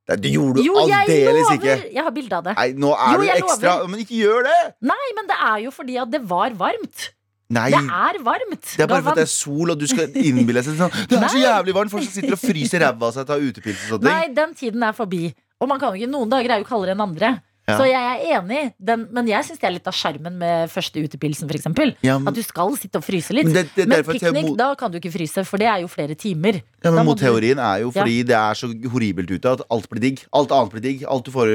Det 0.08 0.30
gjorde 0.32 0.64
du 0.64 0.72
aldeles 0.80 1.50
ikke. 1.52 1.74
Jeg 1.92 2.04
har 2.04 2.12
bilde 2.16 2.32
av 2.38 2.44
det. 2.46 2.54
Nei, 2.56 2.68
nå 2.80 2.94
er 2.96 3.12
Jo, 3.12 3.18
du 3.20 3.28
ekstra 3.44 3.74
lover. 3.80 3.90
Men 3.92 4.00
ikke 4.06 4.16
gjør 4.22 4.44
det! 4.48 4.60
Nei, 4.88 5.08
men 5.18 5.28
det 5.28 5.36
er 5.36 5.58
jo 5.66 5.72
fordi 5.76 5.98
at 6.00 6.12
det 6.14 6.22
var 6.30 6.50
varmt. 6.52 7.10
Nei. 7.50 7.70
Det 7.72 7.80
er 7.80 8.18
varmt. 8.26 8.66
Det 8.76 8.84
er 8.84 8.88
bare 8.92 9.04
for 9.06 9.14
at 9.16 9.20
det 9.22 9.24
er 9.24 9.32
sol, 9.32 9.72
og 9.72 9.80
du 9.80 9.86
skal 9.88 10.10
innbille 10.20 10.60
deg 10.60 10.66
sånn 10.68 10.92
Det 11.08 11.16
er 11.16 11.30
så 11.32 11.40
jævlig 11.40 11.74
varmt! 11.78 11.92
Folk 11.94 12.04
som 12.04 12.12
sitter 12.18 12.34
og 12.36 12.42
fryser 12.42 12.82
ræva 12.84 13.08
av 13.08 13.14
seg 13.16 13.26
tar 13.30 13.40
utepils 13.40 13.86
og 13.86 13.94
sånne 13.94 14.04
ting. 14.04 14.12
Nei, 14.12 14.34
den 14.36 14.54
tiden 14.54 14.84
er 14.84 14.92
forbi. 14.98 15.30
Og 15.62 15.70
man 15.72 15.80
kan 15.80 15.94
jo 15.96 16.02
ikke, 16.04 16.12
noen 16.12 16.30
dager 16.30 16.52
er 16.52 16.60
jo 16.60 16.68
kaldere 16.68 16.92
enn 16.98 17.06
andre. 17.08 17.38
Ja. 17.68 17.76
Så 17.80 17.84
jeg 17.88 18.00
er 18.00 18.38
enig, 18.40 18.60
den, 18.80 19.08
men 19.12 19.28
jeg 19.28 19.44
syns 19.44 19.60
det 19.60 19.68
er 19.68 19.74
litt 19.76 19.88
av 19.88 19.96
sjarmen 19.96 20.38
med 20.40 20.70
første 20.72 21.02
utepilsen, 21.04 21.50
f.eks. 21.52 21.66
Ja, 22.04 22.18
men- 22.18 22.30
At 22.32 22.36
du 22.36 22.44
skal 22.44 22.72
sitte 22.80 22.96
og 23.00 23.04
fryse 23.04 23.34
litt. 23.36 23.44
Men 23.50 23.54
det- 23.58 23.74
det 23.76 23.88
Men 23.90 24.04
piknik, 24.06 24.44
mot- 24.46 24.58
da 24.58 24.74
kan 24.76 24.92
du 24.92 25.00
ikke 25.02 25.12
fryse, 25.12 25.44
for 25.46 25.58
det 25.58 25.68
er 25.68 25.82
jo 25.82 25.88
flere 25.88 26.16
timer. 26.16 26.62
Ja, 26.84 26.92
men 26.92 27.04
du- 27.06 27.12
Motteorien 27.12 27.60
er 27.60 27.82
jo 27.84 27.92
fordi 27.92 28.24
det 28.24 28.36
er 28.36 28.54
så 28.56 28.68
horribelt 28.92 29.32
ute 29.32 29.46
at 29.52 29.62
alt 29.70 29.90
blir 29.90 30.00
digg. 30.00 30.24
Alt 30.34 30.50
annet 30.52 30.72
blir 30.72 30.82
digg. 30.82 31.04
Alt 31.08 31.26
du 31.26 31.32
får, 31.32 31.48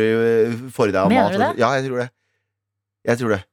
får 0.73 0.89
i 0.89 0.93
deg 0.93 1.01
av 1.01 1.09
Mener 1.09 1.23
mat. 1.23 1.33
du 1.33 1.39
det? 1.39 1.59
Ja, 1.59 1.73
jeg 1.81 1.85
tror 1.91 1.99
det. 2.01 2.11
Jeg 3.09 3.19
tror 3.19 3.29
det. 3.37 3.45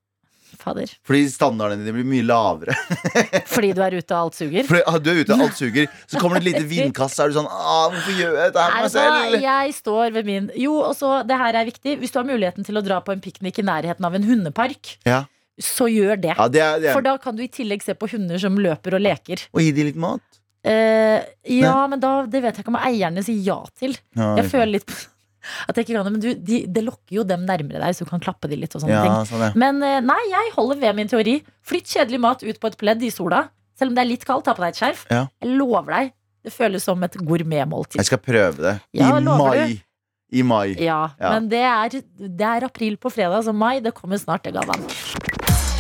Fader. 0.58 0.90
Fordi 1.06 1.22
standardene 1.30 1.84
dine 1.86 1.94
blir 2.00 2.08
mye 2.10 2.26
lavere. 2.26 2.74
Fordi 3.54 3.70
du 3.78 3.82
er 3.86 3.98
ute 4.00 4.16
og 4.16 4.20
alt 4.26 4.36
suger. 4.40 4.66
Fordi 4.70 4.82
ah, 4.90 4.98
Du 5.00 5.10
er 5.12 5.22
ute, 5.22 5.34
og 5.38 5.44
alt 5.46 5.58
suger. 5.60 5.88
Så 6.10 6.18
kommer 6.22 6.40
det 6.40 6.48
et 6.48 6.54
lite 6.54 6.68
vindkast, 6.74 7.16
så 7.20 7.24
er 7.28 7.34
du 7.34 7.38
sånn 7.40 7.50
ah, 7.52 7.90
Hvorfor 7.94 8.16
gjør 8.18 8.38
jeg 8.40 8.54
dette 8.54 8.64
her 8.66 8.78
meg 8.82 8.94
selv? 8.96 9.36
jeg 9.46 9.76
står 9.80 10.16
ved 10.18 10.26
min 10.32 10.50
Jo, 10.58 10.78
og 10.90 10.96
så, 10.98 11.12
det 11.30 11.38
her 11.38 11.60
er 11.62 11.70
viktig. 11.70 11.98
Hvis 12.02 12.16
du 12.16 12.20
har 12.22 12.26
muligheten 12.30 12.66
til 12.68 12.80
å 12.80 12.86
dra 12.86 13.02
på 13.06 13.14
en 13.16 13.22
piknik 13.24 13.60
i 13.62 13.68
nærheten 13.70 14.06
av 14.10 14.16
en 14.18 14.26
hundepark, 14.30 14.96
Ja. 15.06 15.24
så 15.60 15.90
gjør 15.92 16.16
det. 16.24 16.34
Ja, 16.38 16.48
det 16.48 16.62
er, 16.64 16.80
det 16.80 16.94
For 16.96 17.04
er. 17.04 17.10
da 17.12 17.18
kan 17.22 17.36
du 17.36 17.44
i 17.44 17.52
tillegg 17.52 17.84
se 17.84 17.94
på 18.00 18.08
hunder 18.14 18.40
som 18.42 18.56
løper 18.58 18.96
og 18.98 19.04
leker. 19.06 19.46
Og 19.54 19.62
gi 19.62 19.72
dem 19.76 19.90
litt 19.92 20.00
mat. 20.00 20.24
Eh, 20.64 21.22
ja, 21.56 21.76
men 21.88 22.02
da, 22.04 22.26
det 22.28 22.42
vet 22.44 22.58
jeg 22.58 22.66
ikke 22.66 22.74
om 22.74 22.80
eierne 22.84 23.24
sier 23.24 23.40
ja 23.46 23.62
til. 23.80 23.94
Ja, 24.18 24.34
Jeg 24.42 24.50
føler 24.52 24.74
litt 24.80 24.92
at 25.68 25.76
jeg 25.78 25.86
ikke 25.88 25.96
kan 25.98 26.08
det, 26.10 26.14
men 26.16 26.24
du, 26.24 26.30
de, 26.50 26.60
det 26.68 26.84
lokker 26.86 27.16
jo 27.20 27.24
dem 27.28 27.46
nærmere 27.48 27.82
deg, 27.84 27.96
så 27.98 28.06
du 28.06 28.10
kan 28.12 28.22
klappe 28.24 28.50
de 28.52 28.58
litt 28.60 28.76
og 28.76 28.84
sånne 28.84 28.96
ja, 28.98 29.04
ting. 29.06 29.30
sånn. 29.32 29.58
Men 29.60 29.82
eh, 29.86 30.00
nei, 30.06 30.20
jeg 30.32 30.54
holder 30.56 30.80
ved 30.84 30.96
min 31.00 31.12
teori. 31.12 31.36
Flytt 31.66 31.90
kjedelig 31.96 32.20
mat 32.24 32.44
ut 32.46 32.60
på 32.62 32.72
et 32.72 32.78
pledd 32.80 33.04
i 33.06 33.12
sola. 33.14 33.46
Selv 33.80 33.94
om 33.94 33.96
det 34.00 34.04
er 34.06 34.10
litt 34.12 34.26
kaldt, 34.28 34.46
ta 34.50 34.56
på 34.58 34.64
deg 34.66 34.74
et 34.76 34.80
skjerf. 34.82 35.06
Ja. 35.10 35.26
Jeg 35.44 35.56
lover 35.60 35.94
deg, 35.96 36.14
det 36.44 36.52
føles 36.56 36.84
som 36.84 37.04
et 37.08 37.16
gourmetmåltid. 37.20 38.00
Jeg 38.02 38.10
skal 38.12 38.20
prøve 38.24 38.58
det. 38.66 38.76
Ja, 39.00 39.14
I 39.16 39.24
mai. 39.24 39.38
mai. 39.40 39.78
I 40.30 40.44
mai. 40.46 40.68
Ja, 40.78 41.00
Ja. 41.18 41.32
men 41.34 41.48
det 41.50 41.64
er, 41.66 42.02
det 42.20 42.46
er 42.46 42.66
april 42.68 42.98
på 43.02 43.10
fredag, 43.10 43.44
så 43.48 43.54
mai, 43.56 43.80
det 43.82 43.96
kommer 43.98 44.20
snart, 44.22 44.44
det, 44.44 44.54
Galvan. 44.54 44.84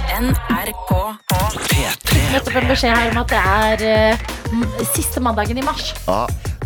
NRK 0.09 0.91
Nettopp 2.33 2.55
en 2.59 2.67
beskjed 2.69 2.93
her 2.93 3.11
om 3.13 3.19
at 3.23 3.31
det 3.33 3.39
er 3.39 3.83
uh, 4.13 4.85
siste 4.93 5.21
mandagen 5.23 5.57
i 5.61 5.63
mars. 5.65 5.91
Ja. 6.07 6.23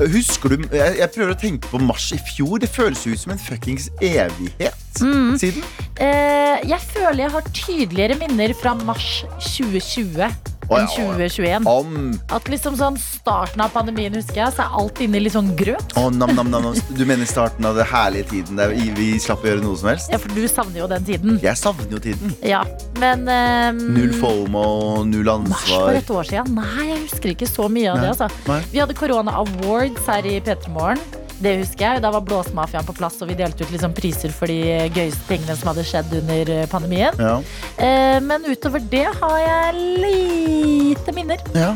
Husker 0.10 0.54
du 0.56 0.64
jeg, 0.74 0.96
jeg 1.00 1.10
prøver 1.14 1.34
å 1.36 1.40
tenke 1.40 1.70
på 1.72 1.80
mars 1.84 2.08
i 2.16 2.20
fjor. 2.34 2.58
Det 2.64 2.70
føles 2.72 3.04
ut 3.06 3.20
som 3.20 3.36
en 3.36 3.42
fuckings 3.42 3.90
evighet 4.02 4.80
Mm. 5.02 5.34
siden. 5.42 5.64
Uh, 5.98 6.60
jeg 6.70 6.78
føler 6.86 7.24
jeg 7.24 7.32
har 7.34 7.48
tydeligere 7.58 8.18
minner 8.20 8.52
fra 8.54 8.76
mars 8.86 9.24
2020 9.42 10.22
Å, 10.22 10.28
enn 10.70 10.88
ja, 10.88 11.08
2021. 11.18 11.68
Om 11.70 11.98
At 12.34 12.48
liksom 12.52 12.78
sånn 12.80 12.98
starten 13.02 13.64
av 13.64 13.74
pandemien, 13.76 14.14
husker 14.16 14.44
jeg, 14.44 14.56
så 14.56 14.66
er 14.66 14.78
alt 14.82 15.02
inne 15.04 15.22
litt 15.24 15.36
sånn 15.36 15.52
grøt. 15.60 15.96
Oh, 16.00 16.10
nam, 16.14 16.34
nam, 16.38 16.52
nam. 16.54 16.70
Du 16.96 17.04
mener 17.10 17.28
starten 17.30 17.66
av 17.68 17.78
den 17.80 17.88
herlige 17.90 18.30
tiden 18.32 18.60
der 18.60 18.74
vi 18.98 19.14
slapp 19.22 19.44
å 19.46 19.52
gjøre 19.52 19.64
noe 19.66 19.80
som 19.80 19.92
helst? 19.94 20.12
Ja, 20.14 20.20
for 20.22 20.34
du 20.36 20.44
savner 20.52 20.84
jo 20.84 20.90
den 20.92 21.08
tiden. 21.08 21.40
Jeg 21.44 21.60
savner 21.60 21.92
jo 21.98 22.02
tiden. 22.04 22.36
Ja, 22.46 22.64
men 23.02 23.28
um, 23.28 23.82
Null 23.98 24.14
fomo, 24.20 24.66
null 25.08 25.30
Mars 25.48 25.66
for 25.72 25.96
et 25.96 26.10
år 26.12 26.28
siden? 26.28 26.56
Nei, 26.58 26.88
jeg 26.92 27.02
husker 27.08 27.34
ikke 27.34 27.50
så 27.50 27.68
mye 27.72 27.92
av 27.94 28.00
Nei. 28.00 28.08
det. 28.10 28.16
altså. 28.16 28.62
Vi 28.74 28.82
hadde 28.82 28.98
Korona 28.98 29.38
Awards 29.44 30.08
her 30.10 30.28
i 30.28 30.40
P3 30.44 30.72
Morgen. 30.76 31.02
Det 31.44 31.58
husker 31.60 31.84
jeg. 31.86 32.02
Da 32.06 32.12
var 32.14 32.24
Blåsmafiaen 32.24 32.86
på 32.88 32.96
plass, 32.98 33.18
og 33.24 33.28
vi 33.32 33.36
delte 33.40 33.66
ut 33.66 33.72
liksom 33.74 33.94
priser 33.98 34.32
for 34.32 34.48
de 34.52 34.60
gøyeste 34.96 35.26
tingene 35.28 35.58
som 35.60 35.74
hadde 35.74 35.84
skjedd 35.88 36.14
under 36.22 36.52
eh, 36.56 36.68
pandemien. 36.72 37.18
Ja. 37.20 37.36
Eh, 37.78 38.20
men 38.24 38.46
utover 38.48 38.84
det 38.94 39.06
har 39.20 39.40
jeg 39.44 39.88
lite 40.06 41.16
minner. 41.16 41.44
Ja. 41.58 41.74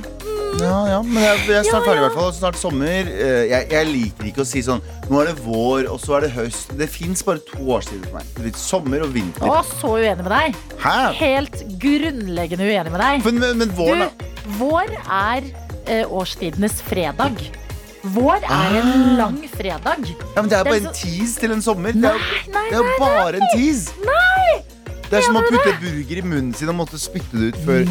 Ja, 0.58 0.78
ja, 0.90 1.02
men 1.06 1.22
jeg, 1.22 1.42
jeg 1.52 1.58
er 1.60 1.66
snart 1.68 1.84
ferdig 1.86 2.00
i 2.00 2.04
hvert 2.08 2.16
fall. 2.18 2.32
Snart 2.34 2.58
sommer. 2.58 3.10
Eh, 3.12 3.44
Jeg, 3.52 3.68
jeg 3.76 3.90
liker 3.92 4.30
ikke 4.32 4.42
å 4.42 4.48
si 4.48 4.64
sånn 4.66 4.80
Nå 5.12 5.20
er 5.22 5.30
det 5.30 5.36
vår, 5.46 5.86
og 5.92 6.00
så 6.02 6.16
er 6.18 6.26
det 6.26 6.32
høst. 6.34 6.72
Det 6.80 6.88
fins 6.90 7.22
bare 7.28 7.44
to 7.46 7.62
årstider 7.76 8.08
for 8.10 8.18
meg. 8.18 8.32
Litt 8.48 8.58
sommer 8.58 9.06
og 9.06 9.14
vinter. 9.14 9.46
Å, 9.46 9.60
så 9.78 9.92
uenig 10.00 10.24
med 10.26 10.32
deg. 10.34 10.58
Hæ? 10.82 10.96
Helt 11.20 11.62
grunnleggende 11.84 12.66
uenig 12.72 12.96
med 12.96 13.04
deg. 13.04 13.28
Men, 13.28 13.40
men, 13.44 13.62
men 13.62 13.76
våren 13.78 14.08
Du, 14.08 14.26
vår 14.58 14.96
er 15.06 15.52
eh, 15.86 16.04
årstidenes 16.10 16.82
fredag. 16.90 17.38
Vår 18.16 18.38
er 18.44 18.78
en 18.82 18.92
Ah. 18.94 19.18
lang 19.18 19.38
fredag. 19.52 20.08
ja, 20.08 20.42
men 20.42 20.50
Det 20.50 20.58
er 20.60 20.64
bare 20.64 20.82
en 20.84 20.94
tease 20.94 21.40
til 21.40 21.52
en 21.52 21.62
sommer. 21.62 21.90
Er, 21.90 21.94
Nei, 21.96 22.12
nei, 22.54 22.66
det 22.70 22.74
er 22.74 22.82
jo 22.82 22.84
nei, 22.84 23.00
bare 23.00 23.36
en 23.42 23.48
tease. 23.54 23.92
Det 25.08 25.22
er 25.22 25.24
som 25.24 25.38
å 25.40 25.42
putte 25.48 25.72
burger 25.80 26.18
i 26.20 26.22
munnen 26.22 26.54
sin 26.54 26.68
og 26.68 26.76
måtte 26.76 26.98
spytte 27.00 27.32
det 27.40 27.54
ut 27.54 27.60
før, 27.64 27.86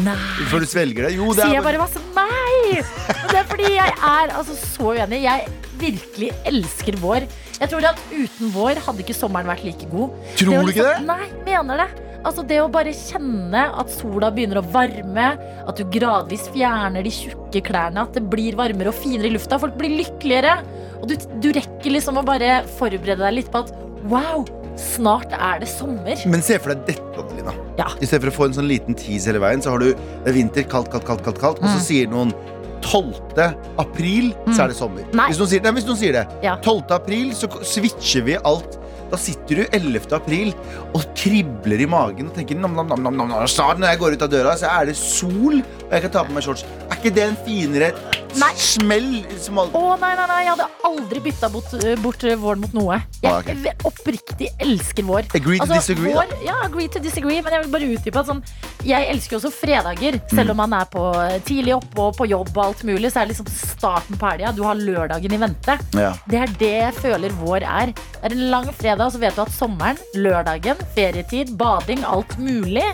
før 0.51 0.59
du 0.61 0.65
svelger 0.69 1.07
det. 1.07 1.15
Jo, 1.17 1.31
det 1.33 1.41
Sier 1.41 1.49
er 1.49 1.55
jeg 1.57 1.63
bare 1.65 1.79
masse 1.81 2.01
nei! 2.13 2.81
Og 3.09 3.31
det 3.31 3.39
er 3.39 3.47
fordi 3.49 3.71
jeg 3.73 3.93
er 3.97 4.33
altså 4.37 4.53
så 4.53 4.91
uenig. 4.93 5.23
Jeg 5.23 5.47
virkelig 5.81 6.29
elsker 6.45 6.99
vår. 7.01 7.25
Jeg 7.57 7.69
tror 7.71 7.87
at 7.89 7.97
uten 8.13 8.51
vår 8.53 8.77
hadde 8.85 9.01
ikke 9.01 9.17
sommeren 9.17 9.49
vært 9.49 9.63
like 9.65 9.89
god. 9.89 10.13
Tror 10.37 10.61
du 10.61 10.69
ikke 10.69 10.85
det? 10.85 11.05
Nei, 11.09 11.25
mener 11.45 11.81
det. 11.81 11.89
Altså 12.27 12.43
Det 12.47 12.57
å 12.59 12.67
bare 12.71 12.91
kjenne 12.95 13.61
at 13.79 13.91
sola 13.93 14.29
begynner 14.35 14.59
å 14.59 14.65
varme, 14.73 15.27
at 15.63 15.79
du 15.79 15.85
gradvis 15.93 16.49
fjerner 16.51 17.05
de 17.07 17.13
tjukke 17.13 17.61
klærne, 17.63 18.03
at 18.03 18.17
det 18.17 18.25
blir 18.27 18.57
varmere 18.59 18.91
og 18.91 18.97
finere 18.99 19.29
i 19.29 19.35
lufta. 19.37 19.59
Folk 19.61 19.77
blir 19.79 19.93
lykkeligere. 20.01 20.57
Og 20.99 21.07
du, 21.07 21.15
du 21.43 21.51
rekker 21.55 21.93
liksom 21.93 22.19
å 22.19 22.25
bare 22.27 22.61
forberede 22.77 23.21
deg 23.23 23.37
litt 23.39 23.51
på 23.53 23.61
at 23.63 23.71
wow, 24.11 24.43
snart 24.77 25.31
er 25.37 25.61
det 25.63 25.69
sommer. 25.71 26.19
Men 26.29 26.43
se 26.45 26.57
for 26.61 26.73
deg 26.75 26.83
dette, 26.89 27.23
Adelina. 27.23 27.53
Ja. 27.79 27.87
I 28.01 28.09
stedet 28.09 28.25
for 28.27 28.33
å 28.33 28.37
få 28.41 28.49
en 28.49 28.57
sånn 28.59 28.67
liten 28.69 28.97
tease 28.97 29.31
hele 29.31 29.41
veien, 29.43 29.63
så 29.63 29.73
har 29.75 29.81
du 29.85 29.91
det 29.93 30.27
er 30.33 30.35
vinter, 30.37 30.67
kaldt, 30.69 30.91
kaldt, 30.93 31.07
kaldt, 31.07 31.23
kaldt, 31.25 31.39
kaldt 31.41 31.63
og 31.63 31.69
så 31.71 31.77
Mm. 31.79 31.85
sier 31.87 32.11
noen 32.11 32.35
12. 32.81 33.47
april, 33.81 34.33
så 34.53 34.63
er 34.65 34.67
det 34.71 34.77
sommer. 34.77 35.05
Nei. 35.17 35.29
Hvis 35.31 35.39
noen 35.41 35.49
sier, 35.49 35.63
nei, 35.65 35.71
hvis 35.79 35.87
noen 35.87 35.97
sier 35.99 36.13
det. 36.19 36.25
Ja. 36.45 36.57
12. 36.61 36.91
april, 36.95 37.31
så 37.35 37.49
switcher 37.65 38.23
vi 38.27 38.35
alt. 38.45 38.77
Da 39.11 39.19
sitter 39.19 39.61
du 39.61 39.63
11. 39.71 40.09
april 40.17 40.53
og 40.91 41.03
kribler 41.17 41.83
i 41.83 41.89
magen 41.89 42.31
og 42.31 42.35
tenker 42.35 42.59
nam, 42.59 42.75
nam, 42.75 42.89
nam, 42.91 43.07
nam, 43.07 43.19
nam. 43.23 43.47
Snart 43.51 43.79
når 43.79 43.93
jeg 43.93 44.01
går 44.03 44.17
ut 44.17 44.25
av 44.27 44.31
døra, 44.33 44.55
så 44.59 44.71
er 44.73 44.89
det 44.89 44.97
sol, 44.99 45.61
og 45.61 45.93
jeg 45.95 46.05
kan 46.05 46.15
ta 46.17 46.25
på 46.27 46.35
meg 46.35 46.45
shorts. 46.45 46.65
Er 46.89 46.99
ikke 46.99 47.13
det 47.15 47.27
en 47.29 47.39
finere 47.47 47.93
Nei. 48.35 48.51
smell? 48.59 49.25
Som 49.39 49.57
al- 49.59 49.69
Å 49.73 49.95
nei, 49.99 50.11
nei, 50.15 50.25
nei, 50.27 50.39
jeg 50.45 50.51
hadde 50.55 50.67
aldri 50.85 51.19
bytta 51.23 51.49
bort, 51.49 51.71
bort 52.03 52.23
eh, 52.27 52.35
våren 52.35 52.59
mot 52.61 52.73
noe. 52.73 52.99
Jeg 53.23 53.31
Ah, 53.31 53.39
okay. 53.39 53.55
oppriktig 53.87 54.49
elsker 54.59 55.03
vår. 55.07 55.23
Agree 55.33 55.57
to 55.59 55.65
disagree, 55.71 56.13
vår, 56.13 56.33
ja, 56.45 56.55
agree 56.65 56.87
to 56.87 56.99
disagree, 56.99 57.41
men 57.41 57.53
jeg 57.53 57.63
vil 57.63 57.71
bare 57.71 57.89
utdype 57.95 58.19
at 58.19 58.25
sånn 58.27 58.43
Jeg 58.87 59.07
elsker 59.09 59.37
også 59.39 59.51
fredager, 59.51 60.13
Mm. 60.21 60.35
selv 60.35 60.51
om 60.51 60.57
man 60.57 60.73
er 60.73 60.85
på 60.85 61.01
eh, 61.15 61.39
tidlig 61.39 61.73
oppe 61.75 61.99
og 61.99 62.15
på 62.15 62.27
jobb 62.29 62.51
og 62.55 62.63
alt 62.65 62.83
mulig, 62.83 63.11
så 63.11 63.21
er 63.21 63.25
det 63.25 63.35
liksom 63.35 63.47
starten 63.49 64.17
på 64.17 64.29
helga. 64.29 64.51
Du 64.55 64.63
har 64.63 64.75
lørdagen 64.75 65.33
i 65.33 65.37
vente. 65.37 65.79
Ja. 65.93 66.13
Det 66.27 66.39
er 66.39 66.47
det 66.59 66.71
jeg 66.71 66.93
føler 66.93 67.29
vår 67.41 67.63
er. 67.63 67.87
Det 67.93 68.23
er 68.23 68.31
en 68.31 68.49
lang 68.51 68.65
fredag, 68.71 69.01
og 69.07 69.11
så 69.13 69.19
vet 69.19 69.35
du 69.35 69.41
at 69.41 69.49
sommeren, 69.51 69.97
lørdagen, 70.15 70.77
ferietid, 70.95 71.57
bading, 71.57 72.03
alt 72.05 72.37
mulig, 72.39 72.85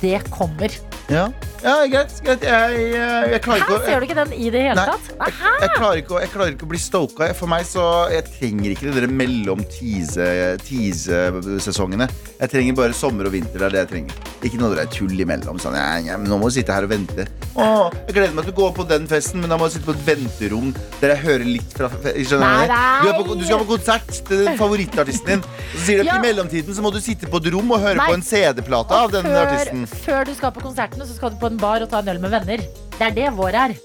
det 0.00 0.18
kommer. 0.34 0.72
Ja. 1.06 1.28
ja, 1.62 1.74
greit. 1.86 2.10
greit. 2.26 2.42
Jeg, 2.42 2.78
jeg, 2.90 3.30
jeg 3.30 3.40
klarer 3.44 3.60
ikke 3.62 3.70
Her 3.70 3.78
å 3.78 3.84
ser 3.86 4.00
du 4.02 4.06
ikke 4.08 4.16
den 4.18 4.32
i 4.34 4.48
det 4.50 4.62
hele 4.64 4.74
Nei, 4.74 4.86
tatt? 4.90 5.10
jeg, 5.12 5.34
jeg, 5.62 5.70
klarer 5.76 6.00
ikke, 6.00 6.14
å- 6.16 6.22
jeg 6.24 6.30
klarer 6.32 6.54
ikke 6.56 6.66
å 6.66 6.70
bli 6.72 6.80
stoka. 6.82 7.28
For 7.38 7.46
meg 7.52 7.62
så 7.68 7.84
Jeg 8.10 8.24
trenger 8.32 8.72
ikke 8.74 8.88
de 8.90 9.04
der 9.04 9.06
mellom 9.14 9.62
tease- 9.70 10.56
tease-sesongene. 10.66 12.08
Jeg 12.40 12.50
trenger 12.52 12.74
bare 12.78 12.96
sommer 12.96 13.28
og 13.30 13.32
vinter. 13.36 13.58
Det 13.62 13.66
er 13.68 13.74
det 13.76 13.82
jeg 13.84 13.90
trenger. 13.92 14.14
Ikke 14.46 14.58
noe 14.60 14.74
der 14.76 14.90
tull 14.92 15.14
imellom. 15.22 15.60
Sånn, 15.62 15.76
ja, 15.78 15.86
ja, 16.10 16.16
men 16.20 16.28
nå 16.30 16.38
må 16.42 16.50
du 16.50 16.56
sitte 16.58 16.74
her 16.74 16.86
og 16.86 16.90
vente. 16.92 17.26
Å, 17.56 17.68
jeg 18.08 18.16
gleder 18.18 18.34
meg 18.36 18.48
til 18.48 18.54
å 18.56 18.58
gå 18.58 18.66
på 18.76 18.86
den 18.90 19.06
festen, 19.10 19.40
men 19.40 19.52
da 19.52 19.56
må 19.60 19.68
jeg 19.70 19.76
sitte 19.78 19.88
på 19.88 19.94
et 19.96 20.04
venterom 20.10 20.72
der 21.00 21.14
jeg 21.14 21.22
hører 21.24 21.46
litt 21.48 21.72
fra 21.76 21.88
skjønner 22.02 22.42
Nei, 22.42 22.66
du? 22.66 22.74
Du, 22.76 23.08
er 23.08 23.16
på, 23.16 23.24
nei. 23.30 23.38
du 23.40 23.46
skal 23.48 23.62
på 23.62 23.68
konsert 23.76 24.10
til 24.28 24.44
favorittartisten 24.58 25.32
din. 25.36 25.46
Og 25.46 25.78
så 25.78 25.84
sier 25.86 26.02
de 26.02 26.08
at 26.08 26.12
Ja. 26.12 26.18
i 26.18 26.26
mellomtiden 26.26 26.74
så 26.76 26.84
må 26.84 26.92
du 26.92 27.00
sitte 27.04 27.30
på 27.30 27.40
et 27.40 27.48
rom 27.54 27.70
og 27.72 27.80
høre 27.86 27.96
Nei. 28.00 28.08
på 28.10 28.18
en 28.18 28.26
CD-plate 28.26 28.92
av 29.00 29.14
den 29.14 29.24
før, 29.30 29.40
artisten. 29.46 29.75
Før 29.84 30.24
du 30.24 30.32
skal 30.38 30.54
på 30.56 30.64
konsertene, 30.64 31.04
så 31.04 31.18
skal 31.18 31.34
du 31.34 31.40
på 31.42 31.50
en 31.52 31.60
bar 31.60 31.84
og 31.84 31.92
ta 31.92 32.00
en 32.00 32.14
øl 32.14 32.22
med 32.22 32.32
venner. 32.38 32.64
Det 32.96 33.08
er 33.10 33.16
det 33.20 33.32
vår 33.36 33.60
er. 33.66 33.78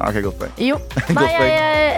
Ok, 0.00 0.18
godt 0.24 0.38
poeng. 0.40 0.54
Jo. 0.58 0.78
Nei, 1.16 1.26
jeg, 1.30 1.52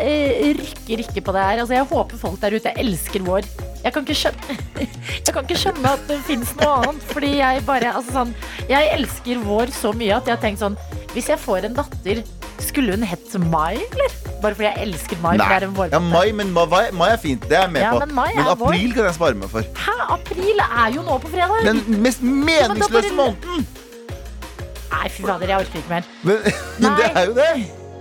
jeg, 0.06 0.56
rykker 0.60 1.02
ikke 1.06 1.22
på 1.28 1.34
det 1.36 1.44
her. 1.46 1.62
Altså, 1.62 1.74
jeg 1.76 1.88
håper 1.90 2.20
folk 2.20 2.40
der 2.42 2.56
ute 2.58 2.72
elsker 2.82 3.24
vår. 3.26 3.48
Jeg 3.84 3.94
kan 3.94 4.06
ikke 4.06 4.16
skjønne 4.18 4.56
Jeg 5.26 5.32
kan 5.34 5.44
ikke 5.44 5.58
skjønne 5.60 5.92
at 5.94 6.08
det 6.08 6.18
fins 6.26 6.52
noe 6.58 6.72
annet. 6.80 7.04
Fordi 7.12 7.32
jeg 7.38 7.62
bare 7.68 7.92
altså 7.94 8.16
sånn, 8.16 8.32
Jeg 8.70 8.90
elsker 8.96 9.42
vår 9.46 9.72
så 9.74 9.92
mye 9.96 10.16
at 10.16 10.26
jeg 10.26 10.34
har 10.34 10.42
tenkt 10.42 10.62
sånn 10.64 10.78
Hvis 11.12 11.30
jeg 11.30 11.38
får 11.38 11.68
en 11.68 11.76
datter, 11.76 12.22
skulle 12.66 12.96
hun 12.96 13.06
hett 13.06 13.36
Mai, 13.46 13.76
eller? 13.78 14.16
Bare 14.42 14.56
fordi 14.56 14.66
jeg 14.66 14.88
elsker 14.88 15.22
Mai. 15.22 15.36
For 15.38 15.44
det 15.44 15.56
er 15.56 15.68
en 15.68 15.94
Ja, 15.94 16.02
mai, 16.02 16.32
men 16.36 16.52
mai, 16.56 16.90
mai 16.92 17.08
er 17.12 17.20
fint. 17.22 17.46
Det 17.46 17.56
er 17.56 17.66
jeg 17.66 17.76
med 17.76 17.86
Ja, 17.86 17.94
på. 17.94 18.02
men 18.04 18.14
mai 18.16 18.28
er 18.34 18.42
vår. 18.42 18.74
april 18.74 18.92
kan 18.96 19.08
jeg 19.08 19.18
spare 19.20 19.38
meg 19.38 19.52
for. 19.54 19.72
Hæ? 19.86 19.96
April 20.18 20.62
er 20.66 20.92
jo 20.94 21.06
nå 21.06 21.18
på 21.22 21.32
fredag! 21.32 21.64
Den 21.66 22.02
mest 22.02 22.22
men 22.22 22.44
meningsløse 22.50 23.14
måneden! 23.16 23.66
Nei, 24.96 25.08
fy 25.12 25.26
fader, 25.26 25.50
jeg 25.50 25.66
orker 25.66 25.82
ikke 25.82 25.92
mer. 25.92 26.14
Men, 26.22 26.38
men 26.82 27.00
det 27.00 27.10
er 27.12 27.26
jo 27.30 27.34
det. 27.36 27.50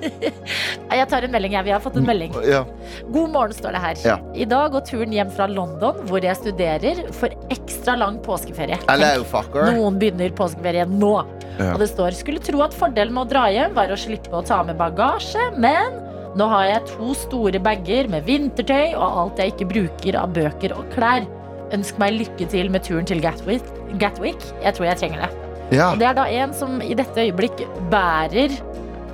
Jeg 0.05 1.07
tar 1.11 1.25
en 1.27 1.33
melding, 1.33 1.55
jeg. 1.57 1.65
Vi 1.67 1.73
har 1.73 1.81
fått 1.83 1.97
en 1.99 2.07
melding. 2.07 2.35
Ja. 2.47 2.63
God 3.11 3.33
morgen, 3.33 3.55
står 3.57 3.75
det 3.75 3.81
her. 3.83 4.01
Ja. 4.05 4.15
I 4.37 4.47
dag 4.49 4.71
går 4.75 4.85
turen 4.87 5.13
hjem 5.15 5.31
fra 5.33 5.47
London, 5.51 5.99
hvor 6.09 6.23
jeg 6.23 6.37
studerer, 6.39 7.03
for 7.15 7.33
ekstra 7.53 7.97
lang 7.99 8.19
påskeferie. 8.25 8.79
Fucker. 9.31 9.71
Noen 9.75 9.99
begynner 10.01 10.33
påskeferien 10.37 10.97
nå. 10.99 11.15
Ja. 11.59 11.71
Og 11.73 11.79
det 11.83 11.89
står 11.91 12.15
skulle 12.17 12.43
tro 12.43 12.61
at 12.65 12.75
fordelen 12.75 13.15
med 13.15 13.27
å 13.27 13.31
dra 13.31 13.45
hjem 13.53 13.75
var 13.77 13.93
å 13.93 13.99
slippe 13.99 14.33
å 14.35 14.43
ta 14.45 14.61
med 14.67 14.77
bagasje, 14.79 15.51
men 15.61 16.01
nå 16.35 16.49
har 16.51 16.65
jeg 16.67 16.89
to 16.89 17.13
store 17.15 17.61
bager 17.63 18.09
med 18.11 18.25
vintertøy 18.27 18.91
og 18.97 19.05
alt 19.21 19.39
jeg 19.39 19.53
ikke 19.53 19.69
bruker 19.71 20.17
av 20.19 20.33
bøker 20.35 20.75
og 20.75 20.89
klær. 20.91 21.23
Ønsk 21.75 21.97
meg 22.01 22.17
lykke 22.19 22.47
til 22.51 22.69
med 22.73 22.83
turen 22.85 23.07
til 23.07 23.23
Gatwick. 23.23 23.65
Gatwick. 24.01 24.43
Jeg 24.63 24.75
tror 24.75 24.89
jeg 24.89 24.99
trenger 24.99 25.23
det. 25.23 25.29
Ja. 25.73 25.87
Og 25.93 26.01
det 26.01 26.09
er 26.09 26.17
da 26.17 26.27
en 26.29 26.51
som 26.53 26.77
i 26.83 26.93
dette 26.97 27.23
øyeblikk 27.23 27.63
bærer 27.89 28.53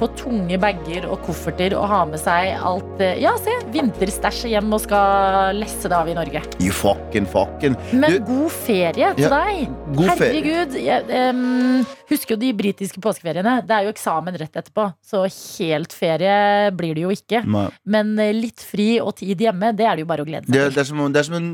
på 0.01 0.07
tunge 0.17 0.57
bager 0.61 1.05
og 1.11 1.19
kofferter 1.27 1.75
og 1.77 1.85
har 1.91 2.07
med 2.09 2.17
seg 2.21 2.55
alt 2.57 3.01
eh, 3.05 3.19
Ja, 3.21 3.35
se! 3.37 3.53
Vinterstæsjet 3.71 4.49
hjem 4.55 4.71
og 4.73 4.81
skal 4.81 5.53
lesse 5.59 5.89
det 5.91 5.97
av 5.97 6.09
i 6.09 6.15
Norge. 6.17 6.41
You 6.59 6.73
fucking 6.73 7.27
fucking. 7.29 7.75
Men 7.93 8.17
Du- 8.17 8.25
god 8.31 8.51
ferie 8.51 9.11
til 9.15 9.27
Ja, 9.27 9.29
deg! 9.29 9.69
god 9.95 10.09
ferie. 10.17 10.41
Herregud. 10.41 10.77
Jeg 10.81 11.29
um, 11.35 11.85
husker 12.09 12.33
jo 12.35 12.39
de 12.41 12.49
britiske 12.57 13.01
påskeferiene. 13.03 13.59
Det 13.67 13.75
er 13.77 13.85
jo 13.85 13.93
eksamen 13.93 14.37
rett 14.41 14.57
etterpå, 14.57 14.87
så 15.05 15.23
helt 15.29 15.93
ferie 15.93 16.71
blir 16.75 16.95
det 16.97 17.05
jo 17.05 17.11
ikke. 17.13 17.43
Nei. 17.45 17.67
Men 17.85 18.17
eh, 18.19 18.31
litt 18.33 18.63
fri 18.65 18.95
og 19.03 19.13
tid 19.21 19.39
hjemme, 19.45 19.69
det 19.77 19.85
er 19.85 19.99
det 19.99 20.05
jo 20.07 20.09
bare 20.09 20.25
å 20.25 20.27
glede 20.27 20.47
seg 20.47 20.51
seg 20.51 20.57
det, 20.57 20.65
det, 20.73 20.73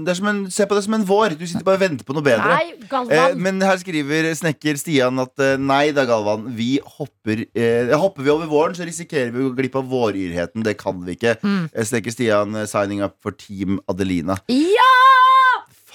det 0.07 0.11
er 0.13 0.19
som 0.21 0.27
en 0.31 0.43
Se 0.47 0.65
på 0.69 0.75
det 0.77 0.83
som 0.85 0.93
en 0.95 1.03
vår. 1.05 1.35
Du 1.37 1.45
sitter 1.45 1.65
bare 1.67 1.75
og 1.81 1.83
venter 1.83 2.05
på 2.07 2.15
noe 2.15 2.23
bedre. 2.23 2.47
Nei, 2.47 2.73
Eh, 2.77 2.85
Galvan. 2.87 3.37
men 3.41 3.59
her 3.61 3.75
skriver 3.81 4.29
snekker 4.37 4.77
Stian 4.79 5.19
at 5.19 5.33
eh, 5.43 5.57
nei 5.59 5.91
da, 5.91 6.05
Galvan. 6.07 6.45
Vi 6.55 6.77
hopper, 6.97 7.41
eh, 7.53 7.91
hopper 7.99 8.23
vi 8.23 8.29
over 8.31 8.36
våren, 8.45 8.75
så 8.77 8.85
risikerer 8.85 9.31
vi 9.33 9.41
å 9.41 9.47
gå 9.49 9.55
glipp 9.57 9.75
av 9.79 9.87
våryrheten. 9.89 10.61
Det 10.63 10.75
kan 10.77 11.01
vi 11.05 11.17
ikke. 11.17 11.37
Mm. 11.41 11.65
Snekker 11.73 12.13
Stian 12.13 12.53
eh, 12.55 12.67
signing 12.69 13.01
up 13.01 13.17
for 13.23 13.33
Team 13.33 13.79
Adelina. 13.89 14.37
Ja! 14.53 14.91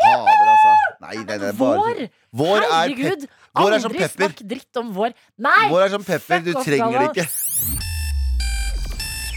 Fader, 0.03 0.51
altså. 0.51 0.75
Nei, 1.05 1.17
nei, 1.23 1.39
nei, 1.39 1.53
bare 1.55 1.79
Vår! 1.79 2.03
Vår 2.43 2.59
er, 2.59 2.73
Herregud! 2.73 3.29
pep 3.29 3.39
vår 3.63 3.75
er 3.77 3.83
som 3.85 3.91
Aldri 3.93 4.03
pepper. 4.03 4.33
snakk 4.33 4.45
dritt 4.49 4.83
om 4.83 4.93
vår. 4.97 5.15
Nei! 5.47 5.65
Vår 5.71 5.87
er 5.87 5.95
som 5.95 6.05
pepper. 6.07 6.43
Du 6.43 6.53
trenger 6.59 6.99
det 6.99 7.09
ikke. 7.13 7.27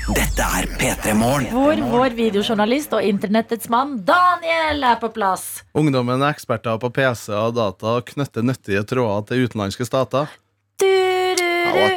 Dette 0.06 0.45
er 0.60 0.68
P3 0.78 1.14
Morgen. 1.18 1.47
Hvor 1.49 1.80
vår 1.89 2.14
videojournalist 2.14 2.91
og 2.93 3.01
internettets 3.08 3.66
mann 3.74 3.95
Daniel 4.06 4.86
er 4.86 4.99
på 5.01 5.10
plass. 5.16 5.64
Ungdommen 5.74 6.22
er 6.22 6.36
eksperter 6.36 6.78
på 6.82 6.91
PC 6.93 7.32
og 7.34 7.56
data 7.58 7.95
og 7.97 8.06
knytter 8.12 8.45
nyttige 8.45 8.84
tråder 8.86 9.26
til 9.32 9.47
utenlandske 9.47 9.88
stater. 9.89 10.30
Du, 10.78 10.86
du, 10.86 11.49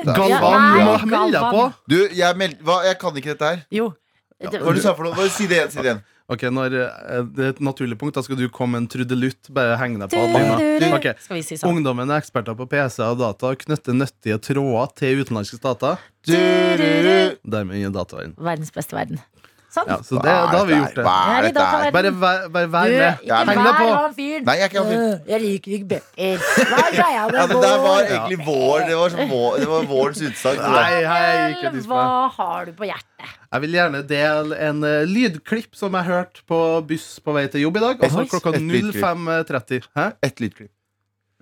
Galvan, 0.08 0.60
nei, 0.62 0.84
må 0.84 0.94
melde 1.06 1.32
deg 1.38 1.48
på! 1.54 1.64
Du, 1.90 1.98
jeg, 2.16 2.38
meld, 2.40 2.60
hva, 2.66 2.82
jeg 2.88 2.98
kan 3.00 3.18
ikke 3.20 3.34
dette 3.34 3.50
her. 3.52 3.64
Jo. 3.74 3.90
Hva 4.38 4.52
var 4.54 4.70
det 4.70 4.78
du 4.78 4.84
sa 4.84 4.94
for 4.94 5.08
noe? 5.08 5.16
Bare 5.18 5.32
Si 5.34 5.48
det 5.50 5.58
igjen. 5.58 5.74
Si 5.74 5.82
det 5.82 5.90
igjen. 5.92 6.04
Ok, 6.28 6.42
når 6.52 6.74
eh, 6.76 7.22
Det 7.32 7.44
er 7.46 7.54
et 7.54 7.60
naturlig 7.64 7.96
punkt. 8.00 8.12
Da 8.18 8.22
skal 8.24 8.36
du 8.36 8.44
komme 8.52 8.76
med 8.76 8.84
en 8.84 8.88
trudelutt. 8.92 9.48
Bare 9.56 9.78
heng 9.80 9.96
deg 9.96 10.12
på. 10.12 10.20
du, 10.20 10.36
Adelina. 10.36 10.58
du. 10.82 10.86
Ok. 10.98 11.08
Skal 11.24 11.38
vi 11.38 11.44
si 11.46 11.56
sånn? 11.56 11.72
Ungdommen 11.72 12.12
er 12.12 12.20
eksperter 12.20 12.56
på 12.58 12.66
PC 12.68 13.00
og 13.06 13.16
data 13.22 13.54
og 13.54 13.64
knytter 13.64 13.96
nyttige 13.96 14.36
tråder 14.44 14.92
til 15.00 15.24
utenlandske 15.24 15.56
stater. 15.60 15.96
Dermed 16.28 17.40
Dermed 17.48 17.80
inn 17.80 17.96
dataverden. 17.96 18.36
Verdens 18.36 18.74
beste 18.76 18.98
verden. 18.98 19.22
Sånn. 19.68 19.84
Ja, 19.90 19.96
så 20.00 20.16
det, 20.16 20.32
da 20.32 20.58
har 20.58 20.64
vi 20.64 20.76
gjort 20.78 20.94
det. 20.96 21.02
Hva 21.04 21.14
er 21.28 21.44
i 21.44 21.48
dette. 21.52 21.90
Bare 21.92 22.10
vær, 22.22 22.44
bare 22.54 22.68
vær 22.72 22.86
Du, 22.88 22.94
med. 22.96 23.18
ikke 23.20 23.36
Heng 23.36 23.48
deg 23.48 23.58
vær 23.66 23.74
på. 23.78 23.88
han 23.98 24.14
fyren. 24.16 24.44
Nei, 24.48 24.54
jeg 24.56 24.64
er 24.64 24.70
ikke 24.70 24.78
han 24.80 24.88
fyren. 24.88 25.10
Øh, 25.12 25.28
Jeg 25.28 25.40
liker 25.42 25.74
ikke 25.76 25.88
bøker. 25.90 26.46
Hva 26.70 26.78
er 26.78 26.94
greia 26.94 27.18
Ja, 27.18 27.24
med 27.28 27.34
det 27.52 27.58
der 27.66 27.74
var 27.76 27.82
vår? 27.84 28.06
egentlig 28.08 28.38
vår. 28.46 28.78
Det 28.88 28.96
var, 29.00 29.08
som 29.12 29.28
vår, 29.34 29.58
det 29.60 29.68
var 29.68 29.82
vårens 29.90 30.22
utsagn. 30.24 30.56
det 30.56 30.70
der. 30.78 31.08
Hei, 31.12 31.50
ikke 31.52 31.72
Hva 31.90 32.00
meg. 32.00 32.32
har 32.38 32.64
du 32.64 32.72
på 32.80 32.88
hjertet? 32.88 33.34
Jeg 33.52 33.60
vil 33.66 33.76
gjerne 33.76 34.00
dele 34.08 34.58
en 34.70 34.82
eh, 34.84 35.04
lydklipp 35.08 35.76
som 35.76 35.92
jeg 36.00 36.04
hørte 36.08 36.42
på 36.48 36.62
buss 36.88 37.06
på 37.24 37.32
vei 37.36 37.46
til 37.52 37.60
jobb 37.66 37.76
i 37.76 37.80
dag. 37.84 38.02
Altså 38.08 38.24
Oi. 38.24 38.28
klokka 38.32 38.54
Et 38.56 38.62
lydklipp. 38.62 39.04
05.30. 39.04 39.88
Hæ? 39.96 40.08
Ett 40.22 40.40
lydklipp. 40.40 40.72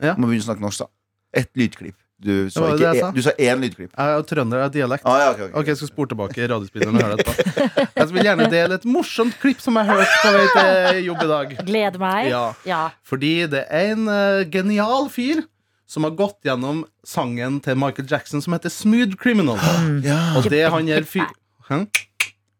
Ja. 0.03 0.15
Må 0.19 0.27
begynne 0.27 0.43
å 0.43 0.49
snakke 0.51 0.67
norsk, 0.67 0.83
da. 0.83 0.91
Ett 1.33 1.51
lydklipp. 1.55 1.97
Du 2.27 2.51
sa, 2.51 2.67
ikke, 2.75 2.91
en- 2.99 3.15
du 3.15 3.21
sa 3.23 3.31
én 3.39 3.61
lydklipp. 3.63 3.93
Jeg 3.95 4.17
er 4.19 4.25
trønder, 4.27 4.59
jeg 4.65 4.67
er 4.67 4.75
dialekt. 4.77 5.05
Ah, 5.07 5.19
ja, 5.23 5.29
ok, 5.31 5.41
okay. 5.47 5.53
Ok, 5.61 5.67
Jeg 5.71 5.77
skal 5.81 5.91
spore 5.93 6.11
tilbake 6.11 6.41
i 6.43 6.49
radiospilleren. 6.51 7.21
Jeg 7.97 8.09
vil 8.13 8.27
gjerne 8.27 8.49
dele 8.51 8.79
et 8.81 8.87
morsomt 8.89 9.37
klipp 9.43 9.61
som 9.63 9.79
jeg 9.79 9.87
hørte 9.87 10.17
på 10.25 10.33
vei 10.35 10.47
til 10.57 11.05
jobb 11.07 11.23
i 11.23 11.29
dag. 11.33 11.53
Gleder 11.69 12.03
meg. 12.03 12.31
Ja. 12.33 12.45
Ja. 12.67 12.81
Fordi 13.07 13.35
det 13.53 13.63
er 13.71 13.93
en 13.95 14.09
uh, 14.11 14.43
genial 14.51 15.07
fyr 15.13 15.45
som 15.87 16.03
har 16.03 16.17
gått 16.19 16.41
gjennom 16.49 16.83
sangen 17.07 17.61
til 17.63 17.79
Michael 17.79 18.09
Jackson 18.11 18.43
som 18.43 18.57
heter 18.57 18.73
Smooth 18.75 19.15
Criminal. 19.23 19.61
Ja. 20.07 20.19
Og 20.41 20.51
det 20.51 20.65
han 20.75 20.91
gjør 20.91 21.07
fyr... 21.07 21.31
Hæ? 21.71 21.85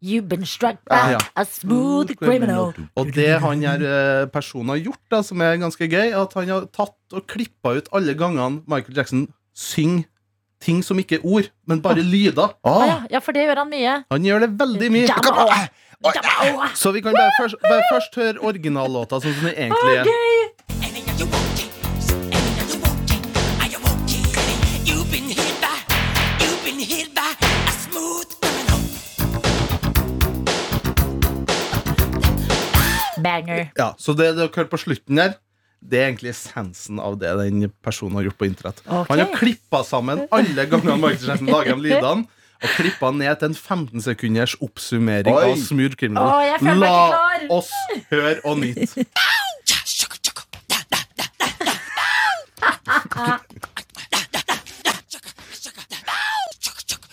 You've 0.07 0.29
been 0.29 0.45
struck 0.47 0.77
by 0.87 1.15
Ja. 1.17 1.19
a 1.35 1.43
smooth 1.49 2.13
criminal. 2.21 2.75
Og 3.01 3.09
det 3.17 3.41
han 3.43 3.63
her 3.65 3.81
eh, 3.83 4.27
personen 4.31 4.69
har 4.75 4.79
gjort, 4.85 5.01
da, 5.11 5.23
som 5.25 5.41
er 5.43 5.57
ganske 5.59 5.89
gøy, 5.89 6.13
at 6.15 6.35
han 6.37 6.51
har 6.53 6.67
tatt 6.77 7.17
og 7.17 7.25
klippa 7.27 7.73
ut 7.79 7.89
alle 7.97 8.15
gangene 8.15 8.61
Michael 8.69 8.95
Jackson 9.01 9.25
synger 9.57 10.05
ting 10.61 10.83
som 10.85 10.99
ikke 10.99 11.19
er 11.19 11.25
ord, 11.25 11.49
men 11.69 11.83
bare 11.83 12.03
lyder. 12.03 12.57
Ah, 12.65 12.87
ja. 12.87 12.97
ja, 13.17 13.19
for 13.23 13.37
det 13.37 13.47
gjør 13.47 13.63
han 13.63 13.71
mye. 13.71 13.97
Han 14.13 14.25
gjør 14.25 14.47
det 14.47 14.51
veldig 14.61 14.93
mye. 14.93 15.09
Jamma, 15.09 15.47
jamma. 16.05 16.69
Så 16.75 16.93
vi 16.93 17.01
kan 17.05 17.17
bare 17.17 17.33
først, 17.41 17.57
bare 17.65 17.83
først 17.93 18.21
høre 18.21 18.43
originallåta 18.45 19.21
sånn 19.23 19.37
som 19.37 19.49
den 19.49 19.57
egentlig 19.57 19.97
er. 19.97 20.05
Okay. 20.05 20.37
Banger. 33.27 33.71
Ja, 33.75 33.89
så 33.99 34.13
det 34.15 34.29
dere 34.37 34.53
hører 34.55 34.69
på 34.71 34.79
slutten 34.79 35.19
her, 35.19 35.33
det 35.81 35.99
er 36.01 36.09
egentlig 36.09 36.31
essensen 36.33 37.01
av 37.03 37.19
det 37.21 37.31
den 37.39 37.69
personen 37.85 38.17
har 38.19 38.25
gjort 38.29 38.39
på 38.41 38.49
internett. 38.49 38.79
Okay. 38.87 39.05
Han 39.11 39.19
har 39.23 39.29
klippa 39.37 39.81
sammen 39.87 40.19
alle 40.35 40.63
gangene 40.71 40.97
markedssjefen 41.03 41.49
lager 41.53 41.75
de 41.77 41.83
lydene. 41.89 42.23
Og 42.57 42.69
klippa 42.73 43.11
ned 43.13 43.37
til 43.37 43.47
en 43.51 43.55
15 43.55 44.01
sekunders 44.07 44.55
oppsummering 44.65 45.29
Oi. 45.29 45.51
av 45.51 45.59
Smooth 45.61 45.93
Criminal. 46.01 46.25
Oh, 46.25 46.33
La 46.81 47.13
oss 47.53 47.69
høre 48.09 48.41
og 48.45 48.59
nyte. 48.65 49.05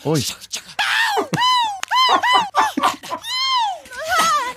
Oi. 0.05 0.21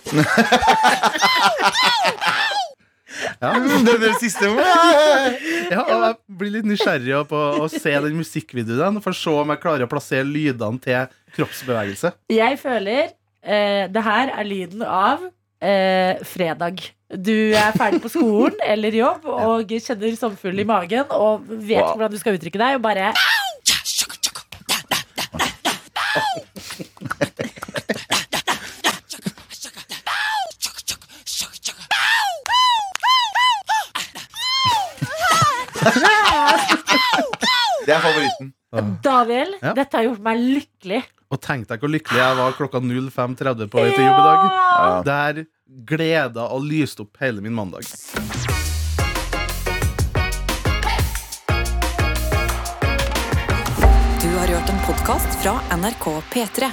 Den 3.87 4.01
det 4.01 4.15
siste 4.23 4.49
Ja, 5.73 5.83
og 5.83 6.03
jeg 6.07 6.17
blir 6.41 6.53
litt 6.59 6.69
nysgjerrig 6.69 7.23
på 7.31 7.41
å 7.61 7.69
se 7.73 7.93
den 7.93 8.17
musikkvideoen 8.19 9.01
for 9.05 9.13
å 9.13 9.19
se 9.19 9.33
om 9.43 9.53
jeg 9.53 9.63
klarer 9.63 9.87
å 9.87 9.91
plassere 9.91 10.27
lydene 10.27 10.81
til 10.83 11.09
kroppsbevegelse. 11.37 12.13
Jeg 12.33 12.61
føler 12.63 13.11
eh, 13.43 13.87
det 13.93 14.05
her 14.07 14.33
er 14.33 14.49
lyden 14.49 14.85
av 14.87 15.27
eh, 15.61 16.23
fredag. 16.27 16.85
Du 17.07 17.55
er 17.55 17.77
ferdig 17.77 18.01
på 18.03 18.11
skolen 18.11 18.57
eller 18.67 18.95
jobb 18.97 19.27
og 19.51 19.75
kjenner 19.77 20.17
sommerfugl 20.19 20.63
i 20.65 20.69
magen 20.69 21.13
og 21.15 21.47
vet 21.47 21.83
ikke 21.83 21.99
hvordan 21.99 22.15
du 22.15 22.23
skal 22.23 22.39
uttrykke 22.39 22.63
deg, 22.63 22.79
og 22.79 22.87
bare 22.87 23.13
Det 38.39 38.47
er 38.47 38.83
favoritten. 38.83 39.01
Daniel, 39.03 39.55
Ja. 39.63 39.73
dette 39.75 39.97
har 39.97 40.05
gjort 40.05 40.21
meg 40.21 40.39
lykkelig. 40.39 41.03
Og 41.31 41.41
tenk 41.43 41.67
deg 41.69 41.81
hvor 41.81 41.91
lykkelig 41.91 42.19
jeg 42.23 42.37
var 42.39 42.53
klokka 42.53 42.81
05.30 42.81 43.69
på 43.73 43.83
vei 43.83 43.91
til 43.97 44.05
jobb 44.05 44.19
i 44.21 44.27
dag. 44.29 45.05
Der 45.05 45.47
gleda 45.87 46.47
og 46.53 46.63
lyste 46.63 47.03
opp 47.03 47.17
hele 47.21 47.41
min 47.43 47.53
mandag. 47.57 47.83
Du 54.23 54.29
har 54.39 54.47
hørt 54.49 54.69
en 54.73 54.81
podkast 54.87 55.39
fra 55.43 55.55
NRK 55.77 56.07
P3. 56.33 56.71